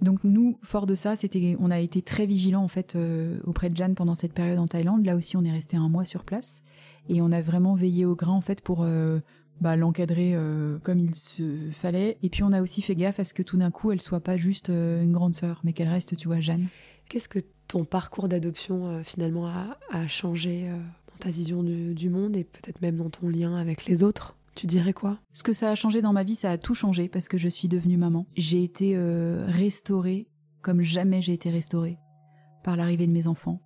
Donc 0.00 0.24
nous, 0.24 0.58
fort 0.62 0.86
de 0.86 0.94
ça, 0.94 1.16
c'était, 1.16 1.54
on 1.60 1.70
a 1.70 1.78
été 1.78 2.00
très 2.00 2.24
vigilants 2.24 2.64
en 2.64 2.68
fait 2.68 2.96
euh, 2.96 3.38
auprès 3.44 3.68
de 3.68 3.76
Jeanne 3.76 3.94
pendant 3.94 4.14
cette 4.14 4.32
période 4.32 4.58
en 4.58 4.66
Thaïlande. 4.66 5.04
Là 5.04 5.14
aussi, 5.14 5.36
on 5.36 5.44
est 5.44 5.52
resté 5.52 5.76
un 5.76 5.90
mois 5.90 6.06
sur 6.06 6.24
place 6.24 6.62
et 7.10 7.20
on 7.20 7.30
a 7.30 7.42
vraiment 7.42 7.74
veillé 7.74 8.06
au 8.06 8.14
grain 8.14 8.32
en 8.32 8.40
fait 8.40 8.62
pour 8.62 8.82
euh, 8.82 9.20
bah, 9.60 9.76
l'encadrer 9.76 10.34
comme 10.82 10.98
il 10.98 11.14
se 11.14 11.70
fallait. 11.72 12.16
Et 12.22 12.30
puis 12.30 12.42
on 12.42 12.52
a 12.52 12.62
aussi 12.62 12.80
fait 12.80 12.96
gaffe 12.96 13.20
à 13.20 13.24
ce 13.24 13.34
que 13.34 13.42
tout 13.42 13.58
d'un 13.58 13.70
coup, 13.70 13.92
elle 13.92 14.00
soit 14.00 14.20
pas 14.20 14.38
juste 14.38 14.70
une 14.70 15.12
grande 15.12 15.34
sœur, 15.34 15.60
mais 15.62 15.74
qu'elle 15.74 15.88
reste, 15.88 16.16
tu 16.16 16.26
vois, 16.26 16.40
Jeanne. 16.40 16.68
Qu'est-ce 17.12 17.28
que 17.28 17.40
ton 17.68 17.84
parcours 17.84 18.26
d'adoption 18.26 18.86
euh, 18.86 19.02
finalement 19.02 19.46
a, 19.46 20.06
changé 20.08 20.66
euh, 20.66 20.78
dans 20.78 21.16
ta 21.18 21.30
vision 21.30 21.62
du, 21.62 22.08
monde 22.08 22.34
et 22.38 22.42
peut-être 22.42 22.80
même 22.80 22.96
dans 22.96 23.10
ton 23.10 23.28
lien 23.28 23.54
avec 23.54 23.84
les 23.84 24.02
autres? 24.02 24.34
Tu 24.54 24.66
dirais 24.66 24.94
quoi? 24.94 25.18
Ce 25.34 25.42
que 25.42 25.52
ça 25.52 25.70
a 25.70 25.74
changé 25.74 26.00
dans 26.00 26.14
ma 26.14 26.24
vie, 26.24 26.36
ça 26.36 26.50
a 26.50 26.56
tout 26.56 26.74
changé 26.74 27.10
parce 27.10 27.28
que 27.28 27.36
je 27.36 27.50
suis 27.50 27.68
devenue 27.68 27.98
maman. 27.98 28.26
J'ai 28.34 28.64
été 28.64 28.92
euh, 28.96 29.44
restaurée 29.46 30.26
comme 30.62 30.80
jamais 30.80 31.20
j'ai 31.20 31.34
été 31.34 31.50
restaurée 31.50 31.98
par 32.64 32.78
l'arrivée 32.78 33.06
de 33.06 33.12
mes 33.12 33.28
enfants. 33.28 33.60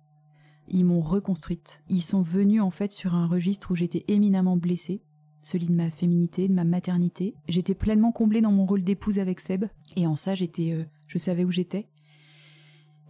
Ils 0.67 0.83
m'ont 0.83 0.99
reconstruite. 0.99 1.81
Ils 1.87 2.01
sont 2.01 2.21
venus 2.21 2.61
en 2.61 2.69
fait 2.69 2.91
sur 2.91 3.15
un 3.15 3.27
registre 3.27 3.71
où 3.71 3.75
j'étais 3.75 4.03
éminemment 4.09 4.57
blessée, 4.57 5.01
celui 5.41 5.67
de 5.67 5.73
ma 5.73 5.89
féminité, 5.89 6.49
de 6.49 6.53
ma 6.53 6.65
maternité. 6.65 7.33
J'étais 7.47 7.75
pleinement 7.75 8.11
comblée 8.11 8.41
dans 8.41 8.51
mon 8.51 8.65
rôle 8.65 8.83
d'épouse 8.83 9.19
avec 9.19 9.39
Seb 9.39 9.67
et 9.95 10.05
en 10.05 10.17
ça 10.17 10.35
j'étais 10.35 10.85
je 11.07 11.17
savais 11.17 11.45
où 11.45 11.51
j'étais 11.51 11.87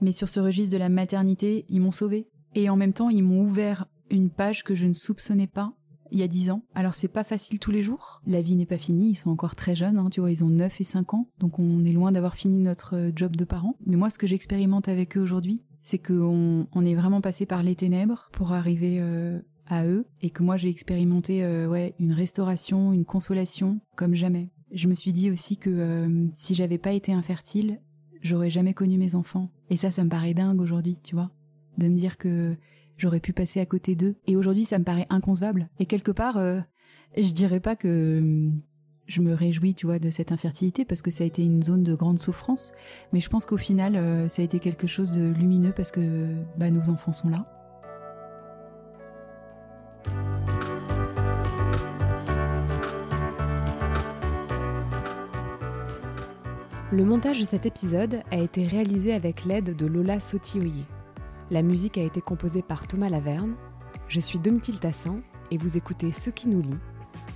mais 0.02 0.12
sur 0.12 0.30
ce 0.30 0.39
registre 0.39 0.74
de 0.74 0.80
la 0.80 0.89
maternité, 0.89 1.66
ils 1.70 1.82
m'ont 1.82 1.91
sauvée. 1.91 2.28
Et 2.56 2.70
en 2.70 2.76
même 2.76 2.93
temps, 2.93 3.10
ils 3.10 3.24
m'ont 3.24 3.43
ouvert 3.43 3.86
une 4.10 4.30
page 4.30 4.64
que 4.64 4.76
je 4.76 4.88
ne 4.88 4.93
soupçonnais 4.93 5.48
pas 5.48 5.74
il 6.12 6.20
y 6.20 6.24
a 6.24 6.28
dix 6.28 6.50
ans. 6.52 6.64
Alors 6.76 6.95
c'est 6.95 7.08
pas 7.08 7.24
facile 7.24 7.60
tous 7.60 7.72
les 7.72 7.82
jours. 7.82 8.22
La 8.26 8.41
vie 8.41 8.56
n'est 8.56 8.66
pas 8.66 8.78
finie, 8.78 9.10
ils 9.10 9.16
sont 9.16 9.30
encore 9.30 9.56
très 9.56 9.76
jeunes, 9.76 9.98
hein, 9.98 10.10
tu 10.10 10.20
vois, 10.20 10.32
ils 10.32 10.43
ont 10.43 10.50
9 10.50 10.82
et 10.82 10.84
5 10.84 11.14
ans, 11.14 11.28
donc 11.39 11.60
on 11.60 11.84
est 11.86 11.91
loin 11.91 12.12
d'avoir 12.12 12.36
fini 12.36 12.60
notre 12.60 12.95
euh, 12.95 13.12
job 13.16 13.36
de 13.36 13.45
parents. 13.45 13.76
Mais 13.86 13.95
moi, 13.95 14.10
ce 14.10 14.18
que 14.18 14.28
j'expérimente 14.28 14.88
avec 14.88 15.18
eux 15.18 15.22
aujourd'hui, 15.22 15.64
c'est 15.82 16.00
qu'on 16.00 16.68
on 16.72 16.86
est 16.86 16.95
vraiment 16.95 17.22
passé 17.22 17.45
par 17.45 17.64
les 17.64 17.76
ténèbres 17.76 18.30
pour 18.32 18.54
arriver 18.54 18.98
euh, 19.00 19.39
à 19.68 19.86
eux, 19.86 20.06
et 20.22 20.30
que 20.30 20.43
moi 20.43 20.58
j'ai 20.58 20.70
expérimenté 20.70 21.43
euh, 21.43 21.68
ouais 21.68 21.93
une 22.00 22.14
restauration, 22.14 22.93
une 22.93 23.06
consolation 23.06 23.80
comme 23.95 24.16
jamais. 24.16 24.50
Je 24.72 24.88
me 24.88 24.93
suis 24.93 25.14
dit 25.14 25.32
aussi 25.32 25.58
que 25.58 26.10
si 26.34 26.54
j'avais 26.54 26.78
pas 26.78 26.91
été 26.91 27.14
infertile, 27.14 27.80
j'aurais 28.28 28.49
jamais 28.49 28.73
connu 28.73 28.97
mes 28.97 29.15
enfants. 29.15 29.49
Et 29.69 29.78
ça, 29.78 29.91
ça 29.91 30.03
me 30.03 30.09
paraît 30.09 30.34
dingue 30.34 30.61
aujourd'hui, 30.61 30.97
tu 31.03 31.15
vois, 31.15 31.32
de 31.78 31.88
me 31.88 31.95
dire 31.95 32.17
que 32.17 32.55
j'aurais 32.97 33.19
pu 33.19 33.34
passer 33.34 33.59
à 33.59 33.65
côté 33.65 33.95
d'eux. 33.95 34.15
Et 34.28 34.36
aujourd'hui, 34.36 34.65
ça 34.65 34.78
me 34.78 34.84
paraît 34.84 35.07
inconcevable. 35.09 35.69
Et 35.80 35.86
quelque 35.86 36.11
part, 36.11 36.38
euh, 36.38 36.59
je 37.17 37.32
dirais 37.32 37.59
pas 37.59 37.75
que 37.75 38.19
hum, 38.19 38.61
je 39.07 39.21
me 39.21 39.34
réjouis, 39.34 39.73
tu 39.73 39.86
vois, 39.86 39.99
de 39.99 40.09
cette 40.09 40.32
infertilité 40.32 40.86
parce 40.86 41.01
que 41.01 41.11
ça 41.11 41.23
a 41.23 41.28
été 41.28 41.43
une 41.43 41.63
zone 41.63 41.84
de 41.84 41.95
grande 41.95 42.19
souffrance. 42.19 42.73
Mais 43.13 43.19
je 43.19 43.30
pense 43.30 43.45
qu'au 43.45 43.57
final, 43.57 43.95
euh, 43.95 44.28
ça 44.28 44.41
a 44.41 44.45
été 44.45 44.59
quelque 44.59 44.88
chose 44.88 45.11
de 45.11 45.32
lumineux 45.32 45.73
parce 45.75 45.91
que 45.91 46.36
bah, 46.57 46.69
nos 46.69 46.89
enfants 46.89 47.13
sont 47.13 47.30
là. 47.30 47.57
Le 56.90 57.04
montage 57.04 57.42
de 57.42 57.46
cet 57.46 57.66
épisode 57.66 58.22
a 58.32 58.38
été 58.38 58.66
réalisé 58.66 59.14
avec 59.14 59.44
l'aide 59.44 59.76
de 59.76 59.86
Lola 59.86 60.22
Sotioye. 60.22 60.86
La 61.52 61.62
musique 61.62 61.98
a 61.98 62.02
été 62.02 62.22
composée 62.22 62.62
par 62.62 62.88
Thomas 62.88 63.10
Laverne. 63.10 63.56
Je 64.08 64.22
suis 64.22 64.40
Domitil 64.40 64.80
Tassin 64.80 65.20
et 65.52 65.58
vous 65.58 65.76
écoutez 65.76 66.14
Ce 66.14 66.30
qui 66.30 66.48
nous 66.48 66.62
lie, 66.62 66.78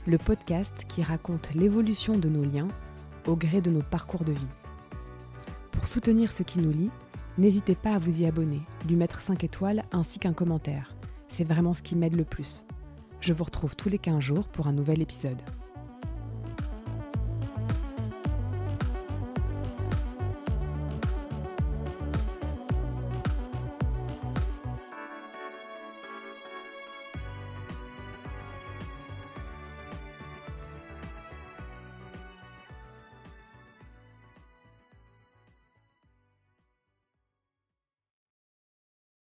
le 0.08 0.18
podcast 0.18 0.86
qui 0.88 1.04
raconte 1.04 1.54
l'évolution 1.54 2.18
de 2.18 2.30
nos 2.30 2.45
liens 2.45 2.70
au 3.28 3.36
gré 3.36 3.60
de 3.60 3.72
nos 3.72 3.82
parcours 3.82 4.24
de 4.24 4.32
vie. 4.32 4.47
Pour 5.74 5.86
soutenir 5.86 6.32
Ce 6.32 6.43
qui 6.43 6.60
nous 6.60 6.72
lie, 6.72 6.91
n'hésitez 7.38 7.76
pas 7.76 7.95
à 7.95 7.99
vous 7.99 8.22
y 8.22 8.26
abonner, 8.26 8.62
lui 8.88 8.95
mettre 8.95 9.20
5 9.20 9.43
étoiles 9.43 9.84
ainsi 9.91 10.18
qu'un 10.18 10.32
commentaire. 10.32 10.95
C'est 11.28 11.43
vraiment 11.43 11.74
ce 11.74 11.82
qui 11.82 11.97
m'aide 11.97 12.16
le 12.16 12.24
plus. 12.24 12.64
Je 13.20 13.34
vous 13.34 13.43
retrouve 13.43 13.76
tous 13.76 13.89
les 13.89 13.99
15 13.99 14.22
jours 14.22 14.47
pour 14.47 14.68
un 14.68 14.74
nouvel 14.74 15.02
épisode. 15.02 15.41